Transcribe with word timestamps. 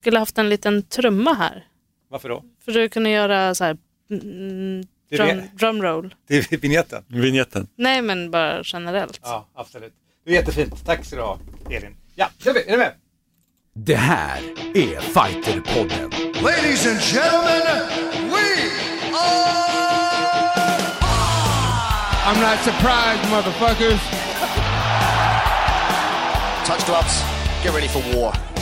skulle 0.00 0.18
haft 0.18 0.38
en 0.38 0.48
liten 0.48 0.82
trumma 0.82 1.34
här. 1.34 1.66
Varför 2.10 2.28
då? 2.28 2.44
För 2.64 2.84
att 2.84 2.90
kunna 2.90 3.10
göra 3.10 3.54
så 3.54 3.64
här 3.64 3.76
mm, 4.10 4.86
Det 5.10 5.16
är 5.16 5.26
drum, 5.26 5.42
drumroll. 5.54 6.14
Det 6.28 6.52
är 6.52 6.56
vignetten. 6.56 7.04
Vignetten. 7.08 7.68
Nej 7.76 8.02
men 8.02 8.30
bara 8.30 8.62
generellt. 8.64 9.20
Ja, 9.22 9.48
absolut. 9.54 9.92
Det 10.24 10.30
är 10.30 10.34
jättefint. 10.34 10.86
Tack 10.86 11.04
ska 11.04 11.16
du 11.16 11.22
ha, 11.22 11.38
Elin. 11.70 11.96
Ja, 12.14 12.30
kör 12.38 12.54
vi. 12.54 12.62
Är 12.68 12.72
du 12.72 12.78
med? 12.78 12.92
Det 13.74 13.94
här 13.94 14.38
är 14.74 15.00
Fighterpodden. 15.00 16.10
Ladies 16.42 16.86
and 16.86 17.00
gentlemen, 17.00 17.86
we 18.30 18.70
are. 19.14 19.78
I'm 22.28 22.40
not 22.40 22.58
surprised, 22.64 23.30
motherfuckers. 23.30 24.00
Touch 26.66 26.86
gloves. 26.86 27.22
Get 27.64 27.74
ready 27.74 27.88
for 27.88 28.00
war. 28.14 28.57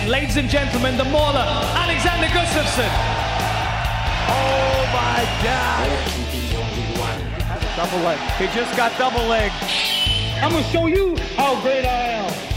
And 0.00 0.08
ladies 0.08 0.38
and 0.38 0.48
gentlemen, 0.48 0.96
the 0.96 1.04
mauler, 1.04 1.44
Alexander 1.76 2.28
Gustafsson. 2.28 2.88
Oh 4.32 4.88
my 4.90 5.24
God! 5.44 5.90
Double 7.76 7.98
leg. 8.04 8.18
He 8.38 8.46
just 8.58 8.74
got 8.74 8.96
double 8.96 9.26
leg. 9.26 9.52
I'm 10.42 10.52
gonna 10.52 10.64
show 10.64 10.86
you 10.86 11.14
how 11.36 11.60
great 11.60 11.84
I 11.84 12.24
am. 12.24 12.49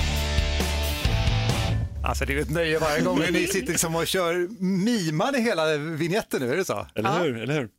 Alltså 2.05 2.25
det 2.25 2.34
är 2.34 2.38
ett 2.41 2.49
nöje 2.49 2.80
varje 2.80 3.02
gång 3.03 3.20
ni 3.20 3.48
sitter 3.48 3.71
liksom 3.71 3.95
och 3.95 4.07
kör 4.07 4.48
mimar 4.63 5.38
i 5.38 5.41
hela 5.41 5.77
vignetten 5.77 6.41
nu, 6.41 6.53
är 6.53 6.57
det 6.57 6.66
så? 6.66 6.88
Eller 6.95 7.20
hur? 7.20 7.38
Eller 7.41 7.53
hur? 7.53 7.70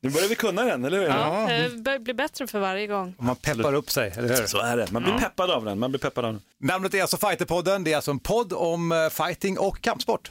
Nu 0.00 0.10
börjar 0.10 0.28
vi 0.28 0.34
kunna 0.34 0.64
den, 0.64 0.84
eller 0.84 0.98
hur? 0.98 1.06
Ja, 1.06 1.46
det 1.48 1.82
börjar 1.82 1.98
bli 1.98 2.14
bättre 2.14 2.46
för 2.46 2.58
varje 2.60 2.86
gång. 2.86 3.14
Och 3.18 3.24
man 3.24 3.36
peppar 3.36 3.74
upp 3.74 3.90
sig, 3.90 4.12
eller 4.16 4.28
hur? 4.36 4.46
Så 4.46 4.58
är 4.58 4.76
det. 4.76 4.90
Man 4.92 5.02
blir 5.02 5.12
peppad 5.12 5.50
av 5.50 5.64
den. 5.64 5.78
Man 5.78 5.90
blir 5.90 6.00
peppad 6.00 6.24
av 6.24 6.32
den. 6.32 6.42
Namnet 6.60 6.94
är 6.94 7.00
alltså 7.02 7.16
Fighterpodden. 7.16 7.84
Det 7.84 7.92
är 7.92 7.96
alltså 7.96 8.10
en 8.10 8.18
podd 8.18 8.52
om 8.52 8.92
eh, 8.92 9.08
fighting 9.08 9.58
och 9.58 9.80
kampsport. 9.80 10.30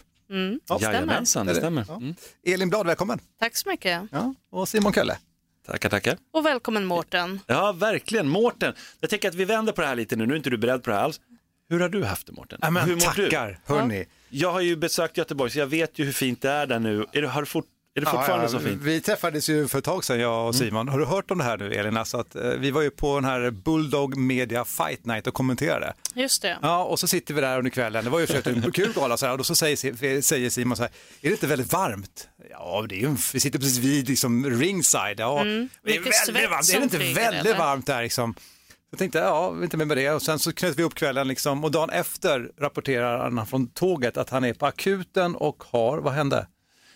stämmer. 0.66 0.94
Jajamensan, 0.94 1.46
det 1.46 1.56
stämmer. 1.56 1.86
Ja. 1.88 1.96
Mm. 1.96 2.16
Elin 2.46 2.70
Blad, 2.70 2.88
välkommen. 2.88 3.20
Tack 3.40 3.56
så 3.56 3.70
mycket. 3.70 4.02
Ja. 4.12 4.34
Och 4.52 4.70
Simon 4.70 4.94
Kölle. 4.94 5.18
Tackar, 5.68 5.90
tackar. 5.90 6.18
Och 6.34 6.46
välkommen 6.46 6.86
Mårten. 6.86 7.40
Ja, 7.48 7.72
verkligen. 7.72 8.30
Mårten, 8.30 8.74
jag 9.00 9.10
tänker 9.10 9.30
att 9.30 9.36
vi 9.36 9.46
vänder 9.46 9.74
på 9.74 9.82
det 9.82 9.88
här 9.88 9.96
lite 9.96 10.16
nu. 10.16 10.26
Nu 10.26 10.34
är 10.34 10.38
inte 10.38 10.50
du 10.50 10.58
beredd 10.58 10.84
på 10.84 10.90
det 10.90 10.96
här 10.96 11.04
alls. 11.04 11.20
Hur 11.74 11.80
har 11.80 11.90
du 11.90 12.04
haft 12.04 12.28
det, 12.28 12.34
Mårten? 12.34 12.60
Ja, 12.62 12.70
men 12.70 12.84
hur 12.84 12.96
mår 12.96 13.14
du? 13.16 13.24
tackar, 13.30 13.60
hörni. 13.66 14.06
Jag 14.30 14.52
har 14.52 14.62
ju 14.62 14.76
besökt 14.76 15.18
Göteborg, 15.18 15.52
så 15.52 15.60
jag 15.60 15.68
vet 15.68 16.00
ju 16.00 16.06
hur 16.06 16.12
fint 16.14 16.42
det 16.42 16.50
är 16.50 16.68
där 16.68 16.80
nu. 16.80 17.06
Är 17.12 17.22
det, 17.22 17.28
har 17.28 17.42
du 17.42 17.46
fort, 17.46 17.66
är 17.96 18.02
det 18.02 18.08
fortfarande 18.12 18.50
så 18.50 18.60
fint? 18.60 18.72
Mm. 18.72 18.84
Vi 18.84 19.02
träffades 19.02 19.50
ju 19.50 19.68
för 19.68 19.78
ett 19.80 19.84
tag 19.86 20.04
sedan, 20.04 20.20
jag 20.20 20.48
och 20.48 20.56
Simon. 20.56 20.88
Har 20.88 21.00
du 21.00 21.06
hört 21.06 21.32
om 21.32 21.38
det 21.38 21.44
här 21.44 21.58
nu, 21.58 21.74
Elin? 21.74 21.98
Alltså 21.98 22.18
att, 22.18 22.36
eh, 22.36 22.42
vi 22.50 22.72
var 22.72 22.82
ju 22.82 22.90
på 22.90 23.16
den 23.16 23.26
här 23.26 23.52
Bulldog 23.52 24.18
Media 24.18 24.66
Fight 24.66 25.06
Night 25.06 25.28
och 25.28 25.34
kommenterade. 25.34 25.94
Just 26.14 26.42
det. 26.42 26.58
Ja, 26.62 26.84
och 26.84 27.00
så 27.00 27.08
sitter 27.08 27.34
vi 27.34 27.42
där 27.42 27.58
under 27.58 27.72
kvällen. 27.72 28.04
Det 28.04 28.10
var 28.10 28.20
ju 28.20 28.28
för 28.28 28.48
en 28.48 28.72
kul 28.72 28.94
gala 28.96 29.18
så 29.18 29.26
här, 29.26 29.32
och 29.32 29.38
då 29.38 29.44
så 29.44 29.56
säger, 29.56 30.22
säger 30.22 30.50
Simon 30.50 30.78
så 30.78 30.84
här, 30.84 30.92
är 31.22 31.28
det 31.28 31.32
inte 31.32 31.48
väldigt 31.48 31.74
varmt? 31.74 32.28
Ja, 32.50 32.86
det 32.90 32.96
är 32.96 33.00
ju, 33.00 33.16
vi 33.34 33.40
sitter 33.40 33.60
precis 33.60 33.78
vid 33.78 34.10
liksom 34.10 34.46
ringside. 34.60 35.20
Ja, 35.20 35.34
det 35.44 35.50
är 35.50 35.56
Mm. 35.56 35.70
väldigt 35.84 36.50
varmt. 36.52 36.70
Är 36.70 36.78
det 36.78 36.84
inte 36.84 36.98
väldigt 36.98 37.46
eller? 37.46 37.58
varmt 37.58 37.86
där 37.86 38.04
liksom? 38.04 38.36
Jag 38.94 39.00
tänkte, 39.00 39.20
ja, 39.20 39.56
inte 39.64 39.78
mer 39.78 39.86
med 39.86 39.98
det. 39.98 40.10
Och 40.10 40.22
sen 40.22 40.40
så 40.40 40.54
knöt 40.54 40.80
vi 40.80 40.84
upp 40.84 40.96
kvällen 40.96 41.28
liksom, 41.28 41.64
och 41.64 41.72
dagen 41.72 41.90
efter 41.90 42.52
rapporterar 42.58 43.32
han 43.32 43.48
från 43.48 43.68
tåget 43.68 44.18
att 44.18 44.30
han 44.30 44.44
är 44.44 44.54
på 44.54 44.66
akuten 44.66 45.36
och 45.36 45.64
har, 45.64 45.98
vad 45.98 46.14
hände? 46.14 46.48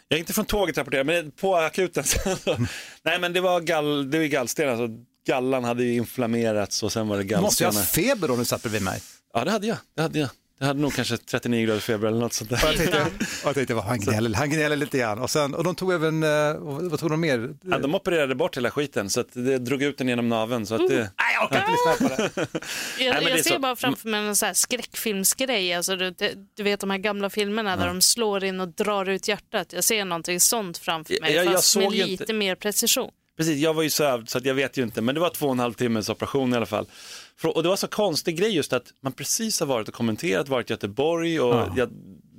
Jag 0.07 0.17
är 0.17 0.19
inte 0.19 0.33
från 0.33 0.45
tåget 0.45 0.77
rapporterar, 0.77 1.03
men 1.03 1.31
på 1.31 1.55
akuten. 1.55 2.03
Nej, 3.03 3.19
men 3.19 3.33
det 3.33 3.41
var, 3.41 3.61
gall, 3.61 4.11
det 4.11 4.17
var 4.17 4.25
gallsten. 4.25 4.69
Alltså, 4.69 4.87
gallan 5.27 5.63
hade 5.63 5.83
ju 5.83 5.93
inflammerats 5.93 6.83
och 6.83 6.91
sen 6.91 7.07
var 7.07 7.17
det 7.17 7.23
Du 7.23 7.41
måste 7.41 7.63
ju 7.63 7.67
ha 7.67 7.73
gallstenar. 7.73 8.07
feber 8.09 8.27
då 8.27 8.33
när 8.33 8.39
du 8.39 8.45
satt 8.45 8.61
bredvid 8.61 8.81
mig. 8.81 9.01
Ja, 9.33 9.45
det 9.45 9.51
hade 9.51 9.67
jag. 9.67 9.77
Det 9.95 10.01
hade 10.01 10.19
jag. 10.19 10.29
Jag 10.59 10.67
hade 10.67 10.79
nog 10.81 10.93
kanske 10.93 11.17
39 11.17 11.65
graders 11.65 11.83
feber 11.83 12.07
eller 12.07 12.19
något 12.19 12.33
sånt 12.33 12.49
där. 12.49 12.63
Och 12.63 12.69
jag 12.69 12.77
tänkte, 12.77 13.01
och 13.01 13.47
jag 13.47 13.55
tänkte 13.55 13.73
vad, 13.73 13.83
han, 13.83 13.99
gnäller, 13.99 14.33
han 14.33 14.49
gnäller 14.49 14.75
lite 14.75 14.97
grann. 14.97 15.19
Och, 15.19 15.29
sen, 15.29 15.53
och 15.53 15.63
de 15.63 15.75
tog 15.75 15.93
även, 15.93 16.23
eh, 16.23 16.29
vad 16.59 16.99
tog 16.99 17.09
de 17.09 17.21
mer? 17.21 17.49
Ja, 17.63 17.79
de 17.79 17.95
opererade 17.95 18.35
bort 18.35 18.57
hela 18.57 18.71
skiten 18.71 19.09
så 19.09 19.19
att 19.19 19.27
det 19.33 19.57
drog 19.57 19.83
ut 19.83 19.97
den 19.97 20.07
genom 20.07 20.29
naveln. 20.29 20.65
Så 20.65 20.75
att 20.75 20.87
det... 20.89 20.95
Nej, 20.97 21.09
jag 21.33 21.45
orkar 21.45 21.59
inte 21.59 21.71
lyssna 21.71 22.07
på 22.09 22.15
det. 22.15 22.47
Jag, 23.03 23.23
det 23.23 23.29
jag 23.29 23.43
ser 23.43 23.53
så- 23.53 23.59
bara 23.59 23.75
framför 23.75 24.09
mig 24.09 24.19
en 24.27 24.35
så 24.35 24.45
här 24.45 24.53
skräckfilmsgrej. 24.53 25.73
Alltså, 25.73 25.95
du, 25.95 26.13
du 26.57 26.63
vet 26.63 26.79
de 26.79 26.89
här 26.89 26.97
gamla 26.97 27.29
filmerna 27.29 27.75
där 27.77 27.87
de 27.87 28.01
slår 28.01 28.43
in 28.43 28.59
och 28.59 28.67
drar 28.67 29.09
ut 29.09 29.27
hjärtat. 29.27 29.73
Jag 29.73 29.83
ser 29.83 30.05
någonting 30.05 30.39
sånt 30.39 30.77
framför 30.77 31.17
mig, 31.21 31.33
Jag- 31.33 31.45
jag 31.45 31.53
fast 31.53 31.77
med 31.77 31.91
lite 31.91 32.09
inte- 32.23 32.33
mer 32.33 32.55
precision. 32.55 33.11
Precis, 33.37 33.57
jag 33.57 33.73
var 33.73 33.83
ju 33.83 33.89
sövd 33.89 34.29
så 34.29 34.37
att 34.37 34.45
jag 34.45 34.53
vet 34.53 34.77
ju 34.77 34.83
inte, 34.83 35.01
men 35.01 35.15
det 35.15 35.21
var 35.21 35.29
två 35.29 35.45
och 35.45 35.51
en 35.51 35.59
halv 35.59 35.73
timmes 35.73 36.09
operation 36.09 36.53
i 36.53 36.55
alla 36.57 36.65
fall. 36.65 36.85
Och 37.43 37.63
det 37.63 37.69
var 37.69 37.75
så 37.75 37.87
konstig 37.87 38.37
grej 38.37 38.55
just 38.55 38.73
att 38.73 38.93
man 39.01 39.13
precis 39.13 39.59
har 39.59 39.67
varit 39.67 39.87
och 39.87 39.93
kommenterat, 39.93 40.49
varit 40.49 40.69
i 40.69 40.73
Göteborg 40.73 41.39
och 41.39 41.77
jag 41.77 41.89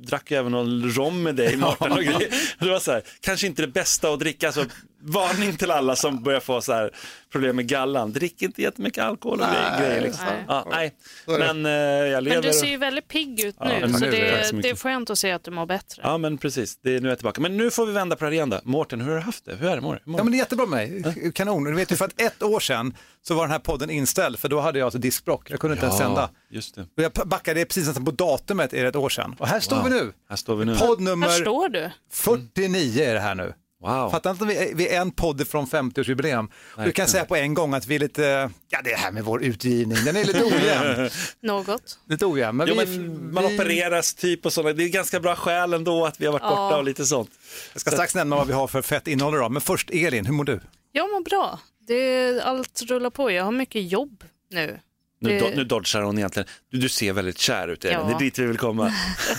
drack 0.06 0.31
ju 0.31 0.36
även 0.36 0.53
någon 0.53 0.91
rom 0.91 1.22
med 1.22 1.36
dig 1.36 1.56
Mårten 1.56 1.92
och 1.92 1.98
grejer. 2.04 2.34
Det 2.59 2.70
var 2.70 2.81
så 2.81 2.92
här, 2.92 3.03
kanske 3.20 3.47
inte 3.47 3.62
det 3.62 3.69
bästa 3.69 4.12
att 4.12 4.20
dricka, 4.20 4.47
alltså 4.47 4.64
varning 5.00 5.56
till 5.56 5.70
alla 5.70 5.97
som 5.97 6.22
börjar 6.22 6.41
få 6.41 6.60
så 6.60 6.72
här 6.72 6.91
problem 7.32 7.56
med 7.56 7.69
gallan, 7.69 8.12
drick 8.12 8.42
inte 8.42 8.62
jättemycket 8.62 9.04
alkohol 9.04 9.41
och 9.41 9.47
grejer. 9.47 9.81
grejer 9.81 10.00
liksom. 10.03 10.25
nej. 10.26 10.44
Ja, 10.48 10.66
nej. 10.70 10.94
Men 11.26 11.66
eh, 11.66 11.72
jag 11.72 12.25
lever. 12.25 12.36
Men 12.36 12.42
du 12.53 12.59
ser 12.59 12.66
ju 12.66 12.76
väldigt 12.76 13.09
pigg 13.09 13.41
ut 13.44 13.56
Ja, 13.59 13.64
nu, 13.69 13.81
men 13.81 13.92
så 13.92 14.04
nu 14.04 14.10
det- 14.10 14.62
det, 14.62 14.70
är 14.70 14.76
skönt 14.76 15.10
att 15.10 15.19
se 15.19 15.32
att 15.32 15.44
du 15.44 15.50
mår 15.50 15.66
bättre. 15.66 16.03
Ja 16.04 16.19
men 16.19 16.38
precis, 16.38 16.76
det 16.82 16.97
är, 16.97 17.00
nu 17.00 17.09
är 17.09 17.10
jag 17.12 17.19
tillbaka. 17.19 17.41
Men 17.41 17.56
nu 17.56 17.70
får 17.70 17.86
vi 17.86 17.92
vända 17.92 18.16
på 18.16 18.25
det 18.25 18.26
här 18.28 18.32
igen 18.34 18.50
då. 18.50 18.60
Mårten, 18.64 19.00
hur 19.00 19.09
har 19.09 19.16
du 19.16 19.22
haft 19.22 19.44
det? 19.44 19.54
Hur 19.56 19.69
är 19.69 19.75
det? 19.76 19.81
Mår, 19.82 20.00
mår 20.04 20.20
Ja, 20.20 20.25
men 20.25 20.32
det 20.32 20.36
är 20.36 20.38
jättebra 20.38 20.66
med 20.66 20.91
mig. 21.04 21.32
Kanon. 21.34 21.65
Du 21.65 21.75
vet 21.75 21.92
ju 21.92 21.97
för 21.97 22.04
att 22.04 22.20
ett 22.20 22.42
år 22.42 22.60
sedan 22.60 22.94
så 23.22 23.34
var 23.34 23.42
den 23.42 23.50
här 23.50 23.59
podden 23.59 23.91
inställd 23.91 24.38
för 24.38 24.48
då 24.48 24.60
hade 24.60 24.78
jag 24.78 24.86
alltså 24.86 24.98
diskbråck. 24.98 25.50
Jag 25.50 25.60
kunde 25.60 25.75
inte 25.75 25.86
ens 25.86 25.98
sända. 25.98 26.30
just 26.50 26.75
det. 26.75 26.80
Och 26.82 27.03
jag 27.03 27.12
backade 27.12 27.65
precis 27.65 27.86
nästan 27.86 28.04
på 28.04 28.10
datumet 28.10 28.72
är 28.75 28.82
det 28.82 28.88
ett 28.88 28.97
år 28.97 29.09
sedan. 29.09 29.36
Och 29.38 29.48
här 29.48 29.60
står 29.60 29.76
Wow. 29.76 29.84
vi 29.84 29.91
nu. 29.91 30.12
Här 30.28 30.36
står 30.36 30.56
vi 30.56 30.65
nu. 30.65 30.75
Podd 30.76 30.98
Här 30.98 31.04
nummer 31.04 31.28
står 31.28 31.69
du. 31.69 31.91
49 32.12 33.03
är 33.04 33.15
det 33.15 33.20
här 33.20 33.34
nu. 33.34 33.53
Wow. 33.81 34.11
Fattar 34.11 34.31
inte 34.31 34.44
att 34.44 34.50
vi 34.50 34.56
är, 34.56 34.75
vi 34.75 34.89
är 34.89 35.00
en 35.00 35.11
podd 35.11 35.49
från 35.49 35.66
50-årsjubileum. 35.66 36.49
Du 36.84 36.93
kan 36.93 37.06
säga 37.06 37.25
på 37.25 37.37
en 37.37 37.55
gång 37.55 37.75
att 37.75 37.87
vi 37.87 37.94
är 37.94 37.99
lite, 37.99 38.50
ja 38.69 38.81
det 38.84 38.94
här 38.97 39.12
med 39.12 39.25
vår 39.25 39.43
utgivning, 39.44 39.99
den 40.05 40.16
är 40.16 40.25
lite 40.25 40.44
ojämn. 40.44 41.11
Något. 41.43 41.99
lite 42.09 42.27
ojämn. 42.27 42.56
Men 42.56 42.69
Jo, 42.69 42.75
vi, 42.78 42.99
men 42.99 43.33
man 43.34 43.47
vi, 43.49 43.55
opereras 43.56 44.15
typ 44.15 44.47
och 44.47 44.53
sådana. 44.53 44.72
Det 44.75 44.84
är 44.84 44.89
ganska 44.89 45.21
bra 45.21 45.37
skäl 45.37 45.72
ändå 45.72 46.06
att 46.06 46.21
vi 46.21 46.27
har 46.27 46.33
varit 46.33 46.43
Ja. 46.43 46.49
borta 46.50 46.77
och 46.77 46.84
lite 46.84 47.06
sånt. 47.06 47.31
Jag 47.72 47.81
ska 47.81 47.91
strax 47.91 48.15
nämna 48.15 48.37
vad 48.37 48.47
vi 48.47 48.53
har 48.53 48.66
för 48.66 48.83
fett 48.83 49.06
innehåll 49.09 49.34
idag. 49.34 49.50
Men 49.53 49.62
först 49.62 49.91
Elin, 49.91 50.27
hur 50.27 50.33
mår 50.33 50.45
du? 50.45 50.60
Jag 50.93 51.10
mår 51.10 51.21
bra. 51.25 51.59
Det, 51.87 52.41
allt 52.45 52.83
rullar 52.89 53.10
på. 53.10 53.31
Jag 53.31 53.45
har 53.45 53.53
mycket 53.53 53.91
jobb 53.93 54.25
nu. 54.50 54.81
Nu, 55.21 55.39
do, 55.39 55.49
nu 55.56 55.65
dodgar 55.65 56.03
hon 56.03 56.19
egentligen. 56.19 56.49
Du, 56.71 56.79
du 56.79 56.89
ser 56.89 57.12
väldigt 57.12 57.39
kär 57.39 57.69
ut 57.69 57.84
Elin, 57.84 57.99
Ja. 57.99 58.05
det 58.06 58.15
är 58.15 58.19
dit 58.19 58.39
vi 58.39 58.47
vill 58.47 58.59
komma. 58.59 58.93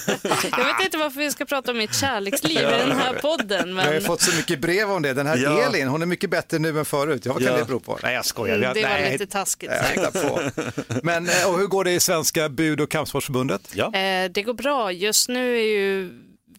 Jag 0.58 0.66
vet 0.66 0.86
inte 0.86 0.98
varför 0.98 1.20
vi 1.20 1.32
ska 1.32 1.46
prata 1.46 1.72
om 1.72 1.78
mitt 1.78 1.96
kärleksliv 1.96 2.58
i 2.58 2.62
den 2.62 2.92
här 2.92 3.14
podden, 3.14 3.70
Jag 3.70 3.84
har 3.84 3.94
ju 3.94 4.00
men 4.00 4.02
fått 4.02 4.22
så 4.22 4.36
mycket 4.36 4.60
brev 4.60 4.92
om 4.92 5.02
det. 5.02 5.14
Den 5.14 5.28
här 5.28 5.38
Ja. 5.38 5.62
Elin, 5.70 5.88
hon 5.88 6.02
är 6.02 6.06
mycket 6.06 6.30
bättre 6.30 6.60
nu 6.60 6.80
än 6.80 6.86
förut. 6.86 7.26
Ja, 7.26 7.34
vad 7.34 7.44
kan 7.44 7.52
Ja. 7.54 7.60
det 7.60 7.66
bero 7.66 7.80
på? 7.80 8.00
Nej, 8.04 8.14
jag 8.16 8.26
skojar. 8.26 8.56
Mm, 8.56 8.64
Jag- 8.68 8.76
det 8.76 8.82
var 8.82 8.90
nej, 8.90 9.12
lite 9.12 9.28
taskigt 9.28 9.72
jag 9.96 10.14
sagt. 10.14 10.22
på. 10.28 10.42
Men 11.04 11.30
eh, 11.30 11.50
och 11.52 11.60
hur 11.60 11.68
går 11.68 11.84
det 11.84 11.92
i 11.92 12.00
Svenska 12.00 12.50
bud 12.50 12.82
och 12.82 12.92
kampsportsförbundet? 12.92 13.72
Ja. 13.74 13.86
Eh, 13.96 14.30
det 14.32 14.44
går 14.44 14.54
bra. 14.54 14.92
Just 14.92 15.30
nu 15.30 15.58
är 15.58 15.64
ju 15.64 16.10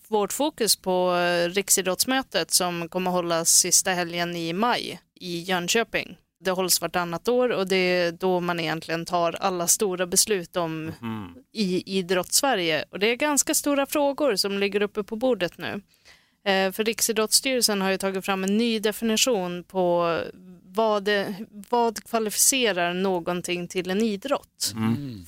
vårt 0.08 0.32
fokus 0.32 0.76
på 0.76 1.14
eh, 1.16 1.48
Riksidrottsmötet 1.48 2.50
som 2.50 2.88
kommer 2.88 3.10
hållas 3.10 3.50
sista 3.52 3.90
helgen 3.90 4.36
i 4.36 4.52
maj 4.52 5.00
i 5.20 5.40
Jönköping. 5.40 6.16
Det 6.40 6.50
hålls 6.50 6.80
vartannat 6.80 7.28
år 7.28 7.48
och 7.48 7.68
det 7.68 7.76
är 7.76 8.12
då 8.12 8.40
man 8.40 8.60
egentligen 8.60 9.04
tar 9.06 9.32
alla 9.32 9.66
stora 9.66 10.06
beslut 10.06 10.56
om 10.56 10.92
i 11.52 11.98
idrottssverige. 11.98 12.84
Och 12.90 12.98
det 12.98 13.06
är 13.06 13.14
ganska 13.16 13.54
stora 13.54 13.86
frågor 13.86 14.36
som 14.36 14.58
ligger 14.58 14.82
uppe 14.82 15.02
på 15.02 15.16
bordet 15.16 15.58
nu. 15.58 15.80
Eh, 16.44 16.72
För 16.72 16.84
Riksidrottsstyrelsen 16.84 17.80
har 17.82 17.90
ju 17.90 17.96
tagit 17.98 18.24
fram 18.24 18.44
en 18.44 18.56
ny 18.56 18.78
definition 18.80 19.64
på 19.64 20.18
vad, 20.64 21.02
det, 21.04 21.34
vad 21.50 22.04
kvalificerar 22.04 22.94
någonting 22.94 23.68
till 23.68 23.90
en 23.90 24.02
idrott 24.02 24.74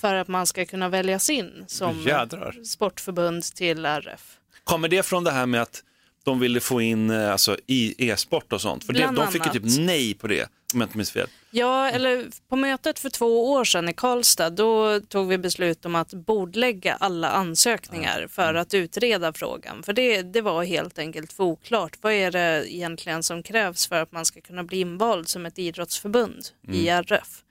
för 0.00 0.14
att 0.14 0.28
man 0.28 0.46
ska 0.46 0.64
kunna 0.66 0.88
väljas 0.88 1.30
in 1.30 1.64
som 1.66 2.00
Jädrar. 2.02 2.64
sportförbund 2.64 3.42
till 3.42 3.84
RF. 3.86 4.36
Kommer 4.64 4.88
det 4.88 5.02
från 5.02 5.24
det 5.24 5.30
här 5.30 5.46
med 5.46 5.62
att 5.62 5.82
de 6.24 6.40
ville 6.40 6.60
få 6.60 6.80
in 6.80 7.10
eh, 7.10 7.32
alltså, 7.32 7.56
i 7.66 8.08
e-sport 8.10 8.52
och 8.52 8.60
sånt? 8.60 8.84
För 8.84 8.92
det, 8.92 9.10
de 9.16 9.28
fick 9.32 9.46
ju 9.46 9.52
typ 9.52 9.78
nej 9.78 10.14
på 10.14 10.26
det, 10.26 10.42
om 10.74 10.80
jag 10.80 10.82
inte 10.86 10.96
minns 10.96 11.10
fel. 11.10 11.28
Ja, 11.50 11.88
eller 11.90 12.26
på 12.48 12.56
mötet 12.56 12.98
för 12.98 13.08
två 13.10 13.52
år 13.52 13.64
sedan 13.64 13.88
i 13.88 13.92
Karlstad, 13.94 14.50
då 14.50 15.00
tog 15.00 15.28
vi 15.28 15.38
beslut 15.38 15.84
om 15.84 15.94
att 15.94 16.12
bordlägga 16.14 16.94
alla 16.94 17.30
ansökningar 17.30 18.26
för 18.30 18.54
att 18.54 18.74
utreda 18.74 19.32
frågan. 19.32 19.82
För 19.82 19.92
det, 19.92 20.22
det 20.22 20.40
var 20.40 20.64
helt 20.64 20.98
enkelt 20.98 21.32
för 21.32 21.44
oklart. 21.44 21.96
Vad 22.00 22.12
är 22.12 22.30
det 22.30 22.74
egentligen 22.74 23.22
som 23.22 23.42
krävs 23.42 23.86
för 23.88 24.02
att 24.02 24.12
man 24.12 24.24
ska 24.24 24.40
kunna 24.40 24.64
bli 24.64 24.80
invald 24.80 25.28
som 25.28 25.46
ett 25.46 25.58
idrottsförbund 25.58 26.46
i 26.72 26.88
RF? 26.88 27.42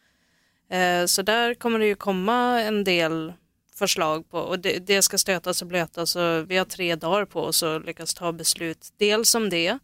Eh, 0.72 1.06
Så 1.06 1.22
där 1.22 1.54
kommer 1.54 1.80
det 1.80 1.86
ju 1.86 1.96
komma 1.96 2.62
en 2.62 2.84
del 2.84 3.34
förslag 3.82 4.30
på 4.30 4.38
och 4.38 4.60
det, 4.60 4.80
det 4.88 5.02
ska 5.02 5.18
stötas 5.18 5.62
och 5.62 5.68
blötas 5.68 6.16
och 6.16 6.52
vi 6.52 6.58
har 6.58 6.66
tre 6.66 6.96
dagar 6.96 7.26
på 7.26 7.42
oss 7.42 7.64
att 7.64 7.86
lyckas 7.86 8.14
ta 8.14 8.32
beslut. 8.32 8.90
Dels 8.98 9.36
om 9.36 9.50
det, 9.50 9.80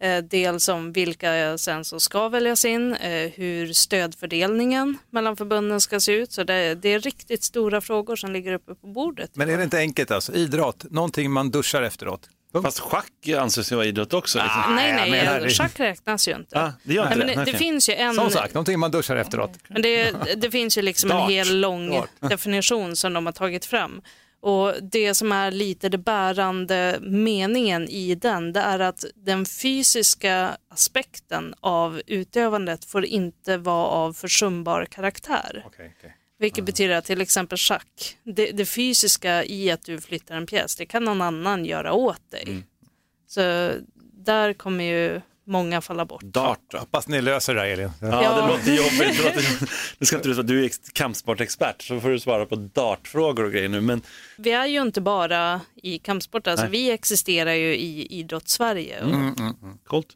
Eh, 0.00 0.24
dels 0.24 0.68
om 0.68 0.92
vilka 0.92 1.58
sen 1.58 1.84
som 1.84 2.00
ska 2.00 2.28
väljas 2.28 2.64
in, 2.64 2.94
eh, 2.94 3.30
hur 3.34 3.72
stödfördelningen 3.72 4.98
mellan 5.10 5.36
förbunden 5.36 5.80
ska 5.80 6.00
se 6.00 6.12
ut. 6.12 6.32
Så 6.32 6.44
det, 6.44 6.74
det 6.74 6.88
är 6.88 7.00
riktigt 7.00 7.42
stora 7.42 7.80
frågor 7.80 8.16
som 8.16 8.32
ligger 8.32 8.52
uppe 8.52 8.74
på 8.74 8.86
bordet. 8.86 9.30
Men 9.34 9.50
är 9.50 9.56
det 9.56 9.64
inte 9.64 9.78
enkelt 9.78 10.10
alltså? 10.10 10.32
Idrott, 10.32 10.84
någonting 10.90 11.30
man 11.30 11.50
duschar 11.50 11.82
efteråt. 11.82 12.30
Fast 12.52 12.78
schack 12.78 13.28
anses 13.38 13.72
ju 13.72 13.76
vara 13.76 13.86
idrott 13.86 14.12
också. 14.12 14.38
Liksom. 14.38 14.74
nej, 14.74 14.88
jag 14.88 14.96
nej, 14.96 15.10
menar 15.10 15.48
schack 15.48 15.80
räknas 15.80 16.28
ju 16.28 16.34
inte. 16.34 16.60
Ah, 16.60 16.72
det 16.82 16.94
gör 16.94 17.02
inte 17.02 17.16
Nej, 17.16 17.26
men 17.26 17.36
det? 17.36 17.40
det, 17.40 17.44
det 17.44 17.50
Okej. 17.50 17.58
finns 17.58 17.88
ju 17.88 17.94
en... 17.94 18.14
Som 18.14 18.30
sagt, 18.30 18.54
någonting 18.54 18.78
man 18.78 18.90
duschar 18.90 19.16
efteråt. 19.16 19.50
Men 19.68 19.82
det, 19.82 20.12
det 20.36 20.50
finns 20.50 20.78
ju 20.78 20.82
liksom 20.82 21.10
en 21.10 21.30
hel 21.30 21.60
lång 21.60 21.90
Dart. 21.90 22.08
definition 22.20 22.96
som 22.96 23.12
de 23.12 23.26
har 23.26 23.32
tagit 23.32 23.64
fram. 23.64 24.02
Och 24.40 24.74
det 24.82 25.14
som 25.14 25.32
är 25.32 25.50
lite 25.50 25.88
det 25.88 25.98
bärande 25.98 26.98
meningen 27.02 27.88
i 27.88 28.14
den, 28.14 28.52
det 28.52 28.60
är 28.60 28.78
att 28.78 29.04
den 29.14 29.46
fysiska 29.46 30.56
aspekten 30.68 31.54
av 31.60 32.02
utövandet 32.06 32.84
får 32.84 33.04
inte 33.04 33.56
vara 33.56 33.86
av 33.86 34.12
försumbar 34.12 34.84
karaktär. 34.84 35.64
Vilket 36.38 36.64
betyder 36.64 36.94
att 36.94 37.04
till 37.04 37.20
exempel 37.20 37.58
schack, 37.58 38.16
det, 38.24 38.50
det 38.52 38.64
fysiska 38.66 39.44
i 39.44 39.70
att 39.70 39.82
du 39.82 40.00
flyttar 40.00 40.36
en 40.36 40.46
pjäs, 40.46 40.76
det 40.76 40.86
kan 40.86 41.04
någon 41.04 41.20
annan 41.22 41.64
göra 41.64 41.92
åt 41.92 42.30
dig. 42.30 42.62
Så 43.26 43.40
där 44.24 44.52
kommer 44.52 44.84
ju 44.84 45.20
många 45.46 45.80
falla 45.80 46.04
bort. 46.04 46.22
Dart? 46.22 46.74
Hoppas 46.74 47.08
ni 47.08 47.20
löser 47.22 47.54
det 47.54 47.60
där 47.60 47.66
Elin. 47.68 47.90
Ja, 48.00 48.22
Ja. 48.22 48.40
det 48.40 48.48
låter 48.48 48.72
jobbigt. 48.74 49.18
Det 49.18 49.24
låter... 49.24 49.68
Nu 49.98 50.06
ska 50.06 50.16
inte 50.16 50.28
du, 50.28 50.42
du 50.42 50.60
är 50.62 50.66
ex- 50.66 50.90
kampsportexpert 50.92 51.82
så 51.82 52.00
får 52.00 52.08
du 52.10 52.20
svara 52.20 52.46
på 52.46 52.56
dartfrågor 52.56 53.44
och 53.44 53.52
grejer 53.52 53.68
nu. 53.68 53.80
Men 53.80 54.02
Vi 54.36 54.50
är 54.50 54.66
ju 54.66 54.82
inte 54.82 55.00
bara 55.00 55.60
i 55.82 55.98
kampsport, 55.98 56.46
alltså 56.46 56.64
Nej. 56.66 56.72
vi 56.72 56.90
existerar 56.90 57.52
ju 57.52 57.76
i 57.76 58.06
idrottssverige. 58.20 59.04
coolt. 59.86 60.08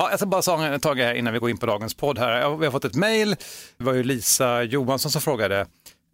Ja, 0.00 0.10
jag 0.10 0.18
ska 0.18 0.26
bara 0.26 0.42
ta 0.42 0.64
en 0.64 0.80
tag 0.80 0.98
här 0.98 1.14
innan 1.14 1.32
vi 1.32 1.38
går 1.38 1.50
in 1.50 1.58
på 1.58 1.66
dagens 1.66 1.94
podd 1.94 2.18
här. 2.18 2.56
Vi 2.56 2.64
har 2.66 2.72
fått 2.72 2.84
ett 2.84 2.94
mejl, 2.94 3.36
det 3.76 3.84
var 3.84 3.92
ju 3.92 4.02
Lisa 4.02 4.62
Johansson 4.62 5.10
som 5.10 5.20
frågade. 5.20 5.66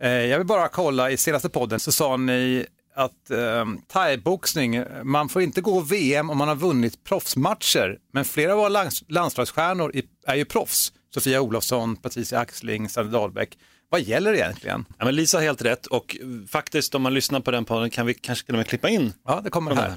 Eh, 0.03 0.11
jag 0.11 0.39
vill 0.39 0.47
bara 0.47 0.69
kolla, 0.69 1.11
i 1.11 1.17
senaste 1.17 1.49
podden 1.49 1.81
så 1.81 1.93
sa 1.93 2.17
ni 2.17 2.67
att 2.95 3.31
eh, 3.31 3.65
thaiboxning, 3.93 4.85
man 5.03 5.29
får 5.29 5.43
inte 5.43 5.61
gå 5.61 5.81
VM 5.81 6.31
om 6.31 6.39
man 6.39 6.49
har 6.49 6.55
vunnit 6.55 7.05
proffsmatcher, 7.05 7.99
men 8.13 8.25
flera 8.25 8.53
av 8.53 8.59
våra 8.59 8.69
lands, 8.69 9.05
landslagsstjärnor 9.09 9.93
är 10.27 10.35
ju 10.35 10.45
proffs. 10.45 10.93
Sofia 11.15 11.41
Olofsson, 11.41 11.97
Patricia 11.97 12.39
Axling, 12.39 12.89
Sanne 12.89 13.11
Dahlbäck. 13.11 13.59
Vad 13.89 14.01
gäller 14.01 14.35
egentligen? 14.35 14.85
Ja, 14.99 15.05
men 15.05 15.15
Lisa 15.15 15.39
har 15.39 15.43
helt 15.43 15.63
rätt 15.63 15.87
och 15.87 16.17
faktiskt 16.49 16.95
om 16.95 17.03
man 17.03 17.15
lyssnar 17.15 17.41
på 17.41 17.51
den 17.51 17.65
podden 17.65 17.91
kan 17.91 18.07
vi 18.07 18.15
kanske 18.15 18.47
till 18.47 18.55
och 18.55 18.59
med 18.59 18.67
klippa 18.67 18.89
in. 18.89 19.13
Ja, 19.27 19.41
det 19.45 19.51
kommer 19.51 19.71
de 19.71 19.79
här. 19.79 19.95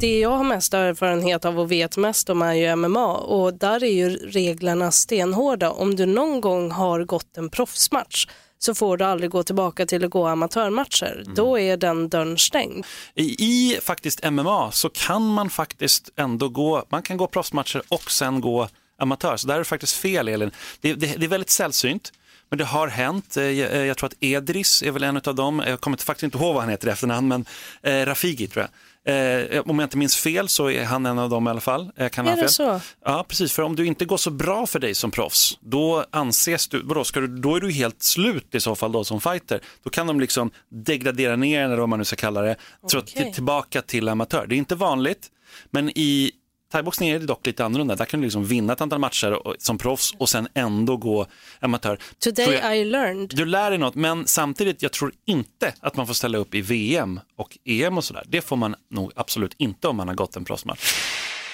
Det 0.00 0.18
jag 0.18 0.30
har 0.30 0.44
mest 0.44 0.74
erfarenhet 0.74 1.44
av 1.44 1.58
och 1.60 1.72
vet 1.72 1.96
mest 1.96 2.30
om 2.30 2.42
är 2.42 2.54
ju 2.54 2.76
MMA 2.76 3.14
och 3.14 3.54
där 3.54 3.84
är 3.84 3.92
ju 3.92 4.08
reglerna 4.10 4.90
stenhårda. 4.92 5.70
Om 5.70 5.96
du 5.96 6.06
någon 6.06 6.40
gång 6.40 6.70
har 6.70 7.04
gått 7.04 7.36
en 7.36 7.50
proffsmatch 7.50 8.26
så 8.58 8.74
får 8.74 8.96
du 8.96 9.04
aldrig 9.04 9.30
gå 9.30 9.42
tillbaka 9.42 9.86
till 9.86 10.04
att 10.04 10.10
gå 10.10 10.26
amatörmatcher. 10.26 11.24
Då 11.34 11.58
är 11.58 11.76
den 11.76 12.08
dörren 12.08 12.38
stängd. 12.38 12.86
I, 13.14 13.44
I 13.44 13.78
faktiskt 13.82 14.30
MMA 14.30 14.70
så 14.72 14.88
kan 14.88 15.26
man 15.26 15.50
faktiskt 15.50 16.10
ändå 16.16 16.48
gå, 16.48 16.84
man 16.88 17.02
kan 17.02 17.16
gå 17.16 17.26
proffsmatcher 17.26 17.82
och 17.88 18.10
sen 18.10 18.40
gå 18.40 18.68
amatör. 18.98 19.36
Så 19.36 19.48
där 19.48 19.54
är 19.54 19.58
det 19.58 19.64
faktiskt 19.64 19.96
fel 19.96 20.28
Elin. 20.28 20.50
Det, 20.80 20.94
det, 20.94 21.06
det 21.16 21.26
är 21.26 21.28
väldigt 21.28 21.50
sällsynt. 21.50 22.12
Men 22.48 22.58
det 22.58 22.64
har 22.64 22.88
hänt. 22.88 23.36
Eh, 23.36 23.44
Jag, 23.44 23.86
jag 23.86 23.96
tror 23.96 24.06
att 24.06 24.16
Edris 24.20 24.82
är 24.82 24.90
väl 24.90 25.02
en 25.02 25.16
av 25.16 25.34
dem. 25.34 25.62
Jag 25.66 25.80
kommer 25.80 25.96
faktiskt 25.96 26.22
inte 26.22 26.38
ihåg 26.38 26.54
vad 26.54 26.62
han 26.62 26.70
heter 26.70 26.88
i 26.88 26.90
efternamn, 26.90 27.28
men 27.28 27.44
eh, 27.82 28.06
Rafigi 28.06 28.46
tror 28.46 28.62
jag. 28.62 28.70
Eh, 29.04 29.60
om 29.66 29.78
jag 29.78 29.86
inte 29.86 29.96
minns 29.96 30.16
fel 30.16 30.48
så 30.48 30.70
är 30.70 30.84
han 30.84 31.06
en 31.06 31.18
av 31.18 31.30
dem 31.30 31.46
i 31.46 31.50
alla 31.50 31.60
fall. 31.60 31.90
Jag 31.96 32.12
kan 32.12 32.26
ha 32.26 32.32
Är 32.32 32.36
det 32.36 32.42
fel. 32.42 32.48
så? 32.50 32.80
Ja, 33.04 33.24
precis. 33.28 33.52
För 33.52 33.62
om 33.62 33.76
du 33.76 33.86
inte 33.86 34.04
går 34.04 34.16
så 34.16 34.30
bra 34.30 34.66
för 34.66 34.78
dig 34.78 34.94
som 34.94 35.10
proffs, 35.10 35.58
då 35.60 36.04
anses 36.10 36.68
du, 36.68 36.82
vadå, 36.82 37.04
ska 37.04 37.20
du, 37.20 37.26
då 37.26 37.56
är 37.56 37.60
du 37.60 37.70
helt 37.72 38.02
slut 38.02 38.54
i 38.54 38.60
så 38.60 38.74
fall 38.74 38.92
då 38.92 39.04
som 39.04 39.20
fighter. 39.20 39.60
Då 39.82 39.90
kan 39.90 40.06
de 40.06 40.20
liksom 40.20 40.50
degradera 40.68 41.36
ner 41.36 41.64
eller 41.64 41.76
vad 41.76 41.88
man 41.88 41.98
nu 41.98 42.04
ska 42.04 42.16
kalla 42.16 42.42
det, 42.42 42.56
Okej. 42.80 43.02
till, 43.02 43.34
tillbaka 43.34 43.82
till 43.82 44.08
amatör. 44.08 44.46
Det 44.48 44.54
är 44.54 44.58
inte 44.58 44.74
vanligt, 44.74 45.26
men 45.70 45.90
i 45.98 46.32
thaiboxning 46.72 47.08
är 47.08 47.18
det 47.18 47.26
dock 47.26 47.46
lite 47.46 47.64
annorlunda. 47.64 47.96
Där 47.96 48.04
kan 48.04 48.20
du 48.20 48.26
liksom 48.26 48.44
vinna 48.44 48.72
ett 48.72 48.80
antal 48.80 48.98
matcher 48.98 49.32
och, 49.46 49.54
som 49.58 49.78
proffs 49.78 50.14
och 50.18 50.28
sen 50.28 50.48
ändå 50.54 50.96
gå 50.96 51.26
amatör. 51.60 51.98
Today 52.18 52.54
jag- 52.54 52.78
I 52.78 52.84
learned. 52.84 53.28
du 53.36 53.44
lär 53.44 53.70
dig 53.70 53.78
något, 53.78 53.94
men 53.94 54.26
samtidigt, 54.26 54.82
jag 54.82 54.92
tror 54.92 55.12
inte 55.26 55.72
att 55.80 55.96
man 55.96 56.06
får 56.06 56.14
ställa 56.14 56.38
upp 56.38 56.54
i 56.54 56.60
VM 56.60 57.20
och 57.36 57.58
EM 57.64 57.98
och 57.98 58.04
sådär. 58.04 58.22
Det 58.28 58.40
får 58.40 58.56
man 58.56 58.74
nog 58.90 59.12
absolut 59.16 59.54
inte 59.58 59.88
om 59.88 59.96
man 59.96 60.08
har 60.08 60.14
gått 60.14 60.36
en 60.36 60.44
proffsmatch. 60.44 60.94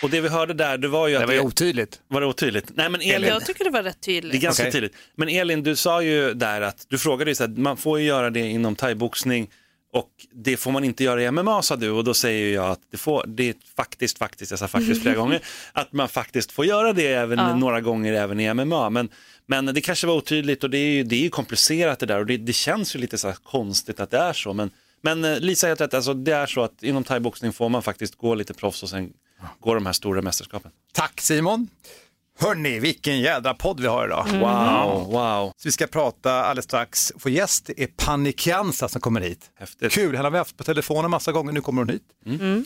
Och 0.02 0.10
det 0.10 0.20
vi 0.20 0.28
hörde 0.28 0.54
där, 0.54 0.78
det 0.78 0.88
var 0.88 1.08
ju 1.08 1.14
Det 1.14 1.20
att 1.20 1.26
var 1.26 1.34
ju 1.34 1.40
otydligt. 1.40 2.00
var 2.08 2.20
det 2.20 2.26
otydligt? 2.26 2.70
Nej 2.74 2.88
men 2.90 3.00
Elin, 3.00 3.28
Jag 3.28 3.46
tycker 3.46 3.64
det 3.64 3.70
var 3.70 3.82
rätt 3.82 3.96
det 4.04 4.10
är 4.16 4.20
tydligt. 4.20 4.42
ganska 4.42 4.62
Okej. 4.62 4.72
tydligt. 4.72 4.94
Men 5.16 5.28
Elin, 5.28 5.62
du 5.62 5.76
sa 5.76 6.02
ju 6.02 6.34
där 6.34 6.60
att, 6.60 6.86
du 6.88 6.98
frågade 6.98 7.30
ju 7.30 7.34
så 7.34 7.42
här, 7.42 7.50
man 7.50 7.76
får 7.76 7.98
ju 8.00 8.06
göra 8.06 8.30
det 8.30 8.40
inom 8.40 8.76
thaiboxning 8.76 9.50
och 9.94 10.10
det 10.32 10.56
får 10.56 10.70
man 10.70 10.84
inte 10.84 11.04
göra 11.04 11.22
i 11.22 11.30
MMA 11.30 11.62
sa 11.62 11.76
du 11.76 11.90
och 11.90 12.04
då 12.04 12.14
säger 12.14 12.54
jag 12.54 12.70
att 12.70 12.80
det, 12.90 12.96
får, 12.96 13.24
det 13.26 13.48
är 13.48 13.54
faktiskt, 13.76 14.18
faktiskt, 14.18 14.50
jag 14.50 14.58
sa 14.58 14.68
faktiskt 14.68 15.02
flera 15.02 15.14
gånger, 15.22 15.40
att 15.72 15.92
man 15.92 16.08
faktiskt 16.08 16.52
får 16.52 16.66
göra 16.66 16.92
det 16.92 17.06
även 17.06 17.38
Ja. 17.38 17.56
några 17.56 17.80
gånger 17.80 18.12
även 18.12 18.40
i 18.40 18.54
MMA. 18.54 18.90
Men, 18.90 19.08
men 19.46 19.66
det 19.66 19.80
kanske 19.80 20.06
var 20.06 20.14
otydligt 20.14 20.64
och 20.64 20.70
det 20.70 20.78
är 20.78 20.90
ju, 20.90 21.02
det 21.04 21.16
är 21.16 21.20
ju 21.20 21.30
komplicerat 21.30 21.98
det 21.98 22.06
där 22.06 22.18
och 22.18 22.26
det, 22.26 22.36
det 22.36 22.52
känns 22.52 22.96
ju 22.96 22.98
lite 22.98 23.18
så 23.18 23.28
här 23.28 23.36
konstigt 23.42 24.00
att 24.00 24.10
det 24.10 24.18
är 24.18 24.32
så. 24.32 24.52
Men, 24.52 24.70
men 25.00 25.24
eh, 25.24 25.38
Lisa 25.40 25.66
helt 25.66 25.80
rätt, 25.80 25.94
alltså, 25.94 26.14
det 26.14 26.32
är 26.32 26.46
så 26.46 26.60
att 26.62 26.82
inom 26.82 27.04
thaiboxning 27.04 27.52
får 27.52 27.68
man 27.68 27.82
faktiskt 27.82 28.14
gå 28.14 28.34
lite 28.34 28.54
proffs 28.54 28.82
och 28.82 28.88
sen 28.88 29.12
gå 29.60 29.74
de 29.74 29.86
här 29.86 29.92
stora 29.92 30.22
mästerskapen. 30.22 30.70
Tack 30.92 31.20
Simon! 31.20 31.68
Hörni, 32.40 32.78
vilken 32.78 33.20
jädra 33.20 33.54
podd 33.54 33.80
vi 33.80 33.86
har 33.86 34.06
idag. 34.06 34.26
Wow, 34.32 35.12
wow. 35.12 35.52
Så 35.56 35.68
vi 35.68 35.72
ska 35.72 35.86
prata 35.86 36.32
alldeles 36.44 36.64
strax. 36.64 37.12
Få 37.18 37.28
gäst 37.28 37.66
det 37.66 37.82
är 37.82 37.86
Panikiansa 37.86 38.88
som 38.88 39.00
kommer 39.00 39.20
hit. 39.20 39.50
Häftigt. 39.58 39.92
Kul, 39.92 40.16
henne 40.16 40.26
har 40.26 40.30
vi 40.30 40.38
haft 40.38 40.56
på 40.56 40.64
telefon 40.64 41.04
en 41.04 41.10
massa 41.10 41.32
gånger, 41.32 41.52
nu 41.52 41.60
kommer 41.60 41.82
hon 41.82 41.88
hit. 41.88 42.02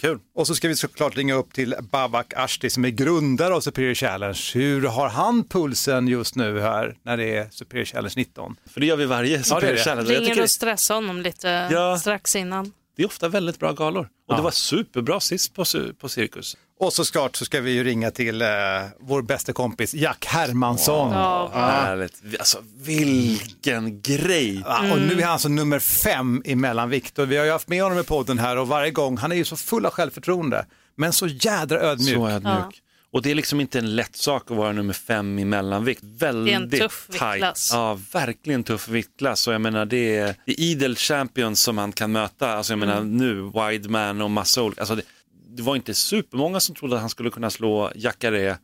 Kul. 0.01 0.19
Och 0.35 0.47
så 0.47 0.55
ska 0.55 0.69
vi 0.69 0.77
såklart 0.77 1.17
ringa 1.17 1.35
upp 1.35 1.53
till 1.55 1.75
Babak 1.93 2.33
Ashti 2.37 2.71
som 2.71 2.85
är 2.85 2.89
grundare 2.89 3.55
av 3.55 3.61
Superior 3.61 3.95
Challenge. 3.95 4.39
Hur 4.55 4.83
har 4.87 5.09
han 5.09 5.45
pulsen 5.45 6.09
just 6.09 6.35
nu 6.37 6.61
här 6.61 6.97
när 7.03 7.17
det 7.17 7.37
är 7.37 7.49
Superior 7.51 7.85
Challenge 7.85 8.15
19? 8.17 8.57
För 8.73 8.81
det 8.81 8.87
gör 8.87 8.97
vi 8.97 9.05
varje 9.07 9.43
Superior 9.43 9.73
det. 9.77 9.83
Challenge. 9.83 10.09
Jag 10.13 10.21
Ringer 10.21 10.31
tycker 10.31 10.43
och 10.43 10.51
stressa 10.51 10.95
honom 10.95 11.21
lite 11.21 11.69
Ja. 11.73 11.99
strax 11.99 12.37
innan. 12.37 12.73
Det 12.99 13.05
är 13.05 13.07
ofta 13.07 13.29
väldigt 13.29 13.59
bra 13.59 13.73
galor. 13.73 14.09
Och 14.29 14.37
det 14.37 14.43
var 14.43 14.51
superbra 14.51 15.21
sist 15.21 15.55
på, 15.55 15.65
på 16.01 16.09
Cirkus. 16.09 16.57
Och 16.81 16.93
såklart 16.93 17.37
så 17.37 17.45
ska 17.45 17.61
vi 17.61 17.71
ju 17.71 17.85
ringa 17.85 18.11
till 18.11 18.43
eh, 18.43 18.49
vår 19.01 19.23
bästa 19.23 19.53
kompis 19.53 19.95
Jack 19.95 20.25
Hermansson. 20.25 21.13
Ja, 21.13 21.51
Härligt. 21.55 22.23
Alltså 22.39 22.59
vilken 22.77 24.03
grej. 24.03 24.63
Ja, 24.67 24.93
och 24.93 25.01
nu 25.01 25.19
är 25.19 25.23
han 25.23 25.33
alltså 25.33 25.49
nummer 25.49 25.79
fem 25.79 26.43
i 26.45 26.55
mellanvikt 26.55 27.19
och 27.19 27.33
vi 27.33 27.37
har 27.37 27.45
ju 27.45 27.51
haft 27.51 27.69
med 27.69 27.83
honom 27.83 27.99
i 27.99 28.03
podden 28.03 28.39
här 28.39 28.57
och 28.57 28.69
varje 28.69 28.91
gång, 28.91 29.17
han 29.17 29.33
är 29.33 29.37
ju 29.37 29.45
så 29.45 29.57
full 29.57 29.87
av 29.87 29.93
självförtroende, 29.93 30.67
men 30.97 31.13
så 31.13 31.27
jädra 31.27 31.81
ödmjuk. 31.81 32.17
Så 32.17 32.29
ödmjuk. 32.29 32.83
Och 33.11 33.23
det 33.23 33.31
är 33.31 33.35
liksom 33.35 33.61
inte 33.61 33.79
en 33.79 33.97
lätt 33.97 34.17
sak 34.17 34.51
att 34.51 34.57
vara 34.57 34.73
nummer 34.73 34.93
fem 34.93 35.39
i 35.39 35.45
mellanvikt. 35.45 36.03
Väldigt 36.03 36.81
tuff 36.81 37.07
viktklass. 37.09 37.71
Ja, 37.73 37.99
verkligen 38.13 38.65
tuff 38.65 38.89
viktklass. 38.89 39.49
Och 39.49 39.55
jag 39.55 39.61
menar 39.61 39.87
det 39.87 40.17
är, 40.17 40.35
det 40.47 40.53
är 40.53 40.61
idel 40.61 40.97
champions 40.97 41.63
som 41.63 41.79
han 41.79 41.93
kan 41.93 42.13
möta. 42.13 42.53
Alltså 42.53 42.73
jag 42.73 42.79
menar 42.79 43.03
nu, 43.03 43.53
Wideman 43.55 44.21
och 44.23 44.31
massa 44.31 44.63
olika. 44.63 44.81
Alltså 44.81 44.95
det, 44.95 45.03
det 45.57 45.63
var 45.63 45.77
inte 45.77 45.95
supermånga 45.95 46.61
som 46.61 46.75
trodde 46.75 46.95
att 46.95 47.01
han 47.01 47.11
skulle 47.11 47.31
kunna 47.31 47.51
slå 47.51 47.93
Jacare, 47.95 48.59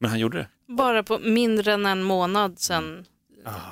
men 0.00 0.10
han 0.10 0.18
gjorde 0.18 0.38
det. 0.38 0.74
Bara 0.74 1.02
på 1.02 1.18
mindre 1.18 1.72
än 1.72 1.86
en 1.86 2.02
månad 2.02 2.58
sedan 2.58 3.04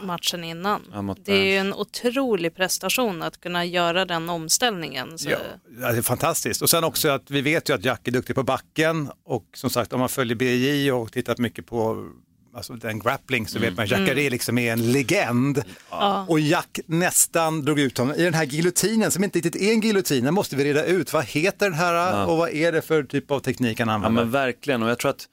matchen 0.02 0.44
innan. 0.44 0.82
Ja, 0.92 1.16
Det 1.24 1.32
är 1.32 1.44
ju 1.44 1.56
en 1.56 1.74
otrolig 1.74 2.54
prestation 2.54 3.22
att 3.22 3.40
kunna 3.40 3.64
göra 3.64 4.04
den 4.04 4.28
omställningen. 4.30 5.18
Så 5.18 5.30
Ja, 5.30 5.36
ja, 5.80 5.92
det 5.92 5.98
är 5.98 6.02
fantastiskt. 6.02 6.62
Och 6.62 6.70
sen 6.70 6.84
också 6.84 7.08
att 7.08 7.30
vi 7.30 7.40
vet 7.40 7.68
ju 7.70 7.74
att 7.74 7.84
Jack 7.84 8.08
är 8.08 8.12
duktig 8.12 8.34
på 8.36 8.42
backen 8.42 9.10
och 9.24 9.44
som 9.54 9.70
sagt 9.70 9.92
om 9.92 10.00
man 10.00 10.08
följer 10.08 10.36
BJ 10.36 10.92
och 10.92 11.12
tittat 11.12 11.38
mycket 11.38 11.66
på 11.66 12.08
alltså 12.54 12.72
den 12.72 12.98
grappling 12.98 13.46
så 13.46 13.58
vet 13.58 13.76
man 13.76 13.84
att 13.84 13.90
Jacare 13.90 14.30
liksom 14.30 14.58
är 14.58 14.72
en 14.72 14.92
legend. 14.92 15.62
Och 16.26 16.40
Jack 16.40 16.80
nästan 16.86 17.64
drog 17.64 17.80
ut 17.80 17.98
honom 17.98 18.14
i 18.16 18.24
den 18.24 18.34
här 18.34 18.44
giljotinen 18.44 19.10
som 19.10 19.24
inte 19.24 19.38
riktigt 19.38 19.56
är 19.62 19.72
en 19.72 19.80
giljotin. 19.80 20.24
Den 20.24 20.34
måste 20.34 20.56
vi 20.56 20.64
reda 20.64 20.84
ut. 20.84 21.12
Vad 21.12 21.24
heter 21.24 21.66
den 21.66 21.78
här 21.78 22.26
och 22.26 22.36
vad 22.36 22.50
är 22.50 22.72
det 22.72 22.82
för 22.82 23.02
typ 23.02 23.30
av 23.30 23.40
teknik 23.40 23.78
han 23.80 23.88
Ja 23.88 23.94
använder? 23.94 24.22
men 24.22 24.30
verkligen 24.30 24.82
och 24.82 24.90
jag 24.90 24.98
tror 24.98 25.10
att 25.10 25.26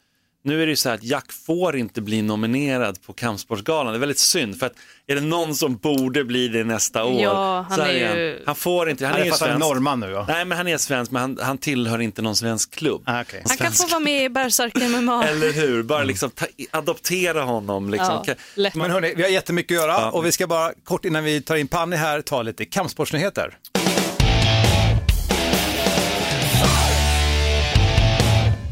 nu 0.46 0.62
är 0.62 0.66
det 0.66 0.70
ju 0.70 0.76
så 0.76 0.90
här 0.90 0.96
att 0.96 1.04
Jack 1.04 1.32
får 1.32 1.76
inte 1.78 2.02
bli 2.02 2.22
nominerad 2.22 3.02
på 3.06 3.14
Kampsportsgalan. 3.14 3.94
Det 3.94 3.98
är 3.98 4.00
väldigt 4.00 4.18
synd 4.20 4.60
för 4.60 4.66
att 4.66 4.74
är 5.08 5.16
det 5.16 5.22
någon 5.22 5.56
som 5.56 5.76
borde 5.78 6.24
bli 6.24 6.48
det 6.48 6.64
nästa 6.64 7.04
år 7.04 7.22
Ja, 7.22 7.66
han 7.70 7.78
så 7.78 7.84
är 7.84 8.16
ju- 8.16 8.44
Han 8.46 8.56
får 8.56 8.90
inte, 8.90 9.06
han, 9.06 9.12
Han 9.12 9.22
är 9.22 9.26
är 9.26 9.30
ju 9.32 9.38
svensk. 9.38 9.60
norrman 9.60 10.00
nu 10.00 10.10
ja. 10.10 10.26
Nej 10.28 10.46
men 10.46 10.58
han 10.58 10.68
är 10.68 10.78
svensk 10.78 11.12
men 11.12 11.22
han, 11.22 11.40
han 11.42 11.58
tillhör 11.58 12.02
inte 12.02 12.22
någon 12.22 12.36
svensk 12.36 12.72
klubb. 12.76 13.04
Ah, 13.06 13.22
okej. 13.22 13.44
Han 13.48 13.58
kan 13.58 13.72
få 13.72 13.88
vara 13.88 14.00
med 14.00 14.24
i 14.24 14.30
Berserk 14.30 14.76
MMA. 14.76 15.24
Eller 15.28 15.52
hur, 15.52 15.84
bara 15.84 16.04
liksom 16.04 16.30
ta, 16.30 16.46
adoptera 16.72 17.42
honom. 17.44 17.90
Liksom. 17.90 18.24
Ja, 18.28 18.34
lätt. 18.56 18.76
Men 18.76 18.92
hörni, 18.92 19.14
vi 19.16 19.24
har 19.24 19.30
jättemycket 19.30 19.78
att 19.78 19.84
göra 19.84 19.92
Ja. 19.92 20.12
och 20.12 20.26
vi 20.26 20.32
ska 20.32 20.48
bara 20.48 20.72
kort 20.84 21.06
innan 21.06 21.24
vi 21.24 21.42
tar 21.42 21.56
in 21.56 21.68
Panny 21.68 21.96
här 21.96 22.22
ta 22.22 22.42
lite 22.42 22.66
kampsportsnyheter. 22.66 23.58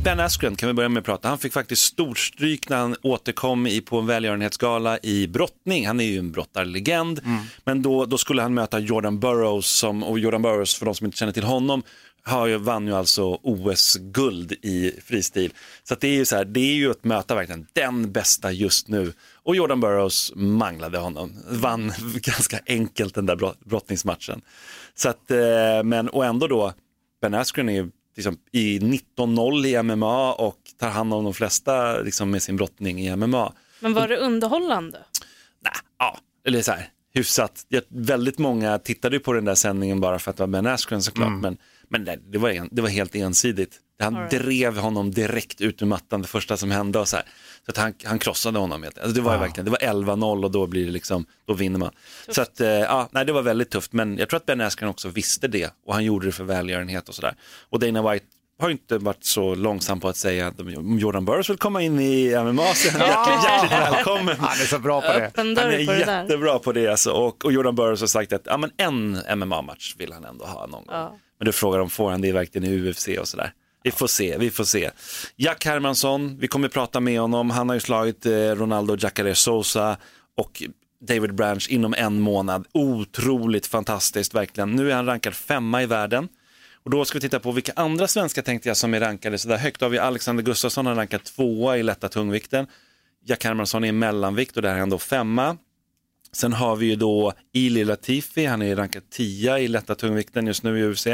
Ben 0.04 0.20
Askren 0.20 0.56
kan 0.56 0.68
vi 0.68 0.74
börja 0.74 0.90
med 0.90 1.00
att 1.02 1.06
prata. 1.06 1.28
Han 1.30 1.38
fick 1.38 1.54
faktiskt 1.54 1.82
storstryk 1.82 2.70
när 2.70 2.78
han 2.78 2.96
återkom 3.02 3.68
i, 3.68 3.82
på 3.82 4.00
en 4.00 4.06
välgörenhetsgala 4.06 5.00
i 5.04 5.28
brottning. 5.28 5.88
Han 5.88 6.00
är 6.00 6.04
ju 6.04 6.20
en 6.20 6.32
brottarlegend. 6.32 7.22
Men 7.66 7.82
då, 7.82 8.06
då 8.06 8.18
skulle 8.18 8.42
han 8.42 8.54
möta 8.54 8.80
Jordan 8.80 9.20
Burroughs, 9.20 9.66
som, 9.68 10.04
och 10.04 10.20
Jordan 10.20 10.42
Burroughs, 10.42 10.76
för 10.76 10.86
de 10.86 10.96
som 10.96 11.06
inte 11.06 11.18
känner 11.18 11.34
till 11.34 11.44
honom, 11.44 11.84
har 12.24 12.48
ju, 12.48 12.58
vann 12.58 12.88
ju 12.88 12.94
alltså 12.96 13.40
OS-guld 13.44 14.52
i 14.52 14.92
fristil. 15.06 15.54
Så 15.84 15.96
det 15.96 16.08
är 16.08 16.14
ju 16.16 16.26
så 16.26 16.36
här, 16.36 16.46
det 16.46 16.60
är 16.60 16.74
ju 16.76 16.92
att 16.92 17.04
möta 17.04 17.36
verkligen 17.36 17.68
den 17.74 18.12
bästa 18.12 18.52
just 18.52 18.88
nu. 18.88 19.14
Och 19.44 19.56
Jordan 19.56 19.80
Burroughs 19.80 20.32
manglade 20.36 20.98
honom, 20.98 21.34
vann 21.50 21.94
ganska 22.16 22.60
enkelt 22.68 23.16
den 23.16 23.26
där 23.26 23.36
brott- 23.36 23.66
brottningsmatchen. 23.66 24.42
Så 24.96 25.10
att, 25.10 25.32
eh, 25.32 25.84
men, 25.84 26.10
och 26.10 26.26
ändå 26.26 26.48
då, 26.48 26.74
Ben 27.22 27.34
Askren 27.34 27.70
är 27.70 27.74
ju 27.74 27.90
liksom 28.16 28.38
i 28.52 28.80
19-0 28.80 29.66
i 29.66 29.84
MMA 29.84 30.34
och 30.34 30.60
tar 30.80 30.90
hand 30.90 31.14
om 31.14 31.24
de 31.24 31.34
flesta 31.34 32.00
liksom, 32.00 32.32
med 32.32 32.44
sin 32.44 32.56
brottning 32.56 33.00
i 33.00 33.16
MMA. 33.16 33.54
Men 33.80 33.94
var 33.94 34.08
det 34.08 34.18
underhållande? 34.18 35.00
Nej, 35.64 35.74
ja, 36.00 36.20
eller 36.46 36.62
så 36.62 36.72
här, 36.72 36.90
hyfsat. 37.14 37.66
Jag, 37.68 37.82
väldigt 37.88 38.38
många 38.38 38.80
tittade 38.80 39.16
ju 39.16 39.20
på 39.20 39.34
den 39.34 39.46
där 39.46 39.56
sändningen 39.56 40.00
bara 40.00 40.20
för 40.20 40.32
att 40.32 40.38
det 40.38 40.44
var 40.44 40.48
Ben 40.48 40.68
Askren 40.68 41.02
såklart, 41.02 41.42
men, 41.42 41.58
men 41.94 42.04
nej, 42.04 42.20
det, 42.32 42.38
var 42.38 42.50
en, 42.50 42.70
det 42.72 42.82
var 42.82 42.90
helt 42.90 43.16
ensidigt. 43.16 43.80
Han 44.00 44.16
right. 44.16 44.32
drev 44.32 44.78
honom 44.78 45.12
direkt 45.12 45.62
ut 45.62 45.82
ur 45.82 45.86
mattan 45.86 46.22
det 46.22 46.28
första 46.28 46.58
som 46.58 46.72
hände 46.72 47.00
och 47.00 47.08
så 47.08 47.16
här. 47.16 47.26
Så 47.66 47.72
att 47.72 47.78
han, 47.78 47.94
han 48.04 48.20
krossade 48.20 48.60
honom. 48.60 48.84
Helt. 48.84 48.98
Alltså 48.98 49.16
det 49.16 49.22
var 49.22 49.34
ju 49.34 49.40
verkligen, 49.40 49.66
det 49.66 49.72
var 49.72 49.78
11-0 49.78 50.44
och 50.44 50.52
då 50.52 50.68
blir 50.68 50.86
det 50.86 50.92
liksom, 50.92 51.26
då 51.46 51.54
vinner 51.54 51.80
man. 51.80 51.92
Så 52.28 52.42
att, 52.42 52.62
eh, 52.62 52.68
ja, 52.68 53.10
nej, 53.12 53.26
det 53.26 53.32
var 53.32 53.42
väldigt 53.42 53.70
tufft, 53.70 53.94
men 53.94 54.18
jag 54.18 54.30
tror 54.30 54.38
att 54.38 54.46
Ben 54.46 54.62
Askren 54.62 54.90
också 54.90 55.10
visste 55.10 55.48
det 55.48 55.74
och 55.86 55.94
han 55.94 56.04
gjorde 56.04 56.26
det 56.26 56.32
för 56.32 56.44
välgörenhet 56.44 57.10
och 57.10 57.16
sådär. 57.16 57.36
Och 57.70 57.80
Dana 57.80 58.12
White 58.12 58.26
har 58.60 58.70
inte 58.70 58.98
varit 58.98 59.24
så 59.24 59.56
långsam 59.56 60.00
på 60.00 60.08
att 60.08 60.18
säga 60.18 60.48
att 60.48 60.56
Jordan 61.00 61.26
Burroughs 61.26 61.50
vill 61.50 61.58
komma 61.58 61.82
in 61.82 62.00
i 62.00 62.36
MMA 62.44 62.74
så 62.74 62.98
är 62.98 63.08
hjärtligt, 63.08 63.44
hjärtligt 63.44 63.72
välkommen. 63.72 64.36
Han 64.40 64.52
är 64.52 64.66
så 64.66 64.80
bra 64.80 65.02
på 65.02 65.08
det. 65.08 65.32
Han 65.36 65.58
är 65.58 65.86
på 65.86 65.92
det 65.92 66.06
där. 66.06 66.22
jättebra 66.22 66.60
på 66.60 66.72
det 66.72 66.88
alltså. 66.88 67.12
och, 67.12 67.46
och 67.46 67.52
Jordan 67.52 67.76
Burroughs 67.76 68.00
har 68.00 68.08
sagt 68.08 68.34
att 68.34 68.42
ja, 68.46 68.58
men 68.58 68.72
en 68.78 69.18
MMA-match 69.40 69.96
vill 69.98 70.14
han 70.14 70.26
ändå 70.26 70.46
ha 70.46 70.68
någon 70.68 70.86
gång. 70.86 70.96
Ja. 70.96 71.18
Men 71.44 71.46
du 71.46 71.52
frågar 71.52 71.80
om 71.80 71.90
får 71.90 72.12
han 72.12 72.22
det 72.22 72.32
verkligen 72.32 72.68
i 72.68 72.90
UFC 72.90 73.08
och 73.20 73.28
sådär. 73.28 73.54
Vi 73.84 73.92
får 73.92 74.08
se, 74.08 74.38
vi 74.38 74.52
får 74.52 74.64
se. 74.64 74.92
Jack 75.36 75.66
Hermansson, 75.66 76.38
vi 76.40 76.48
kommer 76.48 76.68
prata 76.68 77.00
med 77.00 77.20
honom. 77.20 77.50
Han 77.50 77.70
har 77.70 77.74
ju 77.74 77.80
slagit 77.80 78.26
eh, 78.26 78.32
Ronaldo 78.32 78.98
Jacare 79.00 79.36
Sosa 79.36 79.98
och 80.38 80.64
David 81.08 81.36
Branch 81.36 81.68
inom 81.70 81.94
en 81.94 82.20
månad. 82.20 82.68
Otroligt 82.72 83.68
fantastiskt 83.68 84.34
verkligen. 84.34 84.72
Nu 84.72 84.92
är 84.92 84.96
han 84.96 85.06
rankad 85.06 85.34
femma 85.34 85.84
i 85.84 85.86
världen. 85.86 86.28
Och 86.84 86.92
då 86.92 87.06
ska 87.06 87.18
vi 87.18 87.22
titta 87.22 87.40
på 87.40 87.52
vilka 87.52 87.74
andra 87.76 88.08
svenskar 88.08 88.42
tänkte 88.42 88.70
jag 88.70 88.78
som 88.78 88.94
är 88.94 89.00
rankade 89.00 89.38
så 89.38 89.48
där 89.48 89.58
högt. 89.58 89.80
Då 89.80 89.86
har 89.86 89.92
vi 89.92 89.98
Alexander 89.98 90.44
Gustafsson, 90.44 90.86
han 90.86 90.96
är 90.96 91.00
rankad 91.00 91.24
tvåa 91.24 91.78
i 91.78 91.84
lätta 91.84 92.10
tungvikten. 92.10 92.68
Jack 93.26 93.44
Hermansson 93.44 93.84
är 93.84 93.88
i 93.88 93.92
mellanvikt 93.92 94.56
och 94.56 94.62
där 94.62 94.76
är 94.76 94.80
han 94.80 94.90
då 94.90 95.00
femma. 95.00 95.58
Sen 96.34 96.54
har 96.54 96.76
vi 96.76 96.86
ju 96.86 96.96
då 96.96 97.34
Ili 97.54 97.86
Latifi, 97.86 98.46
han 98.46 98.62
är 98.62 98.76
rankad 98.76 99.10
10 99.10 99.58
i 99.58 99.68
lätta 99.68 99.96
tungvikten 99.96 100.48
just 100.48 100.64
nu 100.64 100.80
i 100.80 100.84
UFC. 100.84 101.08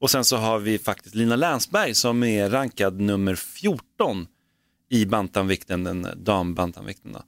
Och 0.00 0.10
sen 0.10 0.24
så 0.24 0.36
har 0.36 0.58
vi 0.58 0.78
faktiskt 0.78 1.14
Lina 1.14 1.36
Länsberg 1.36 1.94
som 1.94 2.22
är 2.22 2.50
rankad 2.50 3.00
nummer 3.00 3.34
14 3.34 4.26
i 4.90 5.06
bantamvikten, 5.06 5.84
den 5.84 6.08
dambantamvikten. 6.16 7.12
Då. 7.12 7.22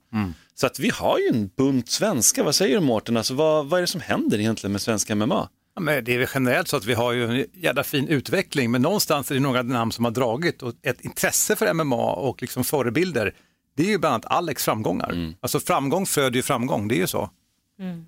Så 0.53 0.67
att 0.67 0.79
vi 0.79 0.89
har 0.89 1.19
ju 1.19 1.27
en 1.27 1.47
bunt 1.47 1.89
svenska, 1.89 2.43
vad 2.43 2.55
säger 2.55 2.75
du 2.75 2.81
Mårten? 2.81 3.17
Alltså, 3.17 3.33
vad, 3.33 3.65
vad 3.65 3.77
är 3.77 3.81
det 3.81 3.87
som 3.87 4.01
händer 4.01 4.39
egentligen 4.39 4.71
med 4.71 4.81
svenska 4.81 5.15
MMA? 5.15 5.49
Ja, 5.75 5.81
men 5.81 6.03
det 6.03 6.13
är 6.13 6.19
väl 6.19 6.27
generellt 6.33 6.67
så 6.67 6.77
att 6.77 6.85
vi 6.85 6.93
har 6.93 7.11
ju 7.11 7.25
en 7.25 7.45
jävla 7.53 7.83
fin 7.83 8.07
utveckling, 8.07 8.71
men 8.71 8.81
någonstans 8.81 9.31
är 9.31 9.35
det 9.35 9.41
några 9.41 9.63
namn 9.63 9.91
som 9.91 10.05
har 10.05 10.11
dragit 10.11 10.63
och 10.63 10.73
ett 10.81 11.01
intresse 11.01 11.55
för 11.55 11.73
MMA 11.73 12.13
och 12.13 12.41
liksom 12.41 12.63
förebilder. 12.63 13.33
Det 13.75 13.83
är 13.83 13.87
ju 13.87 13.97
bland 13.97 14.13
annat 14.13 14.25
Alex 14.25 14.65
framgångar. 14.65 15.11
Alltså 15.39 15.59
framgång 15.59 16.05
föder 16.05 16.35
ju 16.35 16.41
framgång, 16.41 16.87
det 16.87 16.95
är 16.95 16.99
ju 16.99 17.07
så. 17.07 17.29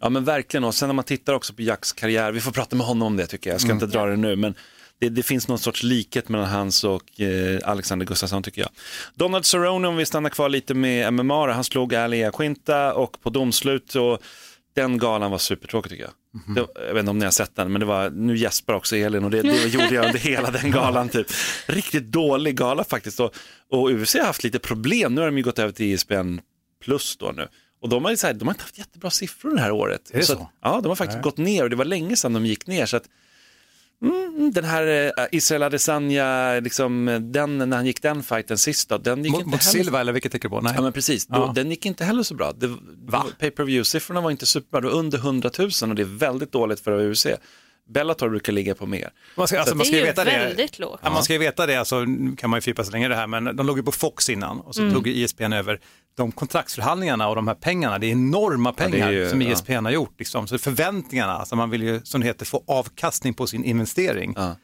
Ja 0.01 0.09
men 0.09 0.23
verkligen, 0.23 0.63
och 0.63 0.75
sen 0.75 0.89
när 0.89 0.93
man 0.93 1.05
tittar 1.05 1.33
också 1.33 1.53
på 1.53 1.61
Jacks 1.61 1.93
karriär, 1.93 2.31
vi 2.31 2.41
får 2.41 2.51
prata 2.51 2.75
med 2.75 2.85
honom 2.85 3.07
om 3.07 3.17
det 3.17 3.27
tycker 3.27 3.49
jag, 3.49 3.53
jag 3.53 3.61
ska 3.61 3.71
inte 3.71 3.85
dra 3.85 4.05
det 4.05 4.15
nu, 4.15 4.35
men 4.35 4.53
det, 4.99 5.09
det 5.09 5.23
finns 5.23 5.47
någon 5.47 5.59
sorts 5.59 5.83
likhet 5.83 6.29
mellan 6.29 6.49
hans 6.49 6.83
och 6.83 7.21
eh, 7.21 7.59
Alexander 7.63 8.05
Gustafsson 8.05 8.43
tycker 8.43 8.61
jag. 8.61 8.69
Donald 9.15 9.45
Cerrone, 9.45 9.87
om 9.87 9.95
vi 9.95 10.05
stannar 10.05 10.29
kvar 10.29 10.49
lite 10.49 10.73
med 10.73 11.13
MMA, 11.13 11.51
han 11.53 11.63
slog 11.63 11.95
Ali 11.95 12.29
Quinta 12.33 12.93
och 12.93 13.21
på 13.21 13.29
domslut 13.29 13.95
och 13.95 14.19
den 14.75 14.97
galan 14.97 15.31
var 15.31 15.37
supertråkig 15.37 15.91
tycker 15.91 16.03
jag. 16.03 16.13
Det, 16.55 16.67
jag 16.87 16.93
vet 16.93 16.99
inte 16.99 17.09
om 17.11 17.17
ni 17.19 17.25
har 17.25 17.31
sett 17.31 17.55
den, 17.55 17.71
men 17.71 17.79
det 17.79 17.85
var, 17.85 18.09
nu 18.09 18.37
gäspar 18.37 18.73
också 18.73 18.95
Elin 18.95 19.23
och 19.23 19.31
det, 19.31 19.41
det 19.41 19.67
gjorde 19.67 19.95
jag 19.95 20.05
under 20.05 20.19
hela 20.29 20.51
den 20.51 20.71
galan. 20.71 21.09
Typ. 21.09 21.27
Riktigt 21.67 22.03
dålig 22.03 22.57
gala 22.57 22.83
faktiskt. 22.83 23.19
Och, 23.19 23.35
och 23.69 23.89
UFC 23.91 24.15
har 24.15 24.25
haft 24.25 24.43
lite 24.43 24.59
problem, 24.59 25.15
nu 25.15 25.21
har 25.21 25.25
de 25.27 25.37
ju 25.37 25.43
gått 25.43 25.59
över 25.59 25.71
till 25.71 25.85
E 25.85 25.93
ESPN 25.93 26.39
plus 26.83 27.17
då 27.17 27.31
nu. 27.35 27.47
Och 27.81 27.89
de 27.89 28.03
har, 28.03 28.11
ju 28.11 28.17
så 28.17 28.27
här, 28.27 28.33
de 28.33 28.47
har 28.47 28.53
inte 28.53 28.63
haft 28.63 28.77
jättebra 28.77 29.09
siffror 29.09 29.55
det 29.55 29.61
här 29.61 29.71
året. 29.71 30.11
Är 30.13 30.17
det 30.17 30.23
så? 30.25 30.33
att- 30.33 30.49
ja, 30.61 30.79
de 30.83 30.87
har 30.89 30.95
faktiskt 30.95 31.21
gått 31.21 31.37
ner 31.37 31.63
och 31.63 31.69
det 31.69 31.75
var 31.75 31.85
länge 31.85 32.15
sedan 32.15 32.33
de 32.33 32.45
gick 32.45 32.67
ner. 32.67 32.85
Så 32.85 32.97
att, 32.97 33.03
mm, 34.03 34.51
den 34.53 34.63
här 34.63 35.11
eh, 35.17 35.25
Israel 35.31 35.63
Adesanya, 35.63 36.59
liksom, 36.59 37.19
den, 37.33 37.57
när 37.57 37.75
han 37.77 37.85
gick 37.85 38.01
den 38.01 38.23
fighten 38.23 38.57
sist, 38.57 38.89
då, 38.89 38.97
den 38.97 39.23
gick 39.23 39.31
Mot, 39.31 39.39
inte 39.41 39.49
mot 39.51 39.63
heller 39.63 39.83
Silva 39.83 39.99
eller 40.01 40.13
vilket 40.13 40.31
tänker 40.31 40.49
du 40.49 40.55
på? 40.55 40.61
Nej. 40.61 40.73
Ja 40.75 40.81
men 40.81 40.93
precis, 40.93 41.25
då, 41.27 41.35
Ja. 41.35 41.51
den 41.55 41.69
gick 41.69 41.85
inte 41.85 42.05
heller 42.05 42.23
så 42.23 42.35
bra. 42.35 42.51
Det, 42.57 42.67
Va? 43.05 43.25
pay 43.39 43.51
per 43.51 43.63
view 43.63 43.85
siffrorna 43.85 44.21
var 44.21 44.31
inte 44.31 44.45
superbra, 44.45 44.81
det 44.81 44.87
var 44.87 44.93
under 44.93 45.17
100 45.17 45.49
000 45.59 45.69
och 45.89 45.95
det 45.95 46.01
är 46.01 46.17
väldigt 46.17 46.51
dåligt 46.51 46.79
för 46.79 47.11
UFC. 47.11 47.27
Bellator 47.89 48.29
brukar 48.29 48.53
ligga 48.53 48.75
på 48.75 48.85
mer. 48.85 49.09
Man 49.37 49.47
ska, 49.47 49.59
alltså, 49.59 49.75
man 49.75 49.79
Det 49.79 49.85
ska 49.85 49.95
är 49.95 49.99
ju 49.99 50.05
veta 50.05 50.23
det. 50.23 50.31
väldigt 50.31 50.79
lågt. 50.79 50.99
Ja, 51.03 51.09
man 51.09 51.23
ska 51.23 51.33
ju 51.33 51.39
veta 51.39 51.65
det, 51.65 51.75
alltså, 51.75 51.99
nu 51.99 52.35
kan 52.35 52.49
man 52.49 52.57
ju 52.57 52.61
fördjupa 52.61 52.83
sig 52.83 52.91
länge 52.91 53.07
det 53.07 53.15
här, 53.15 53.27
men 53.27 53.55
de 53.55 53.65
låg 53.67 53.77
ju 53.77 53.83
på 53.83 53.91
Fox 53.91 54.29
innan 54.29 54.59
och 54.59 54.75
så 54.75 54.81
Mm. 54.81 54.93
tog 54.93 55.07
ju 55.07 55.13
E 55.13 55.23
ISPN 55.23 55.53
över. 55.53 55.79
De 56.15 56.31
kontraktsförhandlingarna 56.31 57.27
och 57.29 57.35
de 57.35 57.47
här 57.47 57.55
pengarna, 57.55 57.99
det 57.99 58.07
är 58.07 58.11
enorma 58.11 58.71
det 58.71 58.83
är 58.83 58.89
pengar 58.89 59.11
ju- 59.11 59.29
som 59.29 59.41
ja. 59.41 59.51
ISPN 59.51 59.85
har 59.85 59.91
gjort. 59.91 60.13
Liksom. 60.19 60.47
Så 60.47 60.57
förväntningarna, 60.57 61.33
alltså 61.33 61.55
man 61.55 61.69
vill 61.69 61.83
ju 61.83 62.01
som 62.03 62.21
det 62.21 62.27
heter 62.27 62.45
få 62.45 62.63
avkastning 62.67 63.33
på 63.33 63.47
sin 63.47 63.63
investering. 63.63 64.33
Ja. 64.37 64.55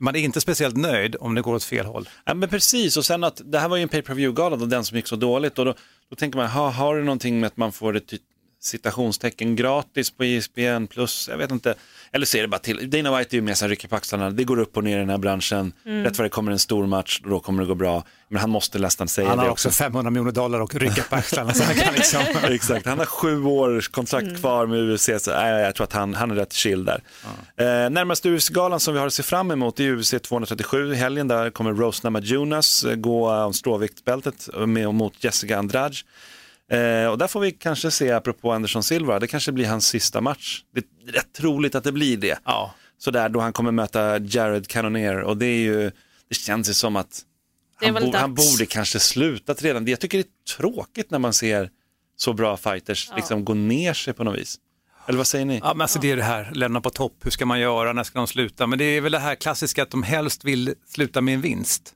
Man 0.00 0.16
är 0.16 0.20
inte 0.20 0.40
speciellt 0.40 0.76
nöjd 0.76 1.16
om 1.20 1.34
det 1.34 1.42
går 1.42 1.54
åt 1.54 1.64
fel 1.64 1.86
håll. 1.86 2.08
Ja 2.24 2.34
men 2.34 2.48
precis, 2.48 2.96
och 2.96 3.04
sen 3.04 3.24
att 3.24 3.40
det 3.44 3.58
här 3.58 3.68
var 3.68 3.76
ju 3.76 3.82
en 3.82 3.88
pay 3.88 4.02
per 4.02 4.14
view-gala, 4.14 4.56
då, 4.56 4.66
den 4.66 4.84
som 4.84 4.96
gick 4.96 5.06
så 5.06 5.16
dåligt. 5.16 5.58
Och 5.58 5.64
då, 5.64 5.74
då 6.10 6.16
tänker 6.16 6.38
man, 6.38 6.48
ha, 6.48 6.70
har 6.70 6.96
det 6.96 7.02
någonting 7.04 7.40
med 7.40 7.46
att 7.46 7.56
man 7.56 7.72
får 7.72 7.96
ett 7.96 8.08
ty- 8.08 8.18
citationstecken 8.60 9.56
gratis 9.56 10.10
på 10.10 10.24
E 10.24 10.36
ISBN 10.36 10.86
plus, 10.86 11.28
jag 11.30 11.38
vet 11.38 11.50
inte. 11.50 11.74
Eller 12.14 12.26
så 12.26 12.36
är 12.36 12.42
det 12.42 12.48
bara 12.48 12.58
till, 12.58 12.90
Dana 12.90 13.18
White 13.18 13.36
är 13.36 13.38
ju 13.38 13.42
med 13.42 13.58
sig 13.58 13.68
rycker 13.68 13.88
på 13.88 13.96
axlarna, 13.96 14.30
det 14.30 14.44
går 14.44 14.58
upp 14.58 14.76
och 14.76 14.84
ner 14.84 14.96
i 14.96 15.00
den 15.00 15.10
här 15.10 15.18
branschen. 15.18 15.72
Rätt 15.84 16.18
vad 16.18 16.24
det 16.24 16.28
kommer 16.28 16.52
en 16.52 16.58
stor 16.58 16.86
match, 16.86 17.20
då 17.24 17.40
kommer 17.40 17.62
det 17.62 17.68
gå 17.68 17.74
bra. 17.74 18.04
Men 18.28 18.40
han 18.40 18.50
måste 18.50 18.78
nästan 18.78 19.08
säga 19.08 19.28
Han 19.28 19.38
har 19.38 19.46
det 19.46 19.50
också 19.50 19.70
500 19.70 20.10
miljoner 20.10 20.32
dollar 20.32 20.60
och 20.60 20.74
rycka 20.74 21.02
på 21.02 21.16
axlarna. 21.16 21.54
Så 21.54 21.64
han 21.64 21.74
kan 21.74 21.94
liksom... 21.94 22.20
Exakt, 22.42 22.86
han 22.86 22.98
har 22.98 23.06
sju 23.06 23.44
års 23.44 23.88
kontrakt 23.88 24.40
kvar 24.40 24.66
med 24.66 24.90
UFC, 24.90 25.10
så 25.18 25.30
äh, 25.30 25.48
jag 25.48 25.74
tror 25.74 25.84
att 25.84 25.92
han, 25.92 26.14
han 26.14 26.30
är 26.30 26.34
rätt 26.34 26.52
chill 26.52 26.84
där. 26.84 27.02
Eh, 27.56 27.90
närmaste 27.90 28.28
UFC-galan 28.28 28.80
som 28.80 28.94
vi 28.94 29.00
har 29.00 29.06
att 29.06 29.14
se 29.14 29.22
fram 29.22 29.50
emot 29.50 29.80
är 29.80 29.96
UFC 29.96 30.14
237 30.22 30.92
i 30.92 30.94
helgen. 30.94 31.28
Där 31.28 31.50
kommer 31.50 31.72
Rose 31.72 32.00
Namajunas 32.04 32.84
eh, 32.84 32.94
gå 32.94 33.30
om 33.30 33.52
stråviktbältet 33.52 34.48
med 34.66 34.86
och 34.86 34.94
mot 34.94 35.24
Jessica 35.24 35.58
Andrade. 35.58 35.94
Eh, 36.72 37.06
och 37.06 37.18
där 37.18 37.26
får 37.26 37.40
vi 37.40 37.52
kanske 37.52 37.90
se, 37.90 38.10
apropå 38.12 38.52
Anderson 38.52 38.82
Silva, 38.82 39.18
det 39.18 39.26
kanske 39.26 39.52
blir 39.52 39.66
hans 39.66 39.86
sista 39.88 40.20
match. 40.20 40.62
Det 40.74 40.80
är 41.08 41.12
rätt 41.12 41.32
troligt 41.32 41.74
att 41.74 41.84
det 41.84 41.92
blir 41.92 42.16
det. 42.16 42.38
Ja. 42.44 42.74
Så 42.98 43.10
där 43.10 43.28
då 43.28 43.40
han 43.40 43.52
kommer 43.52 43.70
möta 43.72 44.18
Jared 44.18 44.68
Cannonier 44.68 45.20
och 45.20 45.36
det 45.36 45.46
är 45.46 45.58
ju, 45.58 45.90
det 46.28 46.34
känns 46.34 46.68
ju 46.70 46.74
som 46.74 46.96
att 46.96 47.20
han, 47.84 47.94
bo- 47.94 48.12
han 48.16 48.34
borde 48.34 48.66
kanske 48.66 48.98
slutat 49.00 49.62
redan. 49.62 49.86
Jag 49.86 50.00
tycker 50.00 50.18
det 50.18 50.24
är 50.24 50.56
tråkigt 50.56 51.10
när 51.10 51.18
man 51.18 51.32
ser 51.32 51.70
så 52.16 52.32
bra 52.32 52.56
fighters 52.56 53.10
liksom 53.16 53.44
gå 53.44 53.54
ner 53.54 53.92
sig 53.94 54.14
på 54.14 54.24
något 54.24 54.38
vis. 54.38 54.56
Eller 55.08 55.16
vad 55.18 55.26
säger 55.26 55.44
ni? 55.44 55.58
Ja, 55.62 55.74
men 55.74 55.80
alltså 55.80 55.98
det 55.98 56.10
är 56.10 56.16
det 56.16 56.22
här, 56.22 56.50
lämna 56.54 56.80
på 56.80 56.90
topp, 56.90 57.16
hur 57.24 57.30
ska 57.30 57.46
man 57.46 57.60
göra, 57.60 57.92
när 57.92 58.04
ska 58.04 58.18
de 58.18 58.26
sluta? 58.26 58.66
Men 58.66 58.78
det 58.78 58.84
är 58.84 59.00
väl 59.00 59.12
det 59.12 59.18
här 59.18 59.34
klassiska 59.34 59.82
att 59.82 59.90
de 59.90 60.02
helst 60.02 60.44
vill 60.44 60.74
sluta 60.88 61.20
med 61.20 61.34
en 61.34 61.40
vinst. 61.40 61.94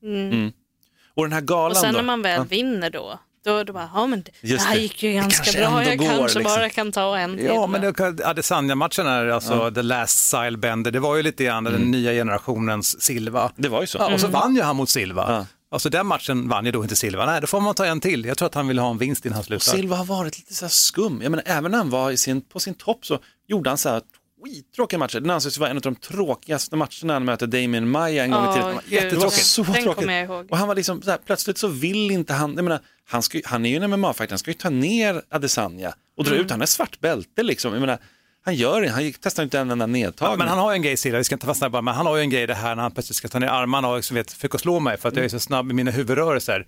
Och 1.14 1.24
den 1.24 1.32
här 1.32 1.40
galan 1.40 1.70
Och 1.70 1.76
sen 1.76 1.92
då? 1.92 1.98
när 1.98 2.04
man 2.06 2.22
väl 2.22 2.36
Ja. 2.38 2.44
vinner 2.44 2.90
då, 2.90 3.20
då, 3.46 3.64
då 3.64 3.72
bara, 3.72 3.90
ja 3.94 4.06
men 4.06 4.22
det, 4.22 4.30
det 4.40 4.48
Just 4.48 4.66
här 4.66 4.76
gick 4.76 5.02
ju 5.02 5.12
ganska 5.12 5.44
kanske 5.44 5.60
bra, 5.60 5.68
ändå 5.68 5.90
jag 5.90 5.98
går, 5.98 6.06
kanske 6.06 6.38
liksom. 6.38 6.42
bara 6.42 6.68
kan 6.68 6.92
ta 6.92 7.18
en 7.18 7.36
till. 7.36 7.46
Ja, 7.46 7.66
men 7.66 7.80
det, 7.80 8.26
Adesanya-matchen 8.26 9.06
är 9.06 9.26
alltså 9.26 9.70
the 9.70 9.82
last 9.82 10.26
stylebender, 10.26 10.90
det 10.90 11.00
var 11.00 11.16
ju 11.16 11.22
lite 11.22 11.44
grann 11.44 11.64
den 11.64 11.90
nya 11.90 12.12
generationens 12.12 13.02
Silva. 13.02 13.50
Det 13.56 13.68
var 13.68 13.80
ju 13.80 13.86
så. 13.86 13.98
Ja, 13.98 14.14
och 14.14 14.20
så 14.20 14.26
vann 14.26 14.54
ju 14.54 14.62
han 14.62 14.76
mot 14.76 14.90
Silva. 14.90 15.24
Ja. 15.28 15.46
Alltså 15.70 15.88
den 15.90 16.06
matchen 16.06 16.48
vann 16.48 16.66
ju 16.66 16.72
då 16.72 16.82
inte 16.82 16.96
Silva. 16.96 17.26
Nej, 17.26 17.40
då 17.40 17.46
får 17.46 17.60
man 17.60 17.74
ta 17.74 17.86
en 17.86 18.00
till. 18.00 18.24
Jag 18.24 18.38
tror 18.38 18.46
att 18.46 18.54
han 18.54 18.68
vill 18.68 18.78
ha 18.78 18.90
en 18.90 18.98
vinst 18.98 19.26
innan 19.26 19.34
han 19.34 19.44
slutar. 19.44 19.72
Silva 19.72 19.96
har 19.96 20.04
varit 20.04 20.38
lite 20.38 20.54
så 20.54 20.64
här 20.64 20.70
skum. 20.70 21.22
Jag 21.22 21.30
menar, 21.30 21.44
även 21.46 21.70
när 21.70 21.78
han 21.78 21.90
var 21.90 22.10
i 22.10 22.16
sin, 22.16 22.40
på 22.40 22.60
sin 22.60 22.74
topp 22.74 23.06
så 23.06 23.18
gjorde 23.48 23.70
han 23.70 23.78
så 23.78 23.88
här 23.88 24.02
skittråkiga 24.46 24.98
matcher. 24.98 25.20
Den 25.20 25.30
anses 25.30 25.58
vara 25.58 25.70
en 25.70 25.76
av 25.76 25.82
de 25.82 25.94
tråkigaste 25.94 26.76
matcherna 26.76 26.90
när 27.02 27.14
han 27.14 27.24
möter 27.24 27.46
Damien 27.46 27.90
Maya 27.90 28.24
en 28.24 28.30
gång 28.30 28.44
i 28.44 28.46
Ja, 28.46 28.80
tiden. 29.00 29.08
Det 29.08 29.16
var 29.16 29.30
så 29.30 29.62
Den 29.62 29.72
tråkigt. 29.74 29.94
kommer 29.94 30.12
jag 30.12 30.24
ihåg. 30.24 30.46
Och 30.50 30.58
han 30.58 30.68
var 30.68 30.74
liksom 30.74 31.02
så 31.02 31.10
här, 31.10 31.18
plötsligt 31.26 31.58
så 31.58 31.68
vill 31.68 32.10
inte 32.10 32.32
han, 32.32 32.54
jag 32.54 32.64
menar, 32.64 32.80
han, 33.08 33.22
ska, 33.22 33.40
han 33.44 33.66
är 33.66 33.70
ju 33.70 33.76
en 33.76 33.90
MMA-fighter, 33.94 34.30
han 34.30 34.38
ska 34.38 34.50
ju 34.50 34.54
ta 34.54 34.70
ner 34.70 35.22
Adesanya 35.30 35.94
och 36.16 36.24
dra 36.24 36.32
Mm. 36.32 36.44
ut, 36.44 36.50
han 36.50 36.62
är 36.62 36.66
svart 36.66 37.00
bälte 37.00 37.42
liksom. 37.42 37.72
Jag 37.72 37.80
menar, 37.80 37.98
Han 38.44 38.54
gör 38.54 38.80
det, 38.80 38.88
han 38.88 39.12
testar 39.20 39.42
inte 39.42 39.58
en 39.58 39.70
enda 39.70 39.86
nedtagning. 39.86 40.38
Men 40.38 40.48
han 40.48 40.58
har 40.58 40.72
ju 40.72 40.76
en 40.76 40.82
grej 40.82 40.96
Silla, 40.96 41.18
vi 41.18 41.24
ska 41.24 41.34
inte 41.34 41.46
fastna 41.46 41.70
bara, 41.70 41.82
men 41.82 41.94
han 41.94 42.06
har 42.06 42.16
ju 42.16 42.22
en 42.22 42.30
grej 42.30 42.46
det 42.46 42.54
här 42.54 42.74
när 42.74 42.82
han 42.82 42.92
plötsligt 42.92 43.16
ska 43.16 43.28
ta 43.28 43.38
ner 43.38 43.46
armarna 43.48 43.88
och 43.88 43.96
liksom 43.96 44.14
vet, 44.14 44.32
försöka 44.32 44.58
slå 44.58 44.80
mig 44.80 44.96
för 44.98 45.08
att 45.08 45.16
jag 45.16 45.24
är 45.24 45.28
så 45.28 45.40
snabb 45.40 45.70
i 45.70 45.74
mina 45.74 45.90
huvudrörelser. 45.90 46.66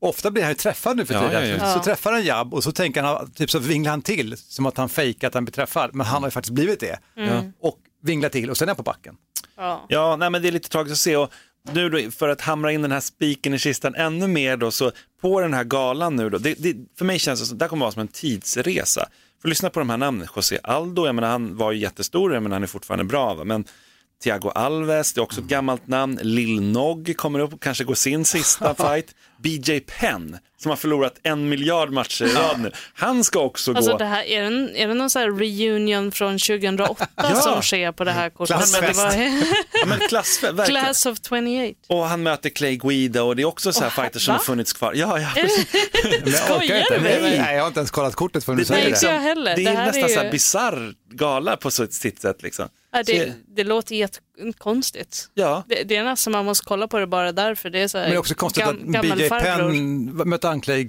Ofta 0.00 0.30
blir 0.30 0.42
han 0.42 0.50
ju 0.50 0.54
träffad 0.56 0.96
nu 0.96 1.04
för 1.06 1.14
Ja, 1.14 1.28
tiden. 1.28 1.48
ja, 1.48 1.56
ja. 1.56 1.74
Så 1.74 1.80
träffar 1.84 2.12
han 2.12 2.24
jabb 2.24 2.54
och 2.54 2.64
så 2.64 2.72
tänker 2.72 3.02
han, 3.02 3.30
typ 3.30 3.50
så 3.50 3.58
vinglar 3.58 3.90
han 3.90 4.02
till 4.02 4.36
som 4.36 4.66
att 4.66 4.76
han 4.76 4.88
fejkar 4.88 5.28
att 5.28 5.34
han 5.34 5.44
blir 5.44 5.52
träffad. 5.52 5.90
Men 5.94 6.06
han 6.06 6.22
har 6.22 6.26
ju 6.28 6.30
faktiskt 6.30 6.52
blivit 6.54 6.80
det. 6.80 6.98
Och 7.60 7.78
vinglar 8.02 8.28
till 8.28 8.50
och 8.50 8.56
sen 8.56 8.68
är 8.68 8.70
han 8.70 8.76
på 8.76 8.82
backen. 8.82 9.14
Ja. 9.56 9.86
Ja, 9.88 10.16
nej, 10.16 10.30
men 10.30 10.42
det 10.42 10.48
är 10.48 10.52
lite 10.52 10.68
tragiskt 10.68 10.92
att 10.92 10.98
se. 10.98 11.16
Och 11.16 11.32
nu 11.72 11.88
då, 11.90 12.10
för 12.10 12.28
att 12.28 12.40
hamra 12.40 12.72
in 12.72 12.82
den 12.82 12.92
här 12.92 13.00
spiken 13.00 13.54
i 13.54 13.58
kistan 13.58 13.94
ännu 13.94 14.26
mer 14.28 14.56
då, 14.56 14.70
så 14.70 14.92
på 15.20 15.40
den 15.40 15.54
här 15.54 15.64
galan 15.64 16.16
nu 16.16 16.30
då, 16.30 16.38
det, 16.38 16.54
det, 16.58 16.76
för 16.98 17.04
mig 17.04 17.18
känns 17.18 17.40
det 17.40 17.46
som, 17.46 17.58
det 17.58 17.68
kommer 17.68 17.80
vara 17.86 17.92
som 17.92 18.00
en 18.02 18.08
tidsresa. 18.08 19.08
För 19.42 19.48
lyssna 19.48 19.70
på 19.70 19.78
de 19.78 19.90
här 19.90 19.96
namnen, 19.96 20.28
José 20.36 20.58
Aldo, 20.62 21.06
jag 21.06 21.14
menar 21.14 21.28
han 21.28 21.56
var 21.56 21.72
ju 21.72 21.78
jättestor, 21.78 22.34
jag 22.34 22.42
menar 22.42 22.56
han 22.56 22.62
är 22.62 22.66
fortfarande 22.66 23.04
bra, 23.04 23.34
va? 23.34 23.44
men 23.44 23.64
Thiago 24.24 24.48
Alves, 24.54 25.12
det 25.12 25.18
är 25.20 25.22
också 25.22 25.40
ett 25.40 25.46
gammalt 25.46 25.86
namn, 25.86 26.18
Lil 26.22 26.60
Nog 26.60 27.14
kommer 27.16 27.38
upp 27.38 27.52
och 27.52 27.62
kanske 27.62 27.84
går 27.84 27.94
sin 27.94 28.24
sista 28.24 28.74
fight. 28.78 29.14
BJ 29.42 29.80
Penn, 29.80 30.38
som 30.56 30.68
har 30.70 30.76
förlorat 30.76 31.14
en 31.22 31.48
miljard 31.48 31.92
matcher 31.92 32.24
i 32.24 32.28
rad 32.34 32.60
nu, 32.60 32.72
han 32.94 33.24
ska 33.24 33.38
också 33.40 33.74
Alltså 33.74 33.92
gå. 33.92 33.98
det 33.98 34.04
här, 34.04 34.22
är, 34.24 34.40
det 34.40 34.46
en, 34.46 34.76
är 34.76 34.88
det 34.88 34.94
någon 34.94 35.10
sån 35.10 35.22
här 35.22 35.30
reunion 35.30 36.12
från 36.12 36.38
2008 36.38 37.06
Ja. 37.16 37.34
som 37.34 37.62
sker 37.62 37.92
på 37.92 38.04
det 38.04 38.10
här 38.12 38.30
kortet? 38.30 38.56
Klassfest. 38.56 39.00
Det 39.00 39.04
var- 39.04 39.42
Ja, 39.72 39.86
men 39.86 39.98
klass, 40.08 40.42
verkligen. 40.42 40.82
Class 40.84 41.06
of 41.06 41.18
28. 41.28 41.74
Och 41.86 42.06
han 42.06 42.22
möter 42.22 42.50
Clay 42.50 42.76
Guida 42.76 43.22
och 43.22 43.36
det 43.36 43.42
är 43.42 43.46
också 43.46 43.72
så 43.72 43.82
här 43.82 43.90
fighters 43.90 44.24
som 44.24 44.32
va? 44.32 44.38
har 44.38 44.44
funnits 44.44 44.72
kvar. 44.72 44.92
Ja, 44.94 45.20
ja, 45.20 45.28
precis. 45.34 45.66
Men 46.04 46.12
jag 46.12 46.22
orkar 46.26 46.54
Skojar 46.54 46.78
inte. 46.80 46.94
du 46.94 47.00
med 47.00 47.12
Nej, 47.12 47.22
mig? 47.22 47.38
nej, 47.38 47.54
jag 47.54 47.62
har 47.62 47.68
inte 47.68 47.80
ens 47.80 47.90
kollat 47.90 48.14
kortet 48.14 48.44
förrän 48.44 48.56
du 48.58 48.62
Det, 48.62 48.68
säger 48.68 48.88
inte 48.88 49.06
det. 49.06 49.12
jag 49.12 49.20
heller. 49.20 49.56
det 49.56 49.62
Det 49.62 49.70
är 49.70 49.76
här 49.76 49.86
nästan 49.86 50.04
är 50.04 50.08
ju- 50.08 50.14
så 50.14 50.20
här 50.20 50.30
bisarr 50.30 50.92
gala 51.12 51.56
på 51.56 51.70
så- 51.70 51.86
sitt 51.86 52.20
sätt. 52.20 52.42
Liksom. 52.42 52.68
Ja, 52.92 52.98
Så- 53.04 53.12
det, 53.12 53.32
det 53.56 53.64
låter 53.64 53.94
jättekonstigt. 53.94 54.27
Ja. 55.34 55.64
Det, 55.68 55.82
det 55.82 55.96
är 55.96 56.04
nästan 56.04 56.32
man 56.32 56.44
måste 56.44 56.64
kolla 56.64 56.88
på 56.88 56.98
det 56.98 57.06
bara 57.06 57.32
därför. 57.32 57.70
Det 57.70 57.78
är 57.78 57.88
så 57.88 57.98
här 57.98 58.04
Men 58.04 58.10
det 58.10 58.16
är 58.16 58.18
också 58.18 58.34
konstigt 58.34 58.64
gam- 58.64 58.96
att 58.96 59.18
BJ. 59.18 59.28
Penn 59.28 60.28
mötte 60.28 60.48
han. 60.48 60.60
Clay 60.60 60.88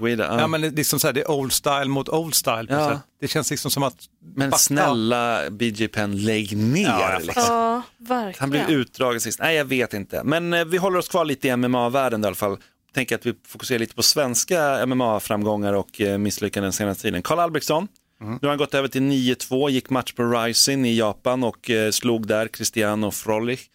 Guida, 0.00 0.24
ja. 0.24 0.40
ja. 0.40 0.46
men 0.46 0.60
det 0.60 0.66
är 0.66 0.70
liksom 0.70 1.00
så 1.00 1.06
här, 1.06 1.12
det 1.12 1.20
är 1.20 1.30
old 1.30 1.52
style 1.52 1.84
mot 1.84 2.08
old 2.08 2.34
style. 2.34 2.66
Ja. 2.68 3.00
Det 3.20 3.28
känns 3.28 3.50
liksom 3.50 3.70
som 3.70 3.82
att... 3.82 3.96
Men 4.34 4.50
backa. 4.50 4.58
snälla 4.58 5.50
BJ 5.50 5.88
Penn, 5.88 6.24
lägg 6.24 6.56
ner. 6.56 6.86
Ja, 6.86 7.18
liksom. 7.22 7.42
Ja, 7.46 7.82
verkligen. 7.98 8.34
Han 8.40 8.50
blev 8.50 8.70
utdragen 8.70 9.20
sist. 9.20 9.40
Nej, 9.40 9.56
jag 9.56 9.64
vet 9.64 9.94
inte. 9.94 10.22
Men 10.24 10.52
eh, 10.52 10.64
vi 10.64 10.76
håller 10.76 10.98
oss 10.98 11.08
kvar 11.08 11.24
lite 11.24 11.48
i 11.48 11.56
MMA-världen 11.56 12.24
i 12.24 12.26
alla 12.26 12.36
fall. 12.36 12.56
Tänker 12.94 13.14
att 13.14 13.26
vi 13.26 13.34
fokuserar 13.46 13.78
lite 13.78 13.94
på 13.94 14.02
svenska 14.02 14.86
MMA-framgångar 14.86 15.72
och 15.72 16.00
eh, 16.00 16.18
misslyckanden 16.18 16.66
den 16.66 16.72
senaste 16.72 17.02
tiden. 17.02 17.22
Karl 17.22 17.38
Albrektsson, 17.38 17.88
nu 18.24 18.38
har 18.42 18.48
han 18.48 18.58
gått 18.58 18.74
över 18.74 18.88
till 18.88 19.02
9-2, 19.02 19.70
gick 19.70 19.90
match 19.90 20.12
på 20.12 20.24
Rising 20.24 20.86
i 20.86 20.98
Japan 20.98 21.44
och 21.44 21.70
eh, 21.70 21.90
slog 21.90 22.26
där 22.26 22.48
Cristiano 22.48 23.10
Frolich. 23.10 23.70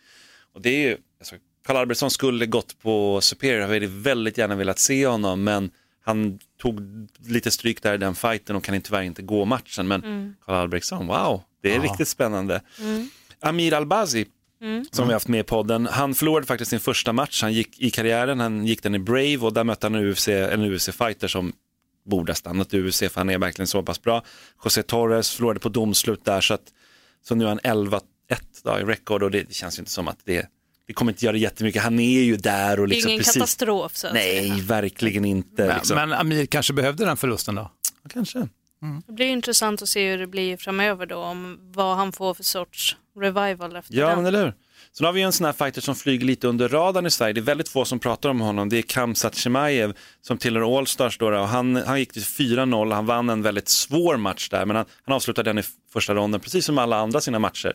Och 0.53 0.61
det 0.61 0.69
är 0.69 0.89
ju, 0.89 0.97
alltså, 1.19 1.35
Karl 1.65 1.77
Albrektsson 1.77 2.11
skulle 2.11 2.45
gått 2.45 2.79
på 2.81 3.21
Superior, 3.21 3.59
jag 3.59 3.67
hade 3.67 3.87
väldigt 3.87 4.37
gärna 4.37 4.55
velat 4.55 4.79
se 4.79 5.07
honom, 5.07 5.43
men 5.43 5.71
han 6.05 6.39
tog 6.61 6.81
lite 7.27 7.51
stryk 7.51 7.81
där 7.83 7.93
i 7.93 7.97
den 7.97 8.15
fighten 8.15 8.55
och 8.55 8.63
kan 8.63 8.81
tyvärr 8.81 9.01
inte 9.01 9.21
gå 9.21 9.45
matchen. 9.45 9.87
Men 9.87 10.35
Karl 10.45 10.55
Albrektsson, 10.55 11.07
wow, 11.07 11.41
det 11.61 11.75
är 11.75 11.79
riktigt 11.79 12.07
spännande. 12.07 12.61
Amir 13.41 13.73
Albazi, 13.73 14.25
som 14.91 15.05
vi 15.05 15.11
har 15.11 15.13
haft 15.13 15.27
med 15.27 15.39
i 15.39 15.43
podden, 15.43 15.85
han 15.85 16.13
förlorade 16.13 16.47
faktiskt 16.47 16.69
sin 16.69 16.79
första 16.79 17.13
match, 17.13 17.41
han 17.41 17.53
gick 17.53 17.79
i 17.79 17.89
karriären, 17.91 18.39
han 18.39 18.65
gick 18.65 18.83
den 18.83 18.95
i 18.95 18.99
Brave 18.99 19.37
och 19.37 19.53
där 19.53 19.63
mötte 19.63 19.85
han 19.87 19.95
en 19.95 20.05
UFC, 20.05 20.27
UFC-fighter 20.27 21.27
som 21.27 21.53
borde 22.09 22.31
ha 22.31 22.35
stannat 22.35 22.73
i 22.73 22.77
UFC 22.79 22.99
för 22.99 23.15
han 23.15 23.29
är 23.29 23.37
verkligen 23.37 23.67
så 23.67 23.83
pass 23.83 24.01
bra. 24.01 24.23
José 24.63 24.83
Torres 24.83 25.31
förlorade 25.31 25.59
på 25.59 25.69
domslut 25.69 26.25
där 26.25 26.41
så, 26.41 26.53
att, 26.53 26.63
så 27.23 27.35
nu 27.35 27.43
är 27.45 27.47
han 27.49 27.59
11-1 27.59 28.01
då, 28.63 28.79
i 28.79 28.83
record 28.83 29.23
och 29.23 29.31
det, 29.31 29.43
det 29.43 29.53
känns 29.53 29.77
ju 29.77 29.81
inte 29.81 29.91
som 29.91 30.07
att 30.07 30.19
det, 30.25 30.47
det 30.87 30.93
kommer 30.93 31.11
inte 31.11 31.25
göra 31.25 31.37
jättemycket. 31.37 31.81
Han 31.83 31.99
är 31.99 32.21
ju 32.21 32.37
där 32.37 32.79
och 32.79 32.87
liksom 32.87 33.09
ingen 33.09 33.19
precis. 33.19 33.33
katastrof 33.33 33.95
så 33.95 34.07
att 34.07 34.13
Nej, 34.13 34.49
säga. 34.49 34.63
verkligen 34.63 35.25
inte. 35.25 35.65
Men, 35.67 35.75
liksom. 35.75 35.95
men 35.95 36.13
Amir 36.13 36.45
kanske 36.45 36.73
behövde 36.73 37.05
den 37.05 37.17
förlusten 37.17 37.55
då? 37.55 37.71
Kanske. 38.13 38.47
Det 39.07 39.13
blir 39.13 39.25
intressant 39.25 39.81
att 39.81 39.89
se 39.89 40.09
hur 40.11 40.17
det 40.17 40.27
blir 40.27 40.57
framöver 40.57 41.05
då, 41.05 41.17
om 41.17 41.57
vad 41.73 41.97
han 41.97 42.11
får 42.11 42.33
för 42.33 42.43
sorts 42.43 42.97
revival 43.19 43.75
efter 43.75 43.95
Ja, 43.95 44.07
den. 44.07 44.15
men 44.17 44.25
eller 44.25 44.45
hur? 44.45 44.53
Sen 44.99 45.05
har 45.05 45.13
vi 45.13 45.21
en 45.21 45.31
sån 45.31 45.45
här 45.45 45.53
fighter 45.53 45.81
som 45.81 45.95
flyger 45.95 46.25
lite 46.25 46.47
under 46.47 46.67
radarn 46.69 47.05
i 47.05 47.11
Sverige. 47.11 47.33
Det 47.33 47.39
är 47.39 47.41
väldigt 47.41 47.69
få 47.69 47.85
som 47.85 47.99
pratar 47.99 48.29
om 48.29 48.41
honom. 48.41 48.69
Det 48.69 48.77
är 48.77 48.81
Kamsat 48.81 49.35
Chimaev 49.35 49.93
som 50.21 50.37
tillhör 50.37 50.77
Allstars. 50.77 51.17
Då, 51.17 51.27
och 51.27 51.47
han, 51.47 51.75
han 51.75 51.99
gick 51.99 52.13
till 52.13 52.21
4-0 52.21 52.93
han 52.93 53.05
vann 53.05 53.29
en 53.29 53.41
väldigt 53.41 53.69
svår 53.69 54.17
match 54.17 54.49
där. 54.49 54.65
Men 54.65 54.75
han, 54.75 54.85
han 55.05 55.15
avslutade 55.15 55.49
den 55.49 55.59
i 55.59 55.63
första 55.93 56.15
ronden, 56.15 56.39
precis 56.41 56.65
som 56.65 56.77
alla 56.77 56.97
andra 56.97 57.21
sina 57.21 57.39
matcher. 57.39 57.73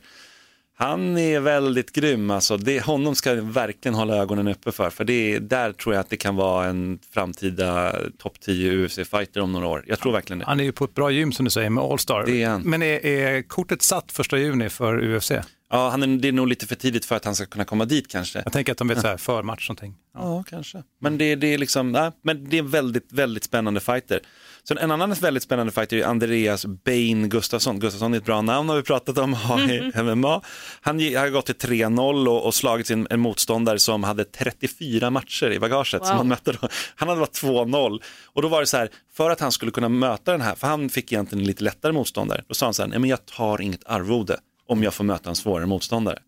Han 0.76 1.18
är 1.18 1.40
väldigt 1.40 1.92
grym, 1.92 2.30
alltså. 2.30 2.56
det, 2.56 2.84
honom 2.84 3.14
ska 3.14 3.34
vi 3.34 3.40
verkligen 3.40 3.94
hålla 3.94 4.16
ögonen 4.16 4.48
uppe 4.48 4.72
för. 4.72 4.90
För 4.90 5.04
det, 5.04 5.38
där 5.38 5.72
tror 5.72 5.94
jag 5.94 6.00
att 6.00 6.10
det 6.10 6.16
kan 6.16 6.36
vara 6.36 6.66
en 6.66 6.98
framtida 7.14 7.96
topp 8.18 8.40
10 8.40 8.72
UFC-fighter 8.72 9.40
om 9.40 9.52
några 9.52 9.66
år. 9.66 9.84
Jag 9.86 9.98
tror 9.98 10.12
verkligen 10.12 10.38
det. 10.38 10.44
Han 10.44 10.60
är 10.60 10.64
ju 10.64 10.72
på 10.72 10.84
ett 10.84 10.94
bra 10.94 11.10
gym 11.10 11.32
som 11.32 11.44
du 11.44 11.50
säger 11.50 11.70
med 11.70 11.84
Allstar. 11.84 12.24
Det 12.26 12.42
är 12.42 12.48
han. 12.48 12.62
Men 12.62 12.82
är, 12.82 13.06
är 13.06 13.42
kortet 13.42 13.82
satt 13.82 14.12
första 14.12 14.38
juni 14.38 14.68
för 14.68 15.16
UFC? 15.16 15.32
Ja, 15.74 15.88
han 15.88 16.02
är, 16.02 16.06
det 16.06 16.28
är 16.28 16.32
nog 16.32 16.48
lite 16.48 16.66
för 16.66 16.74
tidigt 16.74 17.04
för 17.04 17.16
att 17.16 17.24
han 17.24 17.34
ska 17.34 17.46
kunna 17.46 17.64
komma 17.64 17.84
dit 17.84 18.08
kanske. 18.08 18.42
Jag 18.44 18.52
tänker 18.52 18.72
att 18.72 18.78
de 18.78 18.88
vet 18.88 19.00
så 19.00 19.06
här 19.06 19.16
förmatch 19.16 19.68
någonting. 19.68 19.94
Ja, 20.14 20.44
kanske. 20.50 20.82
Men 21.00 21.18
det, 21.18 21.34
det 21.34 21.54
är 21.54 21.58
liksom, 21.58 21.92
nej, 21.92 22.10
men 22.22 22.48
det 22.48 22.56
är 22.56 22.58
en 22.58 22.70
väldigt, 22.70 23.12
väldigt 23.12 23.44
spännande 23.44 23.80
fighter. 23.80 24.20
Så 24.62 24.78
en 24.78 24.90
annan 24.90 25.12
väldigt 25.14 25.42
spännande 25.42 25.72
fighter 25.72 25.96
är 25.96 26.04
Andreas 26.04 26.66
Bain 26.66 27.28
Gustafsson. 27.28 27.78
Gustafsson 27.80 28.14
är 28.14 28.18
ett 28.18 28.24
bra 28.24 28.42
namn 28.42 28.68
har 28.68 28.76
vi 28.76 28.82
pratat 28.82 29.18
om 29.18 29.34
i 29.70 29.92
MMA. 30.02 30.40
Han 30.80 30.98
har 31.00 31.30
gått 31.30 31.46
till 31.46 31.54
3-0 31.70 32.28
och, 32.28 32.46
och 32.46 32.54
slagit 32.54 32.86
sin 32.86 33.06
en 33.10 33.20
motståndare 33.20 33.78
som 33.78 34.04
hade 34.04 34.24
34 34.24 35.10
matcher 35.10 35.50
i 35.50 35.58
bagaget 35.58 36.00
Wow. 36.00 36.06
som 36.06 36.16
han 36.16 36.28
mötte. 36.28 36.52
Då. 36.52 36.68
Han 36.94 37.08
hade 37.08 37.20
varit 37.20 37.42
2-0 37.42 38.00
och 38.26 38.42
då 38.42 38.48
var 38.48 38.60
det 38.60 38.66
så 38.66 38.76
här, 38.76 38.88
för 39.16 39.30
att 39.30 39.40
han 39.40 39.52
skulle 39.52 39.70
kunna 39.70 39.88
möta 39.88 40.32
den 40.32 40.40
här, 40.40 40.54
för 40.54 40.66
han 40.66 40.88
fick 40.88 41.12
egentligen 41.12 41.40
en 41.42 41.46
lite 41.46 41.64
lättare 41.64 41.92
motståndare, 41.92 42.44
då 42.48 42.54
sa 42.54 42.66
han 42.66 42.74
så 42.74 42.82
här, 42.82 42.88
nej 42.88 42.98
men 42.98 43.10
jag 43.10 43.26
tar 43.26 43.60
inget 43.60 43.84
arvode 43.86 44.38
om 44.66 44.82
jag 44.82 44.94
får 44.94 45.04
möta 45.04 45.28
en 45.28 45.36
svårare 45.36 45.66
motståndare. 45.66 46.18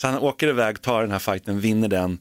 Så 0.00 0.06
han 0.06 0.18
åker 0.18 0.48
iväg, 0.48 0.82
tar 0.82 1.02
den 1.02 1.10
här 1.10 1.18
fighten, 1.18 1.60
vinner 1.60 1.88
den. 1.88 2.18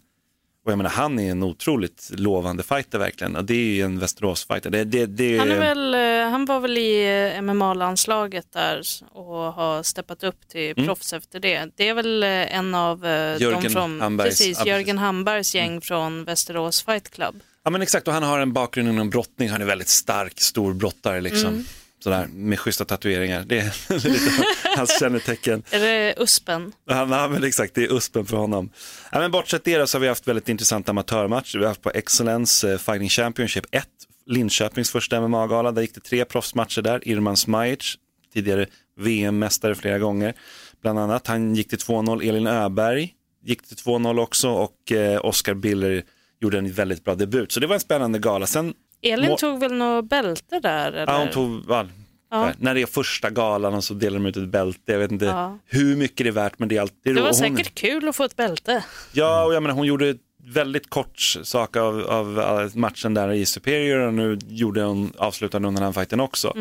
Och 0.66 0.72
jag 0.72 0.78
menar, 0.78 0.90
han 0.90 1.20
är 1.20 1.32
en 1.32 1.44
otroligt 1.44 2.10
lovande 2.14 2.64
fighter 2.64 3.00
verkligen. 3.00 3.36
Och 3.36 3.46
det 3.46 3.54
är 3.54 3.58
ju 3.76 3.82
en 3.82 4.00
Västerås-fighter. 4.00 4.70
Det, 4.70 4.84
det, 4.84 5.06
det, 5.06 5.38
Han, 5.38 5.52
är 5.52 5.60
väl, 5.60 5.94
eh, 5.94 6.32
han 6.32 6.46
var 6.46 6.60
väl 6.60 6.78
i 6.78 7.32
eh, 7.36 7.42
MMA-landslaget 7.42 8.52
där 8.54 8.82
och 9.12 9.54
har 9.54 9.84
steppat 9.84 10.24
upp 10.24 10.48
till 10.48 10.76
proffs 10.76 11.14
efter 11.14 11.40
det. 11.40 11.70
Det 11.76 11.88
är 11.88 11.94
väl 11.94 12.24
eh, 12.24 12.30
en 12.56 12.76
av 12.76 13.06
Mm. 13.06 13.42
Jörgen 13.42 13.64
de 13.64 13.70
från 13.70 14.02
Hambergs- 14.02 14.24
precis. 14.24 14.66
Jörgen 14.66 14.98
Hambergs 14.98 15.56
gäng 15.56 15.82
från 15.82 16.24
Västerås 16.24 16.82
Fight 16.84 17.10
Club. 17.10 17.40
Ja 17.64 17.70
men 17.72 17.82
exakt, 17.82 18.08
och 18.08 18.14
han 18.14 18.24
har 18.24 18.40
en 18.40 18.54
bakgrund 18.54 18.90
inom 18.90 19.10
brottning. 19.10 19.50
Han 19.50 19.62
är 19.62 19.66
väldigt 19.66 19.90
stark, 19.90 20.42
stor 20.42 20.74
brottare 20.74 21.22
liksom. 21.22 21.50
Mm. 21.50 21.66
Sådär, 22.04 22.28
med 22.28 22.60
schyssta 22.60 22.86
tatueringar. 22.86 23.44
Det 23.48 23.60
är 23.60 23.94
lite 24.10 24.46
hans 24.78 25.00
kännetecken. 25.00 25.64
Är 25.72 25.80
det 25.80 26.16
Uspen? 26.18 26.72
Ja, 26.90 27.06
nej, 27.06 27.30
men 27.30 27.44
exakt, 27.44 27.76
det 27.76 27.84
är 27.84 27.94
uspen 27.94 28.26
för 28.26 28.38
honom. 28.38 28.70
Ja, 29.12 29.20
men 29.20 29.32
bortsett 29.32 29.64
det 29.64 29.90
så 29.90 29.98
har 29.98 30.02
vi 30.02 30.08
haft 30.08 30.28
väldigt 30.28 30.50
intressanta 30.50 30.92
amatörmatcher. 30.92 31.58
Vi 31.58 31.64
har 31.64 31.70
haft 31.70 31.82
på 31.82 31.92
Excellence 31.92 32.72
eh, 32.72 32.78
Fighting 32.78 33.10
Championship 33.10 33.66
1, 33.72 33.88
Linköpings 34.26 34.92
första 34.92 35.22
MMA-gala. 35.22 35.72
Där 35.72 35.82
gick 35.82 35.96
det 35.96 36.02
tre 36.02 36.26
proffsmatcher 36.26 36.82
där. 36.82 37.08
Irman 37.08 37.38
Smajic, 37.38 37.96
tidigare 38.34 38.66
VM-mästare 38.98 39.76
flera 39.76 40.00
gånger. 40.00 40.34
Bland 40.82 41.00
annat, 41.00 41.28
han 41.28 41.56
gick 41.56 41.70
till 41.70 41.78
2-0. 41.78 42.30
Elin 42.30 42.48
Öberg 42.48 43.14
gick 43.46 43.68
till 43.68 43.78
2-0 43.78 44.20
också 44.20 44.50
och 44.50 44.92
eh, 44.92 45.26
Oscar 45.26 45.54
Biller 45.54 46.04
gjorde 46.42 46.58
en 46.58 46.72
väldigt 46.72 47.04
bra 47.04 47.16
debut. 47.16 47.52
Så 47.52 47.60
det 47.60 47.68
var 47.68 47.74
en 47.74 47.80
spännande 47.80 48.20
gala. 48.20 48.48
Sen, 48.48 48.74
Elin 49.02 49.30
Må- 49.30 49.38
tog 49.38 49.60
väl 49.60 49.74
något 49.74 50.10
bälte 50.10 50.60
där? 50.60 50.88
Eller? 50.92 51.14
ja, 51.14 51.18
hon 51.20 51.30
tog, 51.30 51.64
ja, 51.70 51.86
Ja. 52.32 52.52
När 52.58 52.76
det 52.76 52.82
är 52.82 52.86
första 52.86 53.30
galan 53.30 53.74
och 53.74 53.84
så 53.84 53.94
delar 53.94 54.20
de 54.20 54.26
ut 54.26 54.38
ett 54.38 54.50
bälte. 54.50 54.92
Jag 54.92 55.00
vet 55.00 55.12
inte 55.12 55.26
Ja. 55.26 55.58
hur 55.66 55.96
mycket 55.96 56.18
det 56.18 56.28
är 56.28 56.32
värt 56.32 56.60
men 56.60 56.70
det 56.70 56.78
är 56.78 56.82
alltid 56.82 57.16
Det 57.16 57.22
var 57.22 57.28
hon- 57.28 57.34
säkert 57.34 57.76
kul 57.76 58.08
att 58.10 58.16
få 58.16 58.24
ett 58.24 58.36
bälte. 58.36 58.84
Ja, 59.14 59.46
och 59.46 59.54
jag 59.54 59.64
menar, 59.64 59.76
hon 59.76 59.86
gjorde 59.88 60.16
väldigt 60.54 60.90
kort 60.90 61.20
sak 61.44 61.76
av, 61.76 62.00
av 62.02 62.40
av 62.40 62.78
matchen 62.78 63.14
där 63.14 63.32
i 63.32 63.46
Superior 63.46 64.00
och 64.00 64.14
nu 64.14 64.38
gjorde 64.48 64.82
hon, 64.84 65.12
avslutade 65.18 65.68
hon 65.68 65.76
den 65.76 65.84
här 65.84 65.92
fighten 65.92 66.20
också. 66.20 66.54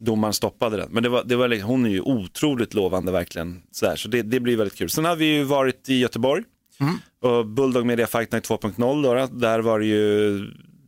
Domaren 0.00 0.32
stoppade 0.32 0.76
den. 0.76 0.88
Men 0.90 1.02
det 1.02 1.08
var, 1.08 1.24
det 1.24 1.36
var, 1.36 1.48
liksom- 1.48 1.70
hon 1.70 1.86
är 1.86 1.90
ju 1.90 2.00
otroligt 2.00 2.74
lovande 2.74 3.12
verkligen. 3.12 3.62
Så, 3.70 3.86
där, 3.86 3.96
så 3.96 4.08
det, 4.08 4.22
det 4.22 4.40
blir 4.40 4.56
väldigt 4.56 4.78
kul. 4.78 4.90
Sen 4.90 5.04
har 5.04 5.16
vi 5.16 5.24
ju 5.24 5.42
varit 5.44 5.88
i 5.88 5.98
Göteborg 5.98 6.42
och 7.22 7.46
Bulldog 7.46 7.86
Media 7.86 8.06
Fight 8.06 8.32
Night 8.32 8.48
2.0 8.48 9.02
då, 9.02 9.14
då, 9.14 9.26
där 9.26 9.58
var 9.60 9.78
det 9.78 9.86
ju 9.86 10.38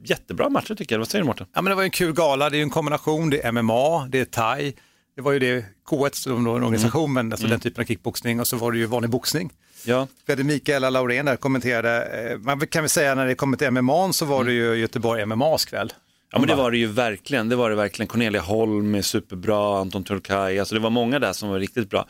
jättebra 0.04 0.48
matcher 0.48 0.74
tycker 0.74 0.94
jag. 0.94 0.98
Vad 0.98 1.08
säger 1.08 1.22
du 1.22 1.26
Mårten? 1.26 1.46
Ja, 1.54 1.62
men 1.62 1.70
det 1.70 1.74
var 1.74 1.82
en 1.82 1.90
kul 1.90 2.12
gala, 2.12 2.50
det 2.50 2.58
är 2.58 2.62
en 2.62 2.70
kombination, 2.70 3.30
det 3.30 3.44
är 3.44 3.52
MMA, 3.52 4.06
det 4.08 4.20
är 4.20 4.24
thai, 4.24 4.72
det 5.16 5.22
var 5.22 5.32
ju 5.32 5.38
det 5.38 5.64
K1 5.90 6.14
som 6.14 6.44
då 6.44 6.50
en 6.50 6.62
organisation, 6.62 7.12
men 7.12 7.32
alltså 7.32 7.46
den 7.46 7.60
typen 7.60 7.82
av 7.82 7.86
kickboxning. 7.86 8.40
Och 8.40 8.46
så 8.46 8.56
var 8.56 8.72
det 8.72 8.78
ju 8.78 8.86
vanlig 8.86 9.10
boxning. 9.10 9.52
Ja, 9.84 10.06
Vi 10.26 10.32
hade 10.32 10.44
Mikaela 10.44 10.90
Laurén 10.90 11.26
där 11.26 11.36
kommenterade, 11.36 12.04
eh, 12.30 12.38
man 12.38 12.66
kan 12.66 12.82
väl 12.82 12.88
säga 12.88 13.14
när 13.14 13.26
det 13.26 13.34
kommer 13.34 13.56
till 13.56 13.70
MMA 13.70 14.12
så 14.12 14.24
var 14.24 14.44
det 14.44 14.52
ju 14.52 14.74
Göteborg 14.74 15.26
MMAs 15.26 15.64
kväll. 15.64 15.92
Ja 16.32 16.38
men 16.38 16.48
det 16.48 16.54
var 16.54 16.70
det 16.70 16.78
ju 16.78 16.86
verkligen, 16.86 17.48
det 17.48 17.56
var 17.56 17.70
det 17.70 17.76
verkligen. 17.76 18.06
Cornelia 18.08 18.40
Holm 18.40 18.94
är 18.94 19.02
superbra, 19.02 19.80
Anton 19.80 20.04
Turkay, 20.04 20.58
alltså 20.58 20.74
det 20.74 20.80
var 20.80 20.90
många 20.90 21.18
där 21.18 21.32
som 21.32 21.48
var 21.48 21.58
riktigt 21.58 21.90
bra. 21.90 22.08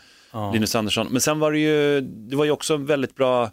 Linus 0.53 0.75
Andersson, 0.75 1.07
men 1.11 1.21
sen 1.21 1.39
var 1.39 1.53
det 1.53 1.59
ju, 1.59 2.01
det 2.01 2.37
var 2.37 2.45
ju 2.45 2.51
också 2.51 2.77
väldigt 2.77 3.15
bra, 3.15 3.51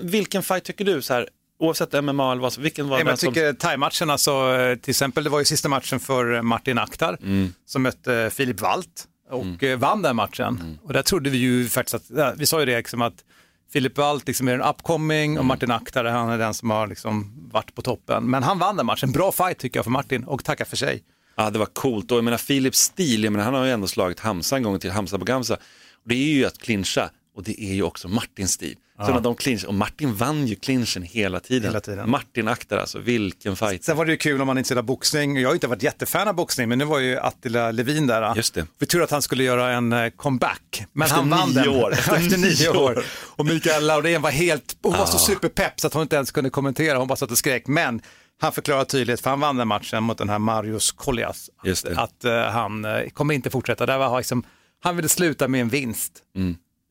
vilken 0.00 0.42
fight 0.42 0.64
tycker 0.64 0.84
du? 0.84 1.02
Så 1.02 1.14
här, 1.14 1.28
oavsett 1.58 2.04
MMA 2.04 2.32
eller 2.32 2.42
vad 2.42 2.58
vilken 2.58 2.88
var 2.88 2.96
Nej, 2.96 3.04
men 3.04 3.06
den 3.06 3.12
jag 3.12 3.18
som... 3.18 3.34
tycker 3.34 3.52
thai-matchen, 3.52 4.10
alltså, 4.10 4.54
eh, 4.54 4.76
till 4.76 4.90
exempel, 4.90 5.24
det 5.24 5.30
var 5.30 5.38
ju 5.38 5.44
sista 5.44 5.68
matchen 5.68 6.00
för 6.00 6.42
Martin 6.42 6.78
Akhtar 6.78 7.18
Mm. 7.22 7.52
som 7.66 7.82
mötte 7.82 8.14
eh, 8.14 8.30
Filip 8.30 8.60
Walt 8.60 9.04
och 9.30 9.62
eh, 9.64 9.78
vann 9.78 10.02
den 10.02 10.16
matchen. 10.16 10.58
Mm. 10.60 10.78
Och 10.82 10.92
där 10.92 11.02
trodde 11.02 11.30
vi 11.30 11.38
ju 11.38 11.68
faktiskt 11.68 11.94
att, 11.94 12.38
vi 12.38 12.46
sa 12.46 12.60
ju 12.60 12.66
det 12.66 12.76
liksom 12.76 13.02
att 13.02 13.24
Filip 13.72 13.98
Walt 13.98 14.26
liksom 14.26 14.48
är 14.48 14.54
en 14.54 14.62
upcoming 14.62 15.30
Mm. 15.32 15.38
och 15.38 15.44
Martin 15.44 15.70
Akhtar 15.70 16.04
han 16.04 16.28
är 16.30 16.38
den 16.38 16.54
som 16.54 16.70
har 16.70 16.86
liksom 16.86 17.48
varit 17.52 17.74
på 17.74 17.82
toppen. 17.82 18.30
Men 18.30 18.42
han 18.42 18.58
vann 18.58 18.76
den 18.76 18.86
matchen, 18.86 19.12
bra 19.12 19.32
fight 19.32 19.58
tycker 19.58 19.78
jag 19.78 19.84
för 19.84 19.90
Martin 19.90 20.24
och 20.24 20.44
tackar 20.44 20.64
för 20.64 20.76
sig. 20.76 21.02
Ja, 21.36 21.50
det 21.50 21.58
var 21.58 21.66
coolt. 21.66 22.10
Och 22.12 22.16
jag 22.18 22.24
menar 22.24 22.38
Philips 22.38 22.78
stil, 22.78 23.24
jag 23.24 23.32
menar, 23.32 23.44
han 23.44 23.54
har 23.54 23.64
ju 23.64 23.70
ändå 23.70 23.86
slagit 23.86 24.20
Hamza 24.20 24.56
en 24.56 24.62
gång 24.62 24.78
till, 24.78 24.90
Hamza 24.90 25.18
Bogamsa. 25.18 25.54
Och 25.54 26.08
det 26.08 26.14
är 26.14 26.34
ju 26.34 26.44
att 26.46 26.58
clincha 26.58 27.10
och 27.36 27.42
det 27.42 27.62
är 27.62 27.74
ju 27.74 27.82
också 27.82 28.08
Martins 28.08 28.52
stil. 28.52 28.76
Så 28.98 29.12
när 29.14 29.20
de 29.20 29.34
clinch, 29.34 29.64
och 29.64 29.74
Martin 29.74 30.14
vann 30.14 30.46
ju 30.46 30.54
clinchen 30.54 31.02
hela 31.02 31.40
tiden. 31.40 31.68
Hela 31.70 31.80
tiden. 31.80 32.10
Martin 32.10 32.48
aktar 32.48 32.78
alltså, 32.78 32.98
vilken 32.98 33.56
fight. 33.56 33.84
Sen 33.84 33.96
var 33.96 34.04
det 34.04 34.10
ju 34.12 34.16
kul 34.18 34.40
om 34.40 34.46
man 34.46 34.58
inte 34.58 34.72
gillar 34.72 34.82
boxning. 34.82 35.36
Jag 35.36 35.48
har 35.48 35.52
ju 35.52 35.56
inte 35.56 35.66
varit 35.66 35.82
jättefan 35.82 36.28
av 36.28 36.34
boxning, 36.34 36.68
men 36.68 36.78
nu 36.78 36.84
var 36.84 36.98
ju 36.98 37.18
Attila 37.18 37.70
Levin 37.70 38.06
där. 38.06 38.34
Just 38.36 38.54
det. 38.54 38.66
Vi 38.78 38.86
tror 38.86 39.02
att 39.02 39.10
han 39.10 39.22
skulle 39.22 39.44
göra 39.44 39.72
en 39.72 39.92
eh, 39.92 40.08
comeback, 40.10 40.84
men 40.92 41.02
Efter 41.06 41.16
han 41.16 41.30
vann 41.30 41.52
den. 41.52 41.68
år. 41.68 41.92
Efter 41.92 42.38
nio 42.38 42.68
år. 42.78 43.04
Och 43.36 43.46
Mikael 43.46 43.86
Laurén 43.86 44.22
var 44.22 44.30
helt, 44.30 44.76
hon 44.82 44.92
var 44.92 45.02
Ah. 45.02 45.06
så 45.06 45.18
superpepp 45.18 45.80
så 45.80 45.86
att 45.86 45.92
hon 45.94 46.02
inte 46.02 46.16
ens 46.16 46.30
kunde 46.30 46.50
kommentera, 46.50 46.98
hon 46.98 47.08
bara 47.08 47.16
satt 47.16 47.30
och 47.30 47.38
skrek. 47.38 47.66
Men 47.66 48.00
han 48.40 48.52
förklarade 48.52 48.84
tydligt, 48.84 49.20
för 49.20 49.30
han 49.30 49.40
vann 49.40 49.56
den 49.56 49.68
matchen 49.68 50.02
mot 50.02 50.18
den 50.18 50.28
här 50.28 50.38
Marius 50.38 50.92
Koljas, 50.92 51.50
det. 51.62 51.98
att 51.98 52.24
eh, 52.24 52.40
han 52.40 52.84
eh, 52.84 53.08
kommer 53.08 53.34
inte 53.34 53.50
fortsätta. 53.50 53.86
Där 53.86 53.98
var 53.98 54.18
liksom, 54.18 54.42
han 54.82 54.96
ville 54.96 55.08
sluta 55.08 55.48
med 55.48 55.60
en 55.60 55.68
vinst. 55.68 56.12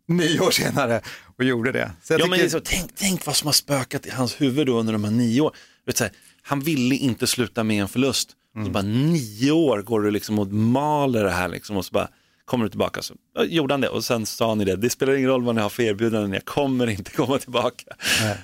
Nio 0.08 0.40
år 0.40 0.52
senare 0.52 1.02
och 1.38 1.44
gjorde 1.46 1.72
det. 1.72 1.92
Så 2.04 2.14
Mm. 2.14 2.22
Ja, 2.22 2.28
men 2.30 2.40
tycker- 2.40 2.44
det 2.44 2.58
är 2.58 2.60
så, 2.60 2.66
tänk, 2.66 2.92
tänk 2.96 3.26
vad 3.26 3.36
som 3.36 3.46
har 3.48 3.54
spökat 3.54 4.06
i 4.06 4.10
hans 4.10 4.42
huvud 4.42 4.68
då 4.68 4.80
under 4.80 4.94
de 4.94 5.04
här 5.04 5.12
nio 5.12 5.42
åren. 5.42 5.54
Du 5.86 5.90
Vet, 5.90 5.98
så 5.98 6.04
här, 6.04 6.14
han 6.42 6.60
ville 6.60 6.96
inte 6.96 7.28
sluta 7.28 7.64
med 7.64 7.82
en 7.82 7.88
förlust. 7.88 8.30
Mm. 8.56 8.66
Så 8.68 8.72
bara 8.72 8.84
nio 8.84 9.52
år 9.52 9.82
går 9.82 10.02
du 10.02 10.12
liksom 10.12 10.40
och 10.40 10.48
maler 10.48 11.24
det 11.24 11.32
här 11.32 11.48
liksom, 11.48 11.78
och 11.78 11.86
så 11.86 11.92
bara 11.92 12.08
kommer 12.46 12.66
du 12.66 12.70
tillbaka. 12.70 13.02
Så 13.02 13.14
gjorde 13.48 13.74
han 13.74 13.82
det 13.82 13.90
och 13.90 14.04
sen 14.06 14.26
sa 14.26 14.56
ni 14.56 14.66
det, 14.66 14.76
det 14.76 14.90
spelar 14.90 15.14
ingen 15.14 15.30
roll 15.30 15.44
vad 15.44 15.56
ni 15.56 15.62
har 15.62 15.70
för 15.70 15.84
erbjudanden, 15.84 16.34
jag 16.34 16.46
kommer 16.46 16.88
inte 16.90 17.12
komma 17.12 17.38
tillbaka. 17.40 17.86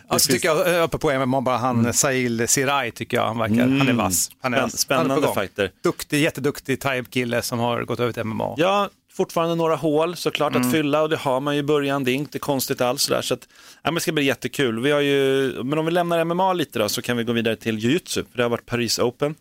Alltså 0.07 0.31
tycker 0.31 0.47
jag, 0.47 0.75
eh, 0.77 0.83
uppe 0.83 0.97
på 0.97 1.11
MMA, 1.11 1.41
bara 1.41 1.57
han 1.57 1.79
Mm. 1.79 1.93
Sail 1.93 2.47
Sirai 2.47 2.91
tycker 2.91 3.17
jag, 3.17 3.25
han 3.27 3.37
verkar, 3.37 3.55
han 3.77 3.87
är 3.87 3.93
vass. 3.93 4.31
Han 4.41 4.53
är, 4.53 4.61
vass. 4.61 4.77
spännande 4.77 5.13
han 5.13 5.23
är 5.23 5.33
fighter. 5.33 5.71
Duktig, 5.83 6.21
jätteduktig 6.21 6.79
thai-kille 6.81 7.41
som 7.41 7.59
har 7.59 7.83
gått 7.83 7.99
över 7.99 8.13
till 8.13 8.23
MMA. 8.23 8.53
Ja, 8.57 8.89
fortfarande 9.13 9.55
några 9.55 9.75
hål 9.75 10.15
såklart 10.15 10.55
att 10.55 10.71
fylla 10.71 11.01
och 11.01 11.09
det 11.09 11.17
har 11.17 11.39
man 11.39 11.53
ju 11.55 11.59
i 11.59 11.63
början, 11.63 12.03
det 12.03 12.11
är 12.11 12.15
inte 12.15 12.39
konstigt 12.39 12.81
alls. 12.81 13.01
Sådär, 13.01 13.21
så 13.21 13.33
att, 13.33 13.47
ja, 13.51 13.79
men 13.83 13.95
det 13.95 14.01
ska 14.01 14.11
bli 14.11 14.23
jättekul. 14.23 14.79
Vi 14.79 14.91
har 14.91 14.99
ju, 14.99 15.53
men 15.63 15.79
om 15.79 15.85
vi 15.85 15.91
lämnar 15.91 16.23
MMA 16.23 16.53
lite 16.53 16.79
då 16.79 16.89
så 16.89 17.01
kan 17.01 17.17
vi 17.17 17.23
gå 17.23 17.31
vidare 17.31 17.55
till 17.55 17.79
jiu-jitsu. 17.79 18.23
För 18.31 18.37
det 18.37 18.43
har 18.43 18.49
varit 18.49 18.65
Paris 18.65 18.99
Open. 18.99 19.35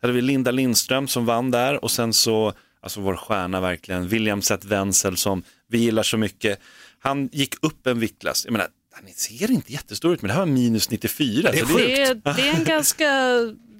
Där 0.00 0.08
hade 0.08 0.12
vi 0.12 0.22
Linda 0.22 0.50
Lindström 0.50 1.08
som 1.08 1.26
vann 1.26 1.50
där 1.50 1.84
och 1.84 1.90
sen 1.90 2.12
så, 2.12 2.52
alltså 2.80 3.00
vår 3.00 3.16
stjärna 3.16 3.60
verkligen, 3.60 4.08
William 4.08 4.42
Seth 4.42 4.66
Wenzel 4.66 5.16
som 5.16 5.42
vi 5.68 5.78
gillar 5.78 6.02
så 6.02 6.16
mycket. 6.16 6.58
Han 6.98 7.28
gick 7.32 7.54
upp 7.64 7.86
en 7.86 8.00
viktklass. 8.00 8.44
Jag 8.44 8.52
menar, 8.52 8.68
han 8.92 9.04
ser 9.14 9.50
inte 9.50 9.72
jättestor 9.72 10.14
ut 10.14 10.22
men 10.22 10.28
det 10.28 10.32
här 10.34 10.40
var 10.40 10.46
minus 10.46 10.90
94. 10.90 11.50
Det 11.52 11.58
är 11.58 11.64
så 11.66 11.76
Det 11.76 12.02
är, 12.02 12.14
det 12.14 12.48
är 12.48 12.54
en 12.54 12.64
ganska 12.64 13.04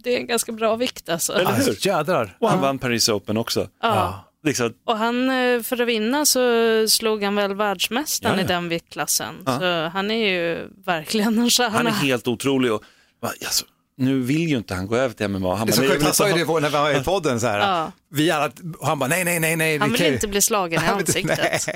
det 0.04 0.14
är 0.14 0.18
en 0.18 0.26
ganska 0.26 0.52
bra 0.52 0.76
vikt 0.76 1.08
alltså. 1.08 1.32
Eller 1.32 1.52
hur? 1.52 1.68
Alltså, 1.68 1.88
jädrar. 1.88 2.36
Och 2.40 2.50
han 2.50 2.60
vann 2.60 2.78
Paris 2.78 3.08
Open 3.08 3.36
också. 3.36 3.68
Ja. 3.82 4.24
Liksom, 4.44 4.74
Och 4.84 4.96
han, 4.98 5.30
eh, 5.30 5.62
för 5.62 5.82
att 5.82 5.88
vinna 5.88 6.26
så 6.26 6.40
slog 6.88 7.22
han 7.22 7.34
väl 7.34 7.54
världsmästaren 7.54 8.34
Ja, 8.34 8.40
ja. 8.40 8.44
i 8.44 8.48
den 8.48 8.68
viktklassen. 8.68 9.34
Så 9.44 9.88
han 9.92 10.10
är 10.10 10.28
ju 10.28 10.68
verkligen 10.86 11.38
en 11.38 11.50
stjärna. 11.50 11.76
han 11.76 11.86
är 11.86 11.90
helt 11.90 12.28
otrolig 12.28 12.72
och 12.72 12.82
alltså, 13.22 13.64
nu 13.96 14.20
vill 14.20 14.48
ju 14.48 14.56
inte 14.56 14.74
han 14.74 14.86
gå 14.86 14.96
över 14.96 15.14
till 15.14 15.28
MMA. 15.28 15.54
Han 15.56 15.66
Det 15.66 15.72
är 15.72 15.76
bara, 15.76 15.76
så 15.76 15.80
"Nej, 15.82 15.88
jag 15.88 15.92
sjukt, 15.92 16.00
vill 16.00 16.02
han 16.02 16.08
inte 16.08 16.16
sa 16.16 16.24
ju 16.26 16.44
ha-" 16.44 16.54
det 16.60 16.60
när 16.60 16.68
vi 16.88 16.94
var 16.94 17.00
i 17.00 17.04
podden 17.04 17.40
så 17.40 17.46
här. 17.46 17.58
Ja. 17.58 17.92
Vi 18.10 18.30
alla, 18.30 18.50
han 18.82 18.98
bara 18.98 19.08
nej, 19.08 19.24
nej, 19.24 19.40
nej, 19.40 19.56
nej. 19.56 19.78
Han 19.78 19.88
vi 19.88 19.92
vill 19.92 20.04
kan 20.04 20.14
inte 20.14 20.28
bli 20.28 20.40
slagen 20.42 20.82
i 20.84 20.86
ansiktet. 20.86 21.68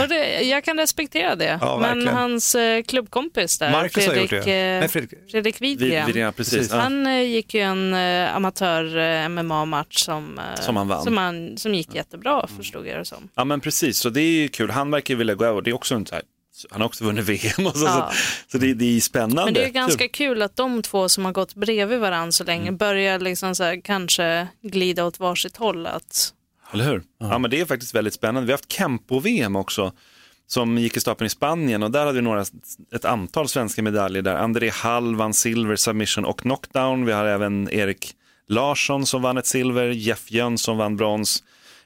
Och 0.00 0.08
det, 0.08 0.40
jag 0.42 0.64
kan 0.64 0.78
respektera 0.78 1.36
det. 1.36 1.58
Ja, 1.60 1.78
Men 1.80 1.90
verkligen. 1.98 2.16
hans 2.16 2.54
eh, 2.54 2.82
klubbkompis 2.82 3.58
där, 3.58 3.70
Marcus 3.72 4.06
har 4.06 4.14
gjort 4.14 4.28
Fredrik, 4.28 4.44
det. 4.44 4.74
eh, 4.74 4.78
Nej, 4.80 4.88
Fredrik. 4.88 5.30
Fredrik 5.30 5.60
Widgren, 5.60 6.06
vid, 6.06 6.16
ja, 6.16 6.32
precis. 6.32 6.68
Ja. 6.70 6.76
han 6.76 7.06
eh, 7.06 7.20
gick 7.22 7.54
ju 7.54 7.60
en 7.60 7.94
eh, 7.94 8.36
amatör-MMA-match 8.36 9.96
som, 10.04 10.38
eh, 10.38 10.60
Som 10.60 10.76
han 10.76 10.88
vann. 10.88 11.04
Som, 11.04 11.16
han, 11.16 11.56
som 11.58 11.74
gick 11.74 11.94
jättebra, 11.94 12.46
förstod 12.56 12.86
jag 12.86 12.98
det 12.98 13.04
som. 13.04 13.28
ja 13.34 13.44
men 13.44 13.60
precis, 13.60 13.98
så 13.98 14.10
det 14.10 14.20
är 14.20 14.30
ju 14.42 14.48
kul. 14.48 14.70
Han 14.70 14.90
verkar 14.90 15.14
vilja 15.14 15.34
gå 15.34 15.44
över. 15.44 15.62
Det 15.62 15.70
är 15.70 15.74
också 15.74 15.94
en 15.94 16.06
så 16.06 16.14
här, 16.14 16.24
han 16.70 16.80
har 16.80 16.86
också 16.88 17.04
vunnit 17.04 17.24
VM 17.24 17.66
och 17.66 17.76
så, 17.76 17.84
Ja. 17.84 18.10
så, 18.12 18.16
så 18.52 18.58
det, 18.58 18.74
det 18.74 18.96
är 18.96 19.00
spännande. 19.00 19.44
Men 19.44 19.54
det 19.54 19.62
är 19.62 19.66
ju 19.66 19.72
ganska 19.72 20.08
kul 20.08 20.42
att 20.42 20.56
de 20.56 20.82
två 20.82 21.08
som 21.08 21.24
har 21.24 21.32
gått 21.32 21.54
bredvid 21.54 21.98
varandra 22.00 22.32
så 22.32 22.44
länge 22.44 22.62
Mm. 22.62 22.76
börjar 22.76 23.18
liksom 23.18 23.54
så 23.54 23.64
här, 23.64 23.80
kanske 23.84 24.48
glida 24.62 25.04
åt 25.04 25.18
varsitt 25.20 25.56
håll. 25.56 25.86
Att, 25.86 26.32
Eller 26.72 26.84
hur? 26.84 27.02
Ja. 27.20 27.38
men 27.38 27.50
det 27.50 27.60
är 27.60 27.64
faktiskt 27.64 27.94
väldigt 27.94 28.14
spännande. 28.14 28.46
Vi 28.46 28.52
har 28.52 28.58
haft 28.58 28.72
Kempo-VM 28.72 29.56
också 29.56 29.92
som 30.46 30.78
gick 30.78 30.96
i 30.96 31.00
stapeln 31.00 31.26
i 31.26 31.30
Spanien 31.30 31.82
och 31.82 31.90
där 31.90 32.00
hade 32.00 32.12
vi 32.12 32.22
några, 32.22 32.44
ett 32.94 33.04
antal 33.04 33.48
svenska 33.48 33.82
medaljer 33.82 34.22
där. 34.22 34.34
André 34.36 34.70
Hall 34.70 35.16
vann 35.16 35.34
silver, 35.34 35.76
submission 35.76 36.24
och 36.24 36.38
knockdown. 36.40 37.04
Vi 37.04 37.12
har 37.12 37.24
även 37.24 37.68
Erik 37.72 38.12
Larsson 38.48 39.06
som 39.06 39.22
vann 39.22 39.38
ett 39.38 39.46
silver, 39.46 39.88
Jeff 39.88 40.30
Jönsson 40.30 40.76
vann 40.76 40.96
brons. 40.96 41.42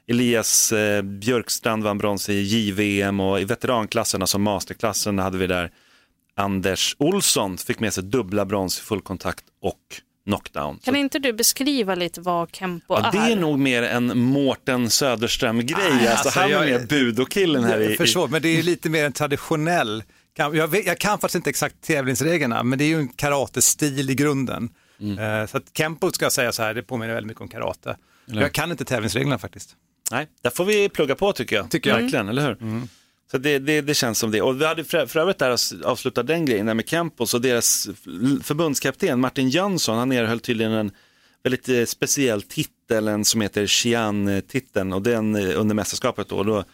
Elias 0.09 0.73
eh, 0.73 1.03
Björkstrand 1.03 1.83
vann 1.85 1.99
brons 1.99 2.29
i 2.29 2.35
JVM 2.41 3.21
och 3.21 3.41
i 3.41 3.45
veteranklassen, 3.45 4.23
alltså 4.23 4.39
masterklassen, 4.39 5.19
hade 5.19 5.39
vi 5.39 5.47
där 5.47 5.71
Anders 6.37 6.97
Olsson 6.99 7.59
fick 7.59 7.81
med 7.81 7.95
sig 7.95 8.05
dubbla 8.05 8.45
brons 8.45 8.79
i 8.79 8.83
fullkontakt 8.83 9.45
och 9.63 9.79
knockdown. 10.27 10.79
kan 10.85 10.95
Så- 10.95 10.99
inte 11.01 11.19
du 11.19 11.33
beskriva 11.33 11.95
lite 11.95 12.21
vad 12.21 12.49
Kempo 12.57 12.95
Ja, 12.95 13.11
det 13.13 13.19
är 13.19 13.37
nog 13.37 13.59
mer 13.59 13.83
en 13.83 14.19
Mårten 14.19 14.91
Söderström-grej. 14.91 15.87
Alltså, 15.93 16.09
alltså, 16.11 16.41
han 16.41 16.51
är 16.51 16.53
jag- 16.53 16.67
mer 16.81 16.87
budokillen 16.87 17.65
här 17.65 17.81
i... 17.81 17.85
Jag 17.85 17.93
i... 17.93 17.97
förstår, 17.97 18.29
men 18.29 18.43
det 18.43 18.49
är 18.59 18.63
lite 18.63 18.91
mer 18.91 19.05
en 19.05 19.13
traditionell, 19.13 20.03
jag, 20.37 20.69
vet, 20.69 20.87
jag 20.87 20.99
kan 20.99 21.19
faktiskt 21.19 21.35
inte 21.35 21.51
exakt 21.51 21.81
tävlingsreglerna, 21.81 22.63
men 22.63 22.79
det 22.79 22.85
är 22.85 22.89
ju 22.89 22.99
en 22.99 23.09
karatestil 23.09 24.11
i 24.11 24.15
grunden. 24.15 24.71
Mm. 25.01 25.19
Eh, 25.43 25.47
Så 25.47 25.57
att 25.57 25.65
Kempo 25.77 26.11
ska 26.13 26.25
jag 26.25 26.33
säga 26.33 26.53
så 26.53 26.63
här, 26.63 26.75
det 26.75 26.83
påminner 26.83 27.15
väldigt 27.15 27.29
mycket 27.29 27.41
om 27.41 27.49
karate. 27.49 27.97
Jag 28.27 28.53
kan 28.53 28.71
inte 28.71 28.85
tävlingsreglerna 28.85 29.39
faktiskt. 29.39 29.77
Nej, 30.11 30.29
där 30.43 30.51
får 30.51 30.65
vi 30.65 30.89
plugga 30.89 31.15
på 31.15 31.33
tycker 31.33 31.57
jag. 31.57 31.71
Tycker 31.71 31.91
jag. 31.91 32.01
Verkligen, 32.01 32.29
eller 32.29 32.43
hur? 32.47 32.83
Så 33.31 33.39
det, 33.39 33.59
det, 33.59 33.81
det 33.81 33.95
känns 33.95 34.19
som 34.19 34.31
det. 34.31 34.43
Och 34.43 34.61
vi 34.61 34.67
hade 34.67 34.85
för, 34.85 35.07
för 35.07 35.21
övrigt 35.21 35.39
där 35.39 35.51
att 35.51 35.73
avsluta 35.85 36.23
den 36.23 36.45
grejen 36.45 36.67
där 36.67 36.75
med 36.75 36.87
Campos 36.87 37.35
och 37.35 37.41
deras 37.41 37.89
förbundskapten 38.43 39.21
Martin 39.21 39.49
Jönsson, 39.49 39.99
han 39.99 40.13
erhöll 40.13 40.41
tydligen 40.41 40.73
en 40.73 40.91
väldigt 41.43 41.69
eh, 41.69 41.85
speciell 41.85 42.43
titel, 42.43 43.09
en 43.09 43.25
som 43.25 43.41
heter 43.41 43.67
Xian-titeln 43.67 44.93
och 44.93 45.03
den 45.03 45.37
eh, 45.37 45.61
under 45.61 45.75
mästerskapet 45.75 46.29
då. 46.29 46.37
Och 46.37 46.47
då 46.47 46.65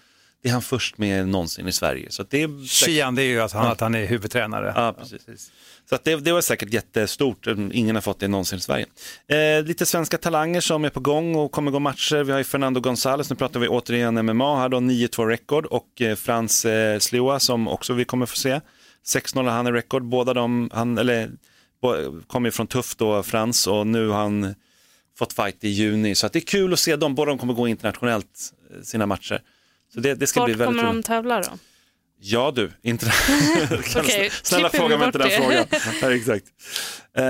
det 0.44 0.50
är 0.50 0.52
han 0.52 0.62
först 0.62 0.98
med 0.98 1.28
någonsin 1.28 1.68
i 1.68 1.72
Sverige. 1.72 2.10
Så 2.10 2.22
det 2.22 2.42
är 2.42 2.68
Xian, 2.68 3.14
det 3.14 3.22
är 3.22 3.26
ju 3.26 3.40
att 3.40 3.52
han, 3.52 3.66
att 3.66 3.80
han 3.80 3.94
är 3.94 4.06
huvudtränare. 4.06 4.72
Ja, 4.76 4.94
precis. 4.98 5.52
Så 5.88 5.94
att 5.94 6.04
det, 6.04 6.16
det 6.16 6.32
var 6.32 6.40
säkert 6.40 6.72
jättestort, 6.72 7.46
ingen 7.72 7.94
har 7.94 8.02
fått 8.02 8.20
det 8.20 8.28
någonsin 8.28 8.58
i 8.58 8.60
Sverige. 8.60 8.86
Eh, 9.26 9.64
lite 9.64 9.86
svenska 9.86 10.18
talanger 10.18 10.60
som 10.60 10.84
är 10.84 10.90
på 10.90 11.00
gång 11.00 11.34
och 11.34 11.52
kommer 11.52 11.70
gå 11.70 11.78
matcher. 11.78 12.22
Vi 12.22 12.32
har 12.32 12.38
ju 12.38 12.44
Fernando 12.44 12.80
González, 12.80 13.26
nu 13.30 13.36
pratar 13.36 13.60
vi 13.60 13.68
återigen 13.68 14.26
MMA, 14.26 14.60
här 14.60 14.68
då 14.68 14.76
9-2 14.76 15.26
rekord 15.26 15.66
och 15.66 16.00
eh, 16.00 16.16
Frans 16.16 16.64
eh, 16.64 16.98
Slioa 16.98 17.40
som 17.40 17.68
också 17.68 17.92
vi 17.92 18.04
kommer 18.04 18.26
få 18.26 18.36
se. 18.36 18.60
6-0 19.06 19.44
har 19.44 19.50
han 19.50 19.66
i 19.66 19.72
rekord, 19.72 20.04
båda 20.04 20.34
de, 20.34 20.70
han, 20.72 20.98
eller, 20.98 21.30
kommer 22.26 22.50
från 22.50 22.66
Tuff 22.66 22.96
då, 22.96 23.22
Frans, 23.22 23.66
och 23.66 23.86
nu 23.86 24.08
har 24.08 24.22
han 24.22 24.54
fått 25.18 25.32
fight 25.32 25.64
i 25.64 25.68
juni. 25.68 26.14
Så 26.14 26.26
att 26.26 26.32
det 26.32 26.38
är 26.38 26.46
kul 26.46 26.72
att 26.72 26.78
se 26.78 26.96
dem, 26.96 27.14
båda 27.14 27.30
de 27.30 27.38
kommer 27.38 27.54
gå 27.54 27.68
internationellt 27.68 28.52
eh, 28.70 28.82
sina 28.82 29.06
matcher. 29.06 29.42
Så 29.94 30.00
det, 30.00 30.14
det 30.14 30.26
ska 30.26 30.40
vart 30.40 30.46
bli 30.46 30.54
väldigt 30.54 30.80
kommer 30.80 30.92
de 30.94 31.02
tävla 31.02 31.40
då? 31.40 31.48
Ja 32.20 32.52
du, 32.54 32.70
inte... 32.82 33.06
Okej, 33.96 34.30
Snälla 34.42 34.70
fråga 34.70 34.98
mig 34.98 35.06
inte 35.06 35.18
den 35.18 35.30
frågan. 35.30 35.64
Ja, 36.02 36.14
exakt. 36.14 36.46
Eh, 37.16 37.24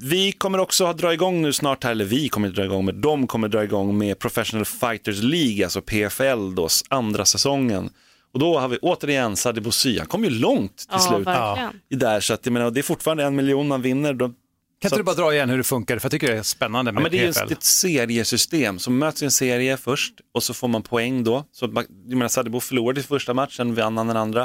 vi 0.00 0.32
kommer 0.32 0.58
också 0.58 0.84
att 0.86 0.98
dra 0.98 1.12
igång 1.12 1.42
nu 1.42 1.52
snart 1.52 1.84
här, 1.84 1.90
eller 1.90 2.04
vi 2.04 2.28
kommer 2.28 2.48
att 2.48 2.54
dra 2.54 2.64
igång 2.64 2.84
med, 2.84 2.94
de 2.94 3.26
kommer 3.26 3.48
dra 3.48 3.64
igång 3.64 3.98
med 3.98 4.18
Professional 4.18 4.64
Fighters 4.64 5.22
League, 5.22 5.64
alltså 5.64 5.80
PFL 5.80 6.54
då, 6.54 6.68
andra 6.88 7.24
säsongen. 7.24 7.90
Och 8.32 8.40
då 8.40 8.58
har 8.58 8.68
vi 8.68 8.78
återigen 8.82 9.36
Sadibou 9.36 9.64
Bossy, 9.64 9.98
han 9.98 10.06
kom 10.06 10.24
ju 10.24 10.30
långt 10.30 10.76
till 10.76 10.86
Ja, 10.90 10.98
slut 10.98 11.28
i 11.90 11.96
där, 11.96 12.20
så 12.20 12.34
att 12.34 12.46
jag 12.46 12.52
menar, 12.52 12.70
det 12.70 12.80
är 12.80 12.82
fortfarande 12.82 13.24
en 13.24 13.36
miljon 13.36 13.68
man 13.68 13.82
vinner. 13.82 14.14
Kan 14.80 14.88
så 14.90 14.94
inte 14.94 15.00
du 15.00 15.04
bara 15.04 15.16
dra 15.26 15.34
igen 15.34 15.50
hur 15.50 15.56
det 15.58 15.64
funkar? 15.64 15.98
För 15.98 16.06
jag 16.06 16.10
tycker 16.12 16.32
det 16.32 16.38
är 16.38 16.42
spännande 16.42 16.88
Ja, 16.88 16.92
med 16.92 17.02
men 17.02 17.12
det 17.12 17.18
är 17.18 17.26
just 17.26 17.50
ett 17.50 17.62
seriesystem 17.64 18.78
som 18.78 18.98
möts 18.98 19.22
i 19.22 19.24
en 19.24 19.30
serie 19.30 19.76
först 19.76 20.14
och 20.34 20.42
så 20.42 20.54
får 20.54 20.68
man 20.68 20.82
poäng 20.82 21.24
då. 21.24 21.44
Så 21.52 21.66
man- 21.68 21.84
jag 22.06 22.16
menar, 22.18 22.28
Sadibou 22.28 22.60
förlorade 22.60 23.00
i 23.00 23.02
första 23.02 23.34
matchen, 23.34 23.74
vann 23.74 23.96
han 23.96 24.06
den 24.06 24.16
andra. 24.16 24.42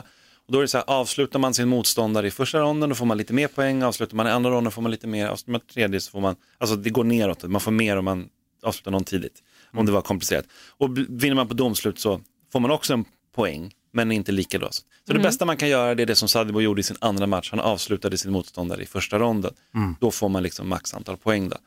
Och 0.48 0.52
då 0.54 0.58
är 0.58 0.62
det 0.62 0.68
så 0.68 0.78
här, 0.78 0.86
avslutar 0.88 1.40
man 1.40 1.54
sin 1.54 1.68
motståndare 1.68 2.28
i 2.28 2.32
första 2.32 2.60
ronden 2.60 2.90
då 2.90 2.96
får 2.96 3.06
man 3.06 3.18
lite 3.18 3.34
mer 3.34 3.48
poäng, 3.48 3.84
avslutar 3.84 4.16
man 4.16 4.28
i 4.28 4.30
andra 4.30 4.50
ronden 4.52 4.72
får 4.72 4.82
man 4.82 4.92
lite 4.92 5.08
mer, 5.08 5.28
avslutar 5.28 5.52
man 5.52 5.62
tredje 5.74 6.00
så 6.00 6.12
får 6.12 6.22
man, 6.22 6.36
alltså 6.58 6.76
det 6.76 6.90
går 6.90 7.04
neråt, 7.04 7.44
man 7.44 7.62
får 7.62 7.72
mer 7.72 7.98
om 7.98 8.06
man 8.06 8.30
avslutar 8.64 8.92
någon 8.92 9.04
tidigt, 9.04 9.44
om 9.74 9.86
det 9.86 9.92
var 9.92 10.02
komplicerat. 10.02 10.46
Och 10.78 10.98
vinner 10.98 11.36
man 11.36 11.48
på 11.48 11.54
domslut 11.54 12.00
så 12.00 12.22
får 12.52 12.60
man 12.60 12.72
också 12.72 12.94
en 12.94 13.06
poäng, 13.36 13.72
men 13.94 14.12
inte 14.12 14.32
lika 14.32 14.60
då. 14.60 14.70
Så 15.08 15.14
det 15.14 15.20
bästa 15.20 15.46
man 15.46 15.58
kan 15.58 15.70
göra 15.70 15.96
det 15.96 16.04
är 16.04 16.08
det 16.08 16.16
som 16.16 16.28
Sadibou 16.28 16.62
gjorde 16.62 16.82
i 16.82 16.84
sin 16.84 16.98
andra 17.00 17.28
match, 17.28 17.50
han 17.52 17.60
avslutade 17.60 18.18
sin 18.18 18.32
motståndare 18.32 18.84
i 18.84 18.86
första 18.86 19.20
ronden. 19.20 19.54
Då 20.00 20.12
får 20.12 20.30
man 20.30 20.44
liksom 20.44 20.70
max 20.70 20.94
antal 20.94 21.18
poäng 21.18 21.50
då. 21.50 21.58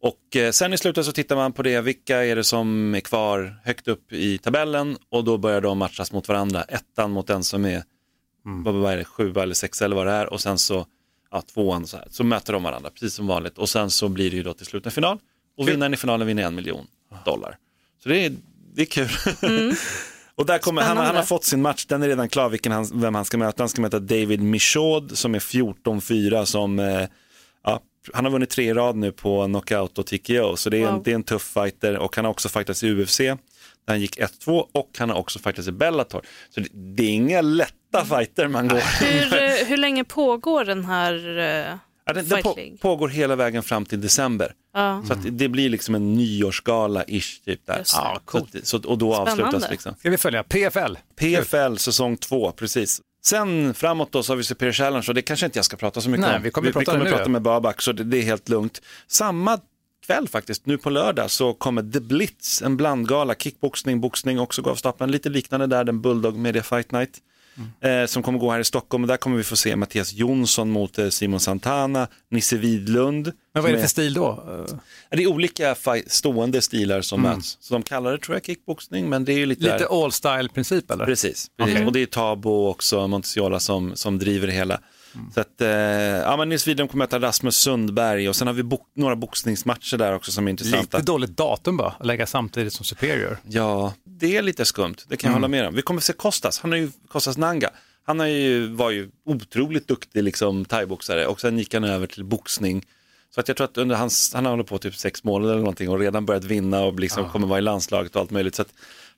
Och 0.00 0.36
eh, 0.36 0.50
sen 0.50 0.72
i 0.72 0.78
slutet 0.78 1.06
så 1.06 1.12
tittar 1.12 1.36
man 1.36 1.52
på 1.52 1.62
det, 1.62 1.80
vilka 1.80 2.24
är 2.24 2.36
det 2.36 2.44
som 2.44 2.94
är 2.94 3.00
kvar 3.00 3.60
högt 3.64 3.88
upp 3.88 4.12
i 4.12 4.38
tabellen 4.38 4.96
och 5.08 5.24
då 5.24 5.38
börjar 5.38 5.60
de 5.60 5.78
matchas 5.78 6.12
mot 6.12 6.28
varandra. 6.28 6.62
Ettan 6.62 7.10
mot 7.10 7.26
den 7.26 7.44
som 7.44 7.64
är, 7.64 7.82
vad, 8.42 8.74
vad 8.74 8.92
är 8.92 8.96
det, 8.96 9.04
sjua 9.04 9.42
eller 9.42 9.54
sexa 9.54 9.84
eller 9.84 9.96
vad 9.96 10.06
det 10.06 10.12
är 10.12 10.32
och 10.32 10.40
sen 10.40 10.58
så 10.58 10.86
ja, 11.30 11.42
tvåan 11.42 11.86
så 11.86 11.96
här. 11.96 12.06
Så 12.10 12.24
möter 12.24 12.52
de 12.52 12.62
varandra 12.62 12.90
precis 12.90 13.14
som 13.14 13.26
vanligt 13.26 13.58
och 13.58 13.68
sen 13.68 13.90
så 13.90 14.08
blir 14.08 14.30
det 14.30 14.36
ju 14.36 14.42
då 14.42 14.54
till 14.54 14.66
slut 14.66 14.86
en 14.86 14.92
final 14.92 15.18
och 15.56 15.68
vinnaren 15.68 15.94
i 15.94 15.96
finalen 15.96 16.26
vinner 16.26 16.42
en 16.42 16.54
miljon 16.54 16.86
dollar. 17.24 17.56
Så 18.02 18.08
det 18.08 18.24
är, 18.24 18.32
det 18.74 18.82
är 18.82 18.86
kul. 18.86 19.08
och 20.40 20.46
där 20.46 20.58
kommer, 20.58 20.82
han, 20.82 20.96
han 20.96 21.16
har 21.16 21.22
fått 21.22 21.44
sin 21.44 21.62
match, 21.62 21.86
den 21.86 22.02
är 22.02 22.08
redan 22.08 22.28
klar 22.28 22.48
vilken 22.48 22.72
han, 22.72 22.86
vem 22.94 23.14
han 23.14 23.24
ska 23.24 23.38
möta. 23.38 23.62
Han 23.62 23.68
ska 23.68 23.82
möta 23.82 23.98
David 23.98 24.42
Michaud 24.42 25.18
som 25.18 25.34
är 25.34 25.38
14-4 25.38 26.44
som 26.44 26.78
eh, 26.78 27.02
Ja, 27.64 27.80
han 28.12 28.24
har 28.24 28.32
vunnit 28.32 28.50
tre 28.50 28.74
rad 28.74 28.96
nu 28.96 29.12
på 29.12 29.44
knockout 29.46 29.98
och 29.98 30.06
TKO, 30.06 30.56
så 30.56 30.70
det 30.70 30.78
är, 30.82 30.86
en, 30.88 30.94
Wow. 30.94 31.02
det 31.02 31.10
är 31.10 31.14
en 31.14 31.22
tuff 31.22 31.42
fighter 31.42 31.98
och 31.98 32.16
han 32.16 32.24
har 32.24 32.32
också 32.32 32.48
fightats 32.48 32.82
i 32.84 32.90
UFC, 32.90 33.18
där 33.18 33.38
han 33.86 34.00
gick 34.00 34.18
1-2 34.18 34.64
och 34.72 34.90
han 34.98 35.10
har 35.10 35.16
också 35.16 35.38
fightats 35.38 35.68
i 35.68 35.72
Bellator. 35.72 36.22
Så 36.54 36.60
det, 36.60 36.68
det 36.72 37.02
är 37.02 37.10
inga 37.10 37.40
lätta 37.40 38.04
fighter 38.04 38.48
man 38.48 38.68
går. 38.68 39.04
Hur, 39.04 39.64
hur 39.68 39.76
länge 39.76 40.04
pågår 40.04 40.64
den 40.64 40.84
här 40.84 41.38
eh, 41.38 41.76
Ja, 42.06 42.12
den, 42.12 42.28
den 42.28 42.42
på, 42.42 42.56
pågår 42.80 43.08
hela 43.08 43.36
vägen 43.36 43.62
fram 43.62 43.84
till 43.84 44.00
december. 44.00 44.52
Ja. 44.74 45.02
Så 45.06 45.12
att 45.12 45.18
det 45.30 45.48
blir 45.48 45.68
liksom 45.68 45.94
en 45.94 46.18
nyårsgala-ish 46.18 47.44
typ 47.44 47.66
där. 47.66 47.82
Ja, 47.92 48.20
coolt. 48.24 48.56
Så, 48.62 48.76
och 48.76 48.98
då 48.98 49.14
Spännande. 49.14 49.44
avslutas 49.44 49.70
liksom. 49.70 49.94
Ska 49.98 50.10
vi 50.10 50.16
följa 50.16 50.42
PFL? 50.42 50.96
PFL 51.16 51.76
säsong 51.76 52.16
två, 52.16 52.52
precis. 52.52 53.00
Sen 53.22 53.74
framåt 53.74 54.12
då 54.12 54.22
så 54.22 54.32
har 54.32 54.36
vi 54.36 54.44
Superior 54.44 54.72
Challenge 54.72 55.04
och 55.08 55.14
det 55.14 55.22
kanske 55.22 55.46
inte 55.46 55.58
jag 55.58 55.64
ska 55.64 55.76
prata 55.76 56.00
så 56.00 56.10
mycket 56.10 56.26
Nej, 56.26 56.36
om. 56.36 56.42
vi 56.42 56.50
kommer 56.50 56.66
vi, 56.68 56.72
prata 56.72 56.92
kommer 56.92 57.04
nu, 57.04 57.10
prata 57.10 57.28
med 57.28 57.42
Babak 57.42 57.82
så 57.82 57.92
det, 57.92 58.04
det 58.04 58.18
är 58.18 58.22
helt 58.22 58.48
lugnt. 58.48 58.82
Samma 59.06 59.58
kväll 60.06 60.28
faktiskt, 60.28 60.66
nu 60.66 60.78
på 60.78 60.90
lördag 60.90 61.30
så 61.30 61.54
kommer 61.54 61.82
The 61.92 62.00
Blitz, 62.00 62.62
en 62.62 62.76
blandgala, 62.76 63.34
kickboxning, 63.34 64.00
boxning 64.00 64.40
också 64.40 64.62
gå 64.62 64.70
av 64.70 64.74
stapeln. 64.74 65.10
Lite 65.10 65.28
liknande 65.28 65.66
där, 65.66 65.84
den 65.84 66.00
Bulldog 66.00 66.36
Media 66.36 66.62
Fight 66.62 66.92
Night. 66.92 67.18
Mm. 67.82 68.02
Eh, 68.02 68.06
som 68.06 68.22
kommer 68.22 68.38
gå 68.38 68.50
här 68.50 68.60
i 68.60 68.64
Stockholm 68.64 69.04
och 69.04 69.08
där 69.08 69.16
kommer 69.16 69.36
vi 69.36 69.42
få 69.44 69.56
se 69.56 69.76
Mattias 69.76 70.12
Jonsson 70.12 70.70
mot 70.70 70.98
eh, 70.98 71.08
Simon 71.08 71.40
Santana, 71.40 72.08
Nisse 72.30 72.56
Widlund. 72.56 73.32
Men 73.54 73.62
vad 73.62 73.72
är 73.72 73.76
det 73.76 73.80
för 73.80 73.88
stil 73.88 74.14
då? 74.14 74.28
Eh, 74.70 74.76
Det 75.10 75.22
är 75.22 75.26
olika 75.26 75.76
stående 76.06 76.62
stilar 76.62 77.00
som 77.02 77.22
möts. 77.22 77.58
Så 77.60 77.74
de 77.74 77.82
kallar 77.82 78.12
det 78.12 78.18
tror 78.18 78.36
jag 78.36 78.44
kickboxning 78.44 79.08
men 79.08 79.24
det 79.24 79.32
är 79.32 79.38
ju 79.38 79.46
lite, 79.46 79.62
Lite 79.62 79.86
all 79.90 80.12
style 80.12 80.48
princip 80.48 80.90
eller? 80.90 81.04
Precis, 81.04 81.50
precis. 81.56 81.74
Okej. 81.74 81.86
och 81.86 81.92
det 81.92 82.00
är 82.02 82.06
Tabo 82.06 82.68
också, 82.68 83.08
Montesiola 83.08 83.60
som, 83.60 83.96
som 83.96 84.18
driver 84.18 84.46
det 84.46 84.52
hela. 84.52 84.80
Så 85.34 85.40
att, 85.40 85.60
eh, 85.60 85.68
ja 85.68 86.36
men 86.36 86.48
Nils 86.48 86.68
Widholm 86.68 86.88
kommer 86.88 87.04
möta 87.04 87.20
Rasmus 87.20 87.56
Sundberg 87.56 88.28
och 88.28 88.36
sen 88.36 88.46
har 88.46 88.54
vi 88.54 88.62
bok, 88.62 88.86
några 88.94 89.16
boxningsmatcher 89.16 89.96
där 89.96 90.14
också 90.14 90.32
som 90.32 90.46
är 90.46 90.50
intressanta. 90.50 90.98
Lite 90.98 91.12
dåligt 91.12 91.36
datum 91.36 91.76
bara, 91.76 91.94
att 91.98 92.06
lägga 92.06 92.26
samtidigt 92.26 92.72
som 92.72 92.84
Superior. 92.84 93.38
Ja, 93.48 93.94
det 94.04 94.36
är 94.36 94.42
lite 94.42 94.64
skumt, 94.64 94.96
det 95.08 95.16
kan 95.16 95.28
jag 95.28 95.34
hålla 95.34 95.48
med 95.48 95.66
om. 95.66 95.74
Vi 95.74 95.82
kommer 95.82 96.00
se 96.00 96.12
Kostas, 96.12 96.58
han 96.58 96.72
är 96.72 96.76
ju 96.76 96.90
Kostas 97.08 97.38
Nanga. 97.38 97.70
Han 98.06 98.20
är 98.20 98.26
ju, 98.26 98.66
var 98.66 98.90
ju 98.90 99.10
otroligt 99.26 99.88
duktig 99.88 100.22
liksom, 100.22 100.64
thaiboxare 100.64 101.26
och 101.26 101.40
sen 101.40 101.58
gick 101.58 101.74
han 101.74 101.84
över 101.84 102.06
till 102.06 102.24
boxning. 102.24 102.86
Så 103.34 103.40
att 103.40 103.48
jag 103.48 103.56
tror 103.56 103.64
att 103.64 103.78
under 103.78 103.96
hans, 103.96 104.34
han 104.34 104.44
har 104.44 104.52
hållit 104.52 104.66
på 104.66 104.78
typ 104.78 104.96
sex 104.96 105.24
månader 105.24 105.52
eller 105.52 105.62
någonting 105.62 105.88
och 105.88 105.98
redan 105.98 106.26
börjat 106.26 106.44
vinna 106.44 106.80
och 106.82 107.00
liksom 107.00 107.28
kommer 107.28 107.46
vara 107.46 107.58
i 107.58 107.62
landslaget 107.62 108.14
och 108.14 108.20
allt 108.20 108.30
möjligt. 108.30 108.54
Så 108.54 108.62
att 108.62 108.72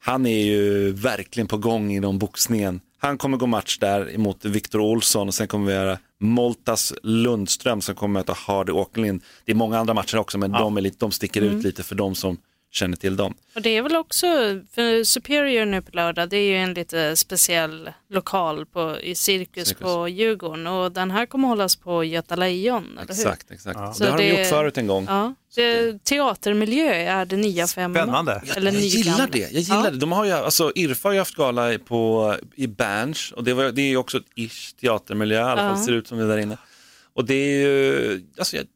han 0.04 0.26
är 0.26 0.44
ju 0.44 0.92
verkligen 0.92 1.46
på 1.46 1.56
gång 1.58 1.92
inom 1.92 2.18
boxningen. 2.18 2.80
Han 2.98 3.18
kommer 3.18 3.36
gå 3.36 3.46
match 3.46 3.78
där 3.78 4.18
mot 4.18 4.44
Viktor 4.44 4.80
Olsson 4.80 5.28
och 5.28 5.34
sen 5.34 5.48
kommer 5.48 5.66
vi 5.66 5.72
göra 5.72 5.98
Moltas 6.20 6.92
Lundström 7.02 7.80
som 7.80 7.94
kommer 7.94 8.20
möta 8.20 8.32
Hardy 8.36 8.72
Åkerlind. 8.72 9.22
Det 9.44 9.52
är 9.52 9.56
många 9.56 9.78
andra 9.78 9.94
matcher 9.94 10.16
också 10.18 10.38
men 10.38 10.52
de, 10.52 10.76
är 10.76 10.80
lite, 10.80 10.96
de 11.00 11.10
sticker 11.10 11.42
ut 11.42 11.64
lite 11.64 11.82
för 11.82 11.94
de 11.94 12.14
som 12.14 12.36
känner 12.72 12.96
till 12.96 13.16
dem. 13.16 13.34
Och 13.54 13.62
det 13.62 13.76
är 13.76 13.82
väl 13.82 13.96
också, 13.96 14.26
för 14.74 15.04
Superior 15.04 15.64
nu 15.66 15.82
på 15.82 15.90
lördag, 15.96 16.28
det 16.28 16.36
är 16.36 16.50
ju 16.50 16.56
en 16.56 16.74
lite 16.74 17.16
speciell 17.16 17.90
lokal 18.10 18.66
på, 18.66 18.96
i 19.00 19.14
Cirkus, 19.14 19.68
Cirkus. 19.68 19.82
på 19.82 20.08
Djurgården 20.08 20.66
och 20.66 20.92
den 20.92 21.10
här 21.10 21.26
kommer 21.26 21.48
hållas 21.48 21.76
på 21.76 22.04
Göta 22.04 22.36
Lejon, 22.36 22.84
eller 22.98 23.14
hur? 23.14 23.20
Exakt, 23.26 23.50
exakt. 23.50 23.96
Så 23.96 24.04
Det 24.04 24.10
har 24.10 24.18
de 24.18 24.24
det- 24.30 24.38
gjort 24.40 24.48
förut 24.48 24.78
en 24.78 24.86
gång. 24.86 25.04
Ja, 25.08 25.34
det, 25.54 26.04
teatermiljö 26.04 26.92
är 26.94 27.24
det 27.24 27.36
nya 27.36 27.66
för 27.66 27.88
MMA. 27.88 27.94
Spännande. 28.02 28.42
Eller 28.56 28.72
jag 28.72 28.80
gillar 28.80 29.28
det. 29.32 29.38
Jag 29.38 29.52
gillar 29.52 29.84
Ja. 29.84 29.90
det. 29.90 29.96
De 29.98 30.12
har 30.12 30.24
ju, 30.24 30.32
alltså, 30.32 30.72
Irfa 30.74 31.08
har 31.08 31.12
ju 31.12 31.18
haft 31.18 31.34
gala 31.34 31.78
på, 31.78 32.34
i 32.56 32.66
Berns 32.66 33.32
och 33.32 33.44
det, 33.44 33.54
var, 33.54 33.64
det 33.72 33.82
är 33.82 33.88
ju 33.88 33.96
också 33.96 34.18
ett 34.18 34.24
ish 34.34 34.72
teatermiljö, 34.80 35.36
i 35.38 35.42
alla 35.42 35.56
fall 35.56 35.78
Ja. 35.78 35.84
ser 35.84 35.92
det 35.92 35.98
ut 35.98 36.08
som 36.08 36.18
det 36.18 36.26
där 36.28 36.38
inne. 36.38 36.56
Och 37.14 37.24
det 37.24 37.34
är 37.34 37.58
ju, 37.68 38.22
alltså, 38.38 38.56
jag, 38.56 38.62
jag, 38.62 38.68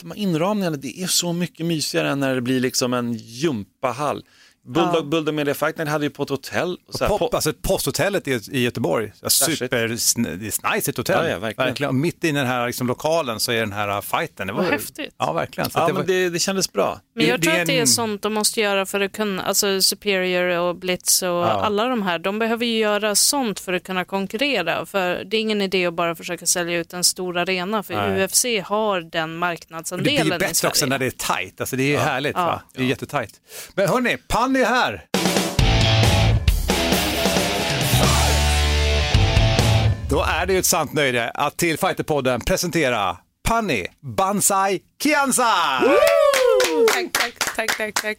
de 0.00 0.10
här 0.10 0.18
inramningarna, 0.18 0.76
det 0.76 1.02
är 1.02 1.06
så 1.06 1.32
mycket 1.32 1.66
mysigare 1.66 2.10
än 2.10 2.20
när 2.20 2.34
det 2.34 2.40
blir 2.40 2.60
liksom 2.60 2.92
en 2.94 3.12
gympahall. 3.14 4.24
Bulldog, 4.66 4.94
Ja. 4.96 5.02
Bulldog 5.02 5.34
Media 5.34 5.54
Fight 5.54 5.88
hade 5.88 6.04
ju 6.04 6.10
på 6.10 6.22
ett 6.22 6.28
hotell. 6.28 6.78
Så 6.88 7.04
här, 7.04 7.18
Pop, 7.18 7.34
alltså 7.34 7.52
posthotellet 7.62 8.28
i, 8.28 8.40
i 8.50 8.60
Göteborg, 8.62 9.12
super, 9.28 9.88
sn- 9.88 10.36
det 10.36 10.46
är 10.46 10.74
nice 10.74 10.90
ett 10.90 10.96
hotell. 10.96 11.24
Ja, 11.24 11.30
ja, 11.30 11.38
verkligen. 11.38 11.88
Och 11.88 11.94
mitt 11.94 12.24
i 12.24 12.32
den 12.32 12.46
här 12.46 12.66
liksom, 12.66 12.86
lokalen 12.86 13.40
så 13.40 13.52
är 13.52 13.60
den 13.60 13.72
här 13.72 14.00
fighten. 14.00 14.46
Det 14.46 14.52
var, 14.52 14.62
Vad 14.62 14.72
häftigt. 14.72 15.14
Ja, 15.18 15.32
verkligen. 15.32 15.70
Så 15.70 15.78
ja, 15.78 15.86
det 15.86 15.92
var, 15.92 15.98
men 16.00 16.06
det, 16.06 16.28
det 16.28 16.38
kändes 16.38 16.72
bra. 16.72 17.00
Men 17.18 17.26
jag 17.26 17.40
Det- 17.40 17.44
tror 17.44 17.54
det 17.54 17.60
att 17.60 17.66
det 17.66 17.76
är 17.76 17.80
en- 17.80 17.86
sånt 17.86 18.22
de 18.22 18.34
måste 18.34 18.60
göra 18.60 18.86
för 18.86 19.00
att 19.00 19.12
kunna, 19.12 19.42
alltså 19.42 19.82
Superior 19.82 20.58
och 20.58 20.76
Blitz 20.76 21.22
och 21.22 21.46
alla 21.64 21.84
de 21.88 22.02
här, 22.02 22.18
de 22.18 22.38
behöver 22.38 22.66
ju 22.66 22.78
göra 22.78 23.14
sånt 23.14 23.60
för 23.60 23.72
att 23.72 23.82
kunna 23.84 24.04
konkurrera. 24.04 24.86
För 24.86 25.24
det 25.24 25.36
är 25.36 25.40
ingen 25.40 25.62
idé 25.62 25.86
att 25.86 25.94
bara 25.94 26.14
försöka 26.14 26.46
sälja 26.46 26.78
ut 26.78 26.92
en 26.92 27.04
stor 27.04 27.38
arena, 27.38 27.82
för 27.82 27.94
Nej. 27.94 28.24
UFC 28.24 28.44
har 28.64 29.00
den 29.00 29.10
det 29.10 29.26
marknadsandelen 29.38 30.26
blir 30.26 30.36
i 30.36 30.38
bättre 30.38 30.54
Sverige. 30.54 30.70
också 30.70 30.86
när 30.86 30.98
det 30.98 31.06
är 31.06 31.10
tajt. 31.10 31.60
Alltså, 31.60 31.76
det 31.76 31.94
är 31.94 31.98
härligt. 31.98 32.36
Ja. 32.36 32.44
Va? 32.46 32.62
Det 32.74 32.82
är 32.82 32.86
jättetajt. 32.86 33.40
Men 33.74 33.88
hörni, 33.88 34.16
Panny 34.28 34.60
är 34.60 34.64
här. 34.66 35.04
Då 40.10 40.22
är 40.22 40.46
det 40.46 40.52
ju 40.52 40.58
ett 40.58 40.66
sant 40.66 40.92
nöje 40.92 41.30
att 41.30 41.56
till 41.56 41.78
Fighterpodden 41.78 42.40
presentera 42.40 43.16
Panny 43.48 43.86
Banzai 44.00 44.80
Kianza! 45.02 45.52
Tack, 46.92 47.12
tack, 47.12 47.56
tack, 47.56 47.76
tack, 47.76 47.94
tack. 48.02 48.18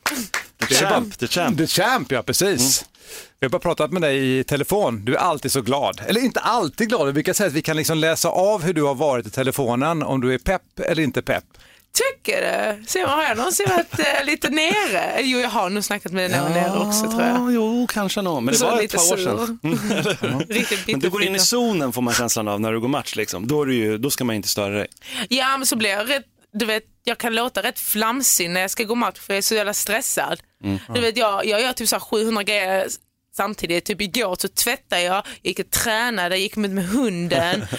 The 0.69 0.75
champ, 0.75 1.17
the 1.19 1.27
champ. 1.27 1.57
The 1.57 1.67
Champ, 1.67 2.11
ja 2.11 2.23
precis. 2.23 2.85
Vi 3.39 3.45
har 3.45 3.49
bara 3.49 3.59
pratat 3.59 3.91
med 3.91 4.01
dig 4.01 4.39
i 4.39 4.43
telefon. 4.43 5.05
Du 5.05 5.13
är 5.15 5.19
alltid 5.19 5.51
så 5.51 5.61
glad. 5.61 6.01
Eller 6.07 6.21
inte 6.21 6.39
alltid 6.39 6.89
glad, 6.89 7.07
vi 7.07 7.13
brukar 7.13 7.33
säga 7.33 7.47
att 7.47 7.53
vi 7.53 7.61
kan 7.61 7.77
liksom 7.77 7.97
läsa 7.97 8.29
av 8.29 8.63
hur 8.63 8.73
du 8.73 8.83
har 8.83 8.95
varit 8.95 9.27
i 9.27 9.29
telefonen, 9.29 10.03
om 10.03 10.21
du 10.21 10.33
är 10.33 10.37
pepp 10.37 10.79
eller 10.79 11.03
inte 11.03 11.21
pepp. 11.21 11.43
Tycker 11.93 12.41
du? 12.77 12.85
Så 12.87 13.05
har 13.05 13.23
jag 13.23 13.37
någonsin 13.37 13.65
varit 13.69 13.99
eh, 13.99 14.25
lite 14.25 14.49
nere? 14.49 15.21
Jo, 15.21 15.39
jag 15.39 15.49
har 15.49 15.69
nog 15.69 15.83
snackat 15.83 16.11
med 16.11 16.23
dig 16.23 16.29
när 16.29 16.37
jag 16.37 16.43
var 16.71 16.77
nere 16.79 16.87
också 16.87 17.11
tror 17.11 17.21
jag. 17.21 17.29
Ja, 17.37 17.51
jo, 17.51 17.87
kanske 17.89 18.21
nog. 18.21 18.43
Men 18.43 18.51
det 18.51 18.57
Så 18.59 18.65
var 18.65 18.75
ett 18.75 18.81
lite 18.81 18.97
par 18.97 19.13
år 19.13 19.17
sur. 19.17 19.23
sedan. 20.17 20.43
Riktigt 20.49 20.87
Men 20.87 20.99
du 20.99 21.09
går 21.09 21.23
in 21.23 21.35
i 21.35 21.39
zonen 21.39 21.93
får 21.93 22.01
man 22.01 22.13
känslan 22.13 22.47
av 22.47 22.61
när 22.61 22.71
du 22.73 22.79
går 22.79 22.87
match. 22.87 23.15
Liksom. 23.15 23.47
Då, 23.47 23.61
är 23.61 23.65
du 23.65 23.75
ju, 23.75 23.97
då 23.97 24.09
ska 24.09 24.23
man 24.23 24.35
inte 24.35 24.47
störa 24.47 24.75
dig. 24.77 24.87
Ja, 25.29 25.57
men 25.57 25.65
så 25.67 25.75
blir 25.75 25.89
jag 25.89 26.09
rätt, 26.09 26.23
du 26.59 26.65
vet, 26.65 26.83
jag 27.03 27.17
kan 27.17 27.35
låta 27.35 27.63
rätt 27.63 27.79
flamsig 27.79 28.49
när 28.49 28.61
jag 28.61 28.71
ska 28.71 28.83
gå 28.83 28.95
match 28.95 29.19
för 29.19 29.33
jag 29.33 29.37
är 29.37 29.41
så 29.41 29.55
jävla 29.55 29.73
stressad. 29.73 30.39
Du 30.93 31.01
vet, 31.01 31.17
jag, 31.17 31.45
jag 31.45 31.61
gör 31.61 31.73
typ 31.73 31.87
så 31.87 31.95
här 31.95 31.99
700 31.99 32.43
grejer 32.43 32.87
samtidigt. 33.37 33.85
Typ 33.85 34.01
igår 34.01 34.35
så 34.39 34.47
tvättade 34.47 35.01
jag, 35.01 35.15
jag 35.15 35.25
gick 35.41 35.59
och 35.59 35.71
tränade, 35.71 36.35
jag 36.35 36.41
gick 36.41 36.55
med, 36.55 36.71
med 36.71 36.87
hunden. 36.87 37.65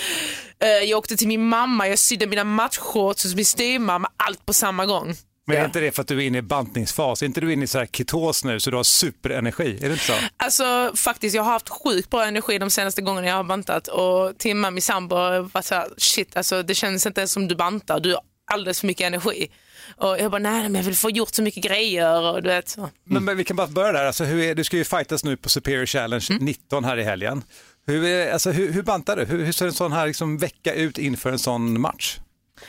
Eh, 0.61 0.69
jag 0.69 0.99
åkte 0.99 1.17
till 1.17 1.29
min 1.29 1.49
mamma, 1.49 1.89
jag 1.89 1.99
sydde 1.99 2.27
mina 2.27 2.45
matchshorts 2.45 3.25
hos 3.25 3.35
min 3.35 3.45
styvmamma, 3.45 4.11
allt 4.17 4.47
på 4.47 4.53
samma 4.53 4.87
gång. 4.87 5.15
Men 5.47 5.57
är 5.57 5.65
inte 5.65 5.81
det 5.81 5.93
för 5.93 6.03
att 6.03 6.09
du 6.09 6.17
är 6.23 6.27
inne 6.27 6.39
i 6.39 6.43
bantningsfas? 6.43 7.23
Är 7.23 7.27
inte 7.27 7.41
du 7.41 7.53
inne 7.53 7.65
i 7.65 7.67
så 7.67 7.79
här 7.79 7.87
ketos 7.87 8.45
nu 8.45 8.61
så 8.61 8.71
du 8.71 8.77
har 8.77 8.85
superenergi? 8.85 9.77
Är 9.77 9.89
det 9.89 9.93
inte 9.93 10.05
så? 10.05 10.13
Alltså 10.37 10.93
faktiskt, 10.97 11.35
jag 11.35 11.43
har 11.43 11.53
haft 11.53 11.69
sjukt 11.69 12.11
bra 12.11 12.25
energi 12.25 12.59
de 12.59 12.71
senaste 12.71 13.03
gångerna 13.03 13.27
jag 13.27 13.35
har 13.35 13.45
bantat 13.45 13.89
och 13.89 14.39
Timma, 14.39 14.71
min 14.71 14.83
sambo, 14.83 15.15
var 15.53 15.63
så 15.63 15.75
här, 15.75 15.89
shit 15.97 16.37
alltså 16.37 16.63
det 16.63 16.75
känns 16.75 17.07
inte 17.07 17.21
ens 17.21 17.33
som 17.33 17.49
du 17.49 17.55
bantar, 17.55 18.01
du 18.01 18.13
har 18.13 18.23
alldeles 18.49 18.81
för 18.81 18.87
mycket 18.87 19.07
energi. 19.07 19.51
Och 19.97 20.19
jag 20.19 20.31
bara, 20.31 20.39
nej 20.39 20.63
men 20.63 20.75
jag 20.75 20.83
vill 20.83 20.97
få 20.97 21.11
gjort 21.11 21.35
så 21.35 21.43
mycket 21.43 21.65
grejer 21.65 22.21
och 22.21 22.43
du 22.43 22.49
vet 22.49 22.69
så. 22.69 22.91
Men, 23.05 23.25
men 23.25 23.37
vi 23.37 23.45
kan 23.45 23.57
bara 23.57 23.67
börja 23.67 23.93
där. 23.93 24.05
Alltså, 24.05 24.25
hur 24.25 24.43
är, 24.43 24.55
du 24.55 24.65
ska 24.65 24.77
ju 24.77 24.85
fightas 24.85 25.25
nu 25.25 25.37
på 25.37 25.49
Superior 25.49 25.87
Challenge 25.87 26.27
19 26.41 26.85
här 26.85 26.97
i 26.97 27.03
helgen. 27.05 27.45
Hur, 27.87 28.05
är, 28.05 28.33
alltså, 28.33 28.51
hur, 28.51 28.73
hur 28.73 28.83
bantar 28.83 29.17
du? 29.17 29.25
Hur, 29.25 29.45
hur 29.45 29.53
ser 29.53 29.67
en 29.67 29.73
sån 29.73 29.93
här 29.93 30.07
liksom, 30.07 30.39
vecka 30.39 30.75
ut 30.75 30.99
inför 30.99 31.31
en 31.33 31.39
sån 31.39 31.81
match? 31.81 32.19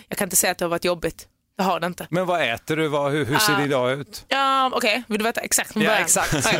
Jag 0.07 0.17
kan 0.17 0.25
inte 0.25 0.35
säga 0.35 0.51
att 0.51 0.57
det 0.57 0.65
har 0.65 0.69
varit 0.69 0.85
jobbigt. 0.85 1.27
Jag 1.57 1.63
har 1.65 1.79
det 1.79 1.87
inte. 1.87 2.07
Men 2.09 2.25
vad 2.25 2.41
äter 2.53 2.75
du? 2.75 2.87
Vad, 2.87 3.11
hur, 3.11 3.25
hur 3.25 3.37
ser 3.37 3.57
det 3.57 3.63
idag 3.63 3.91
ut? 3.91 4.25
Ja, 4.27 4.71
Okej, 4.73 5.03
vill 5.07 5.17
du 5.17 5.23
veta 5.23 5.41
exakt 5.41 5.73
från 5.73 5.83
Ja, 5.83 5.89
början? 5.89 6.03
exakt. 6.03 6.33
Okej. 6.45 6.59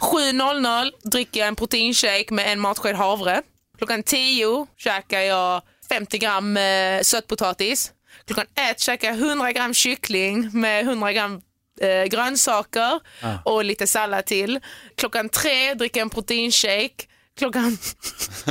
7.00 0.00 0.90
dricker 1.04 1.40
jag 1.40 1.48
en 1.48 1.56
proteinshake 1.56 2.26
med 2.30 2.52
en 2.52 2.60
matsked 2.60 2.96
havre. 2.96 3.42
Klockan 3.78 4.02
10 4.02 4.66
käkar 4.76 5.20
jag 5.20 5.62
50 5.88 6.18
gram 6.18 6.56
eh, 6.56 7.00
sötpotatis. 7.02 7.92
Klockan 8.26 8.46
1 8.70 8.80
käkar 8.80 9.08
jag 9.08 9.18
100 9.18 9.52
gram 9.52 9.74
kyckling 9.74 10.60
med 10.60 10.80
100 10.80 11.12
gram 11.12 11.40
eh, 11.80 12.04
grönsaker 12.04 13.00
och 13.44 13.64
lite 13.64 13.86
sallad 13.86 14.24
till. 14.26 14.60
Klockan 14.96 15.28
3 15.28 15.74
dricker 15.74 16.00
jag 16.00 16.04
en 16.04 16.10
proteinshake. 16.10 17.06
Klockan 17.38 17.78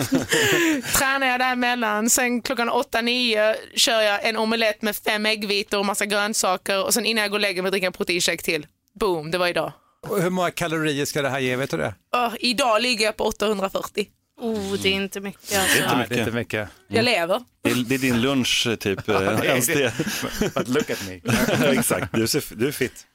tränar 0.98 1.28
jag 1.28 1.40
däremellan. 1.40 2.10
Sen 2.10 2.42
klockan 2.42 2.70
8-9 2.70 3.56
kör 3.76 4.02
jag 4.02 4.26
en 4.28 4.38
omelett 4.38 4.82
med 4.82 4.96
fem 4.96 5.26
äggvitor 5.26 5.80
och 5.80 5.86
massa 5.86 6.06
grönsaker. 6.06 6.84
Och 6.86 6.94
sen 6.94 7.06
innan 7.06 7.22
jag 7.22 7.32
går 7.32 7.38
och 7.38 7.42
lägger 7.42 7.62
mig 7.62 7.72
dricker 7.72 7.86
jag 7.86 7.90
en 7.94 7.98
proteinshake 7.98 8.44
till. 8.44 8.68
Boom, 9.00 9.32
det 9.32 9.38
var 9.38 9.48
idag. 9.48 9.72
Och 10.08 10.22
hur 10.22 10.30
många 10.30 10.52
kalorier 10.52 11.06
ska 11.06 11.22
det 11.22 11.30
här 11.30 11.40
ge? 11.40 11.56
Vet 11.56 11.72
du 11.72 11.78
det? 11.78 11.96
Åh, 12.16 12.34
idag 12.40 12.82
ligger 12.82 13.06
jag 13.06 13.18
på 13.18 13.24
840. 13.24 14.08
Oh, 14.38 14.74
det 14.74 14.90
är 14.90 14.94
inte 14.94 15.20
mycket 15.20 15.60
alltså. 15.60 15.78
Inte 15.78 15.96
Nej, 15.96 16.06
det 16.10 16.16
är 16.16 16.20
inte 16.20 16.32
mycket. 16.32 16.60
mycket. 16.60 16.96
Jag 16.96 17.06
lever. 17.06 17.44
Det 17.62 17.70
är, 17.72 17.76
det 17.76 17.96
är 17.96 18.00
din 18.00 18.22
lunch 18.22 18.68
typ. 18.80 19.10
eh, 19.10 19.20
det 19.20 19.48
är 19.48 19.76
det. 19.76 20.54
But 20.54 20.68
look 20.68 20.90
at 20.90 21.08
me. 21.08 21.22
Exakt, 21.78 22.14
du, 22.14 22.28
ser, 22.28 22.44
du 22.56 22.68
är 22.68 22.72
fit. 22.72 23.08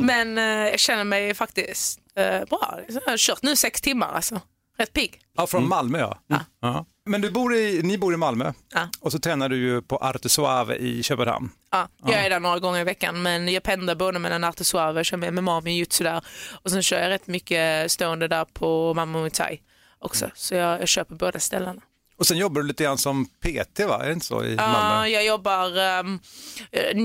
Men 0.00 0.38
eh, 0.38 0.44
jag 0.44 0.78
känner 0.80 1.04
mig 1.04 1.34
faktiskt 1.34 2.00
eh, 2.16 2.24
bra. 2.44 2.80
Jag 2.88 3.00
har 3.10 3.16
kört 3.16 3.42
nu 3.42 3.56
sex 3.56 3.80
timmar 3.80 4.12
alltså. 4.12 4.40
Rätt 4.78 4.92
pigg. 4.92 5.20
Ja, 5.36 5.46
från 5.46 5.68
Malmö 5.68 5.98
ja. 5.98 6.18
ja. 6.60 6.86
Men 7.06 7.20
du 7.20 7.30
bor 7.30 7.54
i, 7.54 7.80
ni 7.82 7.98
bor 7.98 8.14
i 8.14 8.16
Malmö 8.16 8.52
Ja. 8.74 8.88
och 9.00 9.12
så 9.12 9.18
tränar 9.18 9.48
du 9.48 9.56
ju 9.56 9.82
på 9.82 9.96
Arte 9.96 10.28
Suave 10.28 10.76
i 10.76 11.02
Köpenhamn. 11.02 11.50
Ja, 11.70 11.88
jag 12.04 12.24
är 12.24 12.30
där 12.30 12.40
några 12.40 12.58
gånger 12.58 12.80
i 12.80 12.84
veckan 12.84 13.22
men 13.22 13.48
jag 13.48 13.62
pendlar 13.62 13.94
både 13.94 14.18
mellan 14.18 14.44
Arte 14.44 14.64
Suave, 14.64 15.04
kör 15.04 15.16
med 15.16 15.34
MMA 15.34 15.60
med 15.60 15.76
jutsu 15.76 16.04
där 16.04 16.24
och 16.62 16.70
sen 16.70 16.82
kör 16.82 17.00
jag 17.00 17.08
rätt 17.08 17.26
mycket 17.26 17.92
stående 17.92 18.28
där 18.28 18.44
på 18.44 18.94
Mamma 18.94 19.18
Muay 19.18 19.30
Thai 19.30 19.60
också. 19.98 20.30
Så 20.34 20.54
jag, 20.54 20.88
jag 20.96 21.08
på 21.08 21.14
båda 21.14 21.40
ställena. 21.40 21.80
Och 22.18 22.26
sen 22.26 22.38
jobbar 22.38 22.60
du 22.60 22.68
lite 22.68 22.84
grann 22.84 22.98
som 22.98 23.26
PT 23.26 23.80
va? 23.80 24.02
Är 24.02 24.06
det 24.06 24.12
inte 24.12 24.26
så 24.26 24.44
i 24.44 24.56
Malmö? 24.56 25.06
jag 25.06 25.24
jobbar, 25.24 25.66
um, 26.00 26.20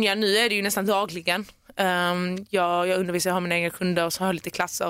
ja, 0.04 0.16
nu 0.16 0.38
är 0.38 0.50
det 0.50 0.56
ju 0.56 0.62
nästan 0.62 0.86
dagligen. 0.86 1.46
Um, 1.78 2.46
jag, 2.50 2.88
jag 2.88 3.00
undervisar, 3.00 3.30
jag 3.30 3.36
har 3.36 3.42
mina 3.42 3.56
egna 3.56 3.70
kunder 3.70 4.06
och 4.06 4.14
så 4.14 4.20
har 4.20 4.28
jag 4.28 4.34
lite 4.34 4.50
klasser. 4.50 4.90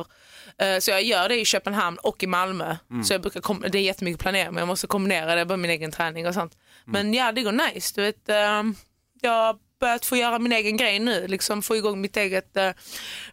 Uh, 0.64 0.80
så 0.80 0.92
jag 0.92 1.04
gör 1.04 1.30
det 1.30 1.40
i 1.40 1.46
Köpenhamn 1.46 1.98
och 1.98 2.24
i 2.24 2.28
Malmö. 2.28 2.76
Så 3.04 3.14
jag 3.14 3.22
brukar 3.22 3.42
kom- 3.42 3.66
det 3.72 3.78
är 3.78 3.82
jättemycket 3.82 4.20
planering 4.20 4.54
men 4.54 4.62
jag 4.62 4.68
måste 4.68 4.88
kombinera 4.88 5.36
det 5.36 5.46
med 5.46 5.60
min 5.60 5.72
egen 5.72 5.92
träning 5.92 6.28
och 6.28 6.34
sånt. 6.34 6.58
Men 6.86 7.14
ja, 7.14 7.32
det 7.32 7.42
går 7.42 7.52
nice. 7.52 7.94
Du 7.96 8.02
vet, 8.02 8.30
um, 8.60 8.76
jag 9.22 9.58
börjat 9.80 10.06
få 10.06 10.16
göra 10.18 10.40
min 10.40 10.52
egen 10.52 10.78
grej 10.78 11.00
nu, 11.00 11.28
liksom 11.28 11.62
få 11.62 11.76
igång 11.76 12.02
mitt 12.02 12.18
eget 12.18 12.58
uh, 12.58 12.70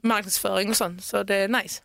marknadsföring 0.00 0.70
och 0.70 0.76
sånt. 0.76 1.04
Så 1.04 1.22
det 1.22 1.34
är 1.34 1.48
nice. 1.48 1.82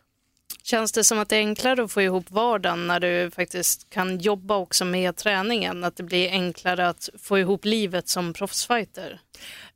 Känns 0.66 0.92
det 0.92 1.04
som 1.04 1.18
att 1.18 1.28
det 1.28 1.36
är 1.36 1.40
enklare 1.40 1.84
att 1.84 1.92
få 1.92 2.02
ihop 2.02 2.30
vardagen 2.30 2.86
när 2.86 3.00
du 3.00 3.30
faktiskt 3.30 3.90
kan 3.90 4.18
jobba 4.18 4.56
också 4.56 4.84
med 4.84 5.16
träningen? 5.16 5.84
Att 5.84 5.96
det 5.96 6.02
blir 6.02 6.30
enklare 6.30 6.88
att 6.88 7.08
få 7.22 7.38
ihop 7.38 7.64
livet 7.64 8.08
som 8.08 8.32
proffsfighter? 8.32 9.20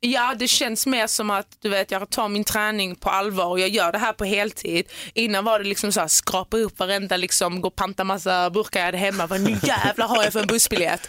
Ja, 0.00 0.34
det 0.38 0.48
känns 0.48 0.86
mer 0.86 1.06
som 1.06 1.30
att 1.30 1.46
du 1.58 1.68
vet, 1.68 1.90
jag 1.90 2.10
tar 2.10 2.28
min 2.28 2.44
träning 2.44 2.96
på 2.96 3.10
allvar 3.10 3.46
och 3.46 3.60
jag 3.60 3.68
gör 3.68 3.92
det 3.92 3.98
här 3.98 4.12
på 4.12 4.24
heltid. 4.24 4.86
Innan 5.14 5.44
var 5.44 5.58
det 5.58 5.64
liksom 5.64 5.92
så 5.92 6.00
här, 6.00 6.08
skrapa 6.08 6.56
upp 6.56 6.78
varenda, 6.78 7.16
liksom, 7.16 7.60
gå 7.60 7.68
och 7.68 7.76
panta 7.76 8.04
massa 8.04 8.50
burkar 8.50 8.80
jag 8.80 8.86
hade 8.86 8.98
hemma. 8.98 9.26
Vad 9.26 9.40
nu 9.40 9.56
jävlar 9.62 10.08
har 10.08 10.24
jag 10.24 10.32
för 10.32 10.40
en 10.40 10.46
bussbiljett? 10.46 11.08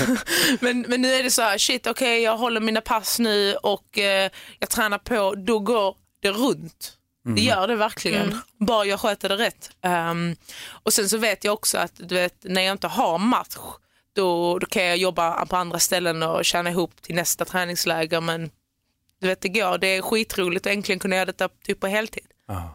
men, 0.60 0.80
men 0.88 1.02
nu 1.02 1.14
är 1.14 1.22
det 1.22 1.30
så 1.30 1.42
här, 1.42 1.58
shit 1.58 1.86
okej 1.86 2.22
jag 2.22 2.36
håller 2.36 2.60
mina 2.60 2.80
pass 2.80 3.18
nu 3.18 3.54
och 3.54 3.98
eh, 3.98 4.30
jag 4.58 4.70
tränar 4.70 4.98
på, 4.98 5.34
då 5.34 5.58
går 5.58 5.94
det 6.22 6.30
runt. 6.30 6.96
Det 7.24 7.40
gör 7.40 7.68
det 7.68 7.76
verkligen, 7.76 8.38
bara 8.58 8.84
jag 8.84 9.00
sköter 9.00 9.28
det 9.28 9.36
rätt. 9.36 9.70
Ehm, 9.82 10.36
och 10.82 10.92
sen 10.92 11.08
så 11.08 11.18
vet 11.18 11.44
jag 11.44 11.54
också 11.54 11.78
att 11.78 11.92
du 11.96 12.14
vet, 12.14 12.34
när 12.42 12.62
jag 12.62 12.72
inte 12.72 12.86
har 12.86 13.18
match 13.18 13.56
då, 14.12 14.58
då 14.58 14.66
kan 14.66 14.84
jag 14.84 14.96
jobba 14.96 15.46
på 15.46 15.56
andra 15.56 15.78
ställen 15.78 16.22
och 16.22 16.44
tjäna 16.44 16.70
ihop 16.70 17.02
till 17.02 17.14
nästa 17.14 17.44
träningsläger. 17.44 18.20
Men 18.20 18.50
du 19.20 19.26
vet, 19.26 19.40
det 19.40 19.48
går. 19.48 19.78
Det 19.78 19.86
är 19.86 20.02
skitroligt 20.02 20.66
att 20.66 20.72
äntligen 20.72 20.98
kunna 20.98 21.16
göra 21.16 21.26
detta 21.26 21.48
typ 21.48 21.80
på 21.80 21.86
heltid. 21.86 22.26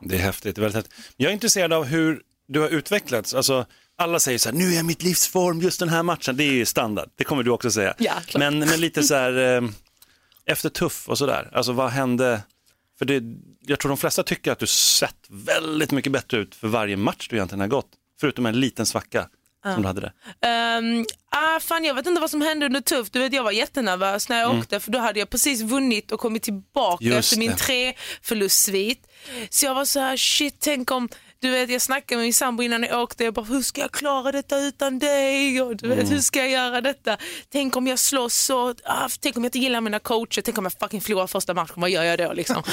Det 0.01 0.15
är 0.15 0.19
häftigt. 0.19 0.55
Det 0.55 0.59
är 0.59 0.61
väldigt 0.61 0.85
häftigt. 0.85 1.13
Jag 1.17 1.29
är 1.29 1.33
intresserad 1.33 1.73
av 1.73 1.83
hur 1.83 2.21
du 2.47 2.59
har 2.59 2.69
utvecklats. 2.69 3.33
Alltså, 3.33 3.65
alla 3.97 4.19
säger 4.19 4.37
så 4.39 4.49
här, 4.49 4.55
nu 4.55 4.71
är 4.71 4.75
jag 4.75 4.85
mitt 4.85 5.03
livsform, 5.03 5.61
just 5.61 5.79
den 5.79 5.89
här 5.89 6.03
matchen. 6.03 6.37
Det 6.37 6.43
är 6.43 6.51
ju 6.51 6.65
standard, 6.65 7.09
det 7.15 7.23
kommer 7.23 7.43
du 7.43 7.51
också 7.51 7.71
säga. 7.71 7.93
Ja, 7.97 8.13
men, 8.35 8.59
men 8.59 8.81
lite 8.81 9.03
så 9.03 9.15
här, 9.15 9.37
eh, 9.37 9.69
efter 10.45 10.69
tuff 10.69 11.09
och 11.09 11.17
sådär, 11.17 11.49
alltså 11.53 11.71
vad 11.71 11.89
hände? 11.89 12.41
För 12.99 13.05
det, 13.05 13.23
jag 13.67 13.79
tror 13.79 13.89
de 13.89 13.97
flesta 13.97 14.23
tycker 14.23 14.51
att 14.51 14.59
du 14.59 14.67
sett 14.67 15.15
väldigt 15.29 15.91
mycket 15.91 16.11
bättre 16.11 16.37
ut 16.37 16.55
för 16.55 16.67
varje 16.67 16.97
match 16.97 17.27
du 17.29 17.35
egentligen 17.35 17.59
har 17.59 17.67
gått. 17.67 17.89
Förutom 18.19 18.45
en 18.45 18.59
liten 18.59 18.85
svacka 18.85 19.27
som 19.73 19.81
du 19.81 19.87
hade 19.87 20.01
det. 20.01 20.11
Um, 20.77 21.05
ah, 21.29 21.59
fan, 21.59 21.83
jag 21.83 21.93
vet 21.93 22.07
inte 22.07 22.21
vad 22.21 22.29
som 22.29 22.41
hände 22.41 22.65
under 22.65 22.81
tuff. 22.81 23.11
Du 23.11 23.19
vet, 23.19 23.33
jag 23.33 23.43
var 23.43 23.51
jättenervös 23.51 24.29
när 24.29 24.39
jag 24.39 24.59
åkte 24.59 24.79
för 24.79 24.91
då 24.91 24.99
hade 24.99 25.19
jag 25.19 25.29
precis 25.29 25.61
vunnit 25.61 26.11
och 26.11 26.19
kommit 26.19 26.43
tillbaka 26.43 27.05
Just 27.05 27.17
efter 27.17 27.37
min 27.37 27.51
det. 27.51 27.57
tre 27.57 27.93
förlustsvit. 28.21 29.07
Så 29.49 29.65
jag 29.65 29.75
var 29.75 29.85
så 29.85 29.99
här, 29.99 30.17
shit, 30.17 30.55
tänk 30.59 30.91
om 30.91 31.09
du 31.45 31.51
vet, 31.51 31.69
jag 31.69 31.81
snackade 31.81 32.17
med 32.17 32.25
min 32.25 32.33
sambo 32.33 32.63
innan 32.63 32.83
jag 32.83 33.01
åkte. 33.01 33.23
Jag 33.23 33.33
bara, 33.33 33.45
hur 33.45 33.61
ska 33.61 33.81
jag 33.81 33.91
klara 33.91 34.31
detta 34.31 34.59
utan 34.59 34.99
dig? 34.99 35.61
Och 35.61 35.75
du 35.75 35.87
vet, 35.87 36.11
hur 36.11 36.19
ska 36.19 36.39
jag 36.39 36.49
göra 36.49 36.81
detta? 36.81 37.17
Tänk 37.49 37.75
om 37.75 37.87
jag 37.87 37.99
slår 37.99 38.29
så, 38.29 38.75
ah, 38.83 39.09
tänk 39.19 39.37
om 39.37 39.43
jag 39.43 39.47
inte 39.47 39.59
gillar 39.59 39.81
mina 39.81 39.99
coacher, 39.99 40.41
tänk 40.41 40.57
om 40.57 40.63
jag 40.65 40.73
fucking 40.79 41.01
förlorar 41.01 41.27
första 41.27 41.53
matchen, 41.53 41.73
vad 41.75 41.89
gör 41.89 42.03
jag 42.03 42.19
då 42.19 42.33
liksom? 42.33 42.63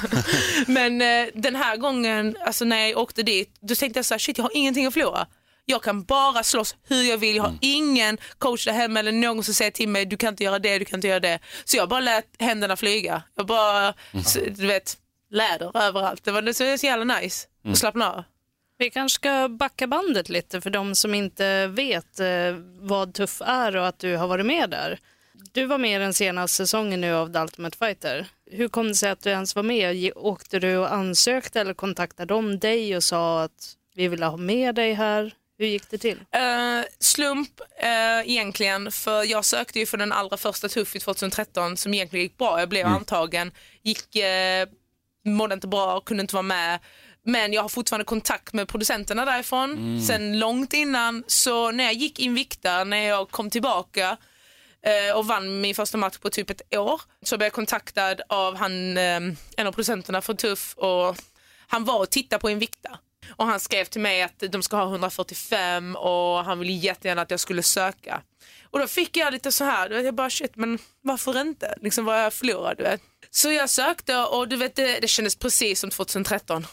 Men 0.66 1.02
eh, 1.02 1.26
den 1.34 1.56
här 1.56 1.76
gången, 1.76 2.36
alltså 2.46 2.64
när 2.64 2.86
jag 2.86 2.98
åkte 2.98 3.22
dit, 3.22 3.56
då 3.60 3.74
tänkte 3.74 3.98
jag 3.98 4.04
så 4.04 4.14
här, 4.14 4.18
shit 4.18 4.38
jag 4.38 4.44
har 4.44 4.56
ingenting 4.56 4.86
att 4.86 4.92
förlora. 4.94 5.26
Jag 5.66 5.82
kan 5.82 6.04
bara 6.04 6.42
slåss 6.42 6.76
hur 6.88 7.02
jag 7.02 7.18
vill. 7.18 7.36
Jag 7.36 7.42
har 7.42 7.58
ingen 7.60 8.18
coach 8.38 8.64
där 8.64 8.72
hemma 8.72 9.00
eller 9.00 9.12
någon 9.12 9.44
som 9.44 9.54
säger 9.54 9.70
till 9.70 9.88
mig 9.88 10.06
du 10.06 10.16
kan 10.16 10.28
inte 10.28 10.44
göra 10.44 10.58
det, 10.58 10.78
du 10.78 10.84
kan 10.84 10.98
inte 10.98 11.08
göra 11.08 11.20
det. 11.20 11.38
Så 11.64 11.76
jag 11.76 11.88
bara 11.88 12.00
lät 12.00 12.26
händerna 12.38 12.76
flyga. 12.76 13.22
Jag 13.36 13.46
bara, 13.46 13.94
så, 14.24 14.38
du 14.38 14.66
vet, 14.66 14.96
läder 15.34 15.70
överallt. 15.74 16.24
Det 16.24 16.32
var 16.32 16.42
det 16.42 16.54
så 16.54 16.78
så 16.78 16.86
jävla 16.86 17.18
nice. 17.20 17.48
Och 17.68 17.78
slappna 17.78 18.12
av. 18.12 18.24
Vi 18.78 18.90
kanske 18.90 19.14
ska 19.14 19.48
backa 19.48 19.86
bandet 19.86 20.28
lite 20.28 20.60
för 20.60 20.70
de 20.70 20.94
som 20.94 21.14
inte 21.14 21.66
vet 21.66 22.20
eh, 22.20 22.56
vad 22.80 23.14
Tuff 23.14 23.42
är 23.44 23.76
och 23.76 23.86
att 23.86 23.98
du 23.98 24.16
har 24.16 24.28
varit 24.28 24.46
med 24.46 24.70
där. 24.70 24.98
Du 25.52 25.64
var 25.64 25.78
med 25.78 26.00
den 26.00 26.14
senaste 26.14 26.56
säsongen 26.56 27.00
nu 27.00 27.14
av 27.14 27.32
The 27.32 27.38
Ultimate 27.38 27.78
Fighter. 27.78 28.26
Hur 28.50 28.68
kom 28.68 28.88
det 28.88 28.94
sig 28.94 29.10
att 29.10 29.22
du 29.22 29.30
ens 29.30 29.56
var 29.56 29.62
med? 29.62 30.12
Åkte 30.16 30.58
du 30.58 30.76
och 30.76 30.92
ansökte 30.92 31.60
eller 31.60 31.74
kontaktade 31.74 32.34
de 32.34 32.58
dig 32.58 32.96
och 32.96 33.04
sa 33.04 33.42
att 33.42 33.76
vi 33.94 34.08
vill 34.08 34.22
ha 34.22 34.36
med 34.36 34.74
dig 34.74 34.94
här? 34.94 35.34
Hur 35.58 35.66
gick 35.66 35.90
det 35.90 35.98
till? 35.98 36.20
Eh, 36.30 36.84
slump 36.98 37.60
eh, 37.76 38.30
egentligen, 38.30 38.92
för 38.92 39.24
jag 39.24 39.44
sökte 39.44 39.78
ju 39.78 39.86
för 39.86 39.96
den 39.96 40.12
allra 40.12 40.36
första 40.36 40.68
Tuff 40.68 40.96
i 40.96 41.00
2013 41.00 41.76
som 41.76 41.94
egentligen 41.94 42.22
gick 42.22 42.38
bra. 42.38 42.60
Jag 42.60 42.68
blev 42.68 42.86
antagen, 42.86 43.52
gick, 43.82 44.16
eh, 44.16 44.68
mådde 45.24 45.54
inte 45.54 45.66
bra, 45.68 46.00
kunde 46.00 46.20
inte 46.20 46.34
vara 46.34 46.42
med. 46.42 46.80
Men 47.26 47.52
jag 47.52 47.62
har 47.62 47.68
fortfarande 47.68 48.04
kontakt 48.04 48.52
med 48.52 48.68
producenterna 48.68 49.24
därifrån 49.24 50.02
sen 50.06 50.38
långt 50.38 50.72
innan. 50.72 51.24
Så 51.26 51.70
när 51.70 51.84
jag 51.84 51.94
gick 51.94 52.18
Invicta, 52.18 52.84
när 52.84 53.08
jag 53.08 53.30
kom 53.30 53.50
tillbaka 53.50 54.16
eh, 54.82 55.16
och 55.16 55.26
vann 55.26 55.60
min 55.60 55.74
första 55.74 55.98
match 55.98 56.18
på 56.18 56.30
typ 56.30 56.50
ett 56.50 56.76
år 56.76 57.00
så 57.22 57.36
blev 57.36 57.46
jag 57.46 57.52
kontaktad 57.52 58.20
av 58.28 58.56
han, 58.56 58.96
eh, 58.96 59.20
en 59.56 59.66
av 59.66 59.72
producenterna 59.72 60.20
för 60.20 60.34
Tuff 60.34 60.74
och 60.76 61.16
han 61.66 61.84
var 61.84 61.98
och 61.98 62.10
tittade 62.10 62.40
på 62.40 62.50
Invicta. 62.50 62.98
Och 63.36 63.46
han 63.46 63.60
skrev 63.60 63.84
till 63.84 64.00
mig 64.00 64.22
att 64.22 64.42
de 64.50 64.62
ska 64.62 64.76
ha 64.76 64.84
145 64.84 65.96
och 65.96 66.44
han 66.44 66.58
ville 66.58 66.72
jättegärna 66.72 67.22
att 67.22 67.30
jag 67.30 67.40
skulle 67.40 67.62
söka. 67.62 68.22
Och 68.70 68.78
då 68.78 68.86
fick 68.86 69.16
jag 69.16 69.32
lite 69.32 69.52
så 69.52 69.64
här, 69.64 69.90
jag 69.90 70.14
bara 70.14 70.30
shit 70.30 70.56
men 70.56 70.78
varför 71.00 71.40
inte? 71.40 71.74
Liksom 71.80 72.04
vad 72.04 72.24
jag 72.24 72.32
förlorade 72.32 72.74
du 72.74 72.82
vet. 72.82 73.00
Så 73.36 73.52
jag 73.52 73.70
sökte 73.70 74.18
och 74.18 74.48
du 74.48 74.56
vet 74.56 74.76
det, 74.76 75.00
det 75.00 75.08
kändes 75.08 75.36
precis 75.36 75.80
som 75.80 75.90
2013 75.90 76.66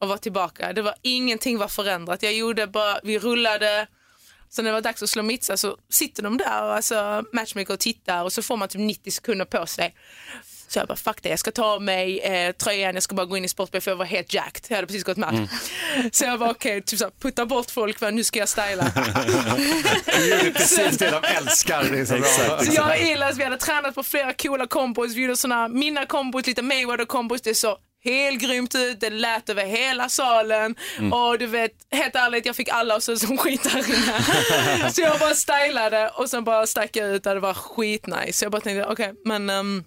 att 0.00 0.08
vara 0.08 0.18
tillbaka. 0.18 0.72
Det 0.72 0.82
var 0.82 0.94
ingenting 1.02 1.58
var 1.58 1.68
förändrat. 1.68 2.22
Jag 2.22 2.34
gjorde 2.34 2.66
bara, 2.66 3.00
vi 3.02 3.18
rullade, 3.18 3.86
så 4.48 4.62
när 4.62 4.70
det 4.70 4.74
var 4.74 4.80
dags 4.80 5.02
att 5.02 5.10
slå 5.10 5.22
mitsa 5.22 5.56
så 5.56 5.76
sitter 5.88 6.22
de 6.22 6.36
där 6.36 6.62
och 6.62 6.74
alltså 6.74 7.24
matchmaker 7.32 7.74
och 7.74 7.80
tittar 7.80 8.24
och 8.24 8.32
så 8.32 8.42
får 8.42 8.56
man 8.56 8.68
typ 8.68 8.80
90 8.80 9.10
sekunder 9.10 9.44
på 9.44 9.66
sig. 9.66 9.94
Så 10.68 10.78
jag 10.78 10.88
bara 10.88 10.96
fuck 10.96 11.22
det, 11.22 11.28
jag 11.28 11.38
ska 11.38 11.50
ta 11.50 11.64
av 11.64 11.82
mig 11.82 12.18
eh, 12.18 12.52
tröjan, 12.52 12.94
jag 12.94 13.02
ska 13.02 13.14
bara 13.14 13.26
gå 13.26 13.36
in 13.36 13.44
i 13.44 13.48
sportbil 13.48 13.80
för 13.80 13.90
jag 13.90 13.96
var 13.96 14.04
helt 14.04 14.34
jacked. 14.34 14.62
Jag 14.68 14.76
hade 14.76 14.86
precis 14.86 15.04
gått 15.04 15.16
match. 15.16 15.50
Så 16.12 16.24
jag 16.24 16.38
var 16.38 16.50
okej, 16.50 16.82
typ 16.82 16.98
så 16.98 17.04
här, 17.04 17.12
putta 17.20 17.46
bort 17.46 17.70
folk 17.70 17.98
för 17.98 18.10
nu 18.10 18.24
ska 18.24 18.38
jag 18.38 18.48
styla. 18.48 18.84
Det 20.06 20.32
är 20.32 20.50
precis 20.50 20.98
det 20.98 21.10
de 21.10 21.24
älskar. 21.36 21.84
Det 21.90 21.98
är 22.00 22.04
så 22.04 22.14
bra. 22.16 22.58
Så 22.64 22.72
jag 22.72 22.88
och 22.88 22.96
Ilas, 22.96 23.36
vi 23.38 23.44
hade 23.44 23.56
tränat 23.56 23.94
på 23.94 24.02
flera 24.02 24.32
coola 24.32 24.66
kombos, 24.66 25.14
vi 25.14 25.20
gjorde 25.22 25.36
såna, 25.36 25.68
mina 25.68 26.06
kombos, 26.06 26.46
lite 26.46 26.62
Mayweather 26.62 27.04
kombos, 27.04 27.42
det 27.42 27.54
så 27.54 27.78
helt 28.04 28.42
grymt 28.42 28.74
ut, 28.74 29.00
det 29.00 29.10
lät 29.10 29.48
över 29.48 29.66
hela 29.66 30.08
salen 30.08 30.74
och 31.12 31.38
du 31.38 31.46
vet, 31.46 31.72
helt 31.90 32.16
ärligt 32.16 32.46
jag 32.46 32.56
fick 32.56 32.68
alla 32.68 32.96
ut 32.96 33.02
som 33.02 33.38
skitarringar. 33.38 34.90
så 34.90 35.00
jag 35.00 35.18
bara 35.18 35.34
stylade 35.34 36.08
och 36.08 36.30
sen 36.30 36.44
bara 36.44 36.66
stack 36.66 36.96
jag 36.96 37.08
ut 37.08 37.26
och 37.26 37.34
det 37.34 37.40
var 37.40 37.54
skitnice. 37.54 38.32
Så 38.32 38.44
jag 38.44 38.52
bara 38.52 38.60
tänkte 38.60 38.86
okej 38.86 39.12
men 39.24 39.50
ehm, 39.50 39.84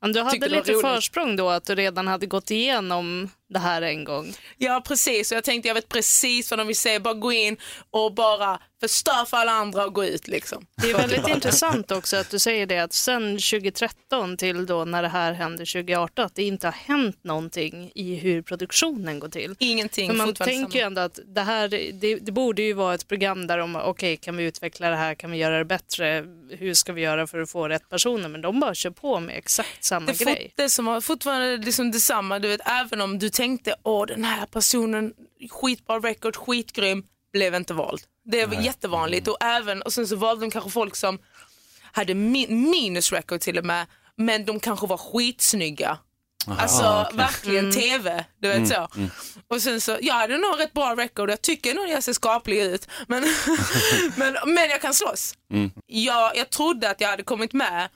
Men 0.00 0.12
du 0.12 0.20
hade 0.20 0.38
var 0.38 0.48
lite 0.48 0.74
försprång 0.74 1.36
då 1.36 1.48
att 1.48 1.64
du 1.64 1.74
redan 1.74 2.06
hade 2.06 2.26
gått 2.26 2.50
igenom 2.50 3.28
det 3.50 3.58
här 3.58 3.82
en 3.82 4.04
gång. 4.04 4.34
Ja 4.58 4.82
precis, 4.86 5.30
och 5.30 5.36
jag 5.36 5.44
tänkte 5.44 5.68
jag 5.68 5.74
vet 5.74 5.88
precis 5.88 6.50
vad 6.50 6.58
de 6.58 6.66
vill 6.66 6.76
säga, 6.76 7.00
bara 7.00 7.14
gå 7.14 7.32
in 7.32 7.56
och 7.90 8.14
bara 8.14 8.60
förstör 8.80 9.24
för 9.24 9.36
alla 9.36 9.52
andra 9.52 9.86
och 9.86 9.94
gå 9.94 10.04
ut 10.04 10.28
liksom. 10.28 10.66
Det 10.82 10.90
är 10.90 10.94
väldigt 10.98 11.28
intressant 11.28 11.90
också 11.90 12.16
att 12.16 12.30
du 12.30 12.38
säger 12.38 12.66
det 12.66 12.78
att 12.78 12.92
sen 12.92 13.22
2013 13.22 14.36
till 14.36 14.66
då 14.66 14.84
när 14.84 15.02
det 15.02 15.08
här 15.08 15.32
hände 15.32 15.58
2018 15.58 16.24
att 16.24 16.34
det 16.34 16.42
inte 16.42 16.66
har 16.66 16.72
hänt 16.72 17.24
någonting 17.24 17.92
i 17.94 18.14
hur 18.14 18.42
produktionen 18.42 19.18
går 19.18 19.28
till. 19.28 19.54
Ingenting, 19.58 20.10
För 20.10 20.16
man 20.16 20.34
tänker 20.34 20.78
ju 20.78 20.84
ändå 20.84 21.00
att 21.00 21.18
det 21.26 21.40
här, 21.40 21.68
det, 21.68 22.16
det 22.16 22.32
borde 22.32 22.62
ju 22.62 22.72
vara 22.72 22.94
ett 22.94 23.08
program 23.08 23.46
där 23.46 23.58
de, 23.58 23.76
okej 23.76 24.16
kan 24.16 24.36
vi 24.36 24.44
utveckla 24.44 24.90
det 24.90 24.96
här, 24.96 25.14
kan 25.14 25.30
vi 25.30 25.38
göra 25.38 25.58
det 25.58 25.64
bättre, 25.64 26.24
hur 26.50 26.74
ska 26.74 26.92
vi 26.92 27.00
göra 27.00 27.26
för 27.26 27.38
att 27.38 27.50
få 27.50 27.68
rätt 27.68 27.88
personer? 27.88 28.28
Men 28.28 28.40
de 28.40 28.60
bara 28.60 28.74
kör 28.74 28.90
på 28.90 29.20
med 29.20 29.36
exakt 29.36 29.84
samma 29.84 30.06
det, 30.06 30.20
är 30.20 30.24
grej. 30.24 30.52
det 30.56 30.68
som 30.68 30.84
var 30.84 31.00
fortfarande 31.00 31.56
liksom 31.56 31.90
detsamma, 31.90 32.38
du 32.38 32.48
vet, 32.48 32.60
även 32.64 33.00
om 33.00 33.18
du 33.18 33.30
tänkte 33.40 33.74
åh 33.82 34.06
den 34.06 34.24
här 34.24 34.46
personen, 34.46 35.14
skitbra 35.50 35.98
record, 35.98 36.36
skitgrym, 36.36 37.02
blev 37.32 37.54
inte 37.54 37.74
vald. 37.74 38.00
Det 38.24 38.46
var 38.46 38.54
jättevanligt 38.54 39.28
och 39.28 39.36
även, 39.40 39.82
och 39.82 39.92
sen 39.92 40.08
så 40.08 40.16
valde 40.16 40.46
de 40.46 40.50
kanske 40.50 40.70
folk 40.70 40.96
som 40.96 41.18
hade 41.92 42.14
min, 42.14 42.70
minus 42.70 43.12
record 43.12 43.40
till 43.40 43.58
och 43.58 43.64
med, 43.64 43.86
men 44.16 44.44
de 44.44 44.60
kanske 44.60 44.86
var 44.86 44.96
skitsnygga. 44.96 45.98
Alltså 46.46 47.08
verkligen 47.12 47.72
TV, 47.72 48.24
du 48.38 48.48
vet 48.48 48.68
så. 48.68 48.88
Och 49.48 49.62
sen 49.62 49.80
så, 49.80 49.98
jag 50.00 50.14
hade 50.14 50.38
nog 50.38 50.60
rätt 50.60 50.72
bra 50.72 50.96
record, 50.96 51.30
jag 51.30 51.42
tycker 51.42 51.74
nog 51.74 51.88
jag 51.88 52.02
ser 52.02 52.12
skaplig 52.12 52.62
ut. 52.62 52.88
Men, 53.06 53.24
men, 54.16 54.36
men 54.46 54.70
jag 54.70 54.80
kan 54.80 54.94
slåss. 54.94 55.34
Jag, 55.86 56.36
jag 56.36 56.50
trodde 56.50 56.90
att 56.90 57.00
jag 57.00 57.08
hade 57.08 57.22
kommit 57.22 57.52
med, 57.52 57.88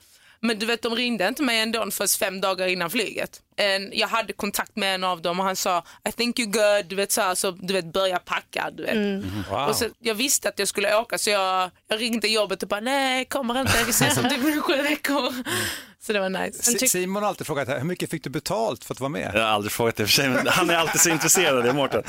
men 0.45 0.59
du 0.59 0.65
vet 0.65 0.81
de 0.81 0.95
ringde 0.95 1.27
inte 1.27 1.43
mig 1.43 1.59
ändå 1.59 1.91
först 1.91 2.17
fem 2.19 2.41
dagar 2.41 2.67
innan 2.67 2.89
flyget. 2.89 3.41
En, 3.57 3.91
jag 3.93 4.07
hade 4.07 4.33
kontakt 4.33 4.75
med 4.75 4.95
en 4.95 5.03
av 5.03 5.21
dem 5.21 5.39
och 5.39 5.45
han 5.45 5.55
sa 5.55 5.83
I 6.09 6.11
think 6.11 6.39
you're 6.39 6.45
good, 6.77 6.85
du 6.89 6.95
vet 6.95 7.11
så, 7.11 7.21
här, 7.21 7.35
så 7.35 7.51
du 7.51 7.73
vet 7.73 7.85
börja 7.93 8.19
packa. 8.19 8.69
Du 8.71 8.83
vet. 8.83 9.23
Wow. 9.51 9.67
Och 9.69 9.75
så, 9.75 9.85
jag 9.99 10.15
visste 10.15 10.49
att 10.49 10.59
jag 10.59 10.67
skulle 10.67 10.95
åka 10.97 11.17
så 11.17 11.29
jag, 11.29 11.71
jag 11.87 12.01
ringde 12.01 12.27
jobbet 12.27 12.63
och 12.63 12.69
bara 12.69 12.79
nej 12.79 13.25
kommer 13.25 13.61
inte, 13.61 13.83
vi 13.83 13.89
ses 13.89 14.17
om 14.17 14.29
typ 14.29 14.63
sju 14.63 14.81
veckor. 14.81 15.33
Så 16.01 16.13
det 16.13 16.19
var 16.19 16.29
nice. 16.29 16.63
Si- 16.63 16.87
Simon 16.87 17.23
har 17.23 17.29
alltid 17.29 17.47
frågat 17.47 17.67
här, 17.67 17.77
hur 17.77 17.85
mycket 17.85 18.09
fick 18.09 18.23
du 18.23 18.29
betalt 18.29 18.83
för 18.85 18.93
att 18.93 18.99
vara 18.99 19.09
med? 19.09 19.31
Jag 19.33 19.41
har 19.41 19.47
aldrig 19.49 19.71
frågat 19.71 19.95
det 19.95 20.03
i 20.03 20.05
och 20.05 20.09
för 20.09 20.13
sig, 20.15 20.29
men 20.29 20.47
han 20.47 20.69
är 20.69 20.75
alltid 20.75 21.01
så 21.01 21.09
intresserad 21.09 21.57
av 21.57 21.63
det, 21.63 21.73
Mårten. 21.73 22.03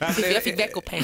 Jag 0.00 0.42
fick 0.42 0.58
veckopeng. 0.60 1.02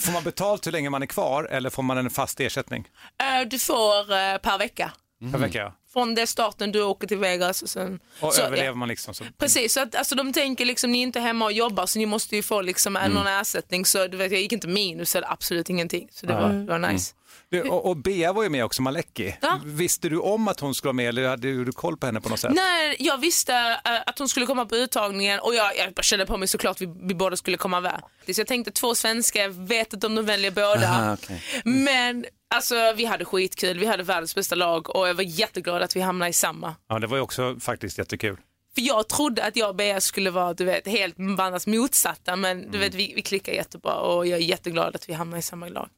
Får 0.00 0.12
man 0.12 0.22
betalt 0.24 0.66
hur 0.66 0.72
länge 0.72 0.90
man 0.90 1.02
är 1.02 1.06
kvar 1.06 1.44
eller 1.44 1.70
får 1.70 1.82
man 1.82 1.98
en 1.98 2.10
fast 2.10 2.40
ersättning 2.40 2.84
Eh, 3.22 3.48
Du 3.48 3.58
får 3.58 4.00
eh, 4.12 4.36
per 4.38 4.58
vecka. 4.58 4.92
Per 5.32 5.38
vecka? 5.38 5.72
Från 5.92 6.14
det 6.14 6.26
starten 6.26 6.72
du 6.72 6.82
åker 6.82 7.06
till 7.06 7.18
Vegas 7.18 7.62
och 7.62 7.68
sen... 7.68 8.00
Och 8.20 8.34
så, 8.34 8.42
överlever 8.42 8.68
ja. 8.68 8.74
man 8.74 8.88
liksom? 8.88 9.14
Så... 9.14 9.24
Precis, 9.38 9.72
så 9.72 9.80
att, 9.80 9.94
alltså, 9.94 10.14
de 10.14 10.32
tänker 10.32 10.64
liksom 10.64 10.92
ni 10.92 10.98
är 10.98 11.02
inte 11.02 11.20
hemma 11.20 11.44
och 11.44 11.52
jobbar 11.52 11.86
så 11.86 11.98
ni 11.98 12.06
måste 12.06 12.36
ju 12.36 12.42
få 12.42 12.60
liksom 12.60 12.96
en 12.96 13.10
någon 13.10 13.26
ersättning. 13.26 13.86
Så 13.86 14.06
du 14.06 14.16
vet, 14.16 14.32
jag 14.32 14.40
gick 14.40 14.52
inte 14.52 14.68
minus 14.68 15.16
eller 15.16 15.32
absolut 15.32 15.70
ingenting. 15.70 16.08
Så 16.12 16.26
det 16.26 16.32
var, 16.32 16.48
det 16.48 16.66
var 16.66 16.78
nice. 16.78 17.14
Du, 17.48 17.62
och, 17.62 17.86
och 17.86 17.96
Bea 17.96 18.32
var 18.32 18.42
ju 18.42 18.48
med 18.48 18.64
också, 18.64 18.82
Maleki. 18.82 19.36
Ja. 19.40 19.60
Visste 19.64 20.08
du 20.08 20.18
om 20.18 20.48
att 20.48 20.60
hon 20.60 20.74
skulle 20.74 20.88
vara 20.88 20.92
med 20.92 21.08
eller 21.08 21.28
hade 21.28 21.64
du 21.64 21.72
koll 21.72 21.96
på 21.96 22.06
henne 22.06 22.20
på 22.20 22.28
något 22.28 22.40
sätt? 22.40 22.52
Nej, 22.54 22.96
jag 22.98 23.18
visste 23.18 23.54
eh, 23.54 24.02
att 24.06 24.18
hon 24.18 24.28
skulle 24.28 24.46
komma 24.46 24.66
på 24.66 24.76
uttagningen 24.76 25.40
och 25.40 25.54
jag, 25.54 25.70
jag 25.76 26.04
kände 26.04 26.26
på 26.26 26.36
mig 26.36 26.48
såklart 26.48 26.80
vi, 26.80 26.94
vi 27.02 27.14
båda 27.14 27.36
skulle 27.36 27.56
komma 27.56 27.80
med. 27.80 28.02
Så 28.26 28.40
jag 28.40 28.46
tänkte 28.46 28.70
två 28.70 28.94
svenskar, 28.94 29.40
jag 29.40 29.50
vet 29.50 29.92
inte 29.92 30.06
om 30.06 30.14
de 30.14 30.26
väljer 30.26 30.50
båda. 30.50 30.88
Aha, 30.88 31.12
okej. 31.12 31.42
Men 31.64 32.24
alltså 32.54 32.92
vi 32.96 33.04
hade 33.04 33.24
skitkul, 33.24 33.78
vi 33.78 33.86
hade 33.86 34.02
världens 34.02 34.34
bästa 34.34 34.54
lag 34.54 34.96
och 34.96 35.08
jag 35.08 35.14
var 35.14 35.22
jätteglad 35.22 35.82
att 35.82 35.96
vi 35.96 36.00
hamnade 36.00 36.28
i 36.28 36.32
samma. 36.32 36.74
Ja, 36.88 36.98
det 36.98 37.06
var 37.06 37.16
ju 37.16 37.22
också 37.22 37.56
faktiskt 37.60 37.98
jättekul. 37.98 38.36
För 38.74 38.80
jag 38.80 39.08
trodde 39.08 39.44
att 39.44 39.56
jag 39.56 39.68
och 39.68 39.76
Bea 39.76 40.00
skulle 40.00 40.30
vara 40.30 40.54
du 40.54 40.64
vet, 40.64 40.88
helt 40.88 41.14
varandras 41.18 41.66
motsatta 41.66 42.36
men 42.36 42.70
du 42.70 42.78
vet, 42.78 42.94
vi, 42.94 43.12
vi 43.16 43.22
klickar 43.22 43.52
jättebra 43.52 43.94
och 43.94 44.26
jag 44.26 44.38
är 44.38 44.44
jätteglad 44.44 44.96
att 44.96 45.08
vi 45.08 45.12
hamnar 45.12 45.38
i 45.38 45.42
samma 45.42 45.68
lag. 45.68 45.88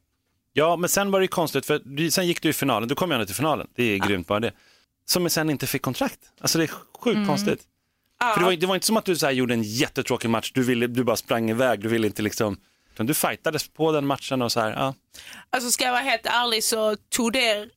Ja, 0.53 0.77
men 0.77 0.89
sen 0.89 1.11
var 1.11 1.21
det 1.21 1.25
ju 1.25 1.29
konstigt, 1.29 1.67
för 1.67 2.11
sen 2.11 2.27
gick 2.27 2.43
du 2.43 2.49
i 2.49 2.53
finalen, 2.53 2.89
du 2.89 2.95
kom 2.95 3.11
ju 3.11 3.15
ändå 3.15 3.27
till 3.27 3.35
finalen, 3.35 3.67
det 3.75 3.83
är 3.85 3.99
grymt 3.99 4.27
bara 4.27 4.41
det. 4.41 4.53
Som 5.05 5.31
sen 5.31 5.51
inte 5.51 5.67
fick 5.67 5.83
kontrakt. 5.83 6.19
Alltså 6.41 6.59
det 6.59 6.65
är 6.65 6.71
sjukt 7.01 7.27
konstigt. 7.27 7.63
För 8.35 8.41
det 8.41 8.45
var, 8.45 8.53
det 8.53 8.67
var 8.67 8.75
inte 8.75 8.87
som 8.87 8.97
att 8.97 9.05
du 9.05 9.17
så 9.17 9.31
gjorde 9.31 9.55
en 9.55 9.63
jättetråkig 9.63 10.31
match, 10.31 10.53
du, 10.55 10.63
ville, 10.63 10.87
du 10.87 11.05
bara 11.05 11.17
sprang 11.17 11.51
iväg, 11.51 11.81
du 11.81 11.89
ville 11.89 12.07
inte 12.07 12.23
liksom, 12.23 12.57
utan 12.97 13.07
du 13.07 13.15
fightades 13.15 13.69
på 13.69 13.93
den 13.93 14.07
matchen 14.07 14.43
och 14.43 14.53
så 14.53 14.61
här, 14.61 14.71
ja. 14.71 14.95
Alltså 15.51 15.71
ska 15.71 15.85
jag 15.85 15.93
vara 15.93 16.03
helt 16.03 16.27
ärlig 16.27 16.65
så 16.65 16.97
tog 16.97 17.33
det 17.33 17.69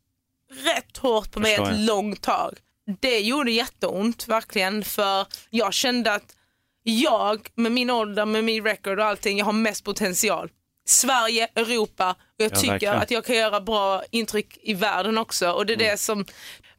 rätt 0.52 0.98
hårt 0.98 1.32
på 1.32 1.40
mig 1.40 1.52
Förstår 1.56 1.72
ett 1.72 1.78
jag. 1.80 1.86
långt 1.88 2.22
tag. 2.22 2.58
Det 3.00 3.20
gjorde 3.20 3.52
jätteont 3.52 4.28
verkligen 4.28 4.84
för 4.84 5.26
jag 5.50 5.74
kände 5.74 6.14
att 6.14 6.36
jag 6.84 7.48
med 7.56 7.72
min 7.72 7.90
ålder, 7.90 8.26
med 8.26 8.44
min 8.44 8.64
record 8.64 9.00
och 9.00 9.06
allting, 9.06 9.38
jag 9.38 9.46
har 9.46 9.54
mest 9.54 9.84
potential. 9.84 10.50
Sverige, 10.88 11.48
Europa 11.56 12.12
och 12.12 12.44
jag 12.44 12.52
Ja, 12.52 12.56
tycker 12.56 12.72
verkligen. 12.72 12.96
att 12.98 13.12
jag 13.12 13.26
kan 13.26 13.36
göra 13.36 13.62
bra 13.62 14.04
intryck 14.12 14.58
i 14.62 14.74
världen 14.74 15.18
också 15.18 15.52
och 15.52 15.66
det 15.66 15.74
är 15.74 15.78
det 15.78 15.98
som, 16.00 16.26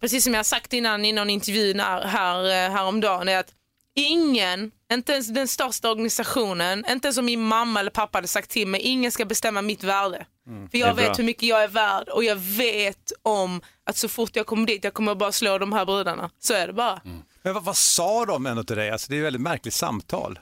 precis 0.01 0.25
som 0.25 0.33
jag 0.35 0.39
har 0.39 0.45
sagt 0.45 0.73
innan 0.73 1.05
i 1.05 1.13
någon 1.13 1.31
intervju 1.31 1.75
när, 1.75 2.03
här, 2.05 2.45
eh, 2.45 2.73
häromdagen, 2.73 3.29
är 3.29 3.39
att 3.39 3.53
ingen, 3.97 4.71
inte 4.93 5.13
ens 5.13 5.29
den 5.29 5.49
största 5.49 5.91
organisationen, 5.91 6.85
inte 6.91 7.09
ens 7.09 7.19
om 7.19 7.25
min 7.25 7.41
mamma 7.43 7.81
eller 7.81 7.91
pappa 7.91 8.19
hade 8.19 8.29
sagt 8.29 8.51
till 8.51 8.69
mig, 8.69 8.81
ingen 8.81 9.13
ska 9.13 9.25
bestämma 9.25 9.63
mitt 9.63 9.85
värde. 9.85 10.27
För 10.45 10.51
Mm. 10.51 10.69
är 10.73 10.79
jag 10.79 10.95
vet 10.95 11.05
bra. 11.07 11.15
hur 11.15 11.25
mycket 11.25 11.43
jag 11.43 11.63
är 11.63 11.69
värd 11.69 12.09
och 12.09 12.25
jag 12.25 12.37
vet 12.37 13.13
om 13.23 13.61
att 13.85 13.97
så 13.97 14.09
fort 14.09 14.37
jag 14.37 14.47
kommer 14.47 14.67
dit, 14.67 14.85
jag 14.85 14.95
kommer 14.95 15.15
bara 15.15 15.33
slå 15.33 15.59
de 15.59 15.73
här 15.73 15.85
brudarna. 15.87 16.31
Så 16.39 16.55
är 16.55 16.67
det 16.67 16.73
bara. 16.73 17.01
Men 17.43 17.55
vad, 17.55 17.65
vad 17.65 17.77
sa 17.77 18.25
de 18.27 18.47
ändå 18.47 18.65
till 18.65 18.77
dig? 18.77 18.91
Alltså, 18.91 19.07
det 19.11 19.17
är 19.17 19.19
ett 19.19 19.25
väldigt 19.25 19.43
märkligt 19.43 19.75
samtal. 19.75 20.39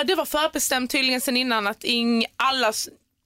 Uh, 0.00 0.06
det 0.06 0.14
var 0.14 0.24
förbestämt 0.24 0.90
tydligen 0.90 1.20
sen 1.20 1.36
innan 1.36 1.66
att 1.66 1.84
ing, 1.84 2.24
alla, 2.36 2.72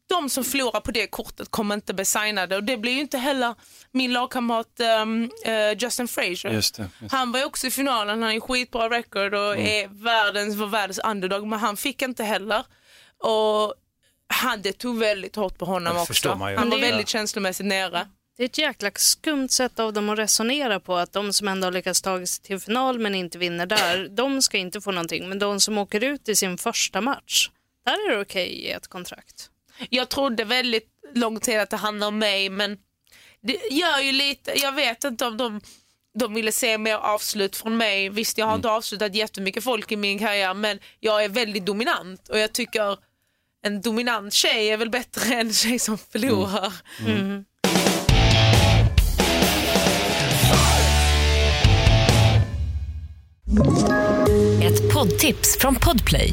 de 0.08 0.30
som 0.30 0.44
förlorar 0.44 0.80
på 0.80 0.90
det 0.90 1.06
kortet 1.06 1.48
kommer 1.50 1.74
inte 1.74 1.94
bli 1.94 2.04
signade 2.04 2.56
och 2.56 2.64
det 2.64 2.76
blir 2.76 2.92
ju 2.92 3.00
inte 3.00 3.18
heller 3.18 3.54
min 3.92 4.12
lagkamrat 4.12 4.80
um, 5.02 5.30
eh, 5.44 5.72
Justin 5.78 6.08
Frazier. 6.08 6.52
Just 6.52 6.74
det, 6.76 6.88
just 7.00 7.12
Han 7.12 7.32
var 7.32 7.38
ju 7.38 7.44
också 7.44 7.66
i 7.66 7.70
finalen, 7.70 8.08
han 8.08 8.22
har 8.22 8.32
ju 8.32 8.40
skitbra 8.40 8.90
record 8.90 9.34
och 9.34 9.54
Mm. 9.54 9.66
är 9.66 9.88
världens, 10.04 10.56
var 10.56 10.66
världens 10.66 10.98
underdog 10.98 11.46
men 11.46 11.58
han 11.58 11.76
fick 11.76 12.02
inte 12.02 12.24
heller. 12.24 12.64
Och 13.22 13.74
han, 14.28 14.62
det 14.62 14.72
tog 14.72 14.98
väldigt 14.98 15.36
hårt 15.36 15.58
på 15.58 15.64
honom 15.64 15.96
också. 15.96 16.28
Han 16.28 16.70
var 16.70 16.78
väldigt 16.80 17.08
känslomässigt 17.08 17.66
nere. 17.66 18.08
Det 18.36 18.42
är 18.42 18.46
ett 18.46 18.58
jäkla 18.58 18.90
skumt 18.94 19.48
sätt 19.48 19.78
av 19.78 19.92
dem 19.92 20.08
att 20.08 20.18
resonera 20.18 20.80
på 20.80 20.96
att 20.96 21.12
de 21.12 21.32
som 21.32 21.48
ändå 21.48 21.66
har 21.66 21.72
lyckats 21.72 22.02
ta 22.02 22.26
sig 22.26 22.42
till 22.42 22.58
final 22.60 22.98
men 22.98 23.14
inte 23.14 23.38
vinner 23.38 23.66
där, 23.66 24.08
de 24.08 24.42
ska 24.42 24.58
inte 24.58 24.80
få 24.80 24.90
någonting. 24.90 25.28
Men 25.28 25.38
de 25.38 25.60
som 25.60 25.78
åker 25.78 26.04
ut 26.04 26.28
i 26.28 26.36
sin 26.36 26.58
första 26.58 27.00
match, 27.00 27.50
där 27.84 27.92
är 27.92 28.16
det 28.16 28.22
okej 28.22 28.48
i 28.48 28.70
ett 28.70 28.88
kontrakt. 28.88 29.50
Jag 29.90 30.08
trodde 30.08 30.44
väldigt 30.44 30.88
lång 31.14 31.40
tid 31.40 31.58
att 31.58 31.70
det 31.70 31.76
handlade 31.76 32.08
om 32.08 32.18
mig 32.18 32.50
men 32.50 32.78
det 33.42 33.58
gör 33.70 33.98
ju 33.98 34.12
lite, 34.12 34.60
jag 34.60 34.72
vet 34.72 35.04
inte 35.04 35.26
om 35.26 35.36
de, 35.36 35.60
de 36.18 36.34
ville 36.34 36.52
se 36.52 36.78
mer 36.78 36.94
avslut 36.94 37.56
från 37.56 37.76
mig. 37.76 38.08
Visst 38.08 38.38
jag 38.38 38.46
har 38.46 38.54
inte 38.54 38.70
avslutat 38.70 39.14
jättemycket 39.14 39.64
folk 39.64 39.92
i 39.92 39.96
min 39.96 40.18
karriär 40.18 40.54
men 40.54 40.78
jag 41.00 41.24
är 41.24 41.28
väldigt 41.28 41.66
dominant 41.66 42.28
och 42.28 42.38
jag 42.38 42.52
tycker 42.52 42.96
en 43.62 43.80
dominant 43.80 44.32
tjej 44.32 44.70
är 44.70 44.76
väl 44.76 44.90
bättre 44.90 45.34
än 45.34 45.46
en 45.46 45.52
tjej 45.52 45.78
som 45.78 45.98
förlorar. 45.98 46.72
Ett 54.62 54.92
poddtips 54.92 55.58
från 55.58 55.74
Podplay. 55.74 56.32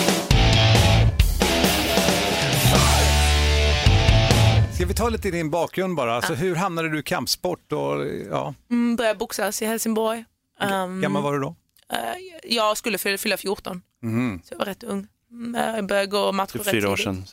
Vi 4.91 4.95
ta 4.95 5.09
lite 5.09 5.27
i 5.27 5.31
din 5.31 5.49
bakgrund 5.49 5.95
bara? 5.95 6.15
Alltså, 6.15 6.33
hur 6.33 6.55
hamnade 6.55 6.89
du 6.89 6.99
i 6.99 7.03
kampsport? 7.03 7.71
Och, 7.71 8.05
ja, 8.29 8.53
Mm, 8.71 8.95
började 8.95 9.19
boxas 9.19 9.61
i 9.61 9.65
Helsingborg. 9.65 10.25
Um, 10.61 11.01
gammal 11.01 11.23
var 11.23 11.33
du 11.33 11.39
då? 11.39 11.55
eh, 11.93 11.97
jag 12.43 12.77
skulle 12.77 12.97
fylla, 12.97 13.17
fylla 13.17 13.37
14 13.37 13.81
Mhm. 14.01 14.41
så 14.43 14.53
jag 14.53 14.57
var 14.59 14.65
rätt 14.65 14.83
ung. 14.83 15.07
Mm, 15.31 15.75
Jag 15.75 15.87
började 15.87 16.07
gå 16.07 16.31
matcher 16.31 16.51
Typ 16.57 16.67
rätt 16.67 16.71
fyra 16.71 16.89
år 16.89 16.95
sedan. 16.95 17.25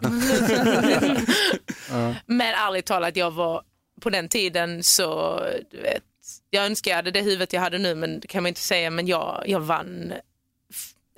Men 2.26 2.54
ärligt 2.54 2.86
talat, 2.86 3.16
jag 3.16 3.30
var 3.30 3.62
på 4.00 4.10
den 4.10 4.28
tiden 4.28 4.82
så, 4.82 5.40
du 5.70 5.80
vet, 5.80 6.02
jag 6.50 6.66
önskar 6.66 6.90
jag 6.90 6.96
hade 6.96 7.10
det 7.10 7.20
huvudet 7.20 7.52
jag 7.52 7.60
hade 7.60 7.78
nu, 7.78 7.94
men 7.94 8.20
det 8.20 8.26
kan 8.28 8.42
man 8.42 8.48
inte 8.48 8.60
säga, 8.60 8.90
men 8.90 9.06
jag, 9.06 9.44
jag 9.46 9.60
vann 9.60 10.12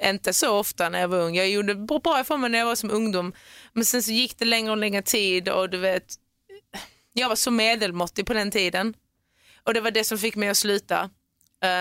inte 0.03 0.32
så 0.32 0.59
ofta 0.59 0.88
när 0.88 1.01
jag 1.01 1.09
var 1.09 1.18
ung. 1.18 1.36
Jag 1.36 1.49
gjorde 1.51 1.74
bra 1.74 2.20
ifrån 2.20 2.40
mig 2.40 2.51
när 2.51 2.59
jag 2.59 2.66
var 2.66 2.74
som 2.74 2.90
ungdom. 2.90 3.32
Men 3.72 3.84
sen 3.84 4.03
så 4.03 4.12
gick 4.12 4.38
det 4.38 4.44
längre 4.44 4.70
och 4.70 4.76
längre 4.76 5.03
tid 5.03 5.49
och 5.49 5.70
du 5.70 5.78
vet, 5.78 6.14
jag 7.12 7.28
var 7.28 7.36
så 7.36 7.51
medelmåttig 7.51 8.26
på 8.26 8.34
den 8.34 8.51
tiden. 8.51 8.94
Och 9.62 9.74
det 9.74 9.80
var 9.80 9.90
det 9.90 10.05
som 10.05 10.18
fick 10.18 10.36
mig 10.36 10.49
att 10.49 10.57
sluta. 10.57 11.11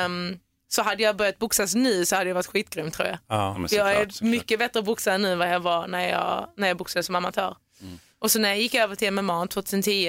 Um, 0.05 0.39
så 0.67 0.81
hade 0.81 1.03
jag 1.03 1.15
börjat 1.15 1.39
boxas 1.39 1.75
nu 1.75 2.05
så 2.05 2.15
hade 2.15 2.29
jag 2.29 2.35
varit 2.35 2.45
skitgrym 2.45 2.91
tror 2.91 3.07
jag. 3.07 3.17
Ja, 3.27 3.55
jag 3.55 3.63
är 3.63 3.67
såklart, 3.67 4.13
såklart. 4.13 4.31
mycket 4.31 4.59
bättre 4.59 4.81
boxare 4.81 5.17
nu 5.17 5.31
än 5.31 5.37
vad 5.37 5.49
jag 5.49 5.59
var 5.59 5.87
när 5.87 6.09
jag, 6.09 6.49
när 6.57 6.67
jag 6.67 6.77
boxade 6.77 7.03
som 7.03 7.15
amatör. 7.15 7.57
Mm. 7.81 7.99
Och 8.19 8.31
så 8.31 8.39
när 8.39 8.49
jag 8.49 8.59
gick 8.59 8.75
över 8.75 8.95
till 8.95 9.11
MMA 9.11 9.47
2010 9.47 10.07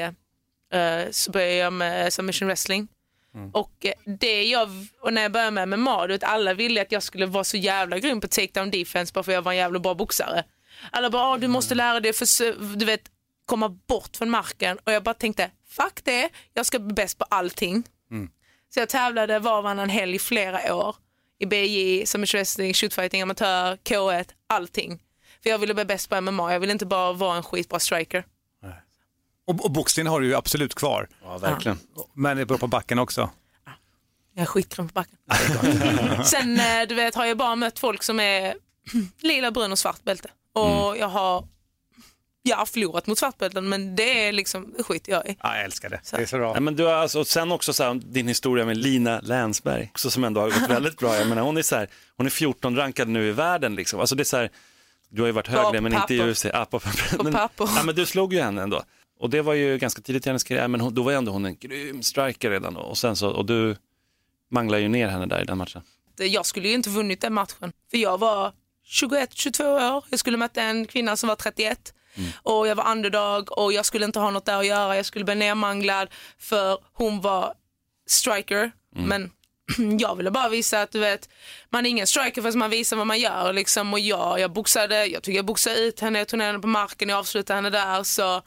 eh, 0.72 1.10
så 1.10 1.30
började 1.30 1.54
jag 1.54 1.72
med 1.72 2.12
submission 2.12 2.48
wrestling. 2.48 2.88
Mm. 3.36 3.50
Och, 3.50 3.86
eh, 3.86 3.92
det 4.18 4.42
jag, 4.44 4.68
och 5.00 5.12
när 5.12 5.22
jag 5.22 5.32
började 5.32 5.50
med 5.50 5.68
MMA, 5.68 6.06
vet, 6.06 6.24
alla 6.24 6.54
ville 6.54 6.82
att 6.82 6.92
jag 6.92 7.02
skulle 7.02 7.26
vara 7.26 7.44
så 7.44 7.56
jävla 7.56 7.98
grym 7.98 8.20
på 8.20 8.28
takedown 8.28 8.70
defense 8.70 9.12
bara 9.14 9.22
för 9.24 9.32
att 9.32 9.34
jag 9.34 9.42
var 9.42 9.52
en 9.52 9.58
jävla 9.58 9.78
bra 9.78 9.94
boxare. 9.94 10.44
Alla 10.90 11.10
bara, 11.10 11.22
"Ah, 11.22 11.38
du 11.38 11.48
måste 11.48 11.74
Mm. 11.74 11.86
lära 11.86 12.00
dig 12.00 12.12
för, 12.12 12.76
du 12.76 12.84
vet, 12.84 13.00
komma 13.46 13.68
bort 13.68 14.16
från 14.16 14.30
marken. 14.30 14.78
Och 14.84 14.92
jag 14.92 15.02
bara 15.02 15.14
tänkte, 15.14 15.50
fuck 15.68 16.04
det, 16.04 16.28
jag 16.54 16.66
ska 16.66 16.78
bli 16.78 16.94
bäst 16.94 17.18
på 17.18 17.24
allting. 17.30 17.82
Mm. 18.10 18.30
Så 18.74 18.80
jag 18.80 18.88
tävlade 18.88 19.38
var 19.38 19.56
och 19.58 19.62
varannan 19.64 19.88
helg 19.90 20.14
i 20.16 20.18
flera 20.18 20.74
år. 20.76 20.96
I 21.38 21.46
BJ, 21.46 22.06
submission 22.06 22.38
wrestling, 22.38 22.74
shootfighting, 22.74 23.22
amatör, 23.22 23.76
K1, 23.84 24.24
allting. 24.46 24.98
För 25.42 25.50
jag 25.50 25.58
ville 25.58 25.74
bli 25.74 25.84
bäst 25.84 26.08
på 26.10 26.20
MMA, 26.20 26.52
jag 26.52 26.60
ville 26.60 26.72
inte 26.72 26.86
bara 26.86 27.12
vara 27.12 27.36
en 27.36 27.42
skitbra 27.42 27.78
striker. 27.80 28.24
Och, 29.46 29.64
och 29.64 29.70
boxningen 29.70 30.12
har 30.12 30.20
du 30.20 30.26
ju 30.26 30.34
absolut 30.34 30.74
kvar. 30.74 31.08
Ja, 31.22 31.38
verkligen. 31.38 31.78
Men 32.14 32.36
det 32.36 32.42
är 32.42 32.46
bra 32.46 32.58
på 32.58 32.66
backen 32.66 32.98
också. 32.98 33.30
Jag 34.34 34.42
är 34.42 34.46
skitgrym 34.46 34.88
på 34.88 34.92
backen. 34.92 35.18
Sen 36.24 36.60
eh, 36.60 36.88
du 36.88 36.94
vet, 36.94 37.14
har 37.14 37.24
jag 37.24 37.38
bara 37.38 37.56
mött 37.56 37.78
folk 37.78 38.02
som 38.02 38.20
är 38.20 38.54
lila, 39.20 39.50
brun 39.50 39.72
och 39.72 39.78
svart 39.78 40.04
bälte. 40.04 40.28
Och 40.54 40.96
jag 40.98 41.08
har 41.08 41.48
jag 42.42 42.56
har 42.56 42.66
förlorat 42.66 43.06
mot 43.06 43.18
svartbälten 43.18 43.68
men 43.68 43.96
det 43.96 44.28
är 44.28 44.32
liksom 44.32 44.74
skiter 44.78 45.12
jag 45.12 45.26
i. 45.26 45.36
Ja, 45.42 45.56
jag 45.56 45.64
älskar 45.64 45.90
det. 45.90 46.00
Det 46.10 46.22
är 46.22 46.26
så 46.26 46.36
bra. 46.36 46.52
Nej, 46.52 46.62
men 46.62 46.76
du 46.76 46.84
har 46.84 46.92
alltså, 46.92 47.20
och 47.20 47.26
sen 47.26 47.52
också 47.52 47.72
så 47.72 47.84
här, 47.84 47.94
din 47.94 48.28
historia 48.28 48.64
med 48.64 48.76
Lina 48.76 49.20
Länsberg, 49.20 49.90
också 49.92 50.10
som 50.10 50.24
ändå 50.24 50.40
har 50.40 50.50
gått 50.50 50.70
väldigt 50.70 50.98
bra. 50.98 51.16
Jag 51.16 51.28
menar, 51.28 51.42
hon 51.42 51.56
är 51.56 51.62
så 51.62 51.76
här, 51.76 51.88
hon 52.16 52.26
är 52.26 52.30
14 52.30 52.76
rankad 52.76 53.08
nu 53.08 53.28
i 53.28 53.32
världen 53.32 53.74
liksom. 53.74 54.00
Alltså 54.00 54.14
det 54.14 54.22
är 54.22 54.24
så 54.24 54.36
här, 54.36 54.50
du 55.08 55.22
har 55.22 55.26
ju 55.26 55.32
varit 55.32 55.48
högre 55.48 55.80
men 55.80 55.94
inte 55.94 56.14
i. 56.14 56.30
UFC. 56.30 56.46
Ah, 56.52 56.64
på, 56.64 56.80
På 56.80 56.88
men, 57.22 57.32
ja, 57.58 57.82
men 57.84 57.94
du 57.94 58.06
slog 58.06 58.32
ju 58.34 58.40
henne 58.40 58.62
ändå. 58.62 58.82
Och 59.18 59.30
det 59.30 59.42
var 59.42 59.54
ju 59.54 59.78
ganska 59.78 60.02
tidigt 60.02 60.26
i 60.26 60.28
hennes 60.28 60.44
karriär, 60.44 60.68
men 60.68 60.80
hon, 60.80 60.94
då 60.94 61.02
var 61.02 61.10
ju 61.12 61.18
ändå 61.18 61.32
hon 61.32 61.44
en 61.44 61.56
grym 61.56 62.02
striker 62.02 62.50
redan 62.50 62.74
då. 62.74 62.80
Och, 62.80 62.98
sen 62.98 63.16
så, 63.16 63.30
och 63.30 63.46
du 63.46 63.76
manglade 64.50 64.82
ju 64.82 64.88
ner 64.88 65.08
henne 65.08 65.26
där 65.26 65.42
i 65.42 65.44
den 65.44 65.58
matchen. 65.58 65.82
Jag 66.18 66.46
skulle 66.46 66.68
ju 66.68 66.74
inte 66.74 66.90
vunnit 66.90 67.20
den 67.20 67.34
matchen 67.34 67.72
för 67.90 67.98
jag 67.98 68.18
var 68.18 68.52
21-22 68.86 69.96
år. 69.96 70.04
Jag 70.10 70.18
skulle 70.18 70.36
möta 70.36 70.62
en 70.62 70.86
kvinna 70.86 71.16
som 71.16 71.28
var 71.28 71.36
31 71.36 71.92
och 72.42 72.68
jag 72.68 72.76
var 72.76 72.90
underdog 72.90 73.58
och 73.58 73.72
jag 73.72 73.86
skulle 73.86 74.04
inte 74.04 74.18
ha 74.18 74.30
något 74.30 74.44
där 74.44 74.58
att 74.58 74.66
göra. 74.66 74.96
Jag 74.96 75.06
skulle 75.06 75.24
bli 75.24 75.34
nermanglad 75.34 76.08
för 76.38 76.78
hon 76.92 77.20
var 77.20 77.54
striker. 78.06 78.72
Men 78.90 79.30
jag 79.98 80.16
ville 80.16 80.30
bara 80.30 80.48
visa 80.48 80.82
att 80.82 80.92
du 80.92 80.98
vet, 80.98 81.28
man 81.70 81.86
är 81.86 81.90
ingen 81.90 82.06
striker 82.06 82.42
förrän 82.42 82.58
man 82.58 82.70
visar 82.70 82.96
vad 82.96 83.06
man 83.06 83.20
gör. 83.20 83.52
Liksom. 83.52 83.92
Och 83.92 84.00
jag, 84.00 84.40
jag 84.40 84.52
boxade, 84.52 85.06
jag 85.06 85.22
tycker 85.22 85.36
jag 85.36 85.44
boxade 85.46 85.76
ut 85.76 86.00
henne, 86.00 86.18
jag 86.18 86.28
tog 86.28 86.38
ner 86.38 86.46
henne 86.46 86.58
på 86.58 86.68
marken, 86.68 87.08
jag 87.08 87.18
avslutade 87.18 87.56
henne 87.56 87.70
där. 87.70 88.02
Så 88.02 88.42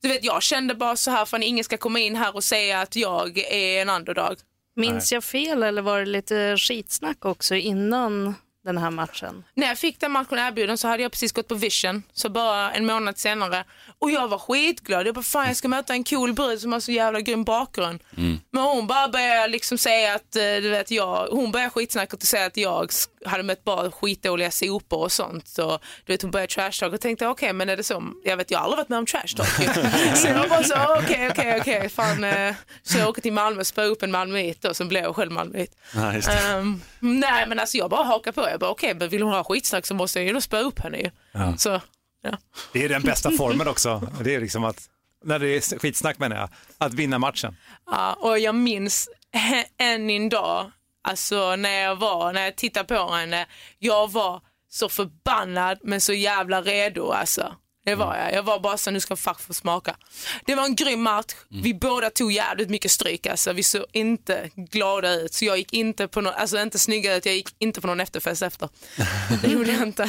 du 0.00 0.08
vet, 0.08 0.24
jag 0.24 0.42
kände 0.42 0.74
bara 0.74 0.96
så 0.96 1.10
här, 1.10 1.24
för 1.24 1.42
ingen 1.42 1.64
ska 1.64 1.76
komma 1.76 1.98
in 1.98 2.16
här 2.16 2.36
och 2.36 2.44
säga 2.44 2.80
att 2.80 2.96
jag 2.96 3.38
är 3.38 3.82
en 3.82 3.90
underdog. 3.90 4.36
Minns 4.76 5.12
jag 5.12 5.24
fel 5.24 5.62
eller 5.62 5.82
var 5.82 5.98
det 5.98 6.06
lite 6.06 6.56
skitsnack 6.56 7.24
också 7.24 7.54
innan 7.54 8.34
den 8.64 8.78
här 8.78 8.90
matchen? 8.90 9.44
När 9.54 9.66
jag 9.66 9.78
fick 9.78 10.00
den 10.00 10.12
matchen 10.12 10.38
erbjuden 10.38 10.78
så 10.78 10.88
hade 10.88 11.02
jag 11.02 11.12
precis 11.12 11.32
gått 11.32 11.48
på 11.48 11.54
Vision, 11.54 12.02
så 12.12 12.28
bara 12.28 12.72
en 12.72 12.86
månad 12.86 13.18
senare. 13.18 13.64
Och 13.98 14.10
jag 14.10 14.28
var 14.28 14.38
skitglad. 14.38 15.06
Jag 15.06 15.14
bara, 15.14 15.22
fan 15.22 15.46
jag 15.46 15.56
ska 15.56 15.68
möta 15.68 15.92
en 15.92 16.04
cool 16.04 16.32
brud 16.32 16.60
som 16.60 16.72
har 16.72 16.80
så 16.80 16.92
jävla 16.92 17.20
grym 17.20 17.44
bakgrund. 17.44 18.02
Men 18.50 18.62
hon 18.62 18.86
bara 18.86 19.08
började 19.08 19.48
liksom 19.48 19.78
säga 19.78 20.14
att, 20.14 20.36
eh, 20.36 20.42
du 20.42 20.70
vet 20.70 20.90
jag, 20.90 21.28
hon 21.30 21.52
började 21.52 21.70
skitsnacka 21.70 22.16
och 22.16 22.22
säga 22.22 22.46
att 22.46 22.56
jag 22.56 22.90
hade 23.26 23.42
mött 23.42 23.64
bara 23.64 23.90
skitdåliga 23.90 24.50
sopor 24.50 24.98
och 25.02 25.12
sånt. 25.12 25.48
Så 25.48 25.78
du 26.04 26.12
vet 26.12 26.22
hon 26.22 26.30
började 26.30 26.52
trashtalk 26.52 26.94
och 26.94 27.00
tänkte 27.00 27.26
okej 27.28 27.52
men 27.52 27.68
är 27.68 27.76
det 27.76 27.82
så? 27.84 28.02
Jag 28.24 28.36
vet 28.36 28.50
jag 28.50 28.58
har 28.58 28.64
aldrig 28.64 28.76
varit 28.78 28.88
med 28.88 28.98
om 28.98 29.06
trashtalk. 29.06 29.48
så 30.16 30.28
jag 30.28 30.48
bara 30.48 30.62
så 30.62 30.74
okej 30.98 31.28
okej 31.30 31.60
okej 31.60 31.88
fan. 31.88 32.24
eh, 32.24 32.54
Så 32.82 32.98
jag 32.98 33.08
åker 33.08 33.22
till 33.22 33.32
Malmö 33.32 33.60
och 33.60 33.66
spöar 33.66 33.86
upp 33.86 34.02
en 34.02 34.10
malmöit 34.10 34.64
och 34.64 34.76
så 34.76 34.84
blev 34.84 35.02
jag 35.02 35.16
själv 35.16 35.32
malmöit. 35.32 35.76
Ja, 35.94 36.14
just 36.14 36.28
det. 36.28 36.38
Ehm, 36.38 36.80
nej 37.00 37.46
men 37.48 37.58
alltså 37.58 37.76
jag 37.76 37.90
bara 37.90 38.04
hakar 38.04 38.32
på. 38.32 38.40
Jag 38.50 38.60
bara 38.60 38.70
okej 38.70 38.94
men 38.94 39.08
vill 39.08 39.22
hon 39.22 39.32
ha 39.32 39.44
skitsnack 39.44 39.86
så 39.86 39.94
måste 39.94 40.18
jag 40.18 40.26
ju 40.26 40.32
då 40.32 40.40
spöa 40.40 40.60
upp 40.60 40.78
henne 40.78 40.98
ju. 40.98 41.10
Så, 41.58 41.80
ja. 42.22 42.38
Det 42.72 42.84
är 42.84 42.88
den 42.88 43.02
bästa 43.02 43.30
formen 43.30 43.68
också. 43.68 44.08
Det 44.20 44.34
är 44.34 44.40
liksom 44.40 44.64
att, 44.64 44.80
när 45.24 45.38
det 45.38 45.48
är 45.48 45.78
skitsnack 45.78 46.18
menar 46.18 46.36
jag, 46.36 46.48
att 46.78 46.94
vinna 46.94 47.18
matchen. 47.18 47.56
Ja, 47.90 48.12
och 48.20 48.38
jag 48.38 48.54
minns 48.54 49.08
än 49.78 50.10
en 50.10 50.28
dag, 50.28 50.70
alltså 51.06 51.56
när 51.56 51.82
jag 51.82 51.96
var, 51.96 52.32
när 52.32 52.44
jag 52.44 52.56
tittade 52.56 52.94
på 52.94 53.10
henne, 53.10 53.46
jag 53.78 54.12
var 54.12 54.40
så 54.70 54.88
förbannad 54.88 55.78
men 55.82 56.00
så 56.00 56.12
jävla 56.12 56.62
redo 56.62 57.10
alltså. 57.10 57.54
Det 57.84 57.94
var 57.94 58.16
jag. 58.16 58.32
Jag 58.32 58.42
var 58.42 58.60
bara 58.60 58.78
så 58.78 58.90
nu 58.90 59.00
ska 59.00 59.16
fuck 59.16 59.40
få 59.40 59.54
smaka. 59.54 59.96
Det 60.46 60.54
var 60.54 60.64
en 60.64 60.74
grym 60.74 61.02
match. 61.02 61.34
Vi 61.48 61.74
båda 61.74 62.10
tog 62.10 62.32
jävligt 62.32 62.70
mycket 62.70 62.90
stryk 62.90 63.26
alltså. 63.26 63.52
Vi 63.52 63.62
såg 63.62 63.84
inte 63.92 64.50
glada 64.54 65.12
ut. 65.14 65.34
Så 65.34 65.44
jag 65.44 65.58
gick 65.58 65.72
inte 65.72 66.08
på 66.08 66.20
någon, 66.20 66.34
alltså 66.34 66.58
inte 66.58 66.78
snygga 66.78 67.16
ut, 67.16 67.26
jag 67.26 67.34
gick 67.34 67.48
inte 67.58 67.80
på 67.80 67.86
någon 67.86 68.00
efterfest 68.00 68.42
efter. 68.42 68.68
Det 69.42 69.48
gjorde 69.48 69.72
jag 69.72 69.82
inte. 69.82 70.08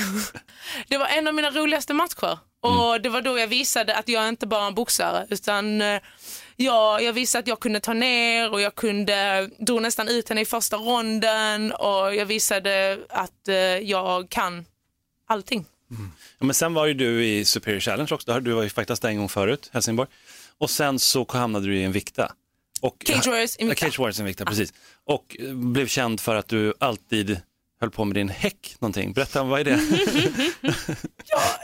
Det 0.87 0.97
var 0.97 1.07
en 1.07 1.27
av 1.27 1.33
mina 1.33 1.51
roligaste 1.51 1.93
matcher. 1.93 2.39
Och 2.61 3.01
det 3.01 3.09
var 3.09 3.21
då 3.21 3.39
jag 3.39 3.47
visade 3.47 3.95
att 3.95 4.07
jag 4.07 4.29
inte 4.29 4.47
bara 4.47 4.63
är 4.63 4.67
en 4.67 4.75
boxare 4.75 5.27
utan 5.29 5.81
eh, 6.59 7.05
jag, 7.05 7.13
visade 7.13 7.39
att 7.39 7.47
jag 7.47 7.59
kunde 7.59 7.79
ta 7.79 7.93
ner 7.93 8.51
och 8.51 8.61
jag 8.61 8.75
kunde, 8.75 9.49
drog 9.59 9.81
nästan 9.81 10.07
ut 10.07 10.29
henne 10.29 10.41
i 10.41 10.45
första 10.45 10.77
ronden 10.77 11.71
och 11.71 12.15
jag 12.15 12.25
visade 12.25 12.99
att 13.09 13.47
eh, 13.47 13.55
jag 13.55 14.29
kan 14.29 14.65
allting. 15.27 15.65
Ja, 16.39 16.45
men 16.45 16.53
sen 16.53 16.73
var 16.73 16.85
ju 16.85 16.93
du 16.93 17.25
i 17.25 17.45
Superior 17.45 17.79
Challenge 17.79 18.13
också, 18.13 18.39
du 18.39 18.51
var 18.51 18.63
ju 18.63 18.69
faktiskt 18.69 19.01
där 19.01 19.09
en 19.09 19.17
gång 19.17 19.29
förut, 19.29 19.69
Helsingborg. 19.73 20.09
Och 20.57 20.69
sen 20.69 20.99
så 20.99 21.25
hamnade 21.29 21.65
du 21.67 21.77
i 21.77 21.83
en 21.83 21.91
vikta. 21.91 22.31
Och, 22.81 23.03
Cage 23.07 23.27
Warriors 23.27 23.55
i 23.55 23.61
en 23.61 23.67
Ja, 23.67 23.71
vikta. 23.71 23.85
Cage 23.85 23.99
Warriors 23.99 24.17
i 24.17 24.21
en 24.21 24.25
vikta, 24.25 24.45
precis. 24.45 24.73
Och 25.05 25.37
eh, 25.39 25.53
blev 25.53 25.87
känd 25.87 26.19
för 26.19 26.35
att 26.35 26.47
du 26.47 26.73
alltid 26.79 27.41
höll 27.79 27.91
på 27.91 28.05
med 28.05 28.15
din 28.15 28.29
häck 28.29 28.75
någonting. 28.79 29.13
Berätta, 29.13 29.43
vad 29.43 29.59
är 29.59 29.63
det? 29.63 29.79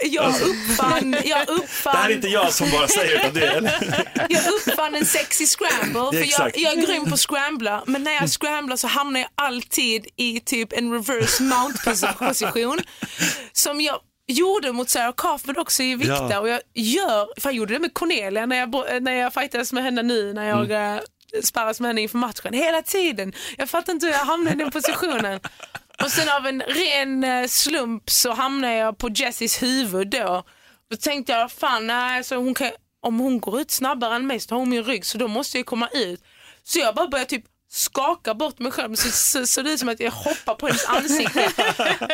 Jag 0.05 0.35
uppfann, 0.41 1.15
jag 1.25 1.49
uppfann, 1.49 1.93
Det 1.93 1.99
här 1.99 2.09
är 2.09 2.13
inte 2.13 2.27
jag 2.27 2.53
som 2.53 2.71
bara 2.71 2.87
säger 2.87 3.19
utan 3.19 3.33
det. 3.33 3.73
Jag 4.29 4.41
uppfann 4.53 4.95
en 4.95 5.05
sexy 5.05 5.45
scramble. 5.45 6.19
För 6.19 6.39
jag, 6.39 6.57
jag 6.57 6.77
är 6.77 6.87
grym 6.87 7.05
på 7.05 7.13
att 7.13 7.19
scrambla, 7.19 7.83
men 7.85 8.03
när 8.03 8.11
jag 8.11 8.29
scramblar 8.29 8.75
så 8.75 8.87
hamnar 8.87 9.19
jag 9.19 9.29
alltid 9.35 10.07
i 10.15 10.39
typ 10.39 10.73
en 10.73 10.93
reverse 10.93 11.43
mount 11.43 11.79
position 12.17 12.79
som 13.53 13.81
jag 13.81 13.99
gjorde 14.27 14.71
mot 14.71 14.89
Sarah 14.89 15.13
Kaufman 15.17 15.57
också 15.57 15.83
i 15.83 15.95
vikta 15.95 16.27
Ja. 16.29 16.39
och 16.39 16.49
jag 16.49 16.61
gör, 16.73 17.41
för 17.41 17.49
jag 17.49 17.55
gjorde 17.55 17.73
det 17.73 17.79
med 17.79 17.93
Cornelia 17.93 18.45
när 18.45 18.55
jag, 18.55 19.03
när 19.03 19.13
jag 19.13 19.33
fightades 19.33 19.73
med 19.73 19.83
henne 19.83 20.01
nu 20.01 20.33
när 20.33 20.49
jag 20.49 20.71
mm. 20.71 21.01
sparras 21.43 21.79
med 21.79 21.89
henne 21.89 22.01
inför 22.01 22.17
matchen. 22.17 22.53
Hela 22.53 22.81
tiden. 22.81 23.33
Jag 23.57 23.69
fattar 23.69 23.93
inte 23.93 24.05
hur 24.05 24.13
jag 24.13 24.25
hamnade 24.25 24.55
i 24.55 24.59
den 24.59 24.71
positionen. 24.71 25.39
Och 26.03 26.11
sen 26.11 26.29
av 26.29 26.47
en 26.47 26.61
ren 26.61 27.23
eh, 27.23 27.47
slump 27.47 28.09
så 28.09 28.33
hamnade 28.33 28.73
jag 28.73 28.97
på 28.97 29.09
Jessies 29.09 29.63
huvud 29.63 30.09
då. 30.09 30.43
Då 30.89 30.97
tänkte 30.97 31.33
jag, 31.33 31.51
fan 31.51 31.87
nej, 31.87 32.17
alltså 32.17 32.35
hon 32.35 32.53
kan, 32.53 32.71
om 33.01 33.19
hon 33.19 33.39
går 33.39 33.59
ut 33.61 33.71
snabbare 33.71 34.15
än 34.15 34.27
mig 34.27 34.39
så 34.39 34.55
har 34.55 34.59
hon 34.59 34.69
min 34.69 34.83
rygg 34.83 35.05
så 35.05 35.17
då 35.17 35.27
måste 35.27 35.57
jag 35.57 35.65
komma 35.65 35.89
ut. 35.93 36.23
Så 36.63 36.79
jag 36.79 36.95
bara 36.95 37.07
började 37.07 37.29
typ 37.29 37.45
skaka 37.75 38.33
bort 38.33 38.59
mig 38.59 38.71
själv 38.71 38.95
så 38.95 39.11
så 39.11 39.47
såg 39.47 39.65
det 39.65 39.71
ut 39.71 39.79
som 39.79 39.89
att 39.89 39.99
jag 39.99 40.11
hoppar 40.11 40.55
på 40.55 40.67
hennes 40.67 40.85
ansikte. 40.85 41.49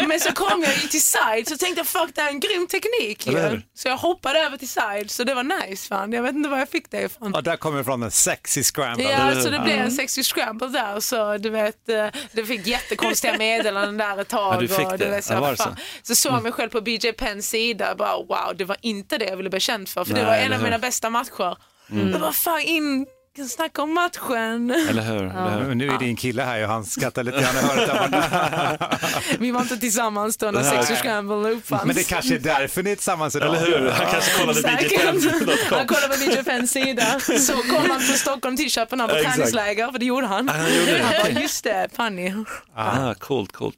Men 0.07 0.19
så 0.19 0.31
kom 0.31 0.63
jag 0.63 0.73
ju 0.73 0.87
till 0.87 1.01
side 1.01 1.47
så 1.47 1.57
tänkte 1.57 1.79
jag 1.79 1.87
fuck 1.87 2.15
det 2.15 2.21
här 2.21 2.27
är 2.29 2.33
en 2.33 2.39
grym 2.39 2.67
teknik 2.67 3.27
ju. 3.27 3.61
Så 3.73 3.87
jag 3.87 3.97
hoppade 3.97 4.39
över 4.39 4.57
till 4.57 4.69
side 4.69 5.11
så 5.11 5.23
det 5.23 5.33
var 5.33 5.43
nice 5.43 5.87
fan. 5.87 6.13
Jag 6.13 6.23
vet 6.23 6.35
inte 6.35 6.49
var 6.49 6.57
jag 6.57 6.69
fick 6.69 6.91
det 6.91 7.01
ifrån. 7.01 7.31
Ja, 7.35 7.41
där 7.41 7.57
kommer 7.57 7.81
ifrån 7.81 8.03
en 8.03 8.11
sexy 8.11 8.63
scramble. 8.63 9.03
Ja, 9.11 9.41
så 9.41 9.49
det 9.49 9.59
blev 9.59 9.79
en 9.79 9.91
sexy 9.91 10.23
scramble 10.23 10.67
där 10.67 10.99
så 10.99 11.37
du 11.37 11.49
vet, 11.49 11.89
eh, 11.89 12.07
det 12.31 12.45
fick 12.45 12.67
jättekonstiga 12.67 13.37
meddelanden 13.37 13.97
där 13.97 14.21
ett 14.21 14.27
tag. 14.27 14.55
Ja, 14.55 14.59
du 14.59 14.67
fick 14.67 14.87
och, 14.91 14.97
det. 14.97 15.09
vet, 15.09 15.25
så, 15.25 15.33
Ja, 15.33 15.39
var 15.39 15.51
det 15.51 15.57
så? 15.57 15.75
så 16.03 16.15
såg 16.15 16.33
jag 16.33 16.43
mig 16.43 16.51
själv 16.51 16.69
på 16.69 16.81
BJ 16.81 17.11
Penns 17.11 17.49
sida 17.49 17.95
bara 17.95 18.17
wow, 18.17 18.57
det 18.57 18.65
var 18.65 18.77
inte 18.81 19.17
det 19.17 19.25
jag 19.25 19.37
ville 19.37 19.49
bli 19.49 19.59
känd 19.59 19.89
för. 19.89 20.05
För 20.05 20.13
det 20.13 20.21
Nej, 20.23 20.29
var 20.29 20.35
en 20.45 20.53
av 20.53 20.63
mina 20.63 20.79
bästa 20.79 21.09
matcher. 21.09 21.57
Jag 21.91 22.21
bara 22.21 22.33
fan 22.33 22.61
in, 22.61 23.05
snacka 23.49 23.81
om 23.81 23.93
matchen. 23.93 24.71
Eller 24.89 25.01
hur? 25.01 25.23
Eller 25.23 25.63
hur? 25.63 25.75
Nu 25.75 25.87
är 25.87 25.97
din 25.97 26.15
kille 26.15 26.43
här 26.43 26.63
och 26.63 26.69
han 26.69 26.85
skrattar 26.85 27.23
lite 27.23 27.41
grann 27.41 27.67
borta. 27.67 28.99
Vi 29.39 29.51
var 29.51 29.61
inte 29.61 29.77
tillsammans 29.77 30.37
då 30.37 30.51
när 30.51 30.63
sexy 30.63 30.95
scramble 30.95 31.49
uppfanns. 31.49 31.85
Men 31.85 31.95
det 31.95 32.07
kanske 32.09 32.35
är 32.35 32.39
därför 32.39 32.83
ni 32.83 32.91
är 32.91 32.95
tillsammans 32.95 33.35
idag. 33.35 33.55
Eller 33.55 33.79
hur? 33.79 33.89
Han 33.89 34.11
kanske 34.11 34.39
kollade 34.39 34.61
bjpen.com. 34.61 35.77
Han 35.77 35.87
kollade 35.87 36.07
på 36.07 36.19
BJ 36.19 36.43
Penns 36.43 36.71
sida. 36.71 37.19
Så 37.19 37.53
kom 37.53 37.89
han 37.89 37.99
från 38.01 38.15
Stockholm 38.17 38.57
till 38.57 38.71
Köpenhamn 38.71 39.13
på 39.13 39.21
träningsläger, 39.23 39.91
för 39.91 39.99
det 39.99 40.05
gjorde 40.05 40.27
han. 40.27 40.49
han 40.49 40.75
gjorde 40.75 40.91
det. 40.91 41.03
Han 41.03 41.33
bara, 41.33 41.41
just 41.41 41.63
det, 41.63 41.87
Fanny. 41.95 42.33
Ah, 42.75 43.13
coolt, 43.13 43.51
coolt. 43.51 43.75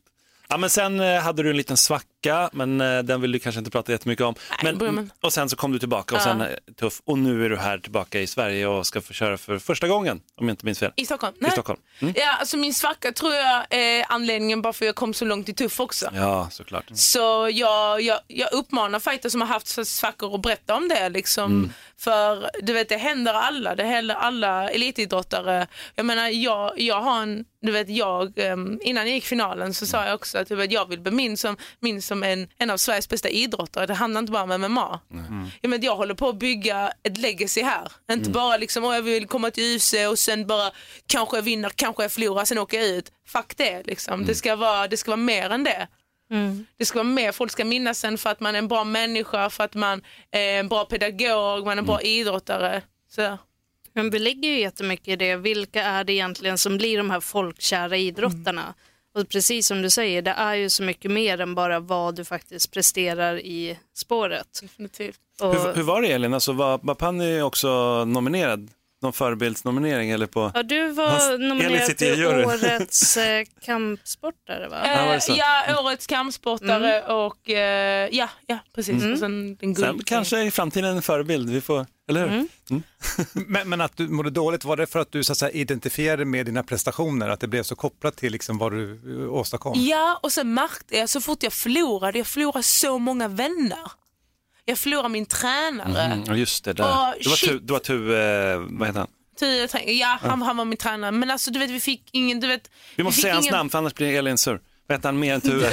Ja, 0.50 0.58
men 0.58 0.70
sen 0.70 1.00
eh, 1.00 1.22
hade 1.22 1.44
du 1.44 1.50
en 1.50 1.58
liten 1.58 1.78
svacka, 1.78 2.06
men 2.52 2.82
eh, 2.82 3.00
den 3.04 3.22
vill 3.22 3.32
du 3.32 3.40
kanske 3.40 3.60
inte 3.60 3.72
prata 3.72 3.92
jättemycket 3.92 4.26
om. 4.26 4.36
Men, 4.64 4.78
börjar 4.78 4.94
man- 4.94 5.12
och 5.22 5.34
sen 5.34 5.50
så 5.50 5.56
kom 5.56 5.72
du 5.72 5.80
tillbaka 5.80 6.16
och 6.16 6.22
Ja. 6.22 6.26
sen 6.26 6.42
eh, 6.42 6.48
tuff. 6.80 7.02
Och 7.06 7.18
nu 7.18 7.46
är 7.46 7.50
du 7.50 7.58
här 7.58 7.78
tillbaka 7.78 8.20
i 8.20 8.28
Sverige 8.28 8.68
och 8.68 8.88
ska 8.88 9.02
få 9.02 9.14
köra 9.14 9.38
för 9.38 9.58
första 9.60 9.88
gången, 9.88 10.22
om 10.36 10.48
jag 10.48 10.54
inte 10.54 10.66
minns 10.66 10.80
fel. 10.80 10.92
I 10.96 11.06
Stockholm? 11.06 11.36
I 11.48 11.52
Stockholm. 11.52 11.80
Mm. 12.00 12.14
Ja, 12.18 12.38
alltså 12.40 12.58
min 12.58 12.74
svacka 12.74 13.12
tror 13.12 13.34
jag 13.34 13.66
är 13.70 14.06
anledningen 14.10 14.62
bara 14.62 14.74
för 14.74 14.86
att 14.86 14.88
jag 14.88 14.96
kom 14.96 15.14
så 15.14 15.26
långt 15.26 15.50
i 15.50 15.54
tuff 15.54 15.80
också. 15.80 16.10
Ja, 16.16 16.48
såklart. 16.52 16.86
Så 16.94 17.50
jag, 17.54 18.02
jag, 18.02 18.20
jag 18.28 18.54
uppmanar 18.54 19.00
fighter 19.00 19.30
som 19.30 19.42
har 19.42 19.48
haft 19.48 19.68
så 19.68 19.86
svackor 19.86 20.36
att 20.36 20.42
berätta 20.42 20.76
om 20.76 20.88
det. 20.88 21.10
Liksom. 21.10 21.52
Mm. 21.52 21.72
För 21.98 22.50
du 22.62 22.74
vet, 22.74 22.90
det 22.90 22.98
händer 22.98 23.34
alla. 23.34 23.76
Det 23.76 23.84
händer 23.84 24.16
alla 24.16 24.70
elitidrottare. 24.70 25.68
Jag 25.96 26.06
menar, 26.06 26.28
jag, 26.28 26.80
jag 26.80 27.02
har 27.02 27.22
en, 27.22 27.46
du 27.62 27.72
vet, 27.72 27.90
jag, 27.90 28.40
em, 28.40 28.80
innan 28.84 29.08
jag 29.08 29.14
gick 29.16 29.26
finalen 29.26 29.74
så 29.74 29.86
sa 29.86 30.06
jag 30.06 30.16
också 30.16 30.38
att 30.38 30.48
du 30.48 30.56
vet, 30.56 30.72
jag 30.72 30.90
vill 30.90 31.00
bli 31.00 31.12
minns 31.12 31.42
som, 31.42 31.58
minns 31.80 32.06
som 32.12 32.24
en, 32.24 32.48
en 32.58 32.70
av 32.70 32.78
Sveriges 32.78 33.10
bästa 33.10 33.30
idrottare. 33.30 33.86
Det 33.86 33.94
handlar 33.94 34.20
inte 34.20 34.32
bara 34.32 34.44
om 34.56 34.62
MMA. 34.62 35.00
Jag, 35.62 35.70
menar, 35.70 35.86
jag 35.86 35.96
håller 35.96 36.14
på 36.14 36.30
att 36.30 36.36
bygga 36.40 36.92
ett 37.04 37.18
legacy 37.18 37.62
här. 37.64 37.92
Inte 38.12 38.22
Mm. 38.30 38.32
bara 38.32 38.58
liksom, 38.58 38.84
jag 38.84 39.02
vill 39.02 39.28
komma 39.28 39.52
till 39.52 39.76
UFC 39.76 39.94
och 40.10 40.20
sen 40.20 40.48
bara 40.48 40.72
kanske 41.08 41.38
jag 41.38 41.44
vinner, 41.44 41.70
kanske 41.70 42.04
jag 42.04 42.12
förlorar, 42.12 42.46
sen 42.46 42.58
åker 42.58 42.78
jag 42.80 42.88
ut. 42.88 43.12
Fuck 43.28 43.58
det, 43.58 43.84
liksom. 43.84 44.14
Mm. 44.14 44.26
det, 44.26 44.36
ska 44.36 44.56
vara, 44.56 44.88
det 44.88 44.98
ska 44.98 45.12
vara 45.12 45.18
mer 45.18 45.50
än 45.50 45.64
det. 45.64 45.88
Det 46.78 46.86
ska 46.86 46.98
vara 47.00 47.04
mer, 47.04 47.32
folk 47.32 47.52
ska 47.52 47.66
minnas 47.66 48.04
en 48.04 48.18
för 48.18 48.30
att 48.30 48.40
man 48.40 48.56
är 48.56 48.60
en 48.60 48.68
bra 48.68 48.84
människa, 48.84 49.50
för 49.50 49.64
att 49.64 49.74
man 49.74 50.02
är 50.32 50.60
en 50.60 50.68
bra 50.68 50.86
pedagog, 50.86 51.66
man 51.66 51.78
är 51.78 51.82
en 51.82 51.86
bra 51.86 52.02
idrottare. 52.02 52.82
Så. 53.10 53.38
Men 53.94 54.10
vi 54.10 54.20
ligger 54.20 54.50
ju 54.50 54.60
jättemycket 54.60 55.08
i 55.08 55.16
det. 55.16 55.36
Vilka 55.36 55.84
är 55.84 56.04
det 56.04 56.14
egentligen 56.14 56.58
som 56.58 56.78
blir 56.78 56.98
de 56.98 57.12
här 57.12 57.20
folkkära 57.20 57.98
idrottarna? 57.98 58.74
Och 59.20 59.30
precis 59.30 59.68
som 59.68 59.82
du 59.82 59.90
säger, 59.90 60.22
det 60.22 60.32
är 60.32 60.56
ju 60.56 60.70
så 60.70 60.84
mycket 60.84 61.12
mer 61.12 61.42
än 61.42 61.56
bara 61.56 61.80
vad 61.80 62.16
du 62.16 62.26
faktiskt 62.26 62.72
presterar 62.72 63.40
i 63.40 63.78
spåret. 63.96 64.60
Definitivt. 64.62 65.20
Och, 65.42 65.56
Hur, 65.56 65.74
hur 65.74 65.84
var 65.84 66.02
det 66.02 66.08
Elin? 66.12 66.34
Alltså, 66.34 66.54
var, 66.54 66.80
var 66.84 66.96
Panny 66.96 67.42
också 67.42 67.70
nominerad? 68.06 68.70
Någon 69.04 69.14
förebildsnominering 69.14 70.12
eller 70.12 70.26
på? 70.28 70.52
ja, 70.54 70.64
du 70.64 70.82
Hans- 70.82 70.98
var 70.98 71.34
Elin 71.34 71.48
nominerad 71.50 71.98
till 71.98 72.26
årets 72.46 73.18
eh, 73.18 73.44
kampsportare 73.66 74.68
va? 74.68 74.78
Ja, 74.86 75.14
Eh, 75.14 75.20
så? 75.20 75.34
ja, 75.38 75.82
årets 75.86 76.08
kampsportare 76.08 77.02
och 77.14 77.50
eh, 77.50 78.10
ja, 78.12 78.30
ja, 78.48 78.60
precis. 78.76 79.02
Mm. 79.02 79.14
Och 79.14 79.20
sen 79.20 79.56
den 79.56 79.76
Sen 79.76 79.86
guld. 79.92 80.06
kanske 80.08 80.42
i 80.44 80.52
framtiden 80.52 80.96
en 80.96 81.02
förebild, 81.02 81.50
vi 81.50 81.62
får, 81.62 81.86
eller 82.12 82.30
hur? 82.30 82.48
Mm. 82.70 82.84
Men, 83.48 83.70
men 83.70 83.82
att 83.82 83.98
du 83.98 84.08
mådde 84.08 84.30
dåligt, 84.30 84.66
var 84.66 84.78
det 84.78 84.88
för 84.88 85.00
att 85.00 85.12
du 85.12 85.24
så 85.24 85.32
att 85.32 85.38
säga, 85.38 85.52
identifierade 85.52 86.26
med 86.26 86.46
dina 86.46 86.64
prestationer? 86.64 87.30
Att 87.30 87.40
det 87.40 87.48
blev 87.48 87.64
så 87.64 87.76
kopplat 87.76 88.18
till 88.18 88.32
liksom, 88.32 88.58
vad 88.58 88.72
du 88.72 89.00
eh, 89.24 89.34
åstadkom? 89.34 89.74
Ja, 89.76 90.20
och 90.24 90.32
sen 90.32 90.54
märkte 90.54 90.98
jag 90.98 91.10
så 91.10 91.22
fort 91.22 91.44
jag 91.44 91.54
förlorade, 91.54 92.18
jag 92.18 92.28
förlorade 92.28 92.64
så 92.64 92.98
många 92.98 93.28
vänner. 93.28 93.92
Jag 94.66 94.78
förlorade 94.78 95.10
min 95.10 95.26
tränare. 95.26 96.02
Mm, 96.02 96.38
just 96.38 96.64
det, 96.64 96.74
där. 96.74 96.84
Åh, 96.84 97.14
det 97.24 97.30
var 97.30 97.36
shit. 97.36 97.50
tu, 97.50 97.60
det 97.60 97.74
var 97.74 97.80
tu 97.80 98.16
eh, 98.16 98.60
vad 98.60 98.88
heter 98.88 99.00
han? 99.00 99.08
Ja, 99.86 100.20
han, 100.22 100.42
han 100.42 100.58
var 100.58 100.66
min 100.66 100.78
tränare. 100.78 101.12
Men 101.12 101.32
alltså 101.32 101.52
du 101.52 101.60
vet, 101.60 101.70
vi 101.70 101.80
fick 101.80 102.10
ingen, 102.12 102.40
du 102.40 102.48
vet. 102.48 102.72
Vi 102.96 103.04
måste 103.04 103.16
fick 103.16 103.22
säga 103.22 103.34
hans 103.34 103.46
ingen... 103.46 103.58
namn 103.58 103.70
för 103.70 103.78
annars 103.78 103.94
blir 103.94 104.18
Elin 104.18 104.38
sur. 104.38 104.62
Vad 104.88 104.98
heter 104.98 105.08
han 105.10 105.20
mer 105.20 105.34
än 105.34 105.42
Tue? 105.42 105.70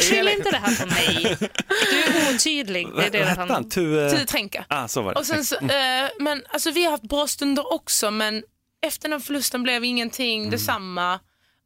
Skyll 0.00 0.28
inte 0.28 0.50
det 0.50 0.56
här 0.56 0.76
på 0.80 0.86
mig. 0.86 1.36
Du 1.90 1.96
är 2.18 2.34
otydlig. 2.34 2.86
Det 2.86 2.90
är 2.92 2.94
Vad 2.94 3.04
det 3.12 3.18
det 3.18 3.24
hette 3.24 3.40
han? 3.40 3.50
om. 3.50 3.68
Tue? 3.70 4.10
Tue 4.10 4.26
Tränka. 4.26 4.64
Ah, 4.68 4.88
så 4.88 5.02
var 5.02 5.14
det. 5.14 5.20
Och 5.20 5.26
sen 5.26 5.44
så, 5.44 5.56
eh, 5.56 6.08
men 6.20 6.42
alltså 6.48 6.70
vi 6.70 6.84
har 6.84 6.90
haft 6.90 7.02
bra 7.08 7.26
stunder 7.26 7.72
också 7.72 8.10
men 8.10 8.42
efter 8.86 9.08
den 9.08 9.20
förlusten 9.20 9.62
blev 9.62 9.84
ingenting 9.84 10.38
Mm. 10.40 10.50
detsamma 10.50 11.20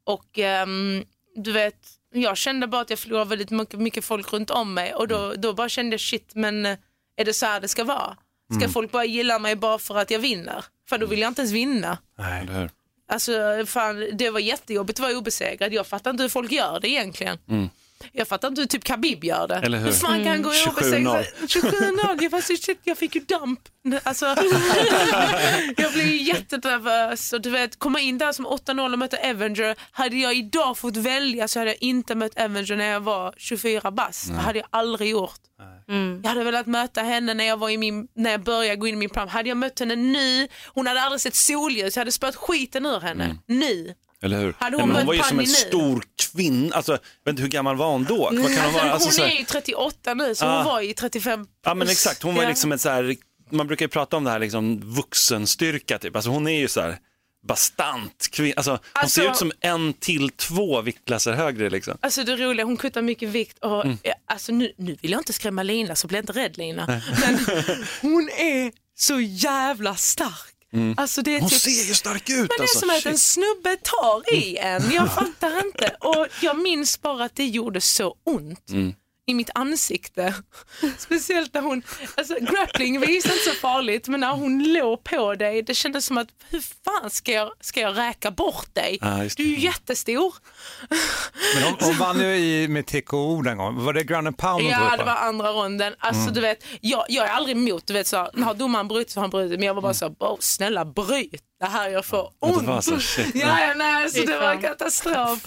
och 0.06 0.38
ehm, 0.38 1.04
du 1.36 1.52
vet 1.52 1.74
jag 2.14 2.36
kände 2.36 2.66
bara 2.66 2.80
att 2.82 2.90
jag 2.90 2.98
förlorade 2.98 3.30
väldigt 3.30 3.50
mycket, 3.50 3.80
mycket 3.80 4.04
folk 4.04 4.32
runt 4.32 4.50
om 4.50 4.74
mig 4.74 4.94
och 4.94 5.04
Mm. 5.10 5.16
då, 5.22 5.34
då 5.34 5.52
bara 5.52 5.68
kände 5.68 5.94
jag 5.94 6.00
shit 6.00 6.30
men 6.34 6.66
eh, 6.66 6.76
är 7.16 7.24
det 7.24 7.32
så 7.34 7.46
här 7.46 7.60
det 7.60 7.68
ska 7.68 7.84
vara? 7.84 8.16
Ska 8.50 8.56
Mm. 8.60 8.70
folk 8.72 8.90
bara 8.92 9.04
gilla 9.04 9.38
mig 9.38 9.56
bara 9.56 9.78
för 9.78 9.96
att 9.98 10.10
jag 10.10 10.18
vinner? 10.18 10.64
För 10.88 10.98
då 10.98 11.06
vill 11.06 11.20
jag 11.20 11.28
inte 11.30 11.40
ens 11.40 11.52
vinna. 11.52 11.98
Nej, 12.18 12.42
eller 12.42 12.60
hur? 12.60 12.70
Alltså 13.06 13.32
fan, 13.66 14.08
det 14.12 14.30
var 14.30 14.40
jättejobbigt 14.40 14.98
att 14.98 15.02
vara 15.02 15.18
obesegrad. 15.18 15.72
Jag 15.72 15.86
fattar 15.86 16.10
inte 16.10 16.22
hur 16.22 16.28
folk 16.28 16.52
gör 16.52 16.80
det 16.80 16.88
egentligen. 16.88 17.38
Mm. 17.48 17.68
Jag 18.12 18.28
fattar 18.28 18.48
inte 18.48 18.60
hur 18.60 18.68
typ 18.68 18.84
Khabib 18.84 19.24
gör 19.24 19.48
det. 19.48 19.54
Eller 19.54 19.78
hur? 19.78 19.92
fan 19.92 20.24
kan 20.24 20.26
han 20.32 20.42
gå 20.42 20.50
27-0. 20.50 20.68
obesegrad? 20.70 21.24
27-0. 21.40 22.22
Jag, 22.22 22.30
fast, 22.30 22.64
shit, 22.64 22.80
jag 22.84 22.98
fick 22.98 23.14
ju 23.14 23.20
damp. 23.20 23.60
Alltså, 24.02 24.26
jag 25.76 25.92
blev 25.92 26.06
ju 26.06 26.22
jättenervös. 26.22 27.32
Och 27.32 27.40
du 27.40 27.50
vet, 27.50 27.78
komma 27.78 28.00
in 28.00 28.18
där 28.18 28.32
som 28.32 28.46
8-0 28.46 28.92
och 28.92 28.98
möta 28.98 29.16
Avenger. 29.30 29.76
Hade 29.90 30.16
jag 30.16 30.34
idag 30.34 30.78
fått 30.78 30.96
välja 30.96 31.48
så 31.48 31.58
hade 31.58 31.70
jag 31.70 31.82
inte 31.82 32.14
mött 32.14 32.40
Avenger 32.40 32.76
när 32.76 32.84
jag 32.84 33.00
var 33.00 33.34
24 33.36 33.90
bast. 33.90 34.28
Det 34.28 34.34
hade 34.34 34.58
jag 34.58 34.68
aldrig 34.70 35.10
gjort. 35.10 35.40
Jag 36.22 36.28
hade 36.28 36.44
velat 36.44 36.66
möta 36.66 37.02
henne 37.02 37.34
när 37.34 37.44
jag, 37.44 37.56
var 37.56 37.70
i 37.70 37.76
min, 37.78 38.08
när 38.14 38.30
jag 38.30 38.42
började 38.42 38.76
gå 38.76 38.86
in 38.86 38.94
i 38.94 38.98
min 38.98 39.10
plan. 39.10 39.28
Hade 39.28 39.48
jag 39.48 39.56
mött 39.56 39.80
henne 39.80 39.96
nu, 39.96 40.48
hon 40.66 40.86
hade 40.86 41.00
aldrig 41.02 41.20
sett 41.20 41.34
solljus, 41.34 41.96
jag 41.96 42.00
hade 42.00 42.12
spöat 42.12 42.36
skiten 42.36 42.86
ur 42.86 43.00
henne. 43.00 43.36
Nu. 43.46 43.94
Eller 44.24 44.38
hur? 44.40 44.54
Hade 44.58 44.76
Nej, 44.76 44.80
hon 44.80 44.88
men 44.88 44.96
hon 44.96 45.06
var 45.06 45.14
ju 45.14 45.22
som 45.22 45.38
en 45.38 45.44
nu? 45.44 45.50
stor 45.50 46.04
kvinna. 46.32 46.76
Alltså, 46.76 46.92
jag 46.92 46.98
vet 47.24 47.28
inte 47.32 47.42
hur 47.42 47.48
gammal 47.48 47.76
var 47.76 47.90
hon 47.92 48.04
då? 48.04 48.26
Kan 48.28 48.38
hon 48.38 48.46
Alltså, 48.46 48.78
vara? 48.78 48.92
Alltså, 48.92 49.20
hon 49.22 49.30
är 49.30 49.36
ju 49.38 49.44
38 49.44 50.14
nu 50.14 50.34
så 50.34 50.44
Ah. 50.46 50.56
hon 50.56 50.64
var 50.64 50.80
ju 50.80 50.92
35 50.92 51.46
Ja 51.64 51.74
men 51.74 51.88
exakt, 51.88 52.22
hon 52.22 52.34
var 52.34 52.42
Ja. 52.42 52.48
liksom 52.48 52.72
ett 52.72 52.80
så 52.80 52.88
här, 52.88 53.16
man 53.50 53.66
brukar 53.66 53.84
ju 53.84 53.88
prata 53.88 54.16
om 54.16 54.24
det 54.24 54.30
här 54.30 54.38
liksom 54.38 54.80
vuxenstyrka 54.94 55.98
typ, 55.98 56.16
alltså 56.16 56.30
hon 56.30 56.48
är 56.48 56.58
ju 56.60 56.68
så 56.68 56.80
här 56.80 56.96
bastant 57.48 58.28
kvinna, 58.32 58.54
alltså, 58.56 58.70
hon 58.70 58.80
Alltså- 58.92 59.20
ser 59.20 59.30
ut 59.30 59.36
som 59.36 59.52
en 59.60 59.92
till 59.92 60.30
två 60.30 60.80
viktklasser 60.80 61.32
högre 61.32 61.70
liksom. 61.70 61.98
Alltså 62.00 62.24
det 62.24 62.36
roliga, 62.36 62.66
hon 62.66 62.76
kuttar 62.76 63.02
mycket 63.02 63.28
vikt 63.28 63.58
och 63.58 63.84
Mm. 63.84 63.98
eh, 64.02 64.12
alltså 64.26 64.52
nu, 64.52 64.72
nu 64.78 64.96
vill 65.00 65.10
jag 65.10 65.20
inte 65.20 65.32
skrämma 65.32 65.62
Lina 65.62 65.94
så 65.96 66.06
bli 66.06 66.18
inte 66.18 66.32
rädd 66.32 66.58
Lina. 66.58 66.86
Men 67.20 67.38
hon 68.00 68.28
är 68.28 68.72
så 68.98 69.20
jävla 69.20 69.94
stark. 69.94 70.53
Alltså 70.96 71.22
det 71.22 71.30
är 71.30 71.32
Mm. 71.34 71.40
Hon 71.42 71.50
typ, 71.50 71.60
ser 71.60 71.88
ju 71.88 71.94
stark 71.94 72.30
ut 72.30 72.36
Men 72.36 72.46
det 72.48 72.54
är 72.54 72.60
alltså. 72.60 72.78
som 72.78 72.90
att 72.90 72.94
en 72.96 73.00
Shit. 73.00 73.06
Mm. 73.06 73.18
snubbe 73.18 73.76
tar 73.82 74.34
i 74.34 74.56
en, 74.56 74.90
jag 74.92 75.14
fattar 75.14 75.66
inte. 75.66 75.96
Och 76.00 76.26
jag 76.42 76.58
minns 76.58 77.00
bara 77.02 77.24
att 77.24 77.36
det 77.36 77.46
gjorde 77.46 77.80
så 77.80 78.14
ont. 78.24 78.70
Mm. 78.70 78.94
I 79.26 79.34
mitt 79.34 79.50
ansikte. 79.54 80.34
Speciellt 80.98 81.54
när 81.54 81.60
hon, 81.60 81.82
alltså 82.16 82.34
grappling 82.40 83.00
var 83.00 83.06
inte 83.10 83.28
så 83.28 83.50
farligt 83.50 84.08
men 84.08 84.20
när 84.20 84.32
hon 84.32 84.72
låg 84.72 85.04
på 85.04 85.34
dig 85.34 85.62
det 85.62 85.74
kändes 85.74 86.06
som 86.06 86.18
att 86.18 86.28
hur 86.50 86.60
fan 86.84 87.10
ska 87.10 87.32
jag, 87.32 87.52
ska 87.60 87.80
jag 87.80 87.98
räka 87.98 88.30
bort 88.30 88.74
dig? 88.74 88.98
Det. 89.00 89.30
du 89.36 89.42
är 89.42 89.48
ju 89.48 89.58
jättestor. 89.58 90.34
Men 91.54 91.62
hon, 91.62 91.76
hon 91.80 91.98
vann 91.98 92.20
ju 92.20 92.36
i, 92.36 92.68
med 92.68 92.86
TKO 92.86 93.42
den 93.42 93.56
gången. 93.58 93.84
Var 93.84 93.92
det 93.92 94.04
ground 94.04 94.26
and 94.26 94.38
pound 94.38 94.62
Ja 94.64 94.90
det 94.90 95.04
va? 95.04 95.04
var 95.04 95.16
andra 95.28 95.48
ronden. 95.52 95.94
Alltså 95.98 96.22
Mm. 96.22 96.34
du 96.34 96.40
vet, 96.40 96.64
jag, 96.80 97.04
jag 97.08 97.26
är 97.26 97.30
aldrig 97.30 97.56
emot, 97.56 97.86
du 97.86 97.92
vet 97.92 98.06
så, 98.06 98.16
har 98.16 98.54
domaren 98.54 98.88
brutit 98.88 99.10
så 99.10 99.20
har 99.20 99.22
han 99.22 99.30
brutit 99.30 99.58
men 99.58 99.66
jag 99.66 99.74
var 99.74 99.82
bara 99.82 99.94
så, 99.94 100.06
oh, 100.18 100.36
snälla 100.40 100.84
bryt. 100.84 101.42
Det 101.64 101.70
här 101.70 101.88
jag 101.90 102.04
får 102.04 102.30
Ja, 102.40 102.46
det 102.48 102.54
ont. 102.54 102.66
var 102.68 102.80
så, 102.80 103.00
shit. 103.00 103.34
ja, 103.34 103.60
ja, 103.60 103.74
nej, 103.76 104.10
så 104.10 104.22
det 104.22 104.38
var 104.38 104.60
katastrof. 104.60 105.42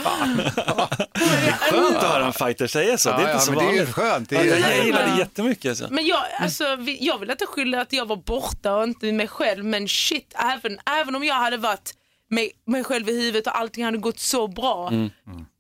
Skönt 1.60 1.96
att 1.96 2.04
höra 2.04 2.26
en 2.26 2.34
fighter 2.34 2.68
säga 2.68 2.98
så, 2.98 3.10
det 3.10 3.16
är 3.16 3.20
inte 3.20 3.32
ja, 3.32 3.40
så 3.40 3.52
men 3.52 3.60
det 3.60 3.66
är 3.66 3.68
vanligt. 3.68 3.94
skönt. 3.96 4.30
Det 4.30 4.36
Ja, 4.36 4.42
är- 4.56 4.60
jag 4.78 4.86
gillar 4.86 5.08
det 5.08 5.18
jättemycket. 5.20 5.70
Alltså. 5.70 5.88
Men 5.92 6.06
jag, 6.06 6.24
alltså, 6.40 6.76
vi- 6.76 6.98
jag 7.06 7.18
vill 7.20 7.30
inte 7.32 7.46
skylla 7.46 7.82
att 7.82 7.94
jag 7.94 8.06
var 8.06 8.16
borta 8.16 8.76
och 8.76 8.84
inte 8.84 9.12
mig 9.12 9.28
själv 9.28 9.66
men 9.66 9.88
shit, 9.88 10.34
även, 10.38 10.80
även 10.86 11.16
om 11.16 11.24
jag 11.24 11.36
hade 11.36 11.58
varit 11.58 11.94
mig, 12.30 12.52
mig 12.66 12.84
själv 12.84 13.10
i 13.10 13.14
huvudet 13.22 13.48
och 13.48 13.58
allting 13.58 13.86
hade 13.86 13.98
gått 13.98 14.20
så 14.20 14.48
bra. 14.48 14.88
Mm. 14.88 15.10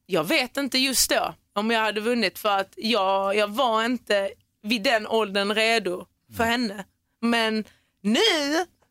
Jag 0.05 0.23
vet 0.23 0.57
inte 0.57 0.77
just 0.77 1.09
då 1.09 1.33
om 1.55 1.71
jag 1.71 1.81
hade 1.81 2.01
vunnit 2.01 2.39
för 2.39 2.57
att 2.57 2.73
jag, 2.75 3.35
jag 3.35 3.47
var 3.47 3.83
inte 3.85 4.29
vid 4.63 4.83
den 4.83 5.07
åldern 5.07 5.53
redo 5.55 6.05
för 6.37 6.43
henne. 6.43 6.85
Men 7.21 7.63
nu, 8.03 8.19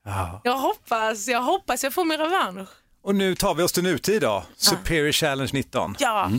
Ja. 0.07 0.40
jag 0.44 0.57
hoppas, 0.59 1.28
jag 1.28 1.42
hoppas 1.42 1.84
jag 1.84 1.94
får 1.94 2.04
min 2.04 2.18
revansch. 2.18 2.68
Och 3.02 3.14
nu 3.14 3.34
tar 3.34 3.54
vi 3.54 3.62
oss 3.62 3.72
till 3.72 3.82
nutid 3.82 4.22
då. 4.22 4.44
Superior 4.57 5.12
Challenge 5.12 5.50
19. 5.52 5.96
Ja. 5.98 6.30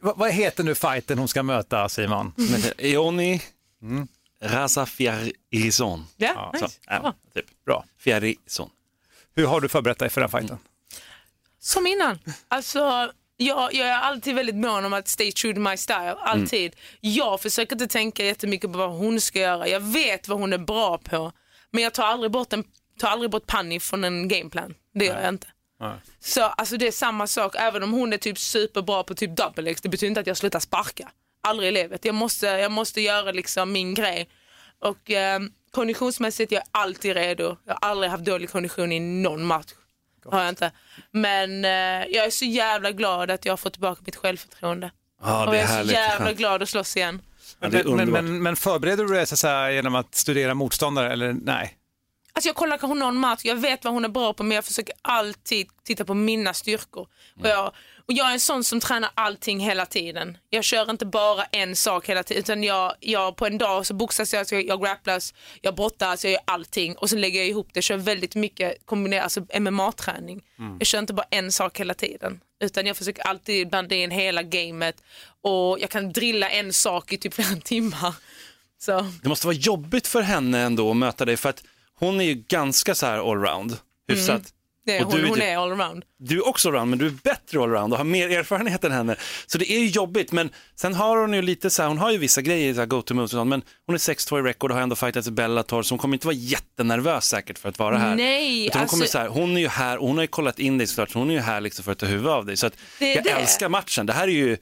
Va, 0.00 0.14
vad 0.16 0.30
heter 0.30 0.64
nu 0.64 0.74
fighten 0.74 1.18
hon 1.18 1.28
ska 1.28 1.42
möta 1.42 1.88
Simon? 1.88 2.32
Heter 2.38 2.74
Eoni 2.78 3.42
Razafiarison. 4.42 6.06
Ja, 6.16 6.52
så, 6.58 6.64
nice. 6.64 6.78
ja, 6.86 7.00
Bra. 7.00 7.14
typ. 7.34 7.64
Bra. 7.64 7.84
Fiarison. 7.98 8.70
Hur 9.34 9.46
har 9.46 9.60
du 9.60 9.68
förberett 9.68 9.98
dig 9.98 10.10
för 10.10 10.20
den 10.20 10.30
fighten? 10.30 10.58
Som 11.60 11.86
innan. 11.86 12.18
Alltså, 12.48 13.12
jag, 13.36 13.74
jag 13.74 13.88
är 13.88 13.98
alltid 13.98 14.34
väldigt 14.34 14.54
mån 14.56 14.84
om 14.84 14.92
att 14.92 15.08
stay 15.08 15.32
true 15.32 15.54
to 15.54 15.60
my 15.60 15.76
style. 15.76 16.12
Alltid. 16.18 16.76
Jag 17.00 17.40
försöker 17.40 17.74
inte 17.74 17.86
tänka 17.86 18.24
jättemycket 18.24 18.72
på 18.72 18.78
vad 18.78 18.90
hon 18.90 19.20
ska 19.20 19.38
göra. 19.38 19.68
Jag 19.68 19.80
vet 19.80 20.28
vad 20.28 20.38
hon 20.40 20.52
är 20.52 20.58
bra 20.58 20.98
på. 20.98 21.32
Men 21.70 21.82
jag 21.82 21.94
tar 21.94 22.04
aldrig 22.04 22.30
bort, 22.32 22.52
en, 22.52 22.64
tar 22.98 23.08
aldrig 23.08 23.30
bort 23.30 23.46
Panny 23.46 23.80
från 23.80 24.04
en 24.04 24.28
gameplan. 24.28 24.74
Det 24.94 25.04
gör 25.04 25.20
jag 25.20 25.28
inte. 25.28 25.46
Så 26.20 26.42
alltså, 26.42 26.76
det 26.76 26.86
är 26.86 26.92
samma 26.92 27.26
sak. 27.26 27.54
Även 27.58 27.82
om 27.82 27.92
hon 27.92 28.12
är 28.12 28.18
typ 28.18 28.38
superbra 28.38 29.02
på 29.02 29.14
typ 29.14 29.36
double 29.36 29.70
X, 29.70 29.80
det 29.80 29.88
betyder 29.88 30.08
inte 30.08 30.20
att 30.20 30.26
jag 30.26 30.36
slutar 30.36 30.60
sparka. 30.60 31.10
Aldrig 31.42 31.68
i 31.68 31.72
livet. 31.72 32.04
Jag 32.04 32.14
måste, 32.14 32.46
jag 32.46 32.72
måste 32.72 33.00
göra 33.00 33.32
liksom 33.32 33.72
min 33.72 33.94
grej. 33.94 34.28
Och 34.78 35.10
eh, 35.10 35.40
konditionsmässigt 35.70 36.52
jag 36.52 36.62
är 36.62 36.68
alltid 36.70 37.14
redo. 37.14 37.56
Jag 37.64 37.74
har 37.74 37.88
aldrig 37.90 38.10
haft 38.10 38.24
dålig 38.24 38.50
kondition 38.50 38.92
i 38.92 39.00
någon 39.00 39.44
match. 39.44 39.72
Har 40.24 40.40
jag 40.40 40.48
inte. 40.48 40.70
Men 41.10 41.64
eh, 41.64 41.70
jag 42.14 42.24
är 42.24 42.30
så 42.30 42.44
jävla 42.44 42.90
glad 42.90 43.30
att 43.30 43.44
jag 43.44 43.52
har 43.52 43.56
fått 43.56 43.72
tillbaka 43.72 44.02
mitt 44.04 44.16
självförtroende. 44.16 44.90
Ja, 45.22 45.48
och 45.48 45.54
jag 45.54 45.60
är 45.60 45.64
är 45.64 45.66
så 45.66 45.72
härligt. 45.72 45.92
jävla 45.92 46.32
glad 46.32 46.62
att 46.62 46.68
slåss 46.68 46.96
igen. 46.96 47.20
Ja, 47.60 47.68
Men, 47.84 48.10
men, 48.10 48.42
men, 48.42 48.56
förbereder 48.56 49.04
du 49.04 49.14
dig 49.14 49.26
så 49.26 49.68
genom 49.70 49.94
att 49.94 50.14
studera 50.14 50.54
motståndare 50.54 51.12
eller 51.12 51.32
nej? 51.32 51.78
Alltså 52.36 52.48
jag 52.48 52.56
kollar 52.56 52.78
kanske 52.78 52.98
någon 52.98 53.16
match, 53.16 53.40
jag 53.44 53.56
vet 53.56 53.84
vad 53.84 53.94
hon 53.94 54.04
är 54.04 54.08
bra 54.08 54.32
på 54.32 54.42
men 54.42 54.54
jag 54.54 54.64
försöker 54.64 54.94
alltid 55.02 55.66
titta 55.84 56.04
på 56.04 56.14
mina 56.14 56.54
styrkor. 56.54 57.08
Och, 57.40 57.48
jag, 57.48 57.66
och 58.06 58.12
jag 58.12 58.28
är 58.28 58.32
en 58.32 58.40
sån 58.40 58.64
som 58.64 58.80
tränar 58.80 59.10
allting 59.14 59.60
hela 59.60 59.86
tiden. 59.86 60.38
Jag 60.50 60.64
kör 60.64 60.90
inte 60.90 61.06
bara 61.06 61.44
en 61.44 61.76
sak 61.76 62.08
hela 62.08 62.22
tiden 62.22 62.40
utan 62.42 62.64
jag, 62.64 62.94
jag 63.00 63.36
på 63.36 63.46
en 63.46 63.58
dag 63.58 63.86
så 63.86 63.94
boxas 63.94 64.34
jag, 64.34 64.46
så 64.46 64.54
jag, 64.54 64.66
jag 64.66 64.82
grapplas, 64.82 65.34
jag 65.60 65.74
brottas, 65.74 66.24
jag 66.24 66.32
gör 66.32 66.40
allting 66.44 66.96
och 66.96 67.10
så 67.10 67.16
lägger 67.16 67.40
jag 67.40 67.48
ihop 67.48 67.68
det. 67.72 67.76
Jag 67.76 67.84
kör 67.84 67.96
väldigt 67.96 68.34
mycket 68.34 68.86
kombinerat, 68.86 69.22
alltså 69.22 69.40
MMA-träning. 69.40 70.42
Jag 70.78 70.86
kör 70.86 70.98
inte 70.98 71.14
bara 71.14 71.26
en 71.30 71.52
sak 71.52 71.80
hela 71.80 71.94
tiden 71.94 72.40
utan 72.60 72.86
jag 72.86 72.96
försöker 72.96 73.22
alltid 73.22 73.68
blanda 73.70 73.94
in 73.94 74.10
hela 74.10 74.42
gamet 74.42 75.02
och 75.40 75.78
jag 75.80 75.90
kan 75.90 76.12
drilla 76.12 76.50
en 76.50 76.72
sak 76.72 77.12
i 77.12 77.16
typ 77.18 77.34
flera 77.34 77.56
timmar. 77.56 78.14
Så. 78.78 79.10
Det 79.22 79.28
måste 79.28 79.46
vara 79.46 79.56
jobbigt 79.56 80.06
för 80.06 80.20
henne 80.20 80.60
ändå 80.60 80.90
att 80.90 80.96
möta 80.96 81.24
dig 81.24 81.36
för 81.36 81.48
att 81.48 81.64
hon 81.98 82.20
är 82.20 82.24
ju 82.24 82.34
ganska 82.34 82.94
så 82.94 83.06
här 83.06 83.30
allround. 83.30 83.76
Hyfsat. 84.08 84.28
Mm. 84.30 84.44
Det, 84.86 85.04
Och 85.04 85.12
hon, 85.12 85.20
du 85.20 85.26
är 85.26 85.28
hon 85.28 85.42
är 85.42 85.56
allround. 85.56 86.04
Du 86.18 86.36
är 86.36 86.48
också 86.48 86.68
allround 86.68 86.90
men 86.90 86.98
du 86.98 87.06
är 87.06 87.10
bättre 87.10 87.62
allround 87.62 87.92
och 87.92 87.98
har 87.98 88.04
mer 88.04 88.30
erfarenhet 88.30 88.84
än 88.84 88.92
henne. 88.92 89.16
Så 89.46 89.58
det 89.58 89.72
är 89.72 89.78
ju 89.78 89.86
jobbigt 89.86 90.32
men 90.32 90.50
sen 90.74 90.94
har 90.94 91.16
hon 91.16 91.32
ju 91.34 91.42
lite 91.42 91.70
så 91.70 91.82
här, 91.82 91.88
hon 91.88 91.98
har 91.98 92.10
ju 92.12 92.18
vissa 92.18 92.42
grejer, 92.42 92.74
så 92.74 92.80
här 92.80 92.86
go-to 92.86 93.14
moves 93.14 93.32
och 93.32 93.38
sånt, 93.38 93.48
men 93.48 93.62
hon 93.86 93.94
är 93.94 93.98
6-2 93.98 94.38
i 94.38 94.42
record 94.42 94.70
och 94.70 94.76
har 94.76 94.82
ändå 94.82 94.96
fightats 94.96 95.28
i 95.28 95.30
Bellator 95.30 95.82
så 95.82 95.92
hon 95.92 95.98
kommer 95.98 96.14
inte 96.16 96.26
vara 96.26 96.36
jättenervös 96.36 97.24
säkert 97.26 97.58
för 97.58 97.68
att 97.68 97.78
vara 97.78 97.98
här. 97.98 98.16
Nej, 98.16 98.66
Utan 98.66 98.80
hon, 98.80 98.88
kommer 98.88 99.02
alltså- 99.04 99.12
så 99.12 99.18
här, 99.18 99.28
hon 99.28 99.56
är 99.56 99.60
ju 99.60 99.68
här 99.68 99.98
och 99.98 100.06
hon 100.06 100.16
har 100.16 100.24
ju 100.24 100.28
kollat 100.28 100.58
in 100.58 100.78
dig 100.78 100.86
såklart 100.86 101.10
så 101.10 101.18
hon 101.18 101.30
är 101.30 101.34
ju 101.34 101.40
här 101.40 101.60
liksom 101.60 101.84
för 101.84 101.92
att 101.92 101.98
ta 101.98 102.06
huvudet 102.06 102.30
av 102.32 102.46
dig. 102.46 102.56
Så 102.56 102.66
att 102.66 102.74
jag 102.98 103.24
det. 103.24 103.30
älskar 103.30 103.68
matchen. 103.68 104.06
Det 104.06 104.12
här 104.12 104.28
är 104.28 104.32
ju, 104.32 104.56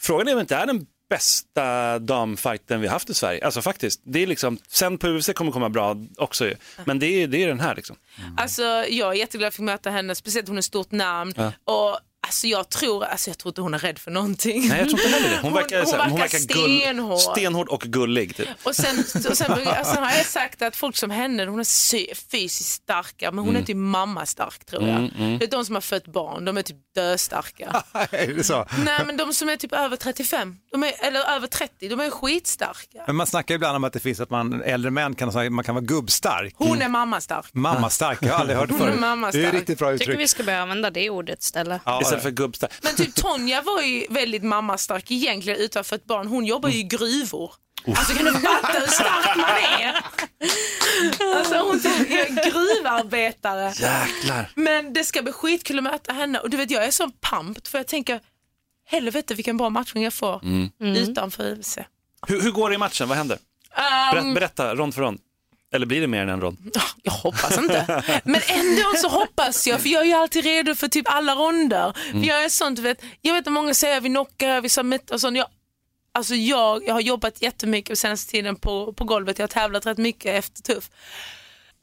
frågan 0.00 0.28
är 0.28 0.34
om 0.34 0.40
inte 0.40 0.56
är 0.56 0.66
den 0.66 0.86
bästa 1.08 1.98
damfighten 1.98 2.80
vi 2.80 2.86
har 2.86 2.92
haft 2.92 3.10
i 3.10 3.14
Sverige. 3.14 3.44
Alltså 3.44 3.62
faktiskt, 3.62 4.00
det 4.04 4.22
är 4.22 4.26
liksom, 4.26 4.58
sen 4.68 4.98
på 4.98 5.08
UFC 5.08 5.30
kommer 5.34 5.52
komma 5.52 5.68
bra 5.68 5.96
också 6.16 6.44
ju. 6.44 6.54
Men 6.84 6.98
det 6.98 7.06
är, 7.06 7.26
det 7.26 7.42
är 7.42 7.48
den 7.48 7.60
här 7.60 7.74
liksom. 7.74 7.96
Alltså, 8.36 8.62
jag 8.88 9.08
är 9.08 9.12
jätteglad 9.12 9.46
att 9.46 9.52
jag 9.52 9.54
fick 9.54 9.64
möta 9.64 9.90
henne, 9.90 10.14
speciellt 10.14 10.48
hon 10.48 10.56
är 10.56 10.58
ett 10.58 10.64
stort 10.64 10.90
namn. 10.90 11.32
Ja. 11.36 11.52
Och 11.64 11.98
Alltså 12.28 12.46
jag 12.46 12.68
tror, 12.68 13.04
alltså 13.04 13.30
jag 13.30 13.38
tror 13.38 13.50
inte 13.50 13.60
hon 13.60 13.74
är 13.74 13.78
rädd 13.78 13.98
för 13.98 14.10
någonting. 14.10 14.68
Nej 14.68 14.78
jag 14.78 14.88
tror 14.88 15.00
inte 15.00 15.16
heller 15.18 15.30
det. 15.30 15.38
Hon 15.42 15.52
verkar, 15.52 15.76
här- 15.98 16.08
hon 16.10 16.18
verkar 16.20 16.38
gull- 16.38 16.80
stenhård. 16.80 17.20
stenhård 17.20 17.68
och 17.68 17.80
gullig. 17.80 18.36
Typ. 18.36 18.48
Och 18.62 18.76
sen, 18.76 18.98
och 19.30 19.36
sen, 19.36 19.52
alltså, 19.68 20.00
har 20.00 20.10
jag 20.16 20.26
sagt 20.38 20.62
att 20.62 20.76
folk 20.76 20.96
som 20.96 21.10
henne, 21.10 21.44
hon 21.46 21.60
är 21.60 22.14
fysiskt 22.30 22.70
starka 22.82 23.30
men 23.30 23.38
hon 23.38 23.48
Mm. 23.48 23.62
är 23.62 23.66
typ 23.66 23.76
mamma 23.76 24.26
stark 24.26 24.64
tror 24.64 24.82
jag. 24.82 24.96
Mm, 24.98 25.10
mm. 25.18 25.38
Det 25.38 25.44
är 25.44 25.50
de 25.50 25.64
som 25.64 25.74
har 25.74 25.82
fött 25.82 26.06
barn, 26.06 26.44
de 26.44 26.56
är 26.56 26.62
typ 26.62 26.76
döstarka. 26.94 27.82
är 28.10 28.34
det 28.34 28.44
så? 28.44 28.66
Nej 28.78 29.00
men 29.06 29.16
de 29.16 29.34
som 29.34 29.48
är 29.48 29.56
typ 29.56 29.72
över 29.72 29.96
35, 29.96 30.56
de 30.72 30.82
är, 30.82 30.92
eller 31.06 31.20
över 31.20 31.46
30, 31.46 31.88
de 31.88 32.00
är 32.00 32.10
skitstarka. 32.10 33.02
Men 33.06 33.16
man 33.16 33.26
snackar 33.26 33.54
ibland 33.54 33.76
om 33.76 33.84
att 33.84 33.92
det 33.92 34.00
finns 34.00 34.20
att 34.20 34.30
man, 34.30 34.62
äldre 34.62 34.90
män 34.90 35.14
kan, 35.14 35.54
man 35.54 35.64
kan 35.64 35.74
vara 35.74 35.84
gubbstark. 35.84 36.54
Hon 36.56 36.82
är 36.82 36.88
mammastark. 36.88 37.46
Mammastark, 37.52 38.18
jag 38.22 38.32
har 38.32 38.40
aldrig 38.40 38.58
hört 38.58 38.68
det 38.68 38.74
Hon 38.74 38.82
är 38.82 38.86
förut. 38.86 39.00
mammastark. 39.00 39.42
Det 39.42 39.48
är 39.48 39.52
riktigt 39.52 39.78
bra 39.78 39.90
Jag 39.90 39.98
tycker 39.98 40.12
uttryck. 40.12 40.24
vi 40.24 40.28
ska 40.28 40.42
börja 40.42 40.62
använda 40.62 40.90
det 40.90 41.10
ordet 41.10 41.42
istället. 41.42 41.82
Ja, 41.84 42.00
Istället 42.18 42.36
för 42.36 42.42
gubbstark. 42.42 42.72
Men 42.82 42.94
typ 42.96 43.14
Tonja 43.14 43.62
var 43.62 43.82
ju 43.82 44.06
väldigt 44.10 44.42
mammastark 44.42 45.10
egentligen 45.10 45.58
utanför 45.58 45.96
ett 45.96 46.04
barn. 46.04 46.26
Hon 46.26 46.44
jobbar 46.46 46.68
ju 46.68 46.78
i 46.78 46.82
gruvor. 46.82 47.52
Alltså 47.86 48.12
kan 48.14 48.24
du 48.24 48.32
fatta 48.32 48.78
hur 48.78 48.86
stark 48.86 49.36
man 49.36 49.50
är? 49.80 49.94
Alltså 51.36 51.54
hon 51.58 51.76
är 51.76 52.50
gruvarbetare. 52.50 53.72
Jäklar. 53.78 54.50
Men 54.54 54.92
det 54.92 55.04
ska 55.04 55.22
bli 55.22 55.32
skitkul 55.32 55.78
att 55.78 55.84
möta 55.84 56.12
henne 56.12 56.38
och 56.38 56.50
du 56.50 56.56
vet 56.56 56.70
jag 56.70 56.84
är 56.84 56.90
så 56.90 57.10
pumped 57.30 57.66
för 57.66 57.78
jag 57.78 57.86
tänker 57.86 58.20
helvete 58.86 59.34
vilken 59.34 59.56
bra 59.56 59.70
matchning 59.70 60.04
jag 60.04 60.14
får 60.14 60.40
Mm. 60.44 60.70
utanför 60.80 61.52
UFC. 61.58 61.78
Hur, 62.26 62.40
hur 62.40 62.50
går 62.50 62.68
det 62.70 62.74
i 62.74 62.78
matchen? 62.78 63.08
Vad 63.08 63.18
händer? 63.18 63.34
Um, 63.34 64.12
Berätta, 64.14 64.34
berätta 64.34 64.74
rond 64.74 64.94
för 64.94 65.02
rond. 65.02 65.20
Eller 65.74 65.86
blir 65.86 66.00
det 66.00 66.06
mer 66.06 66.22
än 66.22 66.28
en 66.28 66.40
rond? 66.40 66.76
Jag 67.02 67.12
hoppas 67.12 67.58
inte. 67.58 68.02
Men 68.24 68.40
ändå 68.48 68.92
så 68.96 69.08
hoppas 69.08 69.66
jag, 69.66 69.80
för 69.80 69.88
jag 69.88 70.02
är 70.02 70.06
ju 70.06 70.12
alltid 70.12 70.44
redo 70.44 70.74
för 70.74 70.88
typ 70.88 71.06
alla 71.08 71.34
ronder. 71.34 71.96
Mm. 72.10 72.22
För 72.22 72.28
jag 72.28 72.44
är 72.44 72.48
sånt, 72.48 72.78
vet, 72.78 73.02
jag 73.20 73.34
vet 73.34 73.46
att 73.46 73.52
många 73.52 73.74
säger 73.74 74.00
vi 74.00 74.08
knockar, 74.08 74.60
vi 74.60 74.68
submit 74.68 75.10
och 75.10 75.20
sånt. 75.20 75.36
Jag, 75.36 75.46
alltså 76.12 76.34
jag, 76.34 76.86
jag 76.86 76.94
har 76.94 77.00
jobbat 77.00 77.42
jättemycket 77.42 77.90
på 77.90 77.96
senaste 77.96 78.30
tiden 78.30 78.56
på, 78.56 78.92
på 78.92 79.04
golvet, 79.04 79.38
jag 79.38 79.42
har 79.42 79.48
tävlat 79.48 79.86
rätt 79.86 79.98
mycket 79.98 80.44
efter 80.44 80.62
tuff. 80.62 80.90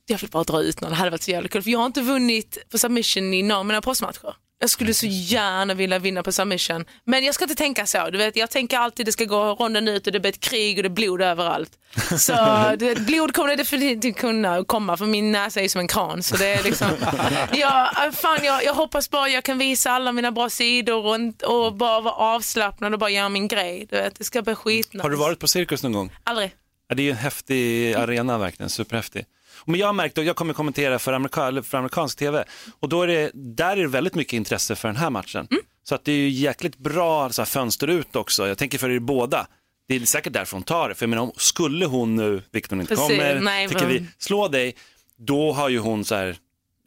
Jag 0.05 0.17
vill 0.17 0.29
bara 0.29 0.43
dra 0.43 0.61
ut 0.61 0.81
någon, 0.81 0.89
det 0.89 0.95
hade 0.95 1.11
varit 1.11 1.23
så 1.23 1.31
jävla 1.31 1.49
kul. 1.49 1.63
För 1.63 1.71
jag 1.71 1.79
har 1.79 1.85
inte 1.85 2.01
vunnit 2.01 2.57
på 2.69 2.77
submission 2.77 3.33
i 3.33 3.43
någon 3.43 3.57
av 3.57 3.65
mina 3.65 3.81
postmatcher. 3.81 4.35
Jag 4.59 4.69
skulle 4.69 4.93
så 4.93 5.05
gärna 5.05 5.73
vilja 5.73 5.99
vinna 5.99 6.23
på 6.23 6.31
submission. 6.31 6.85
Men 7.03 7.23
jag 7.23 7.35
ska 7.35 7.43
inte 7.43 7.55
tänka 7.55 7.85
så. 7.85 8.09
Du 8.09 8.17
vet, 8.17 8.35
jag 8.35 8.49
tänker 8.51 8.77
alltid 8.77 9.05
det 9.05 9.11
ska 9.11 9.25
gå 9.25 9.53
ronden 9.53 9.87
ut 9.87 10.07
och 10.07 10.13
det 10.13 10.19
blir 10.19 10.31
ett 10.31 10.39
krig 10.39 10.77
och 10.77 10.83
det 10.83 10.87
är 10.87 10.89
blod 10.89 11.21
överallt. 11.21 11.71
Så 12.19 12.33
du 12.77 12.85
vet, 12.85 12.99
blod 12.99 13.33
kommer 13.33 13.49
det 13.49 13.55
definitivt 13.55 14.17
kunna 14.17 14.63
komma 14.63 14.97
för 14.97 15.05
min 15.05 15.31
näsa 15.31 15.61
är 15.61 15.67
som 15.67 15.81
en 15.81 15.87
kran. 15.87 16.23
Så 16.23 16.35
det 16.35 16.47
är 16.47 16.63
liksom, 16.63 16.87
ja, 17.53 17.91
fan, 18.13 18.39
jag, 18.43 18.63
jag 18.63 18.73
hoppas 18.73 19.09
bara 19.09 19.29
jag 19.29 19.43
kan 19.43 19.57
visa 19.57 19.91
alla 19.91 20.11
mina 20.11 20.31
bra 20.31 20.49
sidor 20.49 21.05
och, 21.05 21.49
och 21.65 21.73
bara 21.73 22.01
vara 22.01 22.15
avslappnad 22.15 22.93
och 22.93 22.99
bara 22.99 23.09
göra 23.09 23.29
min 23.29 23.47
grej. 23.47 23.87
Du 23.89 23.95
vet, 23.95 24.15
det 24.17 24.23
ska 24.23 24.41
bli 24.41 24.55
skitnice. 24.55 25.03
Har 25.03 25.09
du 25.09 25.17
varit 25.17 25.39
på 25.39 25.47
cirkus 25.47 25.83
någon 25.83 25.93
gång? 25.93 26.11
Aldrig. 26.23 26.51
Ja, 26.87 26.95
det 26.95 27.01
är 27.01 27.03
ju 27.03 27.11
en 27.11 27.17
häftig 27.17 27.93
arena 27.93 28.37
verkligen, 28.37 28.69
superhäftig. 28.69 29.25
Men 29.65 29.79
jag 29.79 29.87
har 29.87 29.93
märkt, 29.93 30.17
och 30.17 30.23
jag 30.23 30.35
kommer 30.35 30.53
kommentera 30.53 30.99
för, 30.99 31.13
amerika, 31.13 31.63
för 31.63 31.77
amerikansk 31.77 32.17
tv, 32.17 32.43
och 32.79 32.89
då 32.89 33.01
är 33.01 33.07
det, 33.07 33.31
där 33.33 33.77
är 33.77 33.81
det 33.81 33.87
väldigt 33.87 34.15
mycket 34.15 34.33
intresse 34.33 34.75
för 34.75 34.87
den 34.87 34.97
här 34.97 35.09
matchen. 35.09 35.47
Så 35.83 35.95
att 35.95 36.05
det 36.05 36.11
är 36.11 36.15
ju 36.17 36.29
jäkligt 36.29 36.77
bra 36.77 37.29
så 37.29 37.41
här, 37.41 37.45
fönster 37.45 37.87
ut 37.87 38.15
också, 38.15 38.47
jag 38.47 38.57
tänker 38.57 38.77
för 38.77 38.89
er 38.89 38.99
båda. 38.99 39.47
Det 39.87 39.95
är 39.95 39.99
säkert 39.99 40.33
därför 40.33 40.57
hon 40.57 40.63
tar 40.63 40.89
det, 40.89 40.95
för 40.95 41.03
jag 41.03 41.09
menar, 41.09 41.31
skulle 41.37 41.85
hon 41.85 42.15
nu, 42.15 42.41
vilket 42.51 42.71
hon 42.71 42.81
inte 42.81 42.95
Precis, 42.95 43.07
kommer, 43.07 43.39
nej, 43.39 43.67
tycker 43.67 43.87
vi, 43.87 44.05
slå 44.17 44.47
dig, 44.47 44.75
då 45.17 45.51
har 45.51 45.69
ju 45.69 45.79
hon 45.79 46.05
så 46.05 46.15
här, 46.15 46.37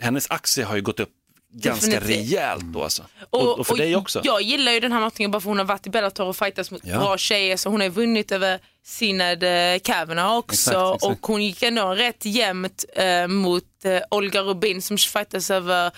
hennes 0.00 0.30
aktie 0.30 0.64
har 0.64 0.76
ju 0.76 0.82
gått 0.82 1.00
upp 1.00 1.10
ganska 1.52 1.86
Definitivt. 1.86 2.16
rejält 2.18 2.64
då 2.64 2.82
alltså. 2.82 3.02
Och, 3.30 3.58
och 3.58 3.66
för 3.66 3.76
dig 3.76 3.96
också. 3.96 4.20
Jag 4.24 4.42
gillar 4.42 4.72
ju 4.72 4.80
den 4.80 4.92
här 4.92 5.00
matchningen 5.00 5.30
bara 5.30 5.40
för 5.40 5.48
hon 5.48 5.58
har 5.58 5.64
varit 5.64 5.86
i 5.86 5.90
Bellator 5.90 6.24
och 6.26 6.36
fightats 6.36 6.70
mot 6.70 6.80
Ja. 6.84 6.98
bra 6.98 7.18
tjejer 7.18 7.56
så 7.56 7.70
hon 7.70 7.80
har 7.80 7.88
vunnit 7.88 8.32
över 8.32 8.58
Sinad 8.84 9.42
eh, 9.42 9.78
Kavanagh 9.84 10.36
också 10.36 10.54
Exakt, 10.70 10.94
exakt. 10.94 11.04
och 11.04 11.26
hon 11.26 11.42
gick 11.44 11.62
ändå 11.62 11.94
rätt 11.94 12.24
jämnt 12.24 12.84
eh, 12.96 13.26
mot 13.26 13.64
eh, 13.84 14.00
Olga 14.10 14.40
Rubin 14.42 14.82
som 14.82 14.98
fightas 14.98 15.50
över 15.50 15.90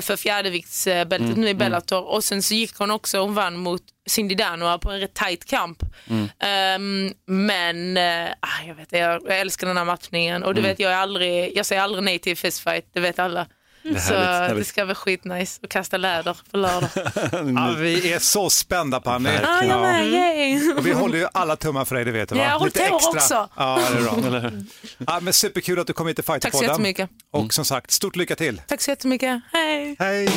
för 0.00 0.16
fjärdeviktsbältet 0.16 1.20
Mm, 1.20 1.40
nu 1.40 1.46
i 1.46 1.50
mm. 1.50 1.58
Bellator 1.58 2.04
och 2.04 2.24
sen 2.24 2.42
så 2.42 2.54
gick 2.54 2.76
hon 2.78 2.90
också, 2.90 3.18
hon 3.18 3.34
vann 3.34 3.56
mot 3.56 3.82
Cindy 4.06 4.34
Danoa 4.34 4.78
på 4.78 4.90
en 4.90 5.00
rätt 5.00 5.14
tight 5.14 5.44
kamp. 5.44 5.78
Mm. 6.10 6.28
Ehm, 6.38 7.12
men 7.26 7.96
ah, 8.40 8.66
jag, 8.66 8.74
vet, 8.74 8.92
jag, 8.92 9.22
jag 9.26 9.38
älskar 9.40 9.66
den 9.66 9.76
här 9.76 9.84
matchningen 9.84 10.42
och 10.44 10.54
du 10.54 10.60
Mm. 10.60 10.70
vet 10.70 10.78
jag 10.80 10.92
är 10.92 10.96
aldrig, 10.96 11.56
jag 11.56 11.66
säger 11.66 11.82
aldrig 11.82 12.04
nej 12.04 12.18
till 12.18 12.36
fistfight, 12.36 12.86
det 12.92 13.00
vet 13.00 13.18
alla. 13.18 13.46
Det 13.84 14.00
så 14.00 14.14
härligt, 14.14 14.58
det 14.58 14.64
ska 14.64 14.84
bli 14.86 14.94
skitnice 14.94 15.60
att 15.62 15.68
kasta 15.68 15.96
läder 15.96 16.36
på 16.50 16.56
lördag. 16.56 16.90
Ja, 17.56 17.74
vi 17.78 18.12
är 18.12 18.18
så 18.18 18.50
spända 18.50 19.00
på 19.00 19.10
Annie. 19.10 19.40
Ja. 19.42 20.76
Och 20.78 20.86
vi 20.86 20.92
håller 20.92 21.18
ju 21.18 21.26
alla 21.34 21.56
tummar 21.56 21.84
för 21.84 21.94
dig, 21.94 22.04
det 22.04 22.10
vet 22.12 22.28
du 22.28 22.34
va? 22.34 22.40
Ja, 22.42 22.48
jag 22.50 22.58
hållit 22.58 22.74
tår 22.74 22.94
också. 22.94 23.48
Ja, 23.56 23.80
det 23.92 23.98
är 23.98 24.40
bra. 24.40 24.50
Ja, 25.06 25.20
men 25.20 25.32
superkul 25.32 25.78
att 25.80 25.86
du 25.86 25.92
kom 25.92 26.06
hit 26.06 26.16
till 26.16 26.24
Tack 26.24 26.42
så 26.42 26.42
Fighterpodden. 26.42 26.70
jättemycket. 26.70 27.10
Och 27.32 27.54
som 27.54 27.64
sagt, 27.64 27.90
stort 27.90 28.16
lycka 28.16 28.36
till. 28.36 28.60
Tack 28.68 28.80
så 28.82 28.90
jättemycket. 28.90 29.40
Hej. 29.52 29.96
Hej. 29.98 30.28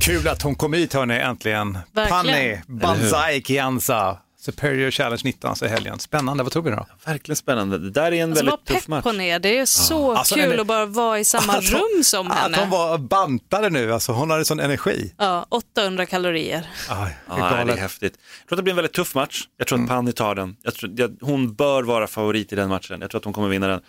Kul 0.00 0.28
att 0.28 0.42
hon 0.42 0.54
kom 0.54 0.72
hit 0.72 0.94
hörni, 0.94 1.14
äntligen. 1.18 1.78
Verkligen. 1.92 2.08
Panni? 2.24 2.60
Banzai 2.66 3.42
Kianza, 3.42 4.18
Superior 4.46 4.90
Challenge 4.90 5.20
19 5.24 5.48
alltså 5.50 5.64
i 5.66 5.68
helgen. 5.68 5.98
Spännande, 5.98 6.42
vad 6.42 6.52
tror 6.52 6.62
vi 6.62 6.70
då? 6.70 6.86
Verkligen 7.04 7.36
spännande. 7.36 7.78
Det 7.78 7.90
där 7.90 8.12
är 8.12 8.22
en 8.22 8.30
Alltså 8.30 8.44
väldigt 8.44 8.64
tuff 8.66 8.76
pepp 8.76 8.88
match. 8.88 9.02
på 9.02 9.12
ner, 9.12 9.38
det 9.38 9.58
är 9.58 9.66
så 9.66 10.12
Alltså, 10.14 10.34
kul 10.34 10.52
en- 10.52 10.60
att 10.60 10.66
bara 10.66 10.86
vara 10.86 11.18
i 11.18 11.24
samma 11.24 11.52
Att 11.56 11.64
hon- 11.70 11.80
rum 11.80 12.02
som 12.04 12.30
Att 12.30 12.36
henne. 12.38 12.56
hon 12.60 12.70
var 12.70 12.98
bantade 12.98 13.70
nu, 13.70 13.92
alltså 13.92 14.12
hon 14.12 14.30
hade 14.30 14.44
sån 14.44 14.60
energi. 14.60 15.14
Ja, 15.18 15.46
800 15.48 16.06
kalorier. 16.06 16.66
Ja, 16.88 17.08
det 17.26 17.32
är 17.34 17.38
galet. 17.50 17.78
häftigt. 17.78 18.18
Jag 18.40 18.48
tror 18.48 18.56
att 18.56 18.58
det 18.58 18.62
blir 18.62 18.72
en 18.72 18.76
väldigt 18.76 18.92
tuff 18.92 19.14
match. 19.14 19.42
Jag 19.56 19.66
tror 19.66 19.82
att 19.82 19.88
Panni 19.88 20.12
tar 20.12 20.34
den. 20.34 20.56
Jag 20.62 20.74
tror, 20.74 20.92
jag, 20.96 21.16
hon 21.20 21.54
bör 21.54 21.82
vara 21.82 22.06
favorit 22.06 22.52
i 22.52 22.56
den 22.56 22.68
matchen. 22.68 23.00
Jag 23.00 23.10
tror 23.10 23.18
att 23.18 23.24
hon 23.24 23.34
kommer 23.34 23.48
vinna 23.48 23.68
den. 23.68 23.80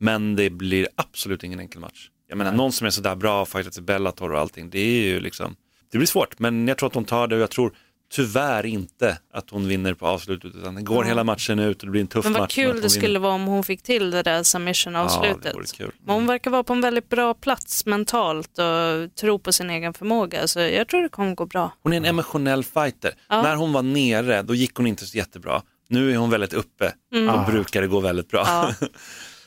Men 0.00 0.36
det 0.36 0.50
blir 0.50 0.88
absolut 0.96 1.44
ingen 1.44 1.60
enkel 1.60 1.80
match. 1.80 2.08
Jag 2.28 2.38
menar, 2.38 2.52
någon 2.52 2.72
som 2.72 2.86
är 2.86 2.90
sådär 2.90 3.14
bra, 3.14 3.46
fightat 3.46 3.78
i 3.78 3.80
Bellator 3.80 4.32
och 4.32 4.40
allting, 4.40 4.70
det 4.70 4.78
är 4.80 5.02
ju 5.04 5.20
liksom, 5.20 5.56
det 5.92 5.98
blir 5.98 6.06
svårt. 6.08 6.38
Men 6.38 6.68
jag 6.68 6.78
tror 6.78 6.86
att 6.88 6.94
hon 6.94 7.04
tar 7.04 7.26
det 7.26 7.34
och 7.36 7.40
jag 7.42 7.50
tror 7.50 7.72
tyvärr 8.12 8.66
inte 8.66 9.18
att 9.34 9.50
hon 9.50 9.68
vinner 9.68 9.94
på 9.94 10.06
avslutet. 10.06 10.54
Utan 10.54 10.74
det 10.74 10.82
går 10.82 11.04
Ja. 11.04 11.08
hela 11.08 11.24
matchen 11.24 11.58
ut 11.58 11.80
och 11.80 11.86
det 11.86 11.90
blir 11.90 12.00
en 12.00 12.06
tuff 12.06 12.24
Men 12.24 12.32
match. 12.32 12.38
vad 12.38 12.44
att 12.44 12.52
kul 12.52 12.66
det 12.68 12.72
vinner. 12.74 12.88
skulle 12.88 13.18
vara 13.18 13.32
om 13.32 13.44
hon 13.46 13.64
fick 13.64 13.82
till 13.82 14.10
det 14.10 14.22
där 14.22 14.42
submission-avslutet. 14.42 15.54
Ja. 15.78 15.86
Men 16.04 16.14
hon 16.14 16.26
verkar 16.26 16.50
vara 16.50 16.62
på 16.64 16.72
en 16.72 16.80
väldigt 16.80 17.08
bra 17.08 17.34
plats 17.34 17.86
mentalt 17.86 18.58
och 18.58 19.14
tro 19.20 19.38
på 19.38 19.52
sin 19.52 19.70
egen 19.70 19.94
förmåga. 19.94 20.48
Så 20.48 20.60
jag 20.60 20.88
tror 20.88 21.02
det 21.02 21.08
kommer 21.08 21.34
gå 21.34 21.46
bra. 21.46 21.72
Hon 21.82 21.92
är 21.92 21.96
en 21.96 22.04
emotionell 22.04 22.64
fighter. 22.64 23.12
Ja. 23.28 23.42
När 23.42 23.56
hon 23.56 23.72
var 23.72 23.82
nere, 23.82 24.42
då 24.42 24.54
gick 24.54 24.74
hon 24.74 24.86
inte 24.86 25.06
så 25.06 25.16
jättebra. 25.16 25.62
Nu 25.88 26.12
är 26.12 26.16
hon 26.16 26.30
väldigt 26.30 26.52
uppe 26.52 26.92
Mm. 27.14 27.28
och 27.34 27.46
brukar 27.46 27.82
det 27.82 27.88
gå 27.88 28.00
väldigt 28.00 28.28
bra. 28.28 28.44
Ja. 28.46 28.74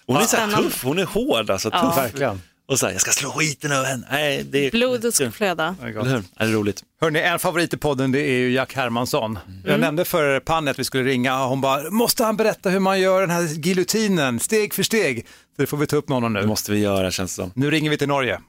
Hon 0.07 0.15
är 0.17 0.21
Ja, 0.21 0.27
så 0.27 0.61
tuff, 0.61 0.83
hon 0.83 0.99
är 0.99 1.05
hård 1.05 1.49
alltså. 1.49 1.69
Ja. 1.73 1.81
Tuff. 1.81 1.97
Verkligen. 1.97 2.41
Och 2.67 2.79
så 2.79 2.85
här, 2.85 2.93
jag 2.93 3.01
ska 3.01 3.11
slå 3.11 3.29
skiten 3.29 3.71
ur 3.71 3.83
henne. 3.83 4.07
Nej, 4.11 4.43
det 4.43 4.65
är... 4.67 4.71
Blodet 4.71 5.15
ska 5.15 5.31
flöda. 5.31 5.75
Eller 5.81 6.03
hur? 6.03 6.23
Det 6.37 6.43
är 6.43 6.47
roligt. 6.47 6.83
Hörni, 7.01 7.19
en 7.19 7.39
favorit 7.39 7.73
i 7.73 7.77
podden 7.77 8.11
det 8.11 8.19
är 8.19 8.37
ju 8.37 8.51
Jack 8.51 8.73
Hermansson. 8.75 9.39
Jag 9.63 9.69
Mm. 9.69 9.81
nämnde 9.81 10.05
för 10.05 10.39
Panne 10.39 10.71
att 10.71 10.79
vi 10.79 10.83
skulle 10.83 11.03
ringa. 11.03 11.45
Hon 11.45 11.61
bara, 11.61 11.89
måste 11.91 12.23
han 12.23 12.37
berätta 12.37 12.69
hur 12.69 12.79
man 12.79 12.99
gör 12.99 13.21
den 13.21 13.29
här 13.29 13.41
giljotinen 13.43 14.39
steg 14.39 14.73
för 14.73 14.83
steg? 14.83 15.27
Så 15.55 15.61
det 15.61 15.67
får 15.67 15.77
vi 15.77 15.87
ta 15.87 15.95
upp 15.95 16.09
med 16.09 16.15
honom 16.15 16.33
nu. 16.33 16.41
Det 16.41 16.47
måste 16.47 16.71
vi 16.71 16.79
göra 16.79 17.11
känns 17.11 17.35
det 17.35 17.41
som. 17.41 17.51
Nu 17.55 17.71
ringer 17.71 17.89
vi 17.89 17.97
till 17.97 18.07
Norge. 18.07 18.39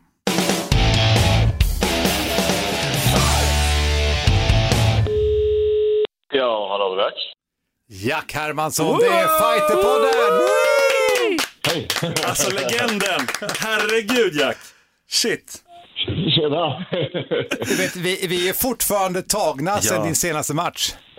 Ja, 6.33 6.69
hallå 6.71 6.95
det 6.97 7.03
är 7.03 7.05
Jack. 7.05 7.15
Jack 7.89 8.33
Hermansson, 8.33 8.99
det 8.99 9.07
är 9.07 9.27
Fighterpodden! 9.27 10.66
Hej! 11.67 11.89
Alltså 12.25 12.51
legenden! 12.55 13.27
Herregud 13.59 14.35
Jack! 14.35 14.57
Shit! 15.09 15.63
Tjena! 16.35 16.87
Du 17.69 17.75
vet, 17.77 17.97
vi, 17.97 18.27
vi 18.27 18.49
är 18.49 18.53
fortfarande 18.53 19.23
tagna 19.23 19.71
Ja. 19.71 19.81
sedan 19.81 20.05
din 20.05 20.15
senaste 20.15 20.55
match. 20.55 20.93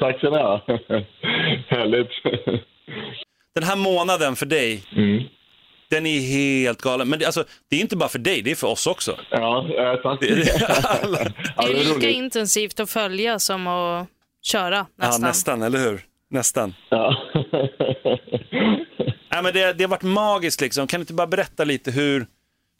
Tack 0.00 0.18
ska 0.18 0.30
ni 0.30 0.36
ha. 0.38 0.64
Härligt. 1.68 2.08
Den 3.54 3.64
här 3.64 3.76
månaden 3.76 4.36
för 4.36 4.46
dig, 4.46 4.82
den 5.90 6.06
är 6.06 6.20
helt 6.20 6.82
galen. 6.82 7.08
Men 7.08 7.18
det, 7.18 7.26
alltså, 7.26 7.44
det 7.70 7.76
är 7.76 7.80
inte 7.80 7.96
bara 7.96 8.08
för 8.08 8.18
dig, 8.18 8.42
det 8.42 8.50
är 8.50 8.54
för 8.54 8.66
oss 8.68 8.86
också. 8.86 9.18
Ja, 9.30 9.66
tack. 10.02 10.20
Det, 10.20 10.34
det, 10.44 10.64
alla, 11.02 11.18
Det 11.18 11.80
är 11.80 11.94
lika 11.94 12.10
intensivt 12.10 12.80
att 12.80 12.90
följa 12.90 13.38
som 13.38 13.66
att 13.66 14.06
köra 14.42 14.76
ja, 14.76 14.86
nästan. 15.06 15.22
nästan, 15.28 15.62
eller 15.62 15.78
hur? 15.78 16.00
Nästan. 16.30 16.74
Ja. 16.88 17.16
Nej, 19.30 19.42
men 19.42 19.52
det, 19.52 19.72
det 19.78 19.84
har 19.84 19.88
varit 19.88 20.02
magiskt 20.02 20.60
liksom. 20.60 20.86
Kan 20.86 21.00
du 21.00 21.02
inte 21.02 21.14
bara 21.14 21.26
berätta 21.26 21.64
lite 21.64 21.90
hur... 21.90 22.26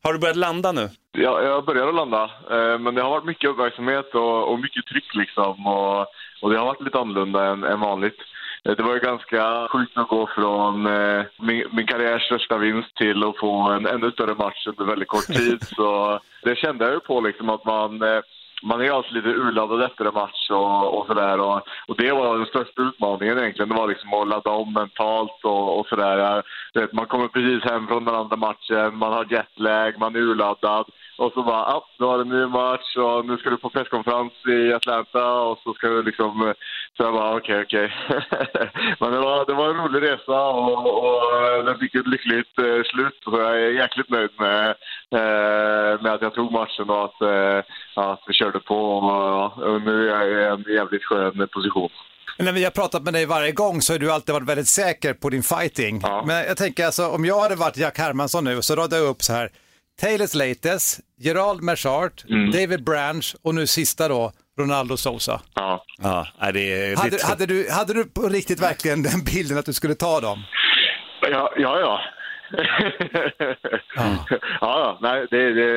Har 0.03 0.13
du 0.13 0.19
börjat 0.19 0.37
landa 0.37 0.73
nu? 0.73 0.89
Ja, 1.13 1.43
jag 1.43 1.65
börjar 1.65 1.89
att 1.89 1.95
landa, 1.95 2.23
eh, 2.51 2.79
men 2.79 2.95
det 2.95 3.03
har 3.03 3.11
varit 3.11 3.25
mycket 3.25 3.51
uppmärksamhet 3.51 4.15
och, 4.15 4.53
och 4.53 4.61
mycket 4.61 4.87
tryck 4.87 5.15
liksom. 5.15 5.67
Och, 5.67 6.01
och 6.43 6.51
det 6.51 6.59
har 6.59 6.67
varit 6.67 6.81
lite 6.83 6.99
annorlunda 6.99 7.47
än, 7.47 7.65
än 7.65 7.81
vanligt. 7.81 8.17
Eh, 8.65 8.73
Det 8.77 8.83
var 8.83 8.95
ju 8.95 9.01
ganska 9.01 9.69
sjukt 9.73 9.97
att 9.99 10.09
gå 10.09 10.29
från 10.35 10.87
eh, 10.87 11.23
min, 11.39 11.65
min 11.73 11.87
karriärs 11.87 12.23
största 12.23 12.59
vinst 12.59 12.97
till 12.97 13.25
att 13.25 13.39
få 13.39 13.71
en 13.71 13.87
ännu 13.87 14.11
större 14.11 14.35
match 14.35 14.67
under 14.67 14.85
väldigt 14.85 15.09
kort 15.09 15.27
tid. 15.27 15.59
Så 15.77 16.21
det 16.43 16.57
kände 16.59 16.85
jag 16.85 16.95
ju 16.95 17.01
på 17.01 17.21
liksom 17.21 17.49
att 17.51 17.65
man, 17.65 18.03
eh, 18.03 18.21
man 18.63 18.81
är 18.81 18.91
alltid 18.91 19.13
lite 19.13 19.29
urladdad 19.29 19.83
efter 19.83 20.05
en 20.05 20.15
match 20.15 20.51
och, 20.51 20.99
och 20.99 21.07
sådär. 21.07 21.41
Och, 21.41 21.63
och 21.89 21.97
det 21.97 22.13
var 22.13 22.37
den 22.39 22.47
största 22.47 22.83
utmaningen 22.83 23.39
egentligen. 23.39 23.69
Det 23.69 23.75
var 23.75 23.89
liksom 23.89 24.15
att 24.15 24.29
ladda 24.29 24.51
om 24.51 24.73
mentalt 24.73 25.45
och, 25.45 25.79
och 25.81 25.87
sådär. 25.87 26.43
Man 26.93 27.07
kommer 27.07 27.29
precis 27.29 27.71
hem 27.71 27.87
från 27.87 28.05
den 28.05 28.15
andra 28.15 28.37
matchen, 28.37 28.97
man 28.97 29.13
har 29.13 29.27
jetlag, 29.31 29.99
man 29.99 30.17
är 30.17 30.21
urladdad. 30.21 30.85
Och 31.19 31.33
så 31.33 31.43
bara, 31.43 31.63
ah, 31.75 31.85
då 31.99 32.11
har 32.11 32.17
du 32.19 32.23
en 32.23 32.29
ny 32.29 32.47
match 32.47 32.97
och 32.97 33.27
nu 33.27 33.37
ska 33.37 33.51
du 33.51 33.57
på 33.57 33.71
presskonferens 33.71 34.33
i 34.59 34.73
Atlanta 34.73 35.25
och 35.49 35.59
så 35.65 35.75
ska 35.75 35.89
du 35.89 36.03
liksom... 36.03 36.49
eh, 36.49 36.55
Så 36.97 37.03
jag 37.03 37.13
bara, 37.15 37.37
okej, 37.37 37.61
okej. 37.63 37.93
Men 39.01 39.13
det 39.13 39.19
var, 39.19 39.47
det 39.47 39.55
var 39.55 39.69
en 39.71 39.77
rolig 39.77 40.03
resa 40.03 40.41
och, 40.43 40.87
och 41.05 41.65
den 41.65 41.79
fick 41.79 41.95
ett 41.95 42.07
lyckligt 42.07 42.59
eh, 42.59 42.83
slut. 42.91 43.19
Så 43.25 43.31
jag 43.41 43.63
är 43.63 43.71
jäkligt 43.83 44.11
nöjd 44.11 44.31
med, 44.39 44.69
eh, 45.21 46.03
med 46.03 46.13
att 46.15 46.23
jag 46.23 46.35
tog 46.35 46.53
matchen 46.53 46.91
och 46.91 47.05
att, 47.05 47.21
eh, 47.23 47.59
att 48.11 48.23
vi 48.27 48.35
körde 48.35 48.61
på. 48.61 48.81
Och, 48.99 49.83
nu 49.83 50.11
är 50.11 50.15
jag 50.15 50.29
i 50.31 50.45
en 50.45 50.75
jävligt 50.75 51.05
skön 51.05 51.49
position. 51.53 51.91
Men 52.37 52.45
när 52.45 52.53
vi 52.53 52.65
har 52.65 52.71
pratat 52.71 53.03
med 53.03 53.13
dig 53.15 53.27
varje 53.27 53.53
gång 53.53 53.81
så 53.81 53.93
har 53.93 53.99
du 53.99 54.13
alltid 54.13 54.33
varit 54.35 54.49
väldigt 54.49 54.69
säker 54.69 55.15
på 55.15 55.29
din 55.31 55.43
fighting. 55.43 56.03
Men 56.27 56.37
jag 56.45 56.57
tänker 56.57 56.87
alltså, 56.87 57.07
om 57.09 57.25
jag 57.25 57.41
hade 57.41 57.57
varit 57.57 57.77
Jack 57.77 57.99
Hermansson 57.99 58.45
nu 58.45 58.63
så 58.63 58.75
radade 58.75 59.03
jag 59.03 59.11
upp 59.11 59.23
så 59.23 59.33
här, 59.33 59.49
Taylor 60.01 60.27
Slates, 60.27 61.01
Gerald 61.21 61.63
Merchart, 61.63 62.25
David 62.53 62.85
Branch 62.85 63.37
och 63.43 63.55
nu 63.55 63.67
sista 63.67 64.09
då, 64.09 64.33
Ronaldo 64.59 64.97
Sousa. 64.97 65.41
Ja. 65.55 65.85
Ja, 66.03 66.53
det 66.53 66.61
är... 66.61 66.97
Hade, 66.97 67.11
det, 67.11 67.23
hade, 67.25 67.47
du, 67.47 67.71
hade 67.71 67.95
du 67.95 68.05
på 68.05 68.29
riktigt 68.29 68.61
verkligen 68.61 69.03
den 69.03 69.25
bilden 69.25 69.59
att 69.59 69.67
du 69.67 69.73
skulle 69.73 69.95
ta 69.95 70.21
dem? 70.21 70.45
Ja, 71.23 71.53
ja. 71.57 71.81
ja 71.81 72.01
ja, 73.97 74.27
ja. 74.61 74.99
Nej, 75.01 75.27
det, 75.31 75.53
det, 75.53 75.71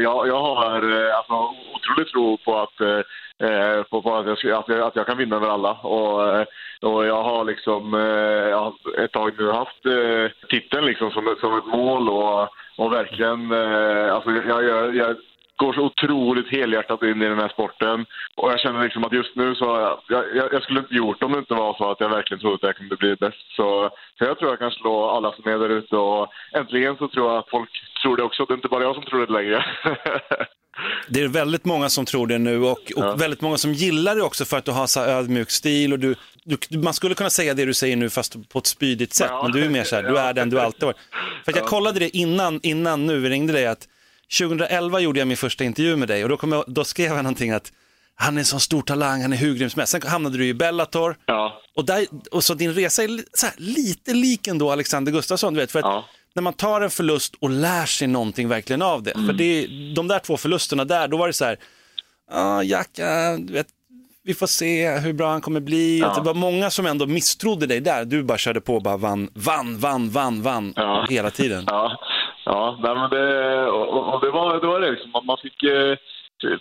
jag, 0.00 0.28
jag 0.28 0.40
har 0.40 1.06
eh, 1.06 1.16
alltså, 1.18 1.34
otroligt 1.74 2.12
tro 2.12 2.36
på 2.36 2.58
att, 2.58 2.80
eh, 2.80 3.48
eh 3.48 3.82
på, 3.82 4.02
på 4.02 4.14
att, 4.14 4.26
jag, 4.26 4.52
att, 4.52 4.68
jag, 4.68 4.80
att 4.80 4.96
jag 4.96 5.06
kan 5.06 5.18
vinna 5.18 5.36
över 5.36 5.48
alla. 5.48 5.72
Och, 5.72 6.36
eh, 6.36 6.46
och 6.82 7.06
jag 7.06 7.22
har 7.22 7.44
liksom 7.44 7.94
eh, 7.94 9.04
ett 9.04 9.12
tag 9.12 9.32
nu 9.38 9.50
haft 9.50 9.86
eh, 9.86 10.48
titeln 10.48 10.86
liksom 10.86 11.10
som, 11.10 11.36
som 11.40 11.58
ett 11.58 11.66
mål 11.66 12.08
och, 12.08 12.48
och 12.76 12.92
verkligen, 12.92 13.52
eh, 13.52 14.14
alltså 14.14 14.30
jag, 14.30 14.64
jag, 14.64 14.96
jag 14.96 15.16
går 15.56 15.72
så 15.72 15.80
otroligt 15.80 16.50
helhjärtat 16.50 17.02
in 17.02 17.22
i 17.22 17.28
den 17.28 17.38
här 17.38 17.48
sporten. 17.48 18.06
Och 18.36 18.52
jag 18.52 18.60
känner 18.60 18.82
liksom 18.82 19.04
att 19.04 19.12
just 19.12 19.36
nu 19.36 19.54
så, 19.54 19.64
jag, 20.08 20.24
jag, 20.36 20.52
jag 20.52 20.62
skulle 20.62 20.80
inte 20.80 20.94
gjort 20.94 21.22
om 21.22 21.32
det 21.32 21.38
inte 21.38 21.54
var 21.54 21.74
så 21.74 21.90
att 21.90 22.00
jag 22.00 22.08
verkligen 22.08 22.40
trodde 22.40 22.54
att 22.54 22.62
jag 22.62 22.76
kunde 22.76 22.96
bli 22.96 23.16
bäst. 23.16 23.46
Så, 23.56 23.90
så 24.18 24.24
jag 24.24 24.38
tror 24.38 24.50
jag 24.50 24.58
kan 24.58 24.70
slå 24.70 25.10
alla 25.10 25.32
som 25.32 25.52
är 25.52 25.58
där 25.58 25.68
ute 25.68 25.96
och 25.96 26.28
äntligen 26.52 26.96
så 26.96 27.08
tror 27.08 27.30
jag 27.30 27.38
att 27.38 27.50
folk 27.50 27.70
tror 28.02 28.16
det 28.16 28.22
också. 28.22 28.44
Det 28.44 28.52
är 28.52 28.56
inte 28.56 28.68
bara 28.68 28.82
jag 28.82 28.94
som 28.94 29.04
tror 29.04 29.26
det 29.26 29.32
längre. 29.32 29.64
det 31.08 31.22
är 31.22 31.28
väldigt 31.28 31.64
många 31.64 31.88
som 31.88 32.04
tror 32.04 32.26
det 32.26 32.38
nu 32.38 32.62
och, 32.62 32.92
och 32.96 33.20
väldigt 33.20 33.40
många 33.40 33.58
som 33.58 33.72
gillar 33.72 34.16
det 34.16 34.22
också 34.22 34.44
för 34.44 34.56
att 34.56 34.64
du 34.64 34.72
har 34.72 34.86
så 34.86 35.00
här 35.00 35.08
ödmjuk 35.08 35.50
stil 35.50 35.92
och 35.92 35.98
du, 35.98 36.14
du, 36.44 36.78
man 36.78 36.94
skulle 36.94 37.14
kunna 37.14 37.30
säga 37.30 37.54
det 37.54 37.64
du 37.64 37.74
säger 37.74 37.96
nu 37.96 38.10
fast 38.10 38.48
på 38.52 38.58
ett 38.58 38.66
spydigt 38.66 39.14
sätt, 39.14 39.30
men 39.42 39.52
du 39.52 39.64
är 39.64 39.68
mer 39.68 39.84
så 39.84 39.96
här, 39.96 40.02
du 40.02 40.18
är 40.18 40.32
den 40.32 40.50
du 40.50 40.60
alltid 40.60 40.82
varit. 40.84 40.96
För 41.44 41.56
jag 41.56 41.66
kollade 41.66 41.98
det 41.98 42.16
innan, 42.16 42.60
innan 42.62 43.06
nu 43.06 43.20
vi 43.20 43.28
ringde 43.28 43.52
dig 43.52 43.66
att 43.66 43.88
2011 44.38 45.00
gjorde 45.00 45.18
jag 45.18 45.28
min 45.28 45.36
första 45.36 45.64
intervju 45.64 45.96
med 45.96 46.08
dig 46.08 46.24
och 46.24 46.28
då, 46.28 46.38
jag, 46.42 46.64
då 46.66 46.84
skrev 46.84 47.06
jag 47.12 47.16
någonting 47.22 47.50
att 47.50 47.72
han 48.16 48.36
är 48.36 48.38
en 48.38 48.44
sån 48.44 48.60
stor 48.60 48.82
talang, 48.82 49.22
han 49.22 49.32
är 49.32 49.36
hur 49.36 49.54
grym 49.54 49.70
som 49.70 49.80
helst. 49.80 49.90
Sen 49.92 50.02
hamnade 50.02 50.38
du 50.38 50.46
i 50.46 50.54
Bellator. 50.54 51.16
Och, 51.76 51.84
där, 51.84 52.06
och 52.30 52.44
så 52.44 52.54
din 52.54 52.74
resa 52.74 53.02
är 53.02 53.08
här, 53.42 53.54
lite 53.56 54.14
lik 54.14 54.46
ändå 54.46 54.70
Alexander 54.72 55.12
Gustafsson, 55.12 55.54
du 55.54 55.60
vet. 55.60 55.72
För 55.72 55.78
att 55.78 56.04
när 56.34 56.42
man 56.42 56.52
tar 56.52 56.80
en 56.80 56.90
förlust 56.90 57.34
och 57.40 57.50
lär 57.50 57.86
sig 57.86 58.08
någonting 58.08 58.48
verkligen 58.48 58.82
av 58.82 59.02
det. 59.02 59.12
För 59.12 59.32
det, 59.32 59.66
de 59.94 60.08
där 60.08 60.18
två 60.18 60.36
förlusterna 60.36 60.84
där, 60.84 61.08
då 61.08 61.16
var 61.16 61.26
det 61.26 61.32
så 61.32 61.44
här, 61.44 61.58
ja, 62.30 62.62
Jack, 62.62 62.90
du 63.38 63.52
vet, 63.52 63.66
vi 64.24 64.34
får 64.34 64.46
se 64.46 64.90
hur 64.98 65.12
bra 65.12 65.30
han 65.30 65.40
kommer 65.40 65.60
bli. 65.60 65.98
Ja. 65.98 66.14
Det 66.14 66.20
var 66.20 66.34
många 66.34 66.70
som 66.70 66.86
ändå 66.86 67.06
misstrodde 67.06 67.66
dig 67.66 67.80
där. 67.80 68.04
Du 68.04 68.22
bara 68.22 68.38
körde 68.38 68.60
på 68.60 68.74
och 68.74 68.82
bara 68.82 68.96
vann, 68.96 69.30
vann, 69.34 69.78
vann, 69.78 70.10
vann, 70.10 70.42
vann 70.42 70.74
hela 71.08 71.30
tiden. 71.30 71.64
Ja, 71.66 71.98
ja 72.44 72.78
nej, 72.82 72.94
men 72.94 73.10
det, 73.10 73.66
och, 73.68 74.14
och 74.14 74.20
det 74.20 74.30
var 74.30 74.60
det, 74.60 74.66
var 74.66 74.80
det 74.80 74.90
liksom, 74.90 75.10
man 75.24 75.36
fick, 75.42 75.62
eh, 75.62 75.96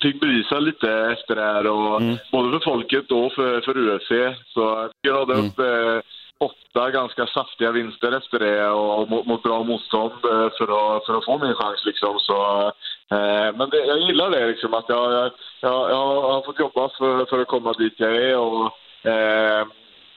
fick 0.01 0.19
bevisa 0.19 0.59
lite 0.59 0.91
efter 0.91 1.35
det 1.35 1.41
här. 1.41 1.67
Och, 1.67 2.01
Både 2.31 2.51
för 2.51 2.59
folket 2.59 3.11
och 3.11 3.33
för, 3.33 3.61
för 3.61 3.77
UFC. 3.77 4.37
Så 4.53 4.89
jag 5.01 5.19
hade 5.19 5.33
upp 5.33 5.59
eh, 5.59 5.99
åtta 6.39 6.91
ganska 6.91 7.27
saftiga 7.27 7.71
vinster 7.71 8.11
efter 8.11 8.39
det 8.39 8.67
och 8.67 9.09
mot, 9.09 9.25
mot 9.25 9.43
bra 9.43 9.63
motstånd 9.63 10.11
eh, 10.11 10.49
för 10.57 10.95
att, 10.97 11.05
för 11.05 11.17
att 11.17 11.25
få 11.25 11.37
min 11.37 11.55
chans. 11.55 11.85
Liksom. 11.85 12.19
Så, 12.19 12.67
eh, 13.15 13.55
men 13.57 13.69
det, 13.69 13.85
jag 13.85 13.99
gillar 13.99 14.29
det, 14.29 14.47
liksom, 14.47 14.73
att 14.73 14.85
jag, 14.87 15.13
jag, 15.13 15.31
jag, 15.61 15.89
jag 15.91 16.21
har 16.21 16.41
fått 16.41 16.59
jobba 16.59 16.89
för, 16.89 17.25
för 17.25 17.41
att 17.41 17.47
komma 17.47 17.73
dit 17.73 17.93
jag 17.97 18.15
är. 18.15 18.37
Och, 18.37 18.71
eh, 19.07 19.67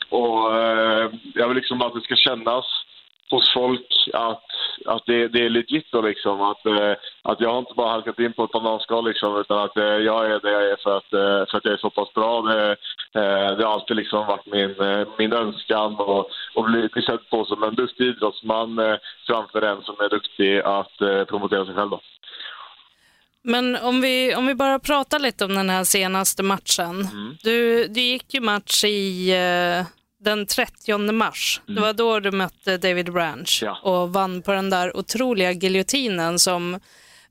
och 0.08 0.56
eh, 0.56 1.10
jag 1.34 1.48
vill 1.48 1.56
liksom 1.56 1.82
att 1.82 1.94
det 1.94 2.00
ska 2.00 2.16
kännas 2.16 2.64
hos 3.30 3.52
folk 3.54 4.10
att, 4.12 4.44
att 4.86 5.02
det, 5.06 5.28
det 5.28 5.44
är 5.44 5.50
legit 5.50 5.86
då 5.92 6.00
liksom. 6.02 6.40
Att, 6.42 6.66
eh, 6.66 6.92
att 7.22 7.40
jag 7.40 7.50
har 7.52 7.58
inte 7.58 7.74
bara 7.76 7.90
halkat 7.90 8.18
in 8.18 8.32
på 8.32 8.44
ett 8.44 8.52
bananskal 8.52 9.06
liksom 9.06 9.40
utan 9.40 9.58
att 9.58 9.76
eh, 9.76 9.84
jag 9.84 10.26
är 10.26 10.40
det 10.40 10.50
jag 10.50 10.70
är 10.70 10.76
för 10.82 10.96
att, 10.96 11.12
eh, 11.12 11.50
för 11.50 11.58
att 11.58 11.64
jag 11.64 11.74
är 11.74 11.78
så 11.78 11.90
pass 11.90 12.14
bra. 12.14 12.42
Det, 12.42 12.76
det 13.56 13.64
har 13.64 13.72
alltid 13.72 13.96
liksom 13.96 14.26
varit 14.26 14.46
min, 14.46 14.74
min 15.18 15.32
önskan 15.32 15.94
och, 15.94 16.30
och 16.54 16.64
bli, 16.64 16.88
bli 16.92 17.02
sedd 17.02 17.30
på 17.30 17.44
som 17.44 17.62
en 17.62 17.74
duktig 17.74 18.06
idrottsman 18.06 18.80
framför 19.26 19.62
en 19.62 19.82
som 19.82 19.94
är 20.00 20.08
duktig 20.08 20.58
att 20.58 21.28
promotera 21.28 21.66
sig 21.66 21.74
själv 21.74 21.90
då. 21.90 22.00
Men 23.42 23.76
om 23.76 24.00
vi, 24.00 24.34
om 24.34 24.46
vi 24.46 24.54
bara 24.54 24.78
pratar 24.78 25.18
lite 25.18 25.44
om 25.44 25.54
den 25.54 25.70
här 25.70 25.84
senaste 25.84 26.42
matchen. 26.42 27.00
Mm. 27.12 27.36
Du, 27.42 27.86
du 27.88 28.00
gick 28.00 28.34
ju 28.34 28.40
match 28.40 28.84
i 28.84 29.32
den 30.24 30.46
30 30.46 31.12
mars. 31.12 31.60
Det 31.66 31.80
var 31.80 31.92
då 31.92 32.20
du 32.20 32.30
mötte 32.30 32.76
David 32.76 33.12
Branch 33.12 33.64
och 33.82 34.12
vann 34.12 34.42
på 34.42 34.52
den 34.52 34.70
där 34.70 34.96
otroliga 34.96 35.52
giljotinen 35.52 36.38
som 36.38 36.80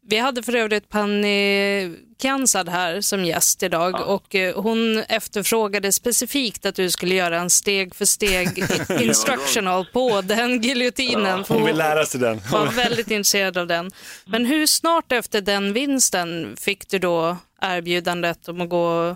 vi 0.08 0.18
hade 0.18 0.44
för 0.44 0.56
övrigt 0.56 0.90
Panny 0.90 1.96
Kansad 2.20 2.70
här 2.70 3.02
som 3.02 3.26
gäst 3.26 3.64
idag 3.64 4.02
och 4.08 4.36
eh, 4.36 4.62
hon 4.62 4.98
efterfrågade 4.98 5.92
specifikt 5.92 6.66
att 6.66 6.76
du 6.76 6.92
skulle 6.92 7.16
göra 7.16 7.40
en 7.40 7.50
steg 7.50 7.96
för 7.96 8.06
steg 8.06 8.64
instructional 9.02 9.86
på 9.86 10.22
den 10.22 10.62
giljotinen. 10.62 11.44
för 11.44 11.54
Hon 11.54 11.66
vill 11.66 11.78
lära 11.78 12.06
sig 12.06 12.20
den. 12.22 12.42
var 12.52 12.66
väldigt 12.66 13.12
intresserad 13.12 13.58
av 13.58 13.68
den. 13.68 13.92
Men 14.26 14.46
hur 14.46 14.68
snart 14.68 15.12
efter 15.12 15.42
den 15.42 15.74
vinsten 15.74 16.56
fick 16.60 16.90
du 16.90 17.00
då 17.00 17.38
erbjudandet 17.62 18.48
om 18.48 18.62
att 18.62 18.70
gå, 18.70 19.16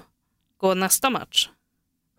gå 0.57 0.73
nästa 0.73 1.09
match? 1.09 1.49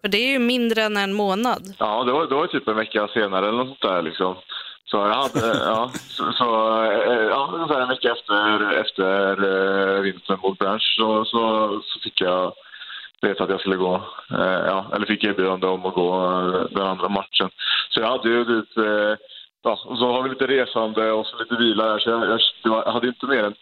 För 0.01 0.09
det 0.09 0.19
är 0.19 0.33
ju 0.33 0.39
mindre 0.39 0.83
än 0.83 0.97
en 0.97 1.13
månad. 1.13 1.63
Ja, 1.79 2.05
det 2.05 2.13
var, 2.13 2.27
det 2.27 2.35
var 2.35 2.47
typ 2.47 2.69
en 2.69 2.77
vecka 2.77 3.09
senare 3.09 3.49
eller 3.49 3.59
något 3.59 3.67
sånt 3.67 3.93
där 3.93 4.03
liksom. 4.03 4.37
Så 4.85 4.97
jag 4.97 5.15
hade, 5.15 5.51
eh, 5.51 5.63
ja, 5.65 5.91
så, 5.95 6.33
så 6.33 6.83
eh, 6.85 7.27
ja, 7.31 7.51
ungefär 7.55 7.81
en 7.81 7.89
vecka 7.89 8.13
efter, 8.13 8.73
efter 8.73 9.37
vintern 9.37 10.03
vinsten 10.03 10.39
mot 10.43 10.59
Branch 10.59 10.95
så, 10.99 11.25
så, 11.25 11.69
så 11.85 12.01
fick 12.01 12.21
jag 12.21 12.53
veta 13.23 13.45
att 13.45 13.51
jag 13.51 13.61
skulle 13.61 13.77
gå, 13.77 14.03
ja, 14.67 14.87
eller 14.95 15.07
fick 15.07 15.25
erbjudande 15.25 15.67
om 15.67 15.87
att 15.87 15.95
gå 15.95 16.31
den 16.71 16.87
andra 16.87 17.09
matchen. 17.09 17.51
Så 17.91 18.01
jag 18.01 18.09
hade 18.09 18.29
ju 18.29 18.45
dit... 18.45 18.69
ja, 19.63 19.79
och 19.85 19.99
så 19.99 20.13
har 20.13 20.23
vi 20.23 20.29
lite 20.29 20.47
resande 20.47 21.13
och 21.13 21.27
så 21.27 21.39
lite 21.39 21.57
vila 21.57 21.85
där, 21.85 21.99
så 21.99 22.11
jag, 22.11 22.31
jag, 22.31 22.41
jag 22.63 22.93
hade 22.93 23.07
ju 23.07 23.13
inte 23.13 23.27
mer 23.27 23.45
än 23.45 23.55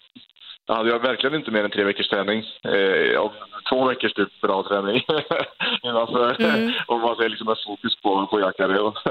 jag 0.68 0.74
hade 0.74 0.90
ju 0.90 0.98
verkligen 0.98 1.36
inte 1.36 1.50
mer 1.50 1.64
än 1.64 1.70
tre 1.70 1.84
veckors 1.84 2.08
träning. 2.08 2.38
Eh, 2.64 3.30
två 3.70 3.84
veckors 3.84 4.12
typ 4.12 4.40
bra 4.40 4.62
träning. 4.62 5.04
alltså, 5.82 6.44
Mm. 6.44 6.72
Om 6.86 7.00
man 7.00 7.16
säger 7.16 7.30
liksom 7.30 7.48
ett 7.48 7.64
fokus 7.66 7.96
på, 8.02 8.26
på 8.26 8.40
Jackareo. 8.40 8.94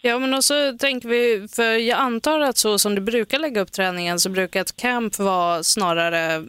Ja, 0.00 0.18
men 0.18 0.34
också 0.34 0.54
tänker 0.80 1.08
vi, 1.08 1.46
för 1.56 1.88
jag 1.88 1.98
antar 1.98 2.40
att 2.40 2.56
så 2.56 2.78
som 2.78 2.94
du 2.94 3.00
brukar 3.00 3.38
lägga 3.38 3.60
upp 3.60 3.72
träningen 3.72 4.18
så 4.18 4.30
brukar 4.30 4.60
ett 4.60 4.80
camp 4.80 5.18
vara 5.18 5.62
snarare 5.62 6.44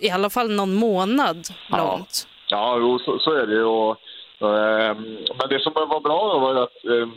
i 0.00 0.10
alla 0.10 0.30
fall 0.30 0.50
någon 0.50 0.74
månad 0.74 1.36
långt. 1.68 2.26
Ja, 2.48 2.76
jo, 2.80 2.98
så, 2.98 3.18
så 3.18 3.32
är 3.32 3.46
det. 3.46 3.64
Och, 3.64 3.96
ehm, 4.40 5.02
men 5.38 5.48
det 5.48 5.60
som 5.60 5.72
var 5.72 6.00
bra 6.00 6.32
då 6.32 6.38
var 6.38 6.54
att, 6.62 6.84
um, 6.84 7.14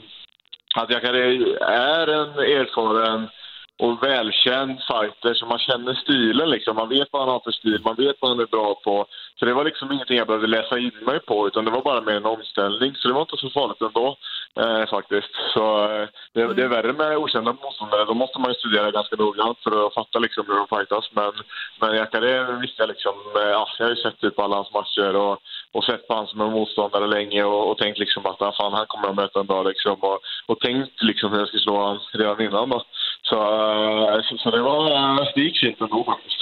att 0.76 0.90
Jacare 0.90 1.24
är 1.66 2.08
en 2.08 2.30
erfaren 2.40 3.30
och 3.78 4.04
välkänd 4.04 4.80
fighter 4.88 5.34
så 5.34 5.46
man 5.46 5.60
känner 5.60 5.94
stilen 5.94 6.50
liksom. 6.50 6.76
Man 6.76 6.90
vet 6.90 7.08
vad 7.12 7.22
han 7.22 7.32
har 7.32 7.40
för 7.40 7.52
stil, 7.52 7.82
man 7.84 7.96
vet 7.96 8.16
vad 8.20 8.32
han 8.32 8.40
är 8.40 8.46
bra 8.46 8.76
på. 8.84 9.06
Så 9.40 9.46
det 9.46 9.54
var 9.54 9.64
liksom 9.64 9.92
ingenting 9.92 10.18
jag 10.18 10.28
behövde 10.28 10.48
läsa 10.48 10.80
in 10.80 10.92
mig 11.06 11.20
på 11.20 11.48
utan 11.48 11.66
det 11.66 11.72
var 11.72 11.82
bara 11.82 12.02
mer 12.02 12.16
en 12.16 12.26
omställning. 12.26 12.96
Så 12.96 13.08
det 13.08 13.14
var 13.14 13.22
inte 13.22 13.38
så 13.38 13.50
farligt 13.50 13.82
ändå 13.82 14.18
eh, 14.60 14.90
faktiskt. 14.90 15.34
Så 15.54 15.84
eh, 15.84 16.08
det, 16.34 16.54
det 16.54 16.64
är 16.64 16.68
värre 16.68 16.94
med 16.94 17.18
okända 17.18 17.54
motståndare. 17.54 18.06
Då 18.06 18.14
måste 18.14 18.40
man 18.40 18.52
ju 18.52 18.56
studera 18.56 18.92
ganska 18.92 19.16
noggrant 19.16 19.60
för 19.64 19.88
att 19.88 19.94
fatta 19.94 20.20
liksom 20.20 20.46
hur 20.48 20.56
de 20.56 20.68
fightas. 20.68 21.10
Men, 21.12 21.32
men 21.80 21.96
Jacare 21.96 22.40
eh, 22.40 22.60
visste 22.60 22.82
jag 22.82 22.90
liksom, 22.90 23.14
eh, 23.36 23.60
alltså, 23.60 23.76
jag 23.78 23.86
har 23.86 23.96
ju 23.96 24.02
sett 24.02 24.20
typ 24.20 24.40
alla 24.40 24.56
hans 24.56 24.74
matcher 24.74 25.16
och, 25.16 25.38
och 25.72 25.84
sett 25.84 26.08
på 26.08 26.16
han 26.16 26.28
som 26.28 26.42
en 26.42 26.52
motståndare 26.52 27.08
länge 27.08 27.44
och, 27.44 27.72
och 27.72 27.78
tänkt 27.78 28.00
liksom 28.00 28.26
att 28.26 28.42
ah, 28.42 28.52
fan, 28.58 28.74
han 28.74 28.86
kommer 28.88 29.08
jag 29.08 29.16
möta 29.16 29.40
en 29.40 29.46
dag 29.46 29.66
liksom. 29.66 29.96
Och, 30.00 30.20
och 30.46 30.60
tänkt 30.60 31.02
liksom 31.02 31.32
hur 31.32 31.40
jag 31.40 31.48
ska 31.48 31.58
slå 31.58 31.76
honom 31.78 32.00
redan 32.14 32.42
innan 32.42 32.70
då. 32.70 32.84
Så, 33.30 33.36
eh, 33.36 34.22
så, 34.24 34.38
så 34.38 34.52
det 34.52 34.62
var, 34.62 34.92
eh, 35.22 35.28
fint 35.36 35.82
ändå 35.82 36.04
faktiskt. 36.04 36.42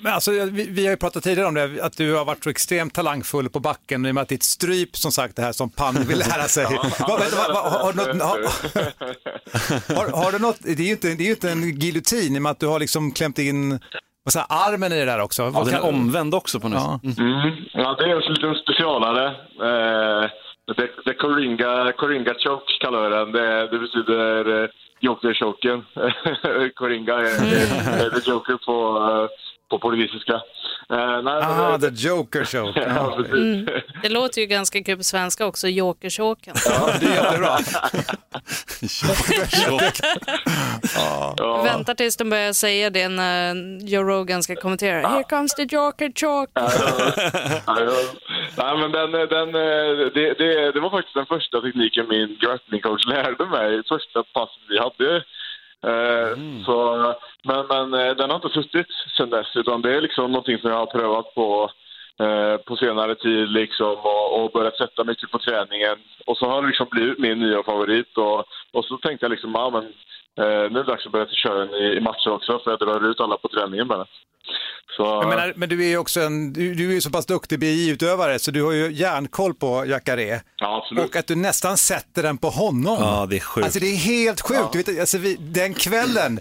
Men 0.00 0.12
alltså, 0.14 0.30
vi, 0.30 0.66
vi 0.70 0.84
har 0.84 0.90
ju 0.90 0.96
pratat 0.96 1.22
tidigare 1.22 1.48
om 1.48 1.54
det, 1.54 1.82
att 1.82 1.96
du 1.96 2.14
har 2.14 2.24
varit 2.24 2.44
så 2.44 2.50
extremt 2.50 2.94
talangfull 2.94 3.48
på 3.50 3.60
backen 3.60 4.06
i 4.06 4.10
och 4.10 4.14
med 4.14 4.22
att 4.22 4.28
ditt 4.28 4.42
stryp, 4.42 4.96
som 4.96 5.10
sagt, 5.10 5.36
det 5.36 5.42
här 5.42 5.52
som 5.52 5.70
Pan 5.70 5.94
vill 5.94 6.18
lära 6.18 6.42
sig. 6.48 6.64
Har, 6.98 7.92
du 7.92 8.12
något, 8.12 8.22
har, 8.22 8.38
har, 9.96 10.24
har 10.24 10.32
du 10.32 10.38
något, 10.38 10.58
det 10.62 10.82
är 10.82 10.86
ju 10.86 10.90
inte, 10.90 11.06
det 11.08 11.22
är 11.22 11.26
ju 11.26 11.30
inte 11.30 11.50
en 11.50 11.80
giljotin 11.80 12.36
i 12.36 12.38
och 12.38 12.42
med 12.42 12.50
att 12.52 12.60
du 12.60 12.66
har 12.66 12.80
liksom 12.80 13.12
klämt 13.12 13.38
in 13.38 13.80
vad 14.24 14.32
säger, 14.32 14.46
armen 14.48 14.92
i 14.92 14.98
det 14.98 15.04
där 15.04 15.20
också. 15.20 15.42
Ja, 15.42 15.50
Vad 15.50 15.66
den 15.66 15.74
är 15.74 15.78
kan- 15.80 15.88
omvänd 15.94 16.34
också 16.34 16.60
på 16.60 16.68
något 16.68 16.80
Ja. 16.82 17.00
sätt. 17.10 17.18
Mm. 17.18 17.50
Ja, 17.72 17.94
det 17.98 18.04
är 18.04 18.26
en 18.28 18.34
liten 18.34 18.54
specialare. 18.54 19.26
Eh, 19.68 20.30
det, 20.76 20.88
det 21.04 21.14
Coringa, 21.14 21.92
Coringa 21.92 22.34
choke 22.44 22.72
kallar 22.80 23.02
vi 23.08 23.16
den. 23.16 23.32
Det, 23.32 23.68
det 23.70 23.78
betyder 23.78 24.62
eh, 24.62 24.68
joker-choken. 25.04 25.84
Coringa 26.74 27.14
är, 27.14 27.24
är, 27.24 28.06
är 28.06 28.10
the 28.10 28.30
joker 28.30 28.56
på, 28.56 28.76
eh, 29.10 29.28
på 29.70 29.78
portugisiska. 29.78 30.32
Eh, 30.90 31.22
nej, 31.22 31.42
Ah, 31.42 31.70
men- 31.70 31.80
the 31.80 32.08
Joker 32.08 32.44
Show. 32.44 32.72
Ja. 32.86 33.16
Mm. 33.16 33.66
Det 34.02 34.08
låter 34.08 34.40
ju 34.40 34.46
ganska 34.46 34.82
kul 34.82 34.96
på 34.96 35.02
svenska 35.04 35.46
också, 35.46 35.68
jokersåken. 35.68 36.54
Ja, 36.66 36.90
det 37.00 37.06
är 37.06 37.14
jättebra. 37.24 37.58
Ja. 41.38 41.62
Väntar 41.64 41.94
tills 41.94 42.16
de 42.16 42.30
börjar 42.30 42.52
säga 42.52 42.90
det 42.90 43.08
när 43.08 43.54
Joe 43.88 44.02
Rogan 44.02 44.42
ska 44.42 44.56
kommentera. 44.56 45.08
Here 45.08 45.24
comes 45.24 45.54
the 45.54 45.62
joker 45.62 46.12
chalk. 46.20 46.50
Ja, 46.54 46.70
ja. 47.66 47.90
Nej, 48.56 48.78
men 48.78 48.92
den, 48.92 49.10
den, 49.12 49.48
eh, 49.48 50.06
det, 50.14 50.34
det, 50.38 50.72
det 50.72 50.80
var 50.80 50.90
faktiskt 50.90 51.14
den 51.14 51.26
första 51.26 51.60
tekniken 51.60 52.06
min 52.08 52.36
grapplingcoach 52.40 53.06
lärde 53.06 53.46
mig. 53.46 53.82
Första 53.88 54.22
passet 54.34 54.62
vi 54.68 54.78
hade. 54.78 55.22
Eh, 55.86 56.36
så, 56.66 57.14
men, 57.42 57.66
men 57.66 58.00
eh, 58.00 58.16
den 58.16 58.30
har 58.30 58.36
inte 58.36 58.48
suttit 58.48 58.86
sedan 59.16 59.30
dess, 59.30 59.56
utan 59.56 59.82
det 59.82 59.96
är 59.96 60.00
liksom 60.00 60.32
någonting 60.32 60.58
som 60.58 60.70
jag 60.70 60.78
har 60.78 60.86
prövat 60.86 61.34
på 61.34 61.70
eh, 62.20 62.56
på 62.66 62.76
senare 62.76 63.14
tid 63.14 63.48
liksom 63.48 63.96
och, 64.12 64.44
och 64.44 64.52
börjat 64.52 64.76
sätta 64.76 65.04
mycket 65.04 65.30
på 65.30 65.38
träningen. 65.38 65.96
Och 66.26 66.36
så 66.36 66.44
har 66.50 66.62
det 66.62 66.68
liksom 66.68 66.86
blivit 66.90 67.18
min 67.18 67.38
nya 67.38 67.62
favorit 67.62 68.16
och, 68.16 68.38
och 68.72 68.84
så 68.84 68.96
tänkte 68.96 69.24
jag 69.24 69.30
liksom, 69.30 69.52
ja 69.54 69.70
men 69.70 69.84
eh, 70.44 70.70
nu 70.70 70.78
är 70.78 70.84
det 70.84 70.92
dags 70.92 71.06
att 71.06 71.12
börja 71.12 71.26
köra 71.26 71.58
den 71.64 71.74
i, 71.74 71.96
i 71.96 72.00
matcher 72.00 72.30
också 72.30 72.60
för 72.64 72.70
jag 72.70 72.80
drar 72.80 73.10
ut 73.10 73.20
alla 73.20 73.36
på 73.36 73.48
träningen 73.48 73.88
bara. 73.88 74.06
Så, 74.96 75.02
Jag 75.02 75.28
menar, 75.28 75.52
men 75.56 75.68
du 75.68 75.84
är 75.84 75.88
ju 75.88 75.98
också 75.98 76.20
en, 76.20 76.52
du, 76.52 76.74
du 76.74 76.88
är 76.90 76.94
ju 76.94 77.00
så 77.00 77.10
pass 77.10 77.26
duktig 77.26 77.58
BI-utövare 77.60 78.38
så 78.38 78.50
du 78.50 78.62
har 78.62 78.72
ju 78.72 78.92
järnkoll 78.92 79.54
på 79.54 79.84
Jacare. 79.86 80.40
ja, 80.56 80.82
absolut. 80.82 81.04
Och 81.04 81.16
att 81.16 81.26
du 81.26 81.36
nästan 81.36 81.76
sätter 81.76 82.22
den 82.22 82.38
på 82.38 82.48
honom. 82.48 82.96
Ja, 83.00 83.26
det 83.30 83.36
är 83.36 83.40
sjukt. 83.40 83.64
Alltså 83.64 83.80
det 83.80 83.86
är 83.86 83.96
helt 83.96 84.40
sjukt. 84.40 84.72
Du 84.72 84.78
vet, 84.82 85.00
alltså, 85.00 85.18
vi, 85.18 85.36
den 85.40 85.74
kvällen, 85.74 86.40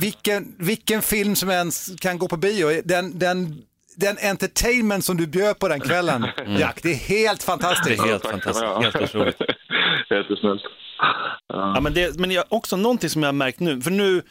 vilken, 0.00 0.54
vilken 0.58 1.02
film 1.02 1.36
som 1.36 1.50
ens 1.50 2.00
kan 2.00 2.18
gå 2.18 2.28
på 2.28 2.36
bio, 2.36 2.82
den, 2.84 3.18
den, 3.18 3.62
den 3.96 4.18
entertainment 4.22 5.04
som 5.04 5.16
du 5.16 5.26
bjöd 5.26 5.58
på 5.58 5.68
den 5.68 5.80
kvällen, 5.80 6.26
Jack, 6.58 6.82
det 6.82 6.90
är 6.90 6.94
helt 6.94 7.40
Det 7.40 7.46
fantastiskt. 7.46 8.02
är 8.02 8.06
helt 8.06 8.26
fantastiskt, 8.26 8.64
helt 8.82 8.96
otroligt. 8.96 9.40
Jättesnällt. 10.10 10.62
Ja, 11.48 11.80
men 11.80 11.94
det, 11.94 12.18
men 12.18 12.30
jag, 12.30 12.44
också 12.48 12.76
någonting 12.76 13.10
som 13.10 13.22
jag 13.22 13.28
har 13.28 13.32
märkt 13.32 13.60
nu, 13.60 13.80
för 13.80 13.90
nu, 13.90 14.22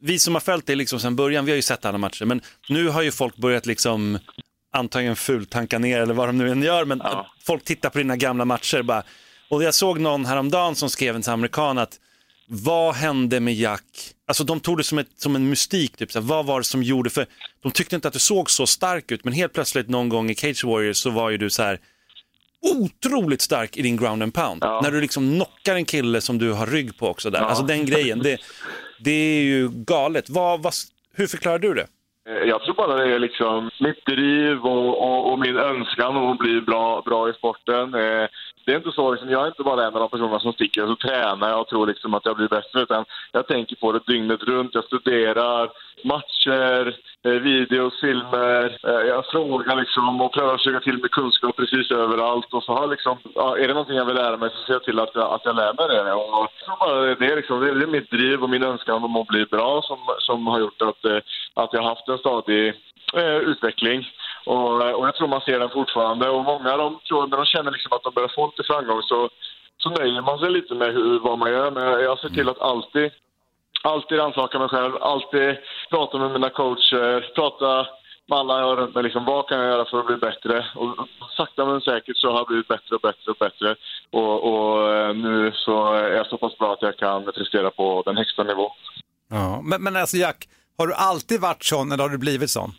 vi 0.00 0.18
som 0.18 0.34
har 0.34 0.40
följt 0.40 0.66
det 0.66 0.74
liksom 0.74 1.00
sedan 1.00 1.16
början, 1.16 1.44
vi 1.44 1.50
har 1.50 1.56
ju 1.56 1.62
sett 1.62 1.84
alla 1.84 1.98
matcher, 1.98 2.24
men 2.24 2.40
nu 2.68 2.88
har 2.88 3.02
ju 3.02 3.10
folk 3.10 3.36
börjat 3.36 3.66
liksom 3.66 4.18
antagligen 4.72 5.16
fultanka 5.16 5.78
ner 5.78 6.00
eller 6.00 6.14
vad 6.14 6.28
de 6.28 6.38
nu 6.38 6.50
än 6.50 6.62
gör, 6.62 6.84
men 6.84 7.02
att 7.02 7.26
folk 7.46 7.64
tittar 7.64 7.90
på 7.90 7.98
dina 7.98 8.16
gamla 8.16 8.44
matcher 8.44 8.82
bara. 8.82 9.02
Och 9.50 9.62
jag 9.62 9.74
såg 9.74 10.00
någon 10.00 10.24
häromdagen 10.26 10.74
som 10.74 10.90
skrev 10.90 11.16
en 11.16 11.22
amerikan 11.26 11.78
att 11.78 11.98
vad 12.48 12.94
hände 12.94 13.40
med 13.40 13.54
Jack? 13.54 13.84
Alltså 14.26 14.44
de 14.44 14.60
tog 14.60 14.76
det 14.78 14.84
som, 14.84 14.98
ett, 14.98 15.08
som 15.16 15.36
en 15.36 15.48
mystik, 15.48 15.96
typ, 15.96 16.12
så 16.12 16.20
här, 16.20 16.26
vad 16.26 16.46
var 16.46 16.60
det 16.60 16.64
som 16.64 16.82
gjorde, 16.82 17.10
för 17.10 17.26
de 17.62 17.72
tyckte 17.72 17.94
inte 17.96 18.08
att 18.08 18.14
du 18.14 18.20
såg 18.20 18.50
så 18.50 18.66
stark 18.66 19.12
ut, 19.12 19.24
men 19.24 19.32
helt 19.34 19.52
plötsligt 19.52 19.88
någon 19.88 20.08
gång 20.08 20.30
i 20.30 20.34
Cage 20.34 20.64
Warriors 20.64 20.96
så 20.96 21.10
var 21.10 21.30
ju 21.30 21.36
du 21.36 21.50
så 21.50 21.62
här 21.62 21.78
otroligt 22.62 23.40
stark 23.40 23.76
i 23.76 23.82
din 23.82 23.96
ground 23.96 24.22
and 24.22 24.34
pound. 24.34 24.62
När 24.82 24.90
du 24.90 25.00
liksom 25.00 25.34
knockar 25.34 25.74
en 25.74 25.84
kille 25.84 26.20
som 26.20 26.38
du 26.38 26.52
har 26.52 26.66
rygg 26.66 26.98
på 26.98 27.08
också 27.08 27.30
där. 27.30 27.40
Alltså 27.40 27.64
den 27.64 27.86
grejen, 27.86 28.18
det, 28.18 28.38
det 29.00 29.10
är 29.10 29.42
ju 29.42 29.68
galet. 29.68 30.30
Vad, 30.30 30.62
vad, 30.62 30.72
hur 31.14 31.26
förklarar 31.26 31.58
du 31.58 31.74
det? 31.74 31.86
Eh, 32.28 32.48
Jag 32.48 32.62
tror 32.62 32.74
bara 32.74 32.96
det 32.96 33.14
är 33.14 33.18
liksom 33.18 33.70
mitt 33.80 34.06
driv 34.06 34.58
och, 34.66 35.02
och, 35.02 35.32
och 35.32 35.38
min 35.38 35.56
önskan 35.56 36.16
om 36.16 36.32
att 36.32 36.38
bli 36.38 36.60
bra, 36.60 37.02
bra 37.06 37.30
i 37.30 37.32
sporten. 37.32 37.94
Det 38.68 38.74
är 38.74 38.76
inte 38.76 38.92
så, 38.92 39.12
liksom, 39.12 39.30
jag 39.30 39.42
är 39.42 39.46
inte 39.46 39.62
bara 39.62 39.86
en 39.86 39.94
av 39.94 40.00
de 40.00 40.08
personerna 40.08 40.40
som 40.40 40.52
sticker 40.52 40.82
och 40.82 40.88
så 40.88 40.96
tränar 40.96 41.48
jag 41.48 41.60
och 41.60 41.68
tror 41.68 41.86
liksom 41.86 42.14
att 42.14 42.26
jag 42.26 42.36
blir 42.36 42.48
bättre. 42.48 42.82
Utan 42.82 43.04
jag 43.32 43.46
tänker 43.46 43.76
på 43.76 43.92
det 43.92 44.06
dygnet 44.06 44.42
runt. 44.42 44.74
Jag 44.74 44.84
studerar 44.84 45.70
matcher, 46.04 46.96
eh, 47.24 47.32
videos, 47.32 48.00
filmer. 48.00 48.78
Eh, 48.88 49.06
Jag 49.08 49.26
frågar 49.26 49.76
liksom 49.76 50.20
och 50.20 50.32
prövar 50.32 50.54
att 50.54 50.60
söka 50.60 50.80
till 50.80 50.98
mig 50.98 51.10
kunskap 51.10 51.56
precis 51.56 51.90
överallt. 51.90 52.54
Och 52.54 52.62
så 52.62 52.72
har 52.72 52.86
liksom, 52.86 53.18
ja, 53.34 53.58
är 53.58 53.68
det 53.68 53.74
någonting 53.74 53.96
jag 53.96 54.04
vill 54.04 54.16
lära 54.16 54.36
mig 54.36 54.50
så 54.50 54.66
ser 54.66 54.72
jag 54.72 54.84
till 54.84 55.00
att 55.00 55.14
jag, 55.14 55.32
att 55.34 55.44
jag 55.44 55.56
lär 55.56 55.72
mig 55.78 55.88
det. 55.88 56.12
Och 56.12 56.48
bara 56.80 57.14
det, 57.14 57.26
är 57.26 57.36
liksom, 57.36 57.60
det 57.60 57.68
är 57.68 57.86
mitt 57.86 58.10
driv 58.10 58.42
och 58.42 58.50
min 58.50 58.62
önskan 58.62 59.04
om 59.04 59.16
att 59.16 59.26
bli 59.26 59.44
bra 59.44 59.82
som, 59.82 59.98
som 60.18 60.46
har 60.46 60.60
gjort 60.60 60.82
att, 60.82 61.04
eh, 61.04 61.18
att 61.54 61.72
jag 61.72 61.82
har 61.82 61.88
haft 61.88 62.08
en 62.08 62.18
stadig 62.18 62.68
eh, 63.14 63.36
utveckling. 63.36 64.06
Och, 64.46 64.72
och 64.98 65.06
jag 65.06 65.14
tror 65.16 65.28
man 65.28 65.40
ser 65.40 65.58
den 65.58 65.70
fortfarande. 65.70 66.28
Och 66.28 66.44
många 66.44 66.72
av 66.72 66.78
dem 66.78 66.98
tror 67.08 67.26
när 67.26 67.36
de 67.36 67.46
känner 67.46 67.70
liksom 67.70 67.92
att 67.92 68.02
de 68.02 68.14
börjar 68.14 68.32
få 68.34 68.46
lite 68.46 68.62
framgång 68.72 69.02
så, 69.02 69.28
så 69.82 69.90
nöjer 69.90 70.22
man 70.22 70.38
sig 70.38 70.50
lite 70.50 70.74
med 70.74 70.92
hur, 70.92 71.18
vad 71.18 71.38
man 71.38 71.50
gör. 71.50 71.70
Men 71.70 71.84
jag, 71.84 72.18
ser 72.18 72.28
till 72.28 72.48
att 72.48 72.60
alltid 72.60 73.10
alltid 73.82 74.18
rannsaka 74.18 74.58
mig 74.58 74.68
själv, 74.68 74.92
alltid 75.00 75.56
prata 75.90 76.18
med 76.18 76.30
mina 76.30 76.50
coacher, 76.50 77.34
prata 77.34 77.86
med 78.28 78.38
alla 78.38 78.58
jag 78.60 78.66
har 78.66 78.76
runt 78.76 78.94
mig. 78.94 79.04
Liksom, 79.04 79.24
vad 79.24 79.48
kan 79.48 79.58
jag 79.58 79.66
göra 79.66 79.84
för 79.84 80.00
att 80.00 80.06
bli 80.06 80.16
bättre? 80.16 80.66
Och 80.74 81.08
sakta 81.36 81.64
men 81.64 81.80
säkert 81.80 82.16
så 82.16 82.30
har 82.30 82.38
jag 82.38 82.46
blivit 82.46 82.68
bättre 82.68 82.94
och 82.94 83.00
bättre 83.00 83.30
och 83.30 83.36
bättre. 83.38 83.76
Och, 84.10 84.36
och 84.50 84.94
eh, 84.94 85.14
nu 85.14 85.52
så 85.54 85.94
är 85.94 86.16
jag 86.16 86.26
så 86.26 86.36
pass 86.38 86.58
bra 86.58 86.72
att 86.72 86.82
jag 86.82 86.96
kan 86.96 87.24
prestera 87.24 87.70
på 87.70 88.02
den 88.06 88.16
högsta 88.16 88.42
nivån. 88.42 88.70
Ja. 89.30 89.60
Men, 89.64 89.82
men 89.82 89.96
alltså 89.96 90.16
Jack, 90.16 90.48
har 90.78 90.86
du 90.86 90.94
alltid 90.94 91.40
varit 91.40 91.64
sån 91.64 91.92
eller 91.92 92.02
har 92.04 92.10
du 92.10 92.18
blivit 92.18 92.50
sån? 92.50 92.72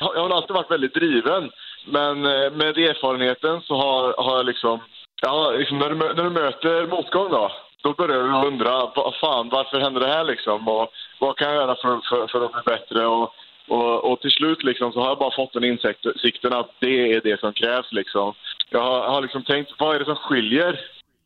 Jag 0.00 0.22
har 0.22 0.30
alltid 0.30 0.54
varit 0.56 0.70
väldigt 0.70 0.94
driven, 0.94 1.50
men 1.84 2.26
eh, 2.26 2.50
med 2.50 2.78
erfarenheten 2.78 3.60
så 3.62 3.74
har, 3.76 4.14
har 4.24 4.36
jag 4.36 4.46
liksom... 4.46 4.80
Ja, 5.22 5.50
liksom 5.50 5.78
när, 5.78 5.90
du, 5.90 5.94
när 5.94 6.24
du 6.24 6.30
möter 6.30 6.86
motgång 6.86 7.30
då, 7.30 7.52
då 7.82 7.92
börjar 7.92 8.22
du 8.22 8.48
undra, 8.48 8.92
vad 8.96 9.14
fan, 9.14 9.48
varför 9.48 9.80
händer 9.80 10.00
det 10.00 10.06
här 10.06 10.24
liksom? 10.24 10.68
Och 10.68 10.90
vad 11.18 11.36
kan 11.36 11.48
jag 11.48 11.56
göra 11.56 11.74
för, 11.74 12.00
för, 12.08 12.26
för 12.26 12.44
att 12.44 12.52
bli 12.52 12.62
bättre? 12.66 13.06
Och, 13.06 13.34
och, 13.68 14.12
och 14.12 14.20
till 14.20 14.30
slut 14.30 14.62
liksom 14.62 14.92
så 14.92 15.00
har 15.00 15.08
jag 15.08 15.18
bara 15.18 15.36
fått 15.36 15.52
den 15.52 15.64
insikten 15.64 16.52
att 16.52 16.70
det 16.78 17.12
är 17.12 17.20
det 17.20 17.40
som 17.40 17.52
krävs 17.52 17.92
liksom. 17.92 18.34
Jag 18.70 18.80
har, 18.80 19.00
har 19.08 19.22
liksom 19.22 19.42
tänkt, 19.42 19.72
vad 19.78 19.94
är 19.94 19.98
det 19.98 20.04
som 20.04 20.16
skiljer 20.16 20.80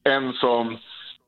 en 0.04 0.32
som 0.32 0.78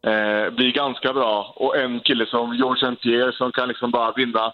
eh, 0.07 0.51
blir 0.51 0.73
ganska 0.73 1.13
bra. 1.13 1.53
Och 1.57 1.77
en 1.77 2.01
kille 2.01 2.27
som 2.27 2.57
George 2.57 2.89
St. 2.89 3.03
Pierre 3.03 3.33
som 3.33 3.53
kan 3.53 3.69
liksom 3.69 3.91
bara 3.91 4.13
vinna 4.13 4.53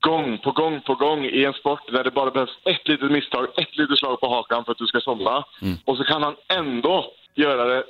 gång 0.00 0.38
på 0.38 0.50
gång 0.50 0.80
på 0.80 0.94
gång 0.94 1.24
i 1.24 1.44
en 1.44 1.52
sport 1.52 1.92
där 1.92 2.04
det 2.04 2.10
bara 2.10 2.30
behövs 2.30 2.58
ett 2.64 2.88
litet 2.88 3.10
misstag, 3.10 3.46
ett 3.56 3.76
litet 3.76 3.98
slag 3.98 4.20
på 4.20 4.28
hakan 4.28 4.64
för 4.64 4.72
att 4.72 4.78
du 4.78 4.86
ska 4.86 5.00
somna. 5.00 5.44
Och 5.84 5.96
så 5.96 6.04
kan 6.04 6.22
han 6.22 6.34
ändå 6.48 7.12
göra 7.34 7.64
det 7.64 7.84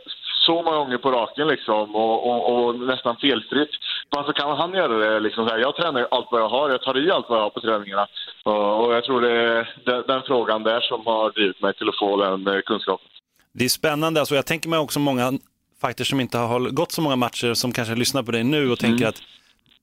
så 0.46 0.62
många 0.62 0.76
gånger 0.76 0.98
på 0.98 1.10
raken 1.10 1.48
liksom 1.48 1.94
och, 1.96 2.30
och, 2.30 2.66
och 2.66 2.74
nästan 2.80 3.16
felfritt. 3.16 3.70
Varför 4.10 4.32
kan 4.32 4.56
han 4.56 4.74
göra 4.74 4.98
det? 4.98 5.20
Liksom 5.20 5.48
så 5.48 5.54
här, 5.54 5.60
jag 5.60 5.76
tränar 5.76 6.08
allt 6.10 6.28
vad 6.30 6.40
jag 6.40 6.48
har, 6.48 6.70
jag 6.70 6.82
tar 6.82 7.06
i 7.06 7.10
allt 7.10 7.26
vad 7.28 7.38
jag 7.38 7.42
har 7.42 7.50
på 7.50 7.60
träningarna. 7.60 8.06
Och, 8.44 8.84
och 8.84 8.94
jag 8.94 9.04
tror 9.04 9.20
det 9.20 9.30
är 9.30 9.74
den, 9.84 10.04
den 10.06 10.22
frågan 10.26 10.62
där 10.62 10.80
som 10.80 11.06
har 11.06 11.30
drivit 11.30 11.62
mig 11.62 11.74
till 11.74 11.88
att 11.88 11.98
få 11.98 12.16
den 12.16 12.46
eh, 12.46 12.60
kunskapen. 12.60 13.06
Det 13.52 13.64
är 13.64 13.68
spännande, 13.68 14.20
alltså 14.20 14.34
jag 14.34 14.46
tänker 14.46 14.68
mig 14.68 14.78
också 14.78 15.00
många 15.00 15.32
fighters 15.80 16.10
som 16.10 16.20
inte 16.20 16.38
har 16.38 16.60
gått 16.60 16.92
så 16.92 17.02
många 17.02 17.16
matcher 17.16 17.54
som 17.54 17.72
kanske 17.72 17.94
lyssnar 17.94 18.22
på 18.22 18.32
dig 18.32 18.44
nu 18.44 18.70
och 18.70 18.78
tänker 18.78 19.06
att 19.06 19.22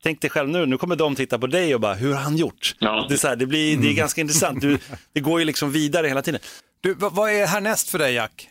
Tänk 0.04 0.22
dig 0.22 0.30
själv 0.30 0.50
nu, 0.50 0.66
nu 0.66 0.78
kommer 0.78 0.96
de 0.96 1.16
titta 1.16 1.40
på 1.40 1.48
dig 1.48 1.76
och 1.76 1.82
bara, 1.82 1.94
hur 1.94 2.14
har 2.14 2.22
han 2.22 2.38
gjort? 2.38 2.76
Det, 2.80 3.14
är 3.14 3.18
så 3.18 3.28
här, 3.28 3.36
det, 3.36 3.46
blir, 3.46 3.78
det 3.78 3.88
är 3.90 3.94
ganska 3.94 4.22
intressant, 4.22 4.62
du, 4.62 4.78
det 5.14 5.20
går 5.20 5.40
ju 5.40 5.46
liksom 5.46 5.72
vidare 5.72 6.08
hela 6.08 6.22
tiden. 6.22 6.40
Du, 6.82 6.94
vad, 6.94 7.16
vad 7.16 7.30
är 7.30 7.48
härnäst 7.48 7.90
för 7.92 7.98
dig 7.98 8.14
Jack? 8.14 8.50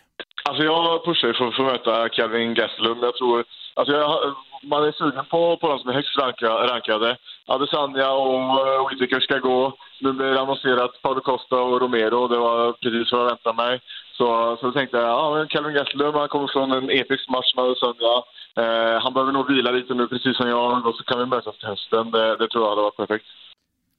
Alltså 0.49 0.63
jag 0.63 1.05
pushar 1.05 1.33
för, 1.33 1.49
att 1.49 1.73
möta 1.73 2.09
Kevin 2.09 2.55
Gastelum. 2.55 2.99
Jag 3.03 3.17
tror, 3.17 3.45
alltså 3.75 3.93
jag, 3.95 4.35
man 4.63 4.85
är 4.85 4.93
sugen 4.93 5.25
på, 5.31 5.57
på 5.57 5.69
de 5.69 5.79
som 5.79 5.91
är 5.91 5.95
högst 5.95 6.19
ranka, 6.19 6.47
rankade. 6.47 7.17
Adesanya 7.47 8.11
och 8.13 8.41
uh, 8.67 8.89
Whittaker 8.89 9.21
ska 9.21 9.39
gå. 9.39 9.77
Nu 10.01 10.13
blir 10.13 10.27
det 10.27 10.41
annonserat 10.41 11.03
Paulo 11.03 11.21
Costa 11.21 11.57
och 11.57 11.81
Romero. 11.81 12.29
Det 12.29 12.39
var 12.39 12.73
precis 12.73 13.13
vad 13.13 13.21
jag 13.21 13.29
väntade 13.29 13.57
mig. 13.57 13.81
Så, 14.19 14.57
så 14.61 14.67
då 14.67 14.73
tänkte 14.73 14.97
jag, 14.97 15.07
ja 15.07 15.47
Calvin 15.51 15.75
Gastelum 15.75 16.15
han 16.15 16.29
kommer 16.29 16.49
från 16.53 16.73
en 16.73 16.91
episk 16.91 17.29
match 17.29 17.55
med 17.57 17.65
Adesanya. 17.65 18.17
Eh, 18.61 19.03
han 19.03 19.15
behöver 19.15 19.33
nog 19.33 19.49
vila 19.49 19.71
lite 19.71 19.95
nu 19.95 20.09
precis 20.09 20.37
som 20.37 20.49
jag 20.49 20.87
och 20.87 20.95
så 20.95 21.05
kan 21.05 21.19
vi 21.19 21.27
mötas 21.27 21.59
till 21.59 21.69
hösten. 21.69 22.11
Det, 22.11 22.37
det 22.37 22.49
tror 22.49 22.65
jag 22.65 22.71
hade 22.71 22.83
varit 22.83 22.97
perfekt. 22.97 23.27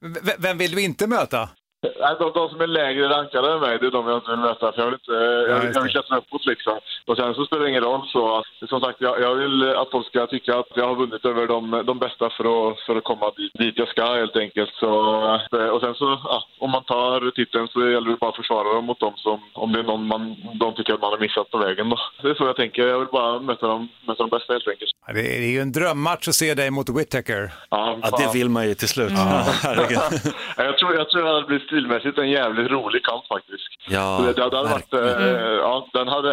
V 0.00 0.32
vem 0.38 0.58
vill 0.58 0.70
du 0.70 0.84
inte 0.84 1.06
möta? 1.06 1.48
Nej, 1.82 2.16
de, 2.18 2.32
de 2.34 2.48
som 2.48 2.60
är 2.60 2.66
lägre 2.66 3.08
rankade 3.08 3.52
än 3.52 3.60
mig, 3.60 3.78
det 3.78 3.86
är 3.86 3.90
de 3.90 4.08
jag 4.08 4.16
inte 4.18 4.30
vill 4.30 4.40
möta. 4.40 4.72
För 4.72 4.80
jag 4.82 4.86
vill, 4.86 4.94
inte, 4.94 5.12
jag 5.50 5.60
vill, 5.60 5.70
jag 5.74 5.82
vill 5.82 5.92
klättra 5.92 6.16
uppåt 6.16 6.46
liksom. 6.46 6.78
Och 7.06 7.16
sen 7.16 7.34
så 7.34 7.44
spelar 7.44 7.62
det 7.62 7.70
ingen 7.70 7.82
roll. 7.82 8.02
Så, 8.12 8.42
som 8.68 8.80
sagt, 8.80 9.00
jag, 9.00 9.20
jag 9.20 9.34
vill 9.34 9.68
att 9.80 9.90
folk 9.90 10.06
ska 10.06 10.26
tycka 10.26 10.58
att 10.58 10.66
jag 10.74 10.86
har 10.88 10.94
vunnit 10.94 11.24
över 11.24 11.46
de, 11.46 11.82
de 11.86 11.98
bästa 11.98 12.30
för 12.30 12.44
att, 12.44 12.80
för 12.80 12.96
att 12.96 13.04
komma 13.04 13.30
dit, 13.36 13.52
dit 13.58 13.78
jag 13.78 13.88
ska 13.88 14.04
helt 14.14 14.36
enkelt. 14.36 14.70
Så, 14.74 14.90
eh, 15.52 15.66
och 15.74 15.80
sen 15.80 15.94
så, 15.94 16.20
ja, 16.24 16.42
om 16.58 16.70
man 16.70 16.84
tar 16.84 17.30
titeln 17.30 17.68
så 17.68 17.90
gäller 17.90 18.10
det 18.10 18.16
bara 18.16 18.30
att 18.30 18.36
försvara 18.36 18.74
dem 18.74 18.84
mot 18.84 19.00
dem 19.00 19.12
som, 19.16 19.40
om 19.52 19.72
det 19.72 19.78
är 19.78 19.84
någon 19.84 20.06
man, 20.06 20.36
de 20.54 20.74
tycker 20.74 20.94
att 20.94 21.00
man 21.00 21.10
har 21.10 21.18
missat 21.18 21.50
på 21.50 21.58
vägen 21.58 21.88
då. 21.90 21.98
Det 22.22 22.28
är 22.30 22.34
så 22.34 22.44
jag 22.44 22.56
tänker. 22.56 22.86
Jag 22.86 22.98
vill 22.98 23.08
bara 23.12 23.40
möta 23.40 23.66
de, 23.66 23.88
möta 24.06 24.22
de 24.22 24.30
bästa 24.30 24.52
helt 24.52 24.68
enkelt. 24.68 24.90
Det 25.14 25.36
är, 25.36 25.40
det 25.40 25.46
ju 25.46 25.60
en 25.60 25.72
drömmatch 25.72 26.28
att 26.28 26.34
se 26.34 26.54
dig 26.54 26.70
mot 26.70 26.88
Whittaker. 26.88 27.50
Ja, 27.70 27.98
Ja, 28.02 28.16
det 28.18 28.38
vill 28.38 28.48
man 28.48 28.68
ju 28.68 28.74
till 28.74 28.88
slut. 28.88 29.12
Ja. 29.16 29.44
Herregud. 29.62 29.98
jag, 30.56 30.78
tror, 30.78 30.94
jag 30.94 31.10
tror 31.10 31.22
det 31.22 31.28
hade 31.28 31.46
blivit 31.46 31.67
stilmässigt 31.68 32.18
en 32.18 32.30
jävligt 32.30 32.70
rolig 32.70 33.04
kamp 33.04 33.24
faktiskt. 33.34 33.68
Ja, 33.88 34.20
det, 34.26 34.32
det 34.32 34.42
hade 34.42 34.68
varit, 34.74 34.92
eh, 34.92 35.00
ja, 35.66 35.88
den 35.92 36.08
hade, 36.08 36.32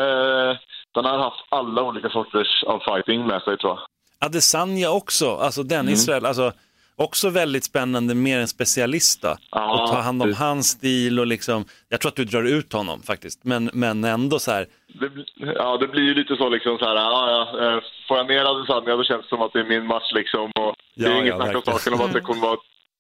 den 0.96 1.06
hade 1.06 1.24
haft 1.24 1.46
alla 1.50 1.82
olika 1.84 2.10
sorters 2.10 2.64
av 2.68 2.80
fighting 2.80 3.28
med 3.28 3.42
sig 3.42 3.58
tror 3.58 3.72
jag. 3.74 3.80
Adesanya 4.28 4.90
också, 4.92 5.36
alltså 5.36 5.64
den 5.64 5.80
Mm. 5.80 5.94
Israel, 5.94 6.26
alltså 6.26 6.52
också 6.98 7.30
väldigt 7.30 7.64
spännande, 7.64 8.16
mer 8.16 8.40
en 8.40 8.48
specialist 8.48 9.22
då. 9.22 9.36
Ja, 9.52 9.82
och 9.84 9.90
ta 9.90 10.02
hand 10.02 10.22
om 10.22 10.30
det- 10.30 10.36
hans 10.36 10.68
stil 10.68 11.20
och 11.20 11.28
liksom, 11.28 11.66
jag 11.90 12.00
tror 12.02 12.10
att 12.10 12.16
du 12.16 12.26
drar 12.26 12.44
ut 12.44 12.74
honom 12.74 13.02
faktiskt, 13.02 13.40
men, 13.44 13.70
men 13.74 14.04
ändå 14.04 14.40
så 14.40 14.52
här, 14.52 14.66
Det, 15.00 15.10
ja, 15.56 15.78
det 15.78 15.88
blir 15.88 16.04
ju 16.04 16.14
lite 16.14 16.36
så 16.36 16.50
liksom 16.50 16.78
så 16.78 16.86
här, 16.86 16.96
ja, 16.96 17.30
ja, 17.32 17.66
eh, 17.76 17.80
får 18.08 18.18
jag 18.18 18.28
ner 18.28 18.46
Adesanya 18.46 18.96
då 18.96 19.04
känns 19.04 19.22
det 19.24 19.30
som 19.30 19.42
att 19.42 19.54
det 19.54 19.60
är 19.60 19.64
min 19.64 19.86
match 19.86 20.12
liksom. 20.14 20.52
Och 20.60 20.76
det 20.96 21.04
Ja, 21.04 21.10
är 21.12 21.16
inget 21.16 21.28
ja, 21.28 21.36
snack 21.44 21.56
om 21.56 21.62
saken 21.74 21.94
om 21.94 22.02
att 22.02 22.14
det 22.14 22.22
kommer 22.22 22.42
vara 22.42 22.58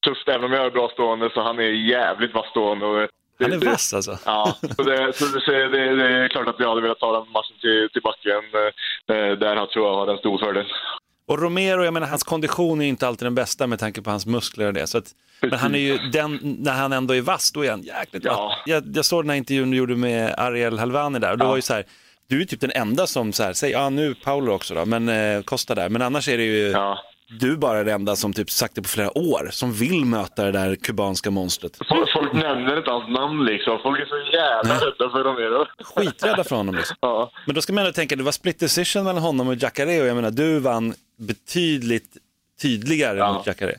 tufft 0.07 0.27
även 0.27 0.43
om 0.47 0.51
jag 0.57 0.65
är 0.65 0.71
bra 0.77 0.89
stående 0.93 1.29
så 1.33 1.39
han 1.41 1.59
är 1.59 1.71
jävligt 1.95 2.33
vass 2.33 2.49
stående. 2.49 2.85
Och 2.85 2.97
det, 3.37 3.43
han 3.45 3.53
är 3.53 3.65
vass 3.71 3.93
alltså. 3.93 4.17
Ja, 4.25 4.55
så, 4.77 4.83
det, 4.83 5.13
så 5.13 5.25
det, 5.51 5.67
det, 5.75 5.95
det 5.95 6.07
är 6.23 6.27
klart 6.27 6.47
att 6.47 6.59
jag 6.59 6.69
hade 6.69 6.81
velat 6.81 6.99
ta 6.99 7.11
den 7.19 7.31
matchen 7.31 7.55
till, 7.61 7.89
till 7.93 8.01
backen. 8.01 8.41
eh, 9.15 9.37
Där 9.41 9.55
han 9.55 9.67
tror 9.69 9.85
jag 9.87 9.95
har 9.95 10.07
en 10.07 10.17
stor 10.17 10.37
fördel. 10.37 10.65
Och 11.27 11.41
Romero, 11.41 11.83
jag 11.83 11.93
menar 11.93 12.07
hans 12.07 12.23
kondition 12.23 12.81
är 12.81 12.85
inte 12.85 13.07
alltid 13.07 13.25
den 13.25 13.35
bästa 13.35 13.67
med 13.67 13.79
tanke 13.79 14.01
på 14.01 14.09
hans 14.09 14.25
muskler 14.25 14.67
och 14.67 14.73
det. 14.73 14.87
Så 14.87 14.97
att, 14.97 15.07
men 15.41 15.59
han 15.59 15.75
är 15.75 15.79
ju 15.79 15.97
den, 15.97 16.39
när 16.59 16.73
han 16.73 16.93
ändå 16.93 17.15
är 17.15 17.21
vass, 17.21 17.51
då 17.51 17.65
är 17.65 17.69
han 17.71 17.81
jäkligt 17.81 18.25
vass. 18.25 18.37
Jag, 18.65 18.83
jag 18.95 19.05
såg 19.05 19.23
den 19.23 19.29
här 19.29 19.37
intervjun 19.37 19.71
du 19.71 19.77
gjorde 19.77 19.95
med 19.95 20.35
Ariel 20.37 20.79
Halvani 20.79 21.19
där 21.19 21.31
och 21.31 21.37
det 21.37 21.45
var 21.45 21.55
ju 21.55 21.61
så 21.61 21.73
här, 21.73 21.83
du 22.29 22.41
är 22.41 22.45
typ 22.45 22.61
den 22.61 22.71
enda 22.71 23.07
som 23.07 23.33
så 23.33 23.43
här, 23.43 23.53
säger, 23.53 23.73
ja 23.77 23.89
nu 23.89 24.15
Paolo 24.15 24.51
också 24.53 24.73
då, 24.73 24.85
men 24.85 25.09
eh, 25.09 25.41
Costa 25.41 25.75
där, 25.75 25.89
men 25.89 26.01
annars 26.01 26.27
är 26.29 26.37
det 26.37 26.43
ju 26.43 26.73
du 27.39 27.57
bara 27.57 27.83
den 27.83 27.93
enda 27.95 28.15
som 28.15 28.33
typ 28.33 28.49
sagt 28.51 28.75
det 28.75 28.81
på 28.81 28.87
flera 28.87 29.17
år, 29.17 29.49
som 29.51 29.73
vill 29.73 30.05
möta 30.05 30.43
det 30.43 30.51
där 30.51 30.75
kubanska 30.75 31.31
monstret. 31.31 31.77
Folk, 31.89 32.09
folk 32.13 32.33
nämner 32.33 32.77
inte 32.77 32.91
hans 32.91 33.09
namn 33.09 33.45
liksom. 33.45 33.79
Folk 33.83 33.99
är 33.99 34.05
så 34.05 34.31
jävla 34.37 34.73
rädda 34.87 35.09
för 35.11 35.23
Romero. 35.23 35.65
Skiträdda 35.83 36.43
för 36.43 36.55
honom 36.55 36.75
liksom. 36.75 36.97
Ja. 37.01 37.31
Men 37.45 37.55
då 37.55 37.61
ska 37.61 37.73
man 37.73 37.81
ändå 37.83 37.93
tänka, 37.93 38.15
det 38.15 38.23
var 38.23 38.31
split 38.31 38.59
decision 38.59 39.03
mellan 39.03 39.21
honom 39.23 39.47
och 39.47 39.55
Jacare 39.55 40.01
och 40.01 40.07
jag 40.07 40.15
menar, 40.15 40.31
du 40.31 40.59
vann 40.59 40.93
betydligt 41.19 42.17
tydligare 42.61 43.33
mot 43.33 43.47
Jacare. 43.47 43.75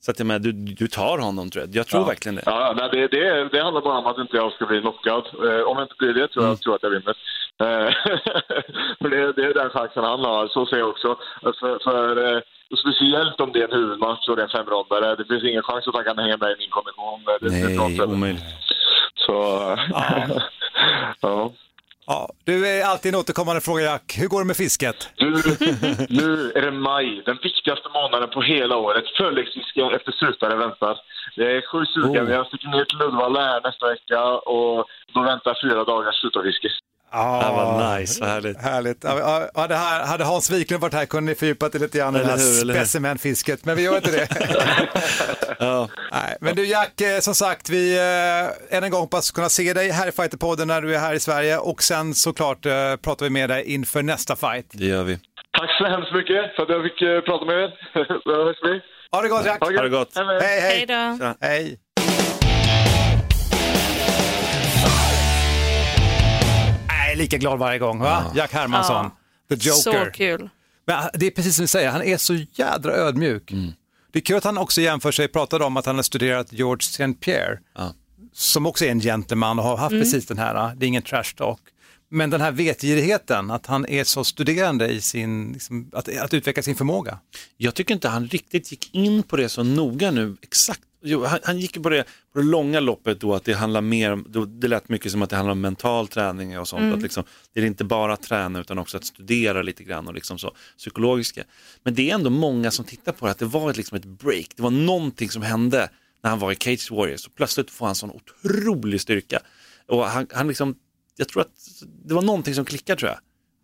Så 0.00 0.10
att 0.10 0.18
jag 0.18 0.26
menar, 0.26 0.38
du, 0.40 0.52
du 0.52 0.88
tar 0.88 1.18
honom 1.18 1.50
tror 1.50 1.64
jag. 1.64 1.74
Jag 1.76 1.86
tror 1.86 2.02
Ja. 2.02 2.06
verkligen 2.06 2.34
det. 2.36 2.42
Ja, 2.46 2.74
nej, 2.76 2.88
det, 2.92 3.08
det, 3.08 3.48
det 3.48 3.62
handlar 3.62 3.80
bara 3.82 3.98
om 3.98 4.06
att 4.06 4.18
inte 4.18 4.36
jag 4.36 4.52
ska 4.52 4.66
bli 4.66 4.80
knockad. 4.80 5.24
Eh, 5.34 5.60
om 5.68 5.76
jag 5.78 5.82
inte 5.84 5.94
blir 5.98 6.14
det 6.14 6.28
tror 6.28 6.44
jag, 6.46 6.60
tror 6.60 6.72
jag 6.72 6.76
att 6.76 6.82
jag 6.82 6.90
vinner. 6.90 7.14
Eh, 7.62 7.66
för 9.00 9.08
det, 9.10 9.32
det 9.32 9.44
är 9.44 9.54
den 9.54 9.70
chansen 9.70 10.04
han 10.04 10.24
har, 10.24 10.48
så 10.48 10.66
ser 10.66 10.76
jag 10.76 10.88
också. 10.88 11.08
Eh, 11.42 11.52
För, 11.60 11.78
för, 11.84 12.34
eh, 12.34 12.40
speciellt 12.82 13.40
om 13.40 13.52
det 13.52 13.60
är 13.60 13.68
en 13.68 13.78
huvudmatch 13.80 14.28
och 14.28 14.36
det 14.36 14.42
är 14.42 14.46
en 14.46 14.50
femrondare. 14.58 15.16
Det 15.16 15.24
finns 15.24 15.44
ingen 15.44 15.62
chans 15.62 15.88
att 15.88 15.94
han 15.94 16.04
kan 16.04 16.18
hänga 16.18 16.36
med 16.36 16.50
i 16.50 16.56
min 16.58 16.70
kondition. 16.70 17.24
Det, 17.24 17.48
det 17.48 17.56
är 17.56 17.88
Nej, 17.88 18.14
omöjligt. 18.14 18.44
Så, 19.14 19.32
ja. 21.20 21.52
Ja, 22.06 22.28
du 22.44 22.66
är 22.68 22.84
alltid 22.84 23.14
en 23.14 23.20
återkommande 23.20 23.60
fråga 23.60 23.82
Jack. 23.82 24.14
Hur 24.18 24.28
går 24.28 24.38
det 24.40 24.46
med 24.46 24.56
fisket? 24.56 25.08
Du, 25.16 25.30
nu 26.08 26.52
är 26.54 26.62
det 26.62 26.70
maj, 26.70 27.22
den 27.26 27.38
viktigaste 27.42 27.88
månaden 27.94 28.30
på 28.30 28.42
hela 28.42 28.76
året. 28.76 29.04
Förläggsfisken 29.16 29.94
efter 29.94 30.12
sutare 30.12 30.56
väntar. 30.56 30.98
Jag 31.34 31.52
är 31.52 31.62
sjukt 31.72 31.92
sugen. 31.92 32.26
Oh. 32.26 32.32
Jag 32.32 32.46
sticker 32.46 32.68
ner 32.68 32.84
till 32.84 33.02
Uddevalla 33.02 33.60
nästa 33.64 33.88
vecka 33.88 34.22
och 34.54 34.86
då 35.14 35.22
väntar 35.22 35.58
fyra 35.62 35.84
dagars 35.84 36.20
sutarfiske. 36.20 36.68
Ja, 37.14 37.52
vad 37.56 38.00
nice, 38.00 38.20
vad 38.20 38.30
härligt. 38.30 38.62
Härligt. 38.62 39.04
Hade, 39.54 39.74
hade 40.06 40.24
Hans 40.24 40.50
Wiklund 40.50 40.80
varit 40.82 40.94
här 40.94 41.06
kunde 41.06 41.30
ni 41.32 41.36
fördjupat 41.36 41.74
er 41.74 41.78
lite 41.78 41.98
grann 41.98 42.16
i 42.16 42.18
det 42.18 42.24
här 42.24 42.38
specimenfisket, 42.38 43.64
men 43.64 43.76
vi 43.76 43.82
gör 43.82 43.96
inte 43.96 44.10
det. 44.10 44.28
Ja. 45.58 45.88
Nej, 46.12 46.36
men 46.40 46.56
du 46.56 46.66
Jack, 46.66 47.00
eh, 47.00 47.18
som 47.20 47.34
sagt, 47.34 47.70
vi 47.70 47.96
eh, 47.98 48.76
än 48.76 48.84
en 48.84 48.90
gång 48.90 49.00
hoppas 49.00 49.30
kunna 49.30 49.48
se 49.48 49.72
dig 49.72 49.90
här 49.90 50.08
i 50.08 50.12
Fighterpodden 50.12 50.68
när 50.68 50.82
du 50.82 50.94
är 50.94 50.98
här 50.98 51.14
i 51.14 51.20
Sverige 51.20 51.58
och 51.58 51.82
sen 51.82 52.14
såklart 52.14 52.66
eh, 52.66 52.72
pratar 53.02 53.26
vi 53.26 53.30
med 53.30 53.48
dig 53.50 53.74
inför 53.74 54.02
nästa 54.02 54.36
fight. 54.36 54.66
Det 54.72 54.86
gör 54.86 55.04
vi. 55.04 55.18
Tack 55.58 55.70
så 55.78 55.84
hemskt 55.84 56.12
mycket 56.12 56.56
för 56.56 56.62
att 56.62 56.68
jag 56.68 56.82
fick 56.82 56.98
prata 57.24 57.44
med 57.44 57.54
er. 57.54 58.80
Ha 59.12 59.22
det 59.22 59.28
gott 59.28 59.46
Jack! 59.46 59.60
Ha 59.60 59.82
det 59.82 59.88
gott. 59.88 60.08
Hej, 60.16 60.60
hej. 60.60 60.60
Hej, 60.60 60.86
då. 60.86 61.34
Hej! 61.40 61.78
Nej, 67.16 67.22
lika 67.22 67.36
glad 67.38 67.58
varje 67.58 67.78
gång, 67.78 67.98
va? 67.98 68.32
Jack 68.36 68.52
Hermansson, 68.52 69.10
the 69.48 69.54
Joker. 69.54 70.04
Så 70.04 70.10
kul. 70.14 70.48
Men 70.86 70.96
han- 70.96 71.10
det 71.14 71.26
är 71.26 71.30
precis 71.30 71.56
som 71.56 71.62
du 71.62 71.66
säger, 71.66 71.90
han 71.90 72.02
är 72.02 72.16
så 72.16 72.34
jädra 72.52 72.92
ödmjuk. 72.92 73.50
Det 74.12 74.18
är 74.18 74.20
kul 74.20 74.36
att 74.36 74.44
han 74.44 74.58
också 74.58 74.80
jämför 74.80 75.12
sig, 75.12 75.28
pratade 75.28 75.64
om 75.64 75.76
att 75.76 75.86
han 75.86 75.96
har 75.96 76.02
studerat 76.02 76.52
George 76.52 76.80
St. 76.82 77.12
Pierre, 77.20 77.58
som 78.32 78.66
också 78.66 78.84
är 78.84 78.90
en 78.90 79.00
gentleman 79.00 79.58
och 79.58 79.64
har 79.64 79.76
haft 79.76 79.90
precis 80.00 80.26
den 80.26 80.38
här, 80.38 80.74
det 80.76 80.86
är 80.86 80.88
ingen 80.88 81.02
trash 81.02 81.34
talk. 81.36 81.60
Men 82.10 82.30
den 82.30 82.40
här 82.40 82.52
vetgirigheten, 82.52 83.50
att 83.50 83.66
han 83.66 83.86
är 83.86 84.04
så 84.04 84.24
studerande 84.24 84.88
i 84.88 85.00
sin, 85.00 85.52
liksom, 85.52 85.90
att, 85.92 86.16
att 86.18 86.34
utveckla 86.34 86.62
sin 86.62 86.74
förmåga. 86.74 87.18
Jag 87.56 87.74
tycker 87.74 87.94
inte 87.94 88.08
han 88.08 88.26
riktigt 88.28 88.70
gick 88.72 88.94
in 88.94 89.22
på 89.22 89.36
det 89.36 89.48
så 89.48 89.62
noga 89.62 90.10
nu, 90.10 90.36
exakt. 90.42 90.80
Jo, 91.06 91.24
han, 91.24 91.38
han 91.44 91.58
gick 91.58 91.82
på 91.82 91.88
det, 91.88 92.04
på 92.32 92.38
det 92.38 92.44
långa 92.44 92.80
loppet 92.80 93.20
då 93.20 93.34
att 93.34 93.44
det 93.44 93.52
handlar 93.52 93.80
mer, 93.80 94.12
om- 94.12 94.26
då, 94.28 94.44
det 94.44 94.68
lät 94.68 94.88
mycket 94.88 95.12
som 95.12 95.22
att 95.22 95.30
det 95.30 95.36
handlar 95.36 95.52
om 95.52 95.60
mental 95.60 96.08
träning 96.08 96.58
och 96.58 96.68
sånt. 96.68 96.80
Mm. 96.82 96.94
Att 96.94 97.02
liksom, 97.02 97.24
det 97.52 97.60
är 97.60 97.64
inte 97.64 97.84
bara 97.84 98.12
att 98.12 98.22
träna 98.22 98.60
utan 98.60 98.78
också 98.78 98.96
att 98.96 99.04
studera 99.04 99.62
lite 99.62 99.84
grann 99.84 100.08
och 100.08 100.14
liksom 100.14 100.38
så, 100.38 100.54
psykologiska. 100.78 101.44
Men 101.82 101.94
det 101.94 102.10
är 102.10 102.14
ändå 102.14 102.30
många 102.30 102.70
som 102.70 102.84
tittar 102.84 103.12
på 103.12 103.26
det, 103.26 103.32
att 103.32 103.38
det 103.38 103.44
var 103.44 103.70
ett, 103.70 103.76
liksom 103.76 103.96
ett 103.96 104.04
break, 104.04 104.46
det 104.56 104.62
var 104.62 104.70
någonting 104.70 105.30
som 105.30 105.42
hände 105.42 105.88
när 106.22 106.30
han 106.30 106.38
var 106.38 106.52
i 106.52 106.56
Cage 106.56 106.90
Warriors 106.90 107.26
och 107.26 107.34
plötsligt 107.34 107.70
får 107.70 107.86
han 107.86 107.94
sån 107.94 108.10
otrolig 108.10 109.00
styrka. 109.00 109.40
Och 109.88 110.04
han, 110.06 110.26
han 110.32 110.48
liksom, 110.48 110.74
jag 111.16 111.28
tror 111.28 111.42
att 111.42 111.48
det 112.04 112.14
var 112.14 112.22
någonting 112.22 112.54
som 112.54 112.64
klickade 112.64 112.98
tror 112.98 113.10
jag, 113.10 113.18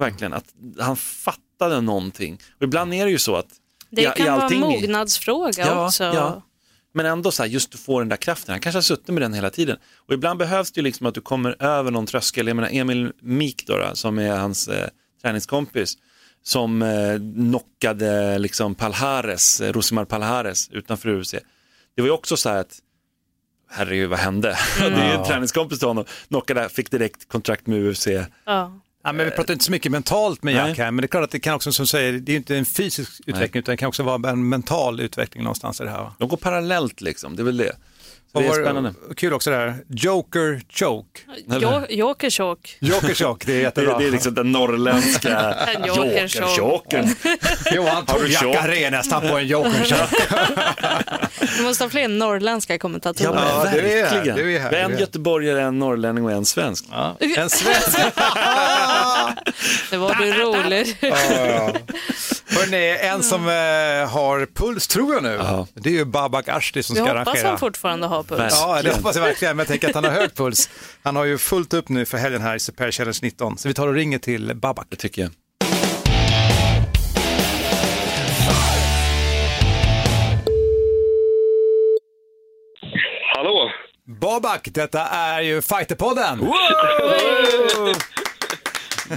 verkligen, 0.07 0.33
att 0.33 0.45
han 0.79 0.97
fattade 0.97 1.81
någonting. 1.81 2.39
Och 2.57 2.63
ibland 2.63 2.95
är 2.95 3.05
det 3.05 3.11
ju 3.11 3.19
så 3.19 3.37
att 3.37 3.47
Det 3.91 4.03
i- 4.03 4.05
i 4.05 4.09
kan 4.17 4.27
vara 4.27 4.37
en 4.37 4.43
allting- 4.43 4.61
mognadsfråga 4.61 5.67
Ja, 5.67 5.87
också. 5.87 6.05
ja. 6.05 6.43
Men 6.93 7.07
ändå 7.07 7.31
så 7.31 7.43
här, 7.43 7.51
just 7.51 7.75
att 7.75 7.81
få 7.81 7.99
den 7.99 8.09
där 8.09 8.17
kraften. 8.17 8.53
Han 8.53 8.61
kanske 8.61 8.77
har 8.77 8.83
suttit 8.83 9.09
med 9.09 9.23
den 9.23 9.35
hela 9.35 9.51
tiden. 9.51 9.77
Och 9.97 10.15
ibland 10.15 10.39
behövs 10.39 10.73
det 10.73 10.79
ju 10.79 10.83
liksom 10.83 11.07
att 11.07 11.15
du 11.15 11.21
kommer 11.21 11.63
över 11.63 11.91
någon 11.91 12.07
tröskel. 12.07 12.47
Jag 12.47 12.57
menar 12.57 12.69
Emil 12.73 13.13
Mik 13.21 13.67
då, 13.67 13.77
då 13.77 13.95
som 13.95 14.19
är 14.19 14.37
hans 14.37 14.69
eh, 14.69 14.89
träningskompis. 15.23 15.97
som 16.43 16.83
eh, 16.83 17.17
knockade 17.35 18.39
liksom 18.39 18.75
Palhares, 18.75 19.61
eh, 19.61 19.73
Rosimar 19.73 20.05
Palhares 20.05 20.69
utanför 20.71 21.09
UFC. 21.09 21.35
Det 21.95 22.03
var 22.03 22.07
ju 22.07 22.13
också 22.13 22.37
så 22.37 22.49
här 22.49 22.57
att, 22.57 22.79
herregud 23.71 24.11
vad 24.11 24.19
hände? 24.19 24.59
det 24.79 24.85
är 24.85 25.09
ju 25.09 25.19
en 25.21 25.25
träningskompis 25.25 25.79
till 25.79 25.89
honom, 25.89 26.05
knockade, 26.29 26.69
fick 26.69 26.91
direkt 26.91 27.29
kontrakt 27.29 27.67
med 27.67 27.85
UFC. 27.85 28.07
Ja. 28.45 28.81
Ja, 29.03 29.13
men 29.13 29.27
vi 29.27 29.33
pratar 29.33 29.53
inte 29.53 29.65
så 29.65 29.71
mycket 29.71 29.93
mentalt 29.93 30.43
med 30.43 30.55
Nej. 30.55 30.69
Jack 30.69 30.79
här, 30.79 30.91
men 30.91 31.03
det 31.03 31.07
är 31.07 31.09
klart 31.09 31.25
att 31.25 31.31
det 31.31 31.41
kan 31.41 31.55
också, 31.55 31.73
som 31.73 31.87
säger, 31.87 32.13
det 32.13 32.33
är 32.33 32.37
inte 32.37 32.57
en 32.57 32.67
fysisk 32.67 33.21
utveckling, 33.27 33.61
utan 33.61 33.73
det 33.73 33.77
kan 33.77 33.89
också 33.89 34.03
vara 34.03 34.31
en 34.31 34.49
mental 34.49 35.01
utveckling 35.01 35.45
någonstans 35.45 35.81
i 35.81 35.85
det 35.85 35.91
här. 35.91 35.99
Va? 35.99 36.15
De 36.19 36.29
går 36.29 36.37
parallellt 36.37 37.01
liksom, 37.01 37.37
det 37.37 37.43
är 37.43 37.45
väl 37.45 37.57
det. 37.57 37.77
Det 38.33 38.47
är 38.47 38.53
spännande. 38.63 38.95
Kul 39.17 39.33
också 39.33 39.51
det 39.51 39.57
här, 39.57 39.77
Joker 39.89 40.63
Choke. 40.71 41.21
Jo- 41.47 41.83
Jokerchock. 41.89 42.77
Joker 42.81 43.15
Choke, 43.15 43.47
det 43.47 43.53
är 43.57 43.61
jättebra. 43.61 43.99
det 43.99 44.05
är 44.07 44.11
liksom 44.11 44.35
den 44.35 44.53
norrländska 44.53 45.39
En 45.75 45.85
joker-choke. 45.85 46.59
jokern. 46.59 47.15
Johan 47.75 47.89
Har 47.97 48.03
tog 48.03 48.21
du 48.23 48.33
Jack 48.33 48.43
choke? 48.43 48.59
Aré 48.61 48.91
nästan 48.91 49.29
på 49.29 49.39
en 49.39 49.47
Joker 49.47 49.85
Choke. 49.85 50.25
Vi 51.59 51.63
måste 51.63 51.85
ha 51.85 51.91
fler 51.91 52.09
norrländska 52.09 52.79
kommentatorer. 52.79 53.31
Ja, 53.31 53.35
men 53.35 53.45
Ja, 53.67 53.71
du 53.73 53.79
är 53.93 54.05
här, 54.05 54.15
verkligen. 54.15 54.37
du 54.39 54.55
är 54.57 54.61
här, 54.61 54.67
en 54.67 54.73
du 54.73 54.77
är 54.79 54.89
här. 54.91 55.01
göteborgare, 55.01 55.63
en 55.63 55.79
norrlänning 55.79 56.25
och 56.25 56.33
en 56.33 56.45
svensk. 56.45 56.85
Ja, 56.91 57.17
en 57.21 57.51
svensk. 57.51 57.99
Det 59.91 59.97
var 59.97 60.15
du 60.15 60.33
rolig. 60.33 60.97
Hörrni, 62.51 62.97
en 63.01 63.23
som 63.23 63.49
eh, 63.49 63.53
har 64.13 64.47
puls 64.55 64.89
tror 64.89 65.15
jag 65.15 65.23
nu, 65.23 65.39
Ja. 65.43 65.67
det 65.75 65.89
är 65.89 65.93
ju 65.93 66.05
Babak 66.05 66.49
Ashti 66.49 66.83
som 66.83 66.95
Vi 66.95 67.01
ska 67.01 67.09
hoppas 67.11 67.27
arrangera. 67.29 67.49
han 67.49 67.59
fortfarande 67.59 68.07
har 68.07 68.20
puls. 68.23 68.59
Ja, 68.61 68.83
det 68.83 68.95
hoppas 68.95 69.17
jag 69.17 69.23
verkligen, 69.23 69.57
men 69.57 69.65
jag 69.65 69.69
tänker 69.69 69.89
att 69.89 69.95
han 69.95 70.05
har 70.05 70.11
hög 70.11 70.35
puls. 70.35 70.71
Han 71.03 71.17
har 71.17 71.25
ju 71.25 71.39
fullt 71.39 71.75
upp 71.75 71.89
nu 71.89 72.05
för 72.05 72.19
helgen 72.19 72.43
här 72.43 72.55
i 72.57 72.61
Super 72.61 72.91
Challenge 72.91 73.19
19, 73.23 73.59
så 73.59 73.69
vi 73.69 73.75
tar 73.75 73.89
och 73.89 73.95
ringer 73.95 74.19
till 74.19 74.55
Babak. 74.55 74.87
Det 74.91 74.97
tycker 74.97 75.23
jag. 75.23 75.31
Hallå? 83.37 83.71
Babak, 84.21 84.69
detta 84.71 85.01
är 85.07 85.41
ju 85.41 85.63
Fighterpodden! 85.63 86.39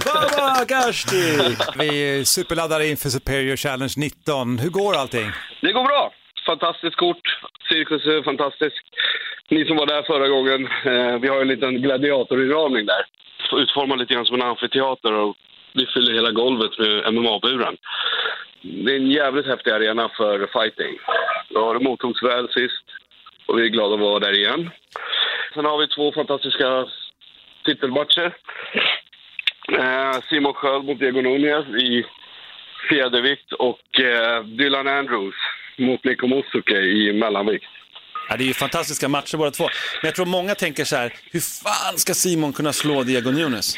Babak 0.04 0.70
Ashti! 0.70 1.56
Vi 1.78 2.18
är 2.18 2.24
superladdade 2.24 2.88
inför 2.88 3.10
Superior 3.10 3.56
Challenge 3.56 3.94
19. 3.96 4.58
Hur 4.58 4.70
går 4.70 4.94
allting? 4.96 5.30
Det 5.60 5.72
går 5.72 5.84
bra. 5.84 6.12
Fantastiskt 6.46 6.96
kort. 6.96 7.38
Cirkus 7.68 8.06
är 8.06 8.22
fantastisk. 8.22 8.84
Ni 9.48 9.64
som 9.66 9.76
var 9.76 9.86
där 9.86 10.02
förra 10.02 10.28
gången, 10.28 10.66
eh, 10.84 11.18
vi 11.18 11.28
har 11.28 11.40
en 11.40 11.48
liten 11.48 11.82
gladiatorinramning 11.82 12.86
där. 12.86 13.04
Utformad 13.52 13.98
lite 13.98 14.14
grann 14.14 14.26
som 14.26 14.34
en 14.34 14.48
amfiteater 14.48 15.12
och 15.12 15.36
vi 15.72 15.86
fyller 15.86 16.14
hela 16.14 16.30
golvet 16.30 16.78
med 16.78 17.14
MMA-buren. 17.14 17.76
Det 18.62 18.92
är 18.92 18.96
en 18.96 19.10
jävligt 19.10 19.46
häftig 19.46 19.70
arena 19.70 20.08
för 20.08 20.46
fighting. 20.46 20.98
Ja, 21.48 21.72
det 21.72 21.84
mottogs 21.84 22.22
väl 22.22 22.48
sist 22.48 22.84
och 23.46 23.58
vi 23.58 23.62
är 23.62 23.68
glada 23.68 23.94
att 23.94 24.00
vara 24.00 24.18
där 24.18 24.38
igen. 24.38 24.70
Sen 25.54 25.64
har 25.64 25.78
vi 25.78 25.88
två 25.88 26.12
fantastiska 26.12 26.86
titelmatcher. 27.64 28.36
Eh, 29.72 30.20
Simon 30.28 30.54
Sköld 30.54 30.84
mot 30.84 30.98
Diego 30.98 31.20
Nunez 31.20 31.66
i 31.66 32.04
fjädervikt 32.88 33.52
och 33.52 34.00
eh, 34.00 34.44
Dylan 34.44 34.88
Andrews 34.88 35.34
mot 35.78 36.04
Niko 36.04 36.26
Musuke 36.26 36.76
i 36.80 37.12
mellanvikt. 37.12 37.64
Ja, 38.28 38.36
det 38.36 38.44
är 38.44 38.46
ju 38.46 38.54
fantastiska 38.54 39.08
matcher 39.08 39.36
båda 39.36 39.50
två. 39.50 39.64
Men 40.02 40.08
jag 40.08 40.14
tror 40.14 40.26
många 40.26 40.54
tänker 40.54 40.84
så 40.84 40.96
här, 40.96 41.12
hur 41.32 41.40
fan 41.64 41.98
ska 41.98 42.14
Simon 42.14 42.52
kunna 42.52 42.72
slå 42.72 43.02
Diego 43.02 43.30
Nunes? 43.30 43.74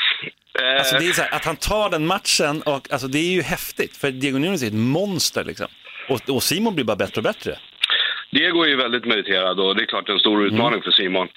Eh, 0.63 0.79
Alltså 0.79 0.99
det 0.99 1.09
är 1.09 1.13
så 1.13 1.23
här, 1.23 1.35
att 1.35 1.45
han 1.45 1.57
tar 1.57 1.91
den 1.91 2.07
matchen, 2.07 2.63
och, 2.63 2.93
alltså 2.93 3.09
det 3.09 3.19
är 3.19 3.33
ju 3.33 3.43
häftigt. 3.43 3.97
För 3.97 4.11
Diego 4.11 4.39
Nunes 4.39 4.63
är 4.63 4.67
ett 4.67 4.73
monster 4.75 5.45
liksom. 5.45 5.67
Och, 6.09 6.31
och 6.31 6.43
Simon 6.43 6.75
blir 6.75 6.85
bara 6.85 6.97
bättre 6.97 7.19
och 7.19 7.23
bättre. 7.25 7.59
Diego 8.31 8.63
är 8.63 8.69
ju 8.69 8.77
väldigt 8.77 9.05
meriterad 9.05 9.61
och 9.61 9.77
det 9.77 9.83
är 9.83 9.87
klart 9.87 10.09
en 10.09 10.19
stor 10.19 10.47
utmaning 10.47 10.83
för 10.83 10.91
Simon. 10.91 11.29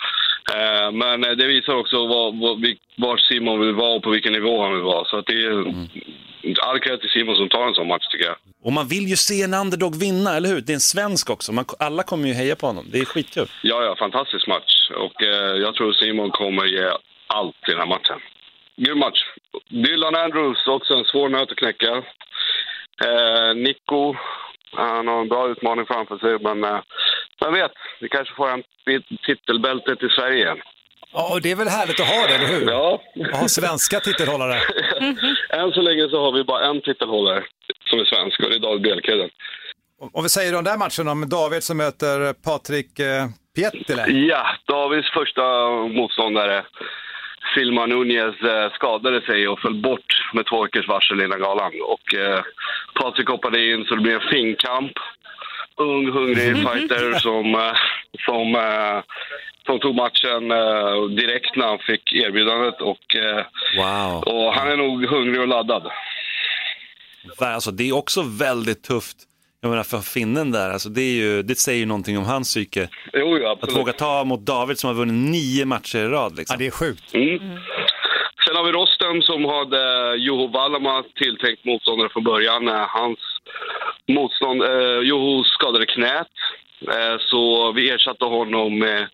Eh, 0.53 0.91
men 0.91 1.23
eh, 1.23 1.31
det 1.31 1.45
visar 1.47 1.73
också 1.73 2.07
vad, 2.07 2.61
vi- 2.61 2.77
var 2.97 3.17
Simon 3.17 3.59
vill 3.59 3.75
vara 3.75 3.95
och 3.95 4.03
på 4.03 4.09
vilken 4.09 4.33
nivå 4.33 4.63
han 4.63 4.73
vill 4.73 4.81
vara. 4.83 5.05
Så 5.05 5.21
det 5.21 5.33
är 5.33 5.87
all 6.61 6.79
cred 6.79 7.01
till 7.01 7.09
Simon 7.09 7.35
som 7.35 7.49
tar 7.49 7.67
en 7.67 7.73
sån 7.73 7.87
match 7.87 8.07
tycker 8.11 8.25
jag. 8.25 8.35
Och 8.63 8.73
man 8.73 8.87
vill 8.87 9.07
ju 9.07 9.15
se 9.15 9.41
en 9.43 9.53
underdog 9.53 9.95
vinna, 9.99 10.35
eller 10.35 10.49
hur? 10.49 10.61
Det 10.61 10.71
är 10.71 10.73
en 10.73 10.79
svensk 10.79 11.29
också. 11.29 11.51
Man, 11.51 11.65
alla 11.79 12.03
kommer 12.03 12.27
ju 12.27 12.33
heja 12.33 12.55
på 12.55 12.67
honom. 12.67 12.85
Det 12.91 12.99
är 12.99 13.05
skitkul. 13.05 13.47
Ja, 13.61 13.83
ja, 13.83 13.95
fantastisk 13.95 14.47
match. 14.47 14.73
Och 14.95 15.23
eh, 15.23 15.55
jag 15.65 15.75
tror 15.75 15.93
Simon 15.93 16.31
kommer 16.31 16.65
ge 16.65 16.91
allt 17.27 17.55
i 17.67 17.71
den 17.71 17.79
här 17.79 17.87
matchen. 17.87 18.19
Grym 18.77 18.99
match. 18.99 19.19
Dylan 19.69 20.15
Andrews, 20.15 20.67
också 20.67 20.93
en 20.93 21.05
svår 21.05 21.29
nöt 21.29 21.51
att 21.51 21.57
knäcka. 21.57 22.03
Eh, 23.05 23.55
Nico, 23.55 24.15
han 24.71 25.07
har 25.07 25.21
en 25.21 25.27
bra 25.27 25.49
utmaning 25.49 25.85
framför 25.85 26.17
sig, 26.17 26.39
men 26.39 26.63
eh, 26.63 26.81
vem 27.39 27.53
vet, 27.53 27.71
vi 27.99 28.09
kanske 28.09 28.35
får 28.35 28.49
en 28.49 28.63
titelbälte 29.25 29.95
till 29.95 30.09
Sverige 30.09 30.37
igen. 30.37 30.61
Ja, 31.13 31.33
och 31.33 31.41
det 31.41 31.51
är 31.51 31.55
väl 31.55 31.67
härligt 31.67 31.99
att 31.99 32.07
ha 32.07 32.27
det, 32.27 32.35
eller 32.35 32.47
hur? 32.47 32.71
Ja. 32.71 33.01
Att 33.33 33.39
ha 33.39 33.47
svenska 33.47 33.99
titelhållare. 33.99 34.53
Än 35.49 35.71
så 35.71 35.81
länge 35.81 36.09
så 36.09 36.21
har 36.21 36.31
vi 36.31 36.43
bara 36.43 36.65
en 36.65 36.81
titelhållare 36.81 37.43
som 37.89 37.99
är 37.99 38.05
svensk 38.05 38.39
och 38.39 38.49
det 38.49 38.55
är 38.55 38.59
David 38.59 38.81
Bjelkheden. 38.81 39.29
Om 40.13 40.23
vi 40.23 40.29
säger 40.29 40.51
om 40.51 40.63
den 40.63 40.71
där 40.73 40.77
matchen 40.77 41.07
om 41.07 41.29
David 41.29 41.63
som 41.63 41.77
möter 41.77 42.33
Patrik 42.33 42.99
eh, 42.99 43.25
Pietilä. 43.55 44.05
Ja, 44.07 44.45
Davids 44.67 45.09
första 45.09 45.43
motståndare, 45.99 46.65
Silma 47.55 47.85
Nunez, 47.85 48.41
eh, 48.41 48.71
skadade 48.73 49.21
sig 49.21 49.47
och 49.47 49.59
föll 49.59 49.81
bort 49.81 50.09
med 50.33 50.45
två 50.45 50.63
veckors 50.63 50.87
varsel 50.87 51.21
innan 51.21 51.39
galan. 51.39 51.71
Och 51.93 52.15
eh, 52.15 52.41
Patrik 53.01 53.29
hoppade 53.29 53.71
in 53.71 53.85
så 53.85 53.95
det 53.95 54.01
blev 54.01 54.15
en 54.21 54.29
finkamp. 54.29 54.91
Ung, 55.79 56.11
hungrig 56.11 56.55
fighter 56.55 57.19
som, 57.19 57.55
eh, 57.55 57.73
som, 58.25 58.55
eh, 58.55 59.03
som 59.65 59.79
tog 59.79 59.95
matchen 59.95 60.51
eh, 60.51 61.15
direkt 61.15 61.55
när 61.55 61.67
han 61.67 61.79
fick 61.79 62.13
erbjudandet. 62.13 62.81
Och, 62.81 62.99
Wow. 63.77 64.23
och 64.23 64.53
han 64.53 64.67
är 64.67 64.77
nog 64.77 65.05
hungrig 65.05 65.41
och 65.41 65.47
laddad. 65.47 65.91
Alltså, 67.37 67.71
det 67.71 67.89
är 67.89 67.95
också 67.95 68.21
väldigt 68.21 68.83
tufft. 68.83 69.17
Jag 69.61 69.69
menar 69.69 69.83
för 69.83 69.99
finnen 69.99 70.51
där, 70.51 70.69
alltså, 70.69 70.89
det, 70.89 71.01
är 71.01 71.13
ju, 71.13 71.43
det 71.43 71.55
säger 71.55 71.79
ju 71.79 71.85
någonting 71.85 72.17
om 72.17 72.25
hans 72.25 72.47
psyke. 72.47 72.89
Jo, 73.13 73.37
jo, 73.37 73.47
Att 73.61 73.75
våga 73.75 73.93
ta 73.93 74.23
mot 74.23 74.45
David 74.45 74.79
som 74.79 74.87
har 74.87 74.95
vunnit 74.95 75.31
nio 75.31 75.65
matcher 75.65 75.97
i 75.99 76.07
rad. 76.07 76.37
Liksom. 76.37 76.53
Ja, 76.53 76.57
det 76.57 76.67
är 76.67 76.71
sjukt. 76.71 77.13
Mm. 77.13 77.39
Sen 78.49 78.55
har 78.55 78.63
vi 78.63 78.71
Rostem 78.71 79.21
som 79.21 79.45
hade 79.45 80.15
Juho 80.17 80.47
Valama 80.47 81.03
tilltänkt 81.15 81.65
motståndare 81.65 82.09
från 82.09 82.23
början. 82.23 82.67
Eh, 82.67 82.87
Hans 82.87 83.19
motstånd, 84.07 84.63
eh, 84.63 84.99
Juho 85.03 85.43
skadade 85.43 85.85
knät, 85.85 86.27
eh, 86.87 87.17
så 87.19 87.71
vi 87.71 87.89
ersatte 87.89 88.25
honom 88.25 88.79
med 88.79 89.07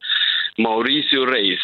Mauricio 0.58 1.26
Reis, 1.26 1.60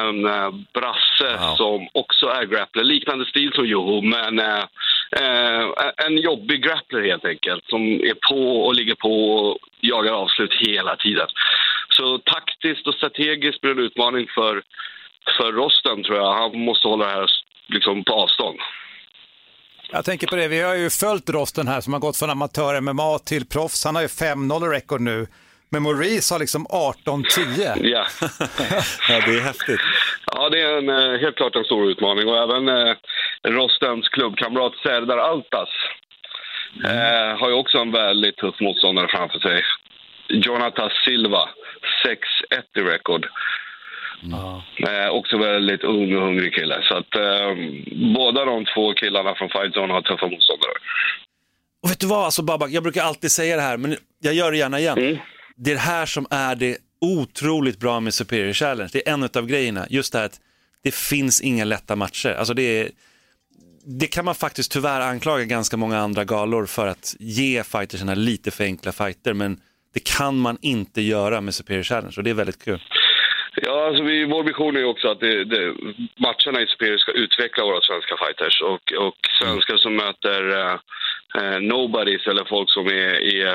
en 0.00 0.26
eh, 0.26 0.50
brasse 0.74 1.56
som 1.56 1.88
också 1.92 2.26
är 2.26 2.44
grappler. 2.44 2.84
Liknande 2.84 3.26
stil 3.26 3.52
som 3.54 3.66
Juho, 3.66 4.00
men 4.00 4.38
eh, 4.38 4.64
eh, 5.12 5.66
en 6.06 6.18
jobbig 6.18 6.62
grappler 6.62 7.02
helt 7.02 7.24
enkelt. 7.24 7.64
Som 7.68 7.82
är 7.82 8.28
på 8.30 8.66
och 8.66 8.74
ligger 8.74 8.94
på 8.94 9.30
och 9.30 9.58
jagar 9.80 10.12
avslut 10.12 10.54
hela 10.54 10.96
tiden. 10.96 11.28
Så 11.88 12.18
taktiskt 12.18 12.86
och 12.86 12.94
strategiskt 12.94 13.60
blir 13.60 13.74
det 13.74 13.80
en 13.80 13.86
utmaning 13.86 14.28
för 14.34 14.62
för 15.36 15.52
Rosten 15.52 16.04
tror 16.04 16.16
jag. 16.16 16.32
Han 16.32 16.60
måste 16.60 16.88
hålla 16.88 17.04
det 17.06 17.10
här 17.10 17.26
liksom 17.68 18.04
på 18.04 18.12
avstånd. 18.12 18.58
Jag 19.92 20.04
tänker 20.04 20.26
på 20.26 20.36
det, 20.36 20.48
vi 20.48 20.60
har 20.60 20.74
ju 20.74 20.90
följt 20.90 21.30
Rosten 21.30 21.68
här 21.68 21.80
som 21.80 21.92
har 21.92 22.00
gått 22.00 22.16
från 22.16 22.30
amatör-MMA 22.30 23.18
till 23.18 23.46
proffs. 23.46 23.84
Han 23.84 23.94
har 23.94 24.02
ju 24.02 24.08
5-0 24.08 24.66
i 24.66 24.76
rekord 24.76 25.00
nu. 25.00 25.26
Men 25.70 25.82
Maurice 25.82 26.34
har 26.34 26.38
liksom 26.38 26.66
18-10. 26.66 27.78
Ja. 27.82 28.06
ja, 29.08 29.20
det 29.26 29.38
är 29.38 29.40
häftigt. 29.40 29.80
Ja, 30.32 30.48
det 30.48 30.60
är 30.60 30.78
en, 30.78 30.88
eh, 30.88 31.20
helt 31.20 31.36
klart 31.36 31.56
en 31.56 31.64
stor 31.64 31.90
utmaning. 31.90 32.28
Och 32.28 32.38
även 32.38 32.68
eh, 32.68 32.94
Rostens 33.42 34.08
klubbkamrat 34.08 34.72
Serdar 34.82 35.18
Altas 35.18 35.68
eh, 36.84 37.40
har 37.40 37.48
ju 37.48 37.54
också 37.54 37.78
en 37.78 37.92
väldigt 37.92 38.36
tuff 38.36 38.60
motståndare 38.60 39.08
framför 39.08 39.38
sig. 39.38 39.64
Jonathan 40.28 40.90
Silva, 41.04 41.48
6-1 42.04 42.16
i 42.74 42.80
rekord. 42.80 43.28
Eh, 44.88 45.08
också 45.10 45.38
väldigt 45.38 45.84
ung 45.84 46.16
och 46.16 46.22
hungrig 46.22 46.54
kille. 46.54 46.82
Så 46.82 46.94
att 46.94 47.14
eh, 47.14 47.50
båda 48.14 48.44
de 48.44 48.64
två 48.74 48.94
killarna 48.94 49.34
från 49.34 49.48
Fight 49.48 49.76
Zone 49.76 49.92
har 49.92 50.02
tuffa 50.02 50.26
motståndare. 50.26 50.72
Och 51.82 51.90
vet 51.90 52.00
du 52.00 52.06
vad, 52.06 52.24
alltså 52.24 52.42
Babak, 52.42 52.70
jag 52.70 52.82
brukar 52.82 53.02
alltid 53.02 53.30
säga 53.30 53.56
det 53.56 53.62
här, 53.62 53.76
men 53.76 53.96
jag 54.20 54.34
gör 54.34 54.50
det 54.50 54.58
gärna 54.58 54.78
igen. 54.78 55.18
Det 55.56 55.70
är 55.70 55.74
det 55.74 55.80
här 55.80 56.06
som 56.06 56.26
är 56.30 56.54
det 56.54 56.78
otroligt 57.00 57.78
bra 57.78 58.00
med 58.00 58.14
Superior 58.14 58.52
Challenge. 58.52 58.90
Det 58.92 59.08
är 59.08 59.12
en 59.12 59.22
av 59.22 59.46
grejerna, 59.46 59.86
just 59.90 60.12
det 60.12 60.18
här 60.18 60.26
att 60.26 60.40
det 60.82 60.94
finns 60.94 61.40
inga 61.40 61.64
lätta 61.64 61.96
matcher. 61.96 62.34
Alltså 62.38 62.54
det, 62.54 62.62
är, 62.62 62.90
det 63.84 64.06
kan 64.06 64.24
man 64.24 64.34
faktiskt 64.34 64.72
tyvärr 64.72 65.00
anklaga 65.00 65.44
ganska 65.44 65.76
många 65.76 65.98
andra 65.98 66.24
galor 66.24 66.66
för 66.66 66.86
att 66.86 67.16
ge 67.18 67.64
fightersarna 67.64 68.14
lite 68.14 68.50
för 68.50 68.64
enkla 68.64 68.92
fighter, 68.92 69.34
men 69.34 69.60
det 69.94 70.04
kan 70.04 70.38
man 70.38 70.58
inte 70.62 71.02
göra 71.02 71.40
med 71.40 71.54
Superior 71.54 71.82
Challenge 71.82 72.14
och 72.16 72.24
det 72.24 72.30
är 72.30 72.34
väldigt 72.34 72.64
kul. 72.64 72.80
Ja, 73.62 73.86
alltså 73.86 74.02
vi, 74.02 74.24
vår 74.24 74.42
vision 74.42 74.76
är 74.76 74.80
ju 74.80 74.86
också 74.86 75.08
att 75.08 75.20
det, 75.20 75.44
det, 75.44 75.74
matcherna 76.16 76.62
i 76.62 76.66
Superior 76.66 76.98
ska 76.98 77.12
utveckla 77.12 77.64
våra 77.64 77.80
svenska 77.80 78.16
fighters. 78.16 78.62
Och, 78.62 78.92
och 79.06 79.16
svenskar 79.40 79.76
som 79.76 79.96
möter 79.96 80.58
eh, 81.38 81.60
nobodies 81.60 82.26
eller 82.26 82.44
folk 82.44 82.70
som 82.70 82.86
är, 82.86 83.14
är 83.36 83.54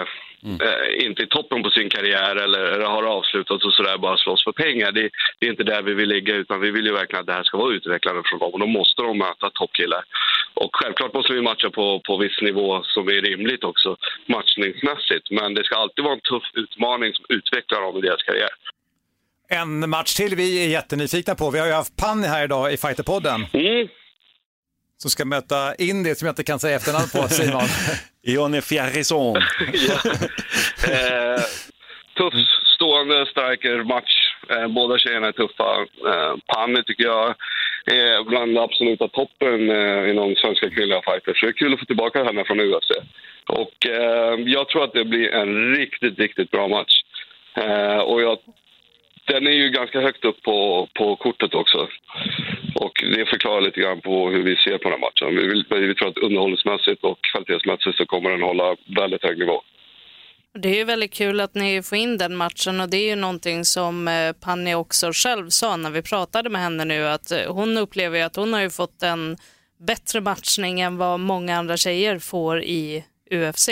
eh, 0.62 1.06
inte 1.06 1.24
i 1.24 1.28
toppen 1.28 1.64
på 1.64 1.70
sin 1.70 1.90
karriär 1.90 2.36
eller, 2.36 2.60
eller 2.60 2.86
har 2.86 3.04
avslutat 3.04 3.64
och 3.64 3.74
sådär 3.74 3.98
bara 3.98 4.18
slåss 4.18 4.44
för 4.44 4.52
pengar. 4.52 4.92
Det, 4.92 5.10
det 5.40 5.46
är 5.46 5.52
inte 5.52 5.64
där 5.64 5.82
vi 5.82 5.94
vill 5.94 6.10
ligga 6.10 6.36
utan 6.36 6.62
vi 6.62 6.72
vill 6.72 6.86
ju 6.86 6.94
verkligen 6.94 7.22
att 7.22 7.28
det 7.28 7.34
här 7.34 7.44
ska 7.44 7.58
vara 7.58 7.74
utvecklande 7.74 8.22
för 8.30 8.40
dem 8.40 8.54
och 8.54 8.60
då 8.60 8.66
måste 8.66 9.02
de 9.02 9.18
möta 9.18 9.50
toppkillar. 9.50 10.04
Och 10.54 10.76
självklart 10.76 11.14
måste 11.14 11.34
vi 11.34 11.42
matcha 11.42 11.70
på, 11.70 12.00
på 12.00 12.18
viss 12.18 12.42
nivå 12.42 12.84
som 12.84 13.08
är 13.08 13.22
rimligt 13.22 13.64
också 13.64 13.98
matchningsmässigt 14.26 15.32
men 15.32 15.54
det 15.54 15.64
ska 15.64 15.76
alltid 15.76 16.06
vara 16.06 16.14
en 16.14 16.20
tuff 16.20 16.44
utmaning 16.54 17.14
som 17.14 17.26
utvecklar 17.30 17.82
dem 17.82 17.98
i 17.98 18.02
deras 18.02 18.24
karriär. 18.24 18.50
En 19.62 19.90
match 19.90 20.14
till 20.14 20.36
vi 20.36 20.66
är 20.66 20.70
jättenyfikna 20.70 21.36
på. 21.36 21.50
Vi 21.50 21.60
har 21.60 21.68
ju 21.68 21.74
haft 21.74 21.98
Panni 21.98 22.28
här 22.28 22.44
idag 22.44 22.74
i 22.74 22.78
Fighterpodden. 22.78 23.46
Mm. 23.54 23.88
Som 24.98 25.12
ska 25.12 25.26
möta 25.26 25.76
Indy 25.76 26.16
som 26.16 26.26
jag 26.26 26.32
inte 26.32 26.44
kan 26.44 26.60
säga 26.60 26.76
efternamn 26.76 27.10
på, 27.16 27.28
Simon. 27.38 27.68
Johnny 28.24 28.62
Fjarrison. 28.62 29.36
Eh, 30.92 31.44
tuff 32.18 32.34
stående 32.76 33.26
striker-match. 33.26 34.14
Eh, 34.50 34.68
båda 34.68 34.98
tjejerna 34.98 35.28
är 35.28 35.32
tuffa. 35.32 35.70
Eh, 36.12 36.34
Panni 36.48 36.84
tycker 36.84 37.04
jag 37.04 37.36
är 37.86 38.24
bland 38.30 38.58
absoluta 38.58 39.08
toppen 39.08 39.70
eh, 39.70 40.10
inom 40.10 40.36
svenska 40.36 40.70
kvinnliga 40.70 41.02
fighters. 41.02 41.40
Så 41.40 41.46
det 41.46 41.50
är 41.50 41.54
kul 41.54 41.74
att 41.74 41.80
få 41.80 41.86
tillbaka 41.86 42.24
henne 42.24 42.44
från 42.46 42.60
UFC. 42.60 42.92
Och 43.48 43.88
eh, 43.88 44.40
jag 44.46 44.70
tror 44.70 44.84
att 44.84 44.94
det 44.94 45.06
blir 45.06 45.30
en 45.30 45.76
riktigt, 45.76 46.20
riktigt 46.20 46.52
bra 46.52 46.68
match. 46.68 46.96
Eh, 47.56 47.98
och 47.98 48.22
jag, 48.22 48.38
den 49.26 49.48
är 49.48 49.52
ju 49.52 49.70
ganska 49.70 50.02
högt 50.02 50.26
upp 50.26 50.42
på, 50.42 50.88
på 50.94 51.16
kortet 51.16 51.54
också. 51.54 51.88
Och 52.76 53.04
det 53.16 53.26
förklarar 53.26 53.62
lite 53.62 53.80
grann 53.82 54.02
på 54.02 54.30
hur 54.30 54.44
vi 54.44 54.56
ser 54.56 54.78
på 54.78 54.90
den 54.90 54.92
här 54.92 55.08
matchen. 55.08 55.36
Vi, 55.36 55.48
vill, 55.48 55.66
vi 55.70 55.96
tror 55.96 56.08
att 56.10 56.18
underhållningsmässigt 56.18 57.04
och 57.04 57.20
kvalitetsmässigt 57.22 57.98
så 57.98 58.06
kommer 58.06 58.30
den 58.30 58.42
hålla 58.42 58.76
väldigt 58.96 59.24
hög 59.24 59.40
nivå. 59.40 59.62
Det 60.60 60.70
är 60.70 60.76
ju 60.76 60.84
väldigt 60.84 61.14
kul 61.14 61.40
att 61.40 61.56
ni 61.56 61.84
får 61.84 61.98
in 61.98 62.18
den 62.18 62.36
matchen 62.36 62.82
och 62.82 62.90
det 62.90 62.98
är 62.98 63.10
ju 63.10 63.16
någonting 63.16 63.66
som 63.66 64.08
eh, 64.08 64.34
Panni 64.34 64.76
också 64.76 65.12
själv 65.14 65.50
sa 65.50 65.78
när 65.78 65.90
vi 65.90 66.02
pratade 66.02 66.50
med 66.50 66.62
henne 66.62 66.86
nu 66.86 67.08
att 67.08 67.32
eh, 67.32 67.54
hon 67.54 67.78
upplever 67.78 68.18
ju 68.18 68.24
att 68.24 68.36
hon 68.36 68.54
har 68.54 68.62
ju 68.62 68.70
fått 68.70 69.04
en 69.04 69.38
bättre 69.80 70.22
matchning 70.22 70.80
än 70.80 70.98
vad 70.98 71.20
många 71.20 71.58
andra 71.58 71.78
tjejer 71.78 72.20
får 72.20 72.64
i 72.64 73.04
UFC. 73.32 73.70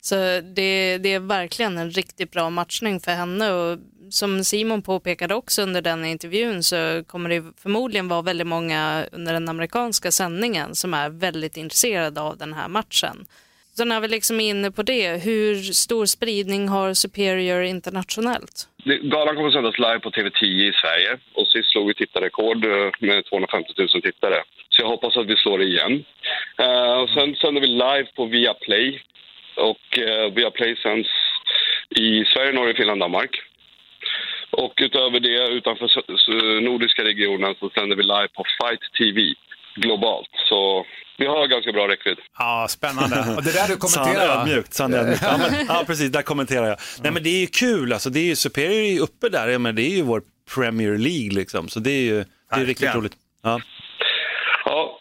Så 0.00 0.14
det, 0.40 0.98
det 0.98 1.14
är 1.14 1.20
verkligen 1.20 1.78
en 1.78 1.90
riktigt 1.90 2.30
bra 2.30 2.50
matchning 2.50 3.00
för 3.00 3.12
henne 3.12 3.52
och 3.52 3.78
som 4.10 4.44
Simon 4.44 4.82
påpekade 4.82 5.34
också 5.34 5.62
under 5.62 5.82
den 5.82 6.04
intervjun 6.04 6.62
så 6.62 7.04
kommer 7.06 7.28
det 7.28 7.42
förmodligen 7.62 8.08
vara 8.08 8.22
väldigt 8.22 8.46
många 8.46 9.04
under 9.12 9.32
den 9.32 9.48
amerikanska 9.48 10.10
sändningen 10.10 10.74
som 10.74 10.94
är 10.94 11.10
väldigt 11.10 11.56
intresserade 11.56 12.20
av 12.20 12.36
den 12.38 12.52
här 12.54 12.68
matchen. 12.68 13.26
Så 13.76 13.84
när 13.84 14.00
vi 14.00 14.08
liksom 14.08 14.40
är 14.40 14.50
inne 14.50 14.70
på 14.70 14.82
det, 14.82 15.24
hur 15.24 15.54
stor 15.62 16.06
spridning 16.06 16.68
har 16.68 16.94
Superior 16.94 17.62
internationellt? 17.62 18.68
Galan 19.02 19.36
kommer 19.36 19.50
sändas 19.50 19.78
live 19.78 20.00
på 20.00 20.10
TV10 20.10 20.44
i 20.44 20.72
Sverige 20.72 21.18
och 21.34 21.46
sist 21.46 21.70
slog 21.70 21.86
vi 21.86 21.94
tittarrekord 21.94 22.64
eh, 22.64 22.90
med 23.00 23.24
250 23.24 23.72
000 23.78 23.88
tittare. 23.88 24.42
Så 24.68 24.82
jag 24.82 24.88
hoppas 24.88 25.16
att 25.16 25.26
vi 25.26 25.36
slår 25.36 25.58
det 25.58 25.64
igen. 25.64 26.04
Uh, 26.62 26.96
och 27.02 27.08
sen 27.08 27.34
sänder 27.34 27.60
vi 27.60 27.66
live 27.66 28.06
på 28.16 28.24
Viaplay 28.24 29.02
och 29.56 29.98
eh, 29.98 30.32
Viaplay 30.34 30.76
sänds 30.76 31.08
i 31.96 32.24
Sverige, 32.24 32.52
Norge, 32.52 32.74
Finland, 32.74 33.00
Danmark. 33.00 33.30
Och 34.50 34.74
utöver 34.76 35.20
det, 35.20 35.48
utanför 35.48 35.88
nordiska 36.60 37.04
regionen 37.04 37.54
så 37.60 37.70
sänder 37.70 37.96
vi 37.96 38.02
live 38.02 38.28
på 38.28 38.44
Fight 38.58 38.80
TV 38.98 39.34
globalt. 39.76 40.28
Så 40.48 40.86
vi 41.18 41.26
har 41.26 41.46
ganska 41.46 41.72
bra 41.72 41.88
räckvidd. 41.88 42.18
Ja, 42.38 42.66
spännande. 42.68 43.16
Och 43.36 43.44
det 43.44 43.52
där 43.52 43.68
du 43.68 43.76
kommenterar. 43.86 44.40
ödmjukt, 44.40 44.72
sann 44.74 44.94
ödmjukt. 44.94 45.22
Ja, 45.22 45.38
men, 45.38 45.66
ja, 45.68 45.84
precis, 45.86 46.10
där 46.12 46.22
kommenterar 46.22 46.66
jag. 46.66 46.78
Nej, 47.02 47.12
men 47.12 47.22
det 47.22 47.30
är 47.30 47.40
ju 47.40 47.46
kul, 47.46 47.92
alltså, 47.92 48.10
det 48.10 48.20
är 48.20 48.24
ju, 48.24 48.36
Superior 48.36 48.80
är 48.80 48.92
ju 48.92 48.98
uppe 49.00 49.28
där, 49.28 49.48
ja, 49.48 49.58
men 49.58 49.74
det 49.74 49.82
är 49.82 49.96
ju 49.96 50.02
vår 50.02 50.22
Premier 50.54 50.98
League 50.98 51.30
liksom, 51.30 51.68
så 51.68 51.80
det 51.80 51.90
är 51.90 52.02
ju 52.02 52.24
det 52.54 52.60
är 52.60 52.64
riktigt 52.66 52.94
roligt. 52.94 53.12
Ja. 53.42 53.60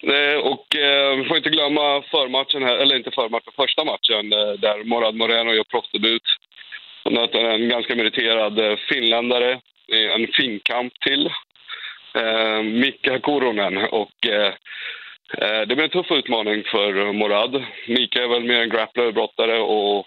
Eh, 0.09 0.37
och 0.51 0.75
eh, 0.75 1.17
vi 1.17 1.25
får 1.25 1.37
inte 1.37 1.49
glömma 1.49 2.01
förmatchen 2.01 2.63
här, 2.63 2.77
eller 2.77 2.95
inte 2.95 3.11
förmatchen, 3.11 3.53
första 3.55 3.83
matchen 3.83 4.33
eh, 4.33 4.53
där 4.65 4.83
Morad 4.83 5.15
Moreno 5.15 5.53
gör 5.53 5.63
proffsdebut. 5.63 6.23
Han 7.03 7.13
möter 7.13 7.39
en 7.39 7.69
ganska 7.69 7.95
meriterad 7.95 8.79
finländare, 8.89 9.51
eh, 9.93 10.11
en 10.15 10.27
finkamp 10.27 10.93
till, 10.99 11.29
Mika 12.63 13.19
Koronen. 13.19 13.77
Och 13.77 14.11
det 15.67 15.75
blir 15.75 15.83
en 15.83 15.89
tuff 15.89 16.11
utmaning 16.11 16.63
för 16.63 17.13
Morad. 17.13 17.63
Mika 17.87 18.23
är 18.23 18.27
väl 18.27 18.43
mer 18.43 18.61
en 18.61 18.69
grappler, 18.69 19.11
brottare 19.11 19.59
och, 19.59 20.05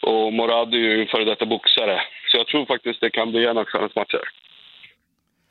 och 0.00 0.32
Morad 0.32 0.74
är 0.74 0.78
ju 0.78 1.00
en 1.00 1.06
före 1.06 1.24
detta 1.24 1.46
boxare. 1.46 2.02
Så 2.30 2.36
jag 2.36 2.46
tror 2.46 2.66
faktiskt 2.66 3.00
det 3.00 3.10
kan 3.10 3.30
bli 3.30 3.46
en 3.46 3.58
av 3.58 3.64
kvällens 3.64 3.94
matcher. 3.94 4.22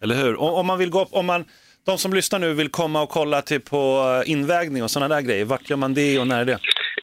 Eller 0.04 0.16
hur? 0.16 0.41
Om, 0.41 0.68
man 0.68 0.80
vill 0.80 0.90
gå, 0.90 1.08
om 1.12 1.26
man, 1.26 1.45
de 1.85 1.97
som 1.97 2.14
lyssnar 2.14 2.39
nu 2.39 2.53
vill 2.53 2.69
komma 2.69 3.01
och 3.01 3.10
kolla 3.10 3.41
till 3.41 3.61
på 3.61 3.81
eh, 4.26 4.31
invägning 4.31 4.84
och 4.84 4.91
sådana 4.91 5.15
där 5.15 5.22
grejer, 5.22 5.45
vart 5.45 5.69
gör 5.69 5.77
man 5.77 5.93
det 5.93 6.19
och 6.19 6.27
när 6.27 6.41
är 6.41 6.45
det? 6.45 6.60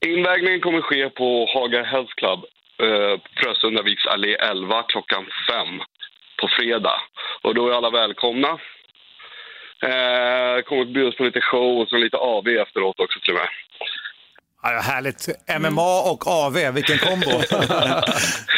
Invägningen 0.06 0.60
kommer 0.60 0.80
ske 0.80 1.10
på 1.10 1.46
Haga 1.54 1.82
Health 1.82 2.12
Club, 2.16 2.40
eh, 2.82 3.20
Frösundaviks 3.36 4.06
allé 4.06 4.34
11 4.34 4.82
klockan 4.82 5.26
5 5.50 5.66
på 6.40 6.48
fredag. 6.58 7.00
Och 7.42 7.54
då 7.54 7.68
är 7.68 7.72
alla 7.72 7.90
välkomna. 7.90 8.48
Eh, 9.82 10.62
kommer 10.64 10.82
att 10.82 10.94
bjudas 10.94 11.16
på 11.16 11.24
lite 11.24 11.40
show 11.40 11.80
och 11.80 11.88
så 11.88 11.96
lite 11.96 12.16
AV 12.16 12.48
efteråt 12.48 13.00
också 13.00 13.20
till 13.20 13.34
och 13.34 13.40
med. 13.40 13.48
Ja, 14.62 14.72
ja, 14.72 14.80
härligt. 14.80 15.28
MMA 15.60 16.10
och 16.10 16.26
AV, 16.26 16.54
vilken 16.74 16.98
kombo. 16.98 17.30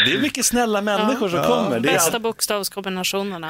det 0.05 0.13
är 0.13 0.23
mycket 0.23 0.45
snälla 0.45 0.81
människor 0.81 1.29
som 1.29 1.43
kommer. 1.43 1.81
Det 1.81 1.89
är 1.89 1.93
Bästa 1.93 2.19
bokstavskombinationerna. 2.19 3.49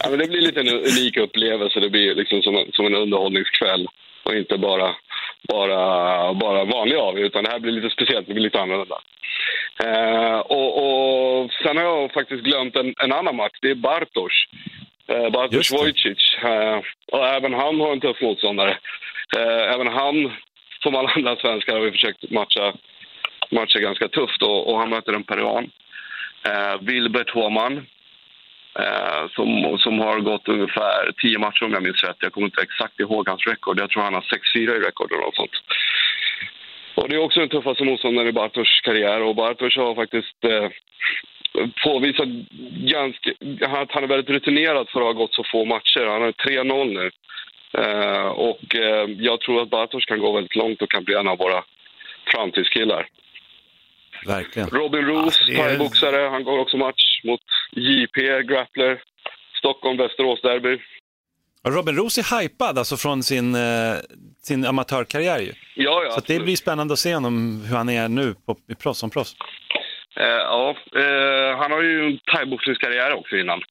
Ja, 0.00 0.10
men 0.10 0.18
det 0.18 0.26
blir 0.26 0.40
lite 0.40 0.60
en 0.60 0.68
unik 0.68 1.16
upplevelse. 1.16 1.80
Det 1.80 1.90
blir 1.90 2.14
liksom 2.14 2.42
som 2.42 2.54
en, 2.56 2.72
som 2.72 2.86
en 2.86 2.94
underhållningskväll 2.94 3.88
och 4.24 4.34
inte 4.34 4.58
bara, 4.58 4.94
bara, 5.48 5.78
bara 6.34 6.64
vanlig 6.64 6.96
AV, 6.96 7.18
utan 7.18 7.44
det 7.44 7.50
här 7.50 7.58
blir 7.58 7.72
lite 7.72 7.90
speciellt, 7.90 8.26
det 8.26 8.34
blir 8.34 8.44
lite 8.44 8.60
annorlunda. 8.60 8.98
Eh, 9.84 10.38
och, 10.38 10.70
och 10.84 11.50
sen 11.62 11.76
har 11.76 11.84
jag 11.84 12.12
faktiskt 12.12 12.42
glömt 12.44 12.76
en, 12.76 12.94
en 13.04 13.12
annan 13.12 13.36
match, 13.36 13.58
det 13.62 13.70
är 13.70 13.74
Bartosz. 13.74 14.38
Eh, 15.08 15.30
Bartosz 15.30 15.72
Wojcic. 15.72 16.22
Eh, 16.44 16.78
och 17.12 17.26
även 17.26 17.54
han 17.54 17.80
har 17.80 17.92
en 17.92 18.00
tuff 18.00 18.20
motståndare. 18.20 18.78
Eh, 19.36 19.74
även 19.74 19.86
han, 19.86 20.32
som 20.82 20.94
alla 20.94 21.12
andra 21.16 21.36
svenskar, 21.36 21.72
har 21.72 21.80
vi 21.80 21.90
försökt 21.90 22.30
matcha, 22.30 22.72
matcha 23.50 23.78
ganska 23.78 24.08
tufft 24.08 24.42
och, 24.42 24.72
och 24.72 24.78
han 24.78 24.90
möter 24.90 25.12
en 25.12 25.24
peruan. 25.24 25.70
Eh, 26.42 26.80
Wilbert 26.80 27.30
Håman 27.30 27.86
eh, 28.78 29.28
som, 29.30 29.78
som 29.78 29.98
har 29.98 30.20
gått 30.20 30.48
ungefär 30.48 31.12
tio 31.22 31.38
matcher 31.38 31.64
om 31.64 31.72
jag 31.72 31.82
minns 31.82 32.04
rätt. 32.04 32.16
Jag 32.20 32.32
kommer 32.32 32.46
inte 32.46 32.62
exakt 32.62 33.00
ihåg 33.00 33.28
hans 33.28 33.46
rekord. 33.46 33.80
Jag 33.80 33.90
tror 33.90 34.02
han 34.02 34.14
har 34.14 34.20
6-4 34.54 34.56
i 34.56 34.66
rekord 34.66 35.12
eller 35.12 35.22
något 35.22 35.36
sånt. 35.36 35.56
Och 36.94 37.08
det 37.08 37.14
är 37.14 37.18
också 37.18 37.40
den 37.40 37.48
tuffaste 37.48 37.84
motståndaren 37.84 38.28
i 38.28 38.32
Bartosz 38.32 38.80
karriär 38.82 39.22
och 39.22 39.34
Bartosz 39.34 39.76
har 39.76 39.94
faktiskt 39.94 40.44
eh, 40.44 40.68
påvisat 41.84 42.28
ganska, 42.70 43.30
att 43.60 43.92
han 43.92 44.04
är 44.04 44.06
väldigt 44.06 44.30
rutinerad 44.30 44.88
för 44.88 45.00
att 45.00 45.06
ha 45.06 45.12
gått 45.12 45.34
så 45.34 45.44
få 45.44 45.64
matcher. 45.64 46.06
Han 46.06 46.22
har 46.22 46.32
3-0 46.32 46.84
nu. 46.84 47.10
Eh, 47.72 48.26
och 48.26 48.74
eh, 48.74 49.04
jag 49.18 49.40
tror 49.40 49.62
att 49.62 49.70
Bartosz 49.70 50.04
kan 50.04 50.18
gå 50.18 50.32
väldigt 50.32 50.56
långt 50.56 50.82
och 50.82 50.90
kan 50.90 51.04
bli 51.04 51.14
en 51.14 51.28
av 51.28 51.38
våra 51.38 51.64
framtidskillar. 52.32 53.08
Verkligen. 54.26 54.68
Robin 54.68 55.06
Roos, 55.06 55.46
det 55.46 55.52
är- 55.54 55.68
thaiboxare, 55.68 56.28
han 56.28 56.44
går 56.44 56.58
också 56.58 56.76
match 56.76 57.20
mot 57.24 57.40
JP, 57.70 58.42
grappler, 58.42 59.02
Stockholm-Västerås-derby. 59.58 60.78
Robin 61.68 61.96
Roos 61.96 62.18
är 62.18 62.40
hypad 62.40 62.78
alltså 62.78 62.96
från 62.96 63.22
sin, 63.22 63.54
eh, 63.54 63.60
sin 64.42 64.64
amatörkarriär 64.66 65.38
ju. 65.38 65.52
Ja, 65.74 66.02
ja, 66.04 66.10
Så 66.10 66.20
det 66.20 66.40
blir 66.40 66.56
spännande 66.56 66.92
att 66.92 66.98
se 66.98 67.14
honom, 67.14 67.64
hur 67.68 67.76
han 67.76 67.88
är 67.88 68.08
nu 68.08 68.34
på, 68.46 68.56
i 68.72 68.74
proffs, 68.74 68.98
som 68.98 69.10
proffs. 69.10 69.36
Eh, 70.16 70.26
ja, 70.26 70.76
eh, 70.96 71.58
han 71.58 71.72
har 71.72 71.82
ju 71.82 72.06
en 72.06 72.18
thaiboxningskarriär 72.34 73.12
också 73.14 73.36
innan. 73.36 73.62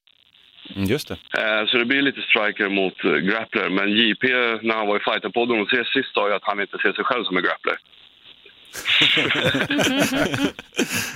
Mm, 0.75 0.87
just 0.87 1.07
det. 1.07 1.13
Eh, 1.13 1.65
så 1.67 1.77
det 1.77 1.85
blir 1.85 2.01
lite 2.01 2.21
striker 2.21 2.69
mot 2.69 3.05
eh, 3.05 3.11
grappler. 3.11 3.69
Men 3.69 3.89
JP, 3.91 4.27
när 4.67 4.75
han 4.75 4.87
var 4.87 4.97
i 4.97 4.99
fighterpodden 4.99 5.59
och 5.61 5.67
ses 5.73 5.87
sist, 5.93 6.13
sa 6.13 6.27
ju 6.29 6.33
att 6.35 6.43
han 6.45 6.61
inte 6.61 6.77
ser 6.77 6.93
sig 6.93 7.03
själv 7.03 7.23
som 7.23 7.37
en 7.37 7.43
grappler. 7.43 7.77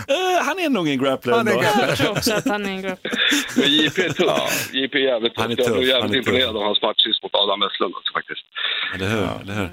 Eh, 0.07 0.45
han 0.45 0.59
är 0.59 0.69
nog 0.69 0.87
en 0.89 0.99
grappler 1.03 1.33
Han 1.33 1.47
är 1.47 1.51
ändå. 1.51 1.61
grappler. 1.63 1.87
Jag 1.87 1.97
tror 1.97 2.11
också 2.11 2.33
att 2.33 2.47
han 2.47 2.65
är 2.65 2.69
en 2.69 2.81
grappler. 2.81 3.11
Men 3.57 3.69
JP 3.73 4.01
är 4.05 4.09
tuff. 4.09 4.69
JP 4.73 4.97
är 4.97 5.01
jävligt 5.03 5.35
tuff. 5.35 5.41
Han 5.43 5.51
är 5.51 5.55
Jag 5.57 5.71
blev 5.73 5.87
jävligt 5.87 6.15
imponerad 6.15 6.57
av 6.57 6.63
hans 6.63 6.81
match 6.81 7.03
sist 7.03 7.23
mot 7.23 7.35
Adam 7.35 7.59
Westlund 7.59 7.95
också 7.95 8.13
faktiskt. 8.13 8.41
Eller 8.95 9.07
hur? 9.09 9.27
Eller 9.41 9.53
hur? 9.53 9.69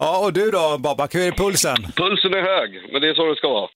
Ja, 0.00 0.18
och 0.24 0.32
du 0.32 0.50
då 0.50 0.78
Babak, 0.78 1.14
hur 1.14 1.26
är 1.26 1.32
pulsen? 1.32 1.76
Pulsen 1.76 2.34
är 2.34 2.42
hög, 2.42 2.92
men 2.92 3.00
det 3.02 3.08
är 3.08 3.14
så 3.14 3.26
det 3.28 3.36
ska 3.36 3.48
vara. 3.48 3.68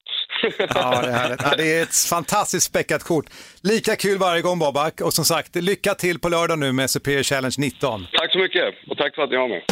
ja, 0.59 1.03
det 1.03 1.09
är, 1.09 1.13
härligt. 1.13 1.41
ja, 1.43 1.55
det 1.57 1.79
är 1.79 1.83
ett 1.83 1.95
fantastiskt 2.11 2.67
späckat 2.67 3.03
kort. 3.03 3.25
Lika 3.63 3.97
kul 3.97 4.19
varje 4.19 4.43
gång 4.43 4.59
Babak 4.59 5.01
och 5.01 5.15
som 5.15 5.25
sagt, 5.25 5.57
lycka 5.57 5.95
till 5.95 6.19
på 6.19 6.29
lördag 6.29 6.59
nu 6.59 6.73
med 6.73 6.91
Superior 6.91 7.23
Challenge 7.23 7.55
19. 7.59 8.07
Tack 8.13 8.33
så 8.33 8.39
mycket 8.39 8.75
och 8.91 8.97
tack 8.97 9.15
för 9.15 9.23
att 9.23 9.31
ni 9.31 9.37
har 9.37 9.49
mig. 9.49 9.65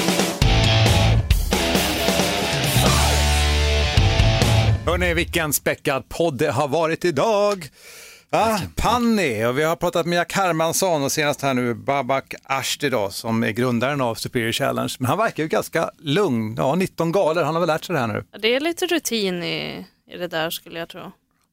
Hörni, 4.87 5.15
vilken 5.15 5.53
späckad 5.53 6.09
podd 6.09 6.39
det 6.39 6.51
har 6.51 6.69
varit 6.69 7.05
idag. 7.05 7.65
Ah, 8.33 8.59
Panni, 8.77 9.45
och 9.45 9.59
vi 9.59 9.63
har 9.63 9.77
pratat 9.77 10.07
med 10.07 10.17
Jack 10.17 10.33
Hermansson 10.33 11.03
och 11.03 11.13
senast 11.13 11.43
här 11.43 11.55
nu 11.55 11.75
Babak 11.75 12.35
Ashti 12.43 12.89
då, 12.91 13.11
som 13.11 13.43
är 13.45 13.51
grundaren 13.51 14.01
av 14.01 14.15
Superior 14.15 14.53
Challenge. 14.53 14.97
Men 14.99 15.07
han 15.09 15.19
verkar 15.19 15.43
ju 15.43 15.49
ganska 15.49 15.91
lugn, 15.99 16.55
ja 16.59 16.75
19 16.75 17.13
galor, 17.13 17.43
han 17.43 17.55
har 17.55 17.61
väl 17.61 17.67
lärt 17.67 17.85
sig 17.85 17.93
det 17.95 18.01
här 18.01 18.07
nu. 18.07 18.25
Ja, 18.33 18.39
Det 18.39 18.55
är 18.55 18.61
lite 18.61 18.87
rutin 18.87 19.43
i, 19.43 19.87
i 20.11 20.17
det 20.17 20.29
där 20.29 20.51
skulle 20.51 20.79
jag 20.79 20.89
tro. 20.89 21.13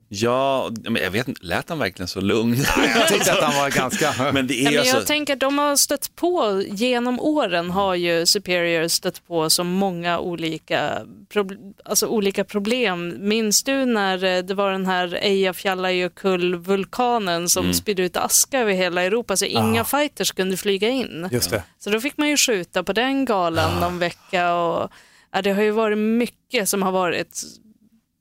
Ja, 0.10 0.70
men 0.90 1.02
jag 1.04 1.12
vet 1.12 1.28
inte, 1.28 1.46
lät 1.46 1.70
han 1.70 1.80
verkligen 1.80 2.08
så 2.08 2.22
lugn? 2.22 2.58
Jag 2.96 3.08
tyckte 3.08 3.34
att 3.34 3.44
han 3.44 3.56
var 3.56 3.70
ganska... 3.70 4.14
Men 4.34 4.48
det 4.48 4.62
är 4.62 4.64
men 4.72 4.80
alltså, 4.80 4.98
jag 4.98 5.08
tänker 5.08 5.34
att 5.34 5.40
de 5.40 5.58
har 5.58 5.76
stött 5.76 6.16
på, 6.16 6.64
genom 6.68 7.20
åren 7.20 7.72
har 7.72 7.96
ju 7.96 8.26
Superior 8.26 8.88
stött 8.88 9.28
på 9.28 9.50
så 9.50 9.64
många 9.64 10.20
olika, 10.20 11.02
prob- 11.34 11.74
alltså 11.86 12.08
olika 12.08 12.44
problem. 12.44 13.16
Minns 13.20 13.64
du 13.64 13.86
när 13.86 14.24
eh, 14.24 14.44
det 14.44 14.54
var 14.54 14.72
den 14.72 14.86
här 14.86 15.20
Eyjafjallajökull-vulkanen 15.22 17.50
som 17.50 17.64
Mm. 17.64 17.74
spydde 17.74 18.04
ut 18.04 18.18
aska 18.18 18.60
över 18.60 18.74
hela 18.74 19.04
Europa 19.04 19.38
så 19.38 19.46
inga 19.46 19.82
Ah. 19.82 19.86
fighters 19.86 20.32
kunde 20.32 20.58
flyga 20.58 20.90
in. 20.90 21.30
Just 21.32 21.50
det. 21.50 21.64
Så 21.80 21.90
då 21.90 22.02
fick 22.02 22.18
man 22.18 22.30
ju 22.30 22.38
skjuta 22.38 22.84
på 22.84 22.94
den 22.94 23.26
galan 23.26 23.78
Ah. 23.78 23.80
någon 23.80 24.00
vecka 24.00 24.54
och 24.54 24.92
ja, 25.32 25.42
det 25.42 25.52
har 25.52 25.62
ju 25.64 25.72
varit 25.72 25.98
mycket 25.98 26.70
som 26.70 26.84
har 26.84 26.92
varit 26.92 27.42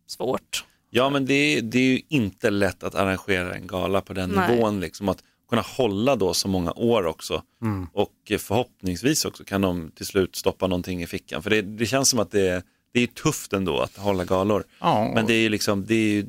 svårt. 0.08 0.64
Ja, 0.90 1.10
men 1.10 1.26
det 1.26 1.34
är, 1.34 1.62
det 1.62 1.78
är 1.78 1.82
ju 1.82 2.00
inte 2.08 2.50
lätt 2.50 2.82
att 2.82 2.94
arrangera 2.94 3.54
en 3.54 3.66
gala 3.66 4.00
på 4.00 4.12
den 4.12 4.30
Nej. 4.30 4.56
nivån. 4.56 4.80
Liksom, 4.80 5.08
att 5.08 5.22
kunna 5.48 5.62
hålla 5.62 6.16
då 6.16 6.34
så 6.34 6.48
många 6.48 6.72
år 6.72 7.06
också. 7.06 7.42
Mm. 7.62 7.86
Och 7.92 8.12
eh, 8.28 8.38
förhoppningsvis 8.38 9.24
också 9.24 9.44
kan 9.44 9.60
de 9.60 9.90
till 9.96 10.06
slut 10.06 10.36
stoppa 10.36 10.66
någonting 10.66 11.02
i 11.02 11.06
fickan. 11.06 11.42
För 11.42 11.50
det, 11.50 11.62
det 11.62 11.86
känns 11.86 12.08
som 12.08 12.18
att 12.18 12.30
det 12.30 12.48
är, 12.48 12.62
det 12.92 13.00
är 13.00 13.06
tufft 13.06 13.52
ändå 13.52 13.80
att 13.80 13.96
hålla 13.96 14.24
galor. 14.24 14.64
Ja. 14.80 15.12
Men 15.14 15.26
det 15.26 15.34
är 15.34 15.40
ju 15.40 15.48
liksom, 15.48 15.86
det 15.86 15.94
är 15.94 16.08
ju 16.08 16.26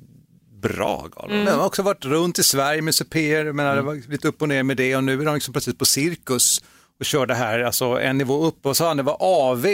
bra 0.61 1.07
galor. 1.15 1.45
De 1.45 1.51
har 1.51 1.65
också 1.65 1.81
varit 1.81 2.05
runt 2.05 2.39
i 2.39 2.43
Sverige 2.43 2.81
med 2.81 2.95
Super, 2.95 3.51
men 3.51 3.75
det 3.75 3.81
var 3.81 4.11
lite 4.11 4.27
upp 4.27 4.41
och 4.41 4.49
ner 4.49 4.63
med 4.63 4.77
det 4.77 4.95
och 4.95 5.03
nu 5.03 5.21
är 5.21 5.25
de 5.25 5.33
liksom 5.33 5.53
plötsligt 5.53 5.79
på 5.79 5.85
cirkus 5.85 6.63
och 6.99 7.05
kör 7.05 7.25
det 7.25 7.35
här, 7.35 7.59
alltså 7.59 7.85
en 7.85 8.17
nivå 8.17 8.45
upp 8.45 8.65
och 8.65 8.77
så 8.77 8.85
har 8.85 8.95
det 8.95 9.03
var 9.03 9.17
AV 9.19 9.65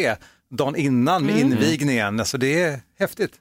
dagen 0.49 0.75
innan 0.75 1.25
med 1.25 1.39
invigningen, 1.39 2.19
alltså 2.19 2.37
det 2.37 2.61
är 2.61 2.79
häftigt. 2.99 3.33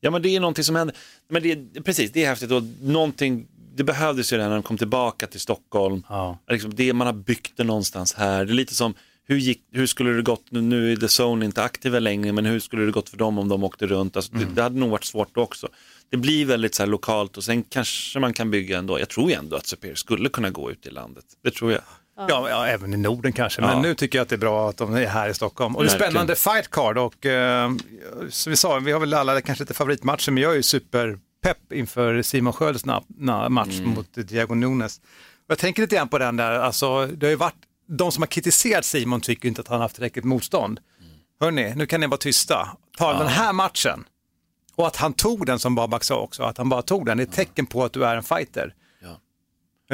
Ja 0.00 0.10
men 0.10 0.22
det 0.22 0.36
är 0.36 0.40
någonting 0.40 0.64
som 0.64 0.76
händer, 0.76 0.96
men 1.28 1.42
det 1.42 1.82
precis 1.84 2.12
det 2.12 2.24
är 2.24 2.28
häftigt 2.28 2.50
och 2.50 2.62
någonting, 2.82 3.46
det 3.74 3.84
behövdes 3.84 4.32
ju 4.32 4.36
det 4.36 4.42
när 4.48 4.54
de 4.54 4.62
kom 4.62 4.78
tillbaka 4.78 5.26
till 5.26 5.40
Stockholm. 5.40 6.02
Liksom 6.50 6.74
det, 6.74 6.92
man 6.92 7.06
har 7.06 7.14
byggt 7.14 7.56
det 7.56 7.64
någonstans 7.64 8.14
här, 8.14 8.44
det 8.44 8.52
är 8.52 8.54
lite 8.54 8.74
som 8.74 8.94
hur, 9.24 9.36
gick, 9.36 9.62
hur 9.72 9.86
skulle 9.86 10.10
det 10.10 10.22
gått, 10.22 10.44
nu, 10.50 10.60
nu 10.60 10.92
är 10.92 10.96
The 10.96 11.22
Zone 11.22 11.44
inte 11.44 11.62
aktiva 11.62 11.98
längre, 11.98 12.32
men 12.32 12.46
hur 12.46 12.60
skulle 12.60 12.84
det 12.84 12.92
gått 12.92 13.08
för 13.08 13.16
dem 13.16 13.38
om 13.38 13.48
de 13.48 13.64
åkte 13.64 13.86
runt? 13.86 14.16
Alltså, 14.16 14.32
det, 14.34 14.44
det 14.54 14.62
hade 14.62 14.78
nog 14.78 14.90
varit 14.90 15.04
svårt 15.04 15.36
också. 15.36 15.68
Det 16.10 16.16
blir 16.16 16.46
väldigt 16.46 16.74
så 16.74 16.82
här 16.82 16.88
lokalt 16.90 17.36
och 17.36 17.44
sen 17.44 17.62
kanske 17.62 18.18
man 18.18 18.32
kan 18.32 18.50
bygga 18.50 18.78
ändå, 18.78 18.98
jag 18.98 19.08
tror 19.08 19.30
ju 19.30 19.36
ändå 19.36 19.56
att 19.56 19.66
Super 19.66 19.94
skulle 19.94 20.28
kunna 20.28 20.50
gå 20.50 20.70
ut 20.70 20.86
i 20.86 20.90
landet, 20.90 21.24
det 21.42 21.50
tror 21.50 21.72
jag. 21.72 21.82
Ja, 22.28 22.48
ja, 22.50 22.66
även 22.66 22.94
i 22.94 22.96
Norden 22.96 23.32
kanske, 23.32 23.60
men 23.60 23.70
Ja. 23.70 23.82
nu 23.82 23.94
tycker 23.94 24.18
jag 24.18 24.22
att 24.22 24.28
det 24.28 24.34
är 24.34 24.38
bra 24.38 24.68
att 24.68 24.76
de 24.76 24.94
är 24.94 25.06
här 25.06 25.28
i 25.28 25.34
Stockholm. 25.34 25.76
Och 25.76 25.82
det 25.82 25.88
är 25.88 25.90
Verkligen. 25.90 26.12
spännande 26.12 26.36
fight 26.36 26.70
card 26.70 26.98
och 26.98 27.26
eh, 27.26 27.70
som 28.30 28.50
vi 28.50 28.56
sa, 28.56 28.78
vi 28.78 28.92
har 28.92 29.00
väl 29.00 29.14
alla 29.14 29.40
kanske 29.40 29.62
inte 29.64 29.74
favoritmatcher, 29.74 30.30
men 30.32 30.42
jag 30.42 30.52
är 30.52 30.56
ju 30.56 30.62
superpepp 30.62 31.72
inför 31.72 32.22
Simon 32.22 32.52
Skölds 32.52 32.84
na- 32.84 33.04
na- 33.20 33.48
match 33.48 33.78
Mm. 33.78 33.90
mot 33.90 34.06
Diego 34.14 34.54
Nunes. 34.54 34.98
Och 34.98 35.04
jag 35.50 35.58
tänker 35.58 35.82
lite 35.82 35.96
grann 35.96 36.08
på 36.08 36.18
den 36.18 36.36
där, 36.36 36.52
alltså 36.52 37.06
det 37.06 37.26
har 37.26 37.30
ju 37.30 37.36
varit, 37.36 37.54
de 37.88 38.12
som 38.12 38.22
har 38.22 38.26
kritiserat 38.26 38.84
Simon 38.84 39.20
tycker 39.20 39.48
inte 39.48 39.60
att 39.60 39.68
han 39.68 39.76
har 39.76 39.82
haft 39.82 39.94
tillräckligt 39.94 40.24
motstånd. 40.24 40.80
Hörni, 41.40 41.72
nu 41.76 41.86
kan 41.86 42.00
ni 42.00 42.06
vara 42.06 42.18
tysta. 42.18 42.68
Ta 42.98 43.12
den 43.18 43.26
här 43.28 43.52
matchen. 43.52 44.04
Och 44.76 44.86
att 44.86 44.96
han 44.96 45.12
tog 45.12 45.46
den 45.46 45.58
som 45.58 45.74
Babak 45.74 46.04
sa 46.04 46.20
också, 46.20 46.42
att 46.42 46.58
han 46.58 46.68
bara 46.68 46.82
tog 46.82 47.06
den, 47.06 47.16
det 47.16 47.22
är 47.22 47.26
ett 47.26 47.32
tecken 47.34 47.66
på 47.66 47.84
att 47.84 47.92
du 47.92 48.04
är 48.04 48.16
en 48.16 48.22
fighter. 48.22 48.74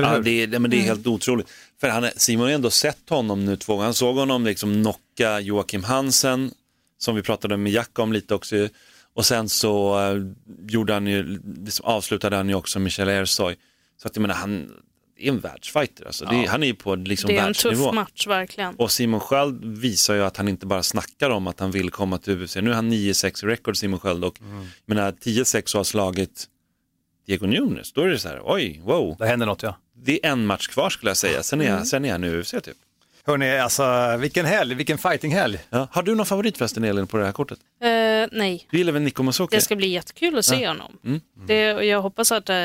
Ja, 0.05 0.19
det, 0.19 0.31
är, 0.43 0.47
det- 0.47 0.59
men 0.59 0.71
det 0.71 0.77
är 0.77 0.81
helt 0.83 1.07
otroligt. 1.07 1.47
För 1.81 1.89
han, 1.89 2.09
Simon 2.17 2.47
har 2.47 2.53
ändå 2.53 2.71
sett 2.71 3.09
honom 3.11 3.45
nu 3.45 3.57
två 3.57 3.73
gånger. 3.73 3.85
Han 3.85 3.95
såg 3.95 4.17
honom 4.17 4.45
liksom 4.45 4.83
knocka 4.83 5.41
Joakim 5.41 5.85
Hansen, 5.85 6.51
som 6.99 7.15
vi 7.17 7.23
pratade 7.23 7.57
med 7.57 7.73
Jack 7.73 7.99
om 7.99 8.13
lite 8.13 8.35
också. 8.35 8.69
Och 9.15 9.27
sen 9.27 9.49
så 9.49 10.01
eh, 10.01 10.23
gjorde 10.69 10.93
han 10.93 11.07
ju, 11.07 11.41
liksom 11.65 11.87
avslutade 11.87 12.37
han 12.37 12.49
ju 12.49 12.55
också 12.55 12.79
Michel 12.79 13.09
Ersoy. 13.09 13.57
Så 14.03 14.09
att 14.09 14.17
jag 14.17 14.21
menar, 14.23 14.35
han 14.35 14.73
är 15.19 15.29
en 15.29 15.41
världsfighter. 15.41 16.07
Alltså. 16.07 16.25
Det, 16.25 16.35
är- 16.37 16.43
Ja. 16.45 16.51
han 16.51 16.63
är 16.63 16.67
ju 16.67 16.75
på 16.75 16.95
liksom 16.95 17.29
det 17.29 17.35
är 17.37 17.39
en 17.39 17.45
världsnivå. 17.45 17.85
tuff 17.85 17.95
match 17.95 18.27
verkligen. 18.27 18.75
Och 18.75 18.91
Simon 18.93 19.21
Sköld 19.21 19.65
visar 19.65 20.15
ju 20.15 20.23
att 20.25 20.37
han 20.37 20.49
inte 20.49 20.67
bara 20.67 20.83
snackar 20.83 21.31
om 21.31 21.47
att 21.47 21.61
han 21.61 21.71
vill 21.71 21.91
komma 21.91 22.19
till 22.19 22.43
UFC. 22.43 22.57
Nu 22.57 22.71
är 22.71 22.75
han 22.75 22.93
9-6 22.93 23.45
i 23.45 23.47
record 23.47 23.77
Simon 23.77 24.01
Sköld 24.01 24.25
och 24.25 24.41
Mm. 24.41 24.57
jag 24.87 24.95
menar 24.97 25.13
10-6 25.13 25.75
och 25.75 25.79
har 25.79 25.85
slagit 25.85 26.45
Diego 27.27 27.47
Nunes. 27.47 27.93
Då 27.93 28.01
är 28.01 28.07
det 28.09 28.19
så 28.19 28.29
här, 28.29 28.41
oj, 28.45 28.81
wow. 28.85 29.17
Det 29.19 29.27
händer 29.27 29.47
något 29.47 29.63
ja. 29.63 29.77
Det 30.03 30.27
är 30.27 30.31
en 30.33 30.47
match 30.47 30.67
kvar 30.69 30.91
skulle 30.91 31.11
jag 31.11 31.17
säga, 31.17 31.43
sen 31.43 31.61
är, 31.61 31.65
Mm. 31.65 31.77
jag, 31.79 31.87
sen 31.87 32.05
är 32.05 32.13
han 32.13 32.25
i 32.25 32.29
UFC 32.31 32.51
typ. 32.51 32.77
Hörni, 33.27 33.59
alltså 33.59 34.17
vilken 34.19 34.47
helg, 34.47 34.75
vilken 34.75 34.99
fightinghelg. 34.99 35.59
Ja. 35.71 35.89
Har 35.93 36.03
du 36.03 36.15
någon 36.15 36.27
favorit 36.27 36.59
förresten 36.59 36.85
Elin 36.85 37.07
på 37.07 37.17
det 37.17 37.25
här 37.25 37.33
kortet? 37.33 37.59
Eh, 37.81 37.89
nej, 38.39 38.67
Du 38.71 38.79
gillar 38.79 38.93
väl 38.93 39.03
Nico 39.03 39.23
Musoke? 39.23 39.57
det 39.57 39.61
ska 39.63 39.77
bli 39.77 39.87
jättekul 39.89 40.39
att 40.39 40.45
se 40.45 40.63
Ja. 40.63 40.69
honom. 40.71 40.99
Mm. 41.05 41.21
Det, 41.47 41.75
och 41.75 41.85
jag 41.85 42.03
hoppas 42.03 42.33
att, 42.33 42.49
eh, 42.49 42.57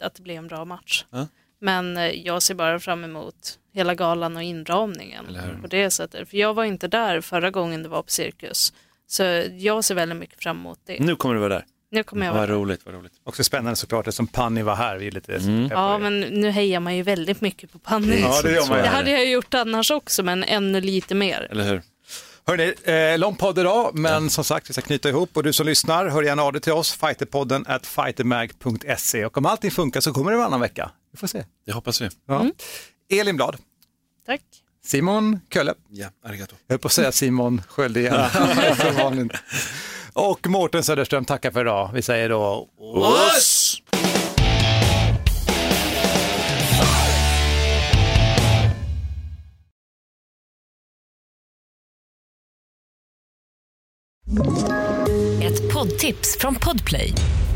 att 0.00 0.14
det 0.14 0.22
blir 0.22 0.34
en 0.34 0.46
bra 0.48 0.64
match. 0.64 1.04
Ja. 1.10 1.26
Men 1.60 1.96
eh, 1.96 2.06
jag 2.06 2.42
ser 2.42 2.54
bara 2.54 2.80
fram 2.80 3.04
emot 3.04 3.58
hela 3.74 3.94
galan 3.94 4.36
och 4.36 4.42
inramningen 4.42 5.24
på 5.62 5.66
det 5.66 5.90
sättet. 5.90 6.28
För 6.30 6.36
jag 6.36 6.54
var 6.54 6.64
inte 6.64 6.88
där 6.88 7.20
förra 7.20 7.50
gången 7.50 7.82
det 7.82 7.88
var 7.88 8.02
på 8.02 8.10
Cirkus. 8.10 8.72
Så 9.06 9.22
jag 9.58 9.84
ser 9.84 9.94
väldigt 9.94 10.18
mycket 10.18 10.42
fram 10.42 10.56
emot 10.56 10.78
det. 10.86 11.00
Nu 11.00 11.16
kommer 11.16 11.34
du 11.34 11.40
vara 11.40 11.54
där. 11.54 11.64
Nu 11.94 12.02
kommer 12.02 12.26
jag 12.26 12.32
vara 12.32 12.46
Vad 12.46 12.50
roligt, 12.56 12.80
vad 12.84 12.94
roligt. 12.94 13.12
Också 13.24 13.44
spännande 13.44 13.76
såklart 13.76 14.06
eftersom 14.08 14.26
Panni 14.26 14.62
var 14.62 14.74
här. 14.74 14.96
Vi 14.98 15.06
är 15.06 15.10
lite 15.10 15.36
Mm. 15.36 15.68
Ja, 15.70 15.98
men 15.98 16.20
nu 16.20 16.50
hejar 16.50 16.80
man 16.80 16.96
ju 16.96 17.02
väldigt 17.02 17.40
mycket 17.40 17.72
på 17.72 17.78
Panny. 17.78 18.20
Ja, 18.20 18.42
det 18.42 18.52
gör 18.52 18.68
man. 18.68 18.78
Det 18.78 18.86
hade 18.88 19.10
jag 19.10 19.26
gjort 19.30 19.54
annars 19.54 19.90
också, 19.90 20.22
men 20.22 20.44
ännu 20.44 20.80
lite 20.80 21.14
mer. 21.14 21.48
Eller 21.50 21.64
hur? 21.64 21.82
Hörni, 22.46 22.74
eh, 23.12 23.18
lång 23.18 23.36
podd 23.36 23.58
idag, 23.58 23.90
men 23.94 24.30
som 24.30 24.44
sagt 24.44 24.70
vi 24.70 24.72
ska 24.72 24.82
knyta 24.82 25.08
ihop 25.08 25.36
och 25.36 25.42
du 25.42 25.52
som 25.52 25.66
lyssnar, 25.66 26.08
hör 26.08 26.22
gärna 26.22 26.42
av 26.42 26.52
dig 26.52 26.62
till 26.62 26.72
oss, 26.72 26.92
fighterpodden 26.92 27.64
at 27.68 27.86
fightermag.se 27.86 29.24
och 29.24 29.38
om 29.38 29.46
allting 29.46 29.70
funkar 29.70 30.00
så 30.00 30.12
kommer 30.12 30.30
det 30.30 30.36
varannan 30.36 30.60
vecka. 30.60 30.90
Vi 31.12 31.18
får 31.18 31.26
se. 31.26 31.44
Det 31.66 31.72
hoppas 31.72 32.00
vi. 32.00 32.08
Ja. 32.28 32.46
Elin 33.12 33.36
Blad, 33.36 33.56
Tack. 34.26 34.40
Simon 34.84 35.40
Kölle, 35.52 35.74
Ja, 35.90 36.06
arigato. 36.24 36.56
jag 36.66 36.72
höll 36.74 36.78
på 36.78 36.86
att 36.86 36.92
säga 36.92 37.12
Simon 37.12 37.62
Sköld 37.68 37.96
igen. 37.96 38.14
Och 40.14 40.48
Mårten 40.48 40.82
Söderström 40.82 41.24
tackar 41.24 41.50
för 41.50 41.60
idag. 41.60 41.90
Vi 41.94 42.02
säger 42.02 42.28
då 42.28 42.68
Oss! 42.78 43.80
Ett 55.42 55.72
poddtips 55.72 56.38
från 56.40 56.54
Podplay. 56.54 57.12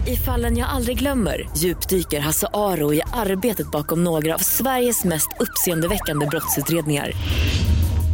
I 0.06 0.16
fallen 0.16 0.56
jag 0.56 0.68
aldrig 0.68 0.98
glömmer 0.98 1.48
djupdyker 1.56 2.20
Hasse 2.20 2.48
Aro 2.54 2.94
i 2.94 3.02
arbetet 3.12 3.70
bakom 3.70 4.04
några 4.04 4.34
av 4.34 4.38
Sveriges 4.38 5.04
mest 5.04 5.28
uppseendeväckande 5.40 6.26
brottsutredningar. 6.26 7.12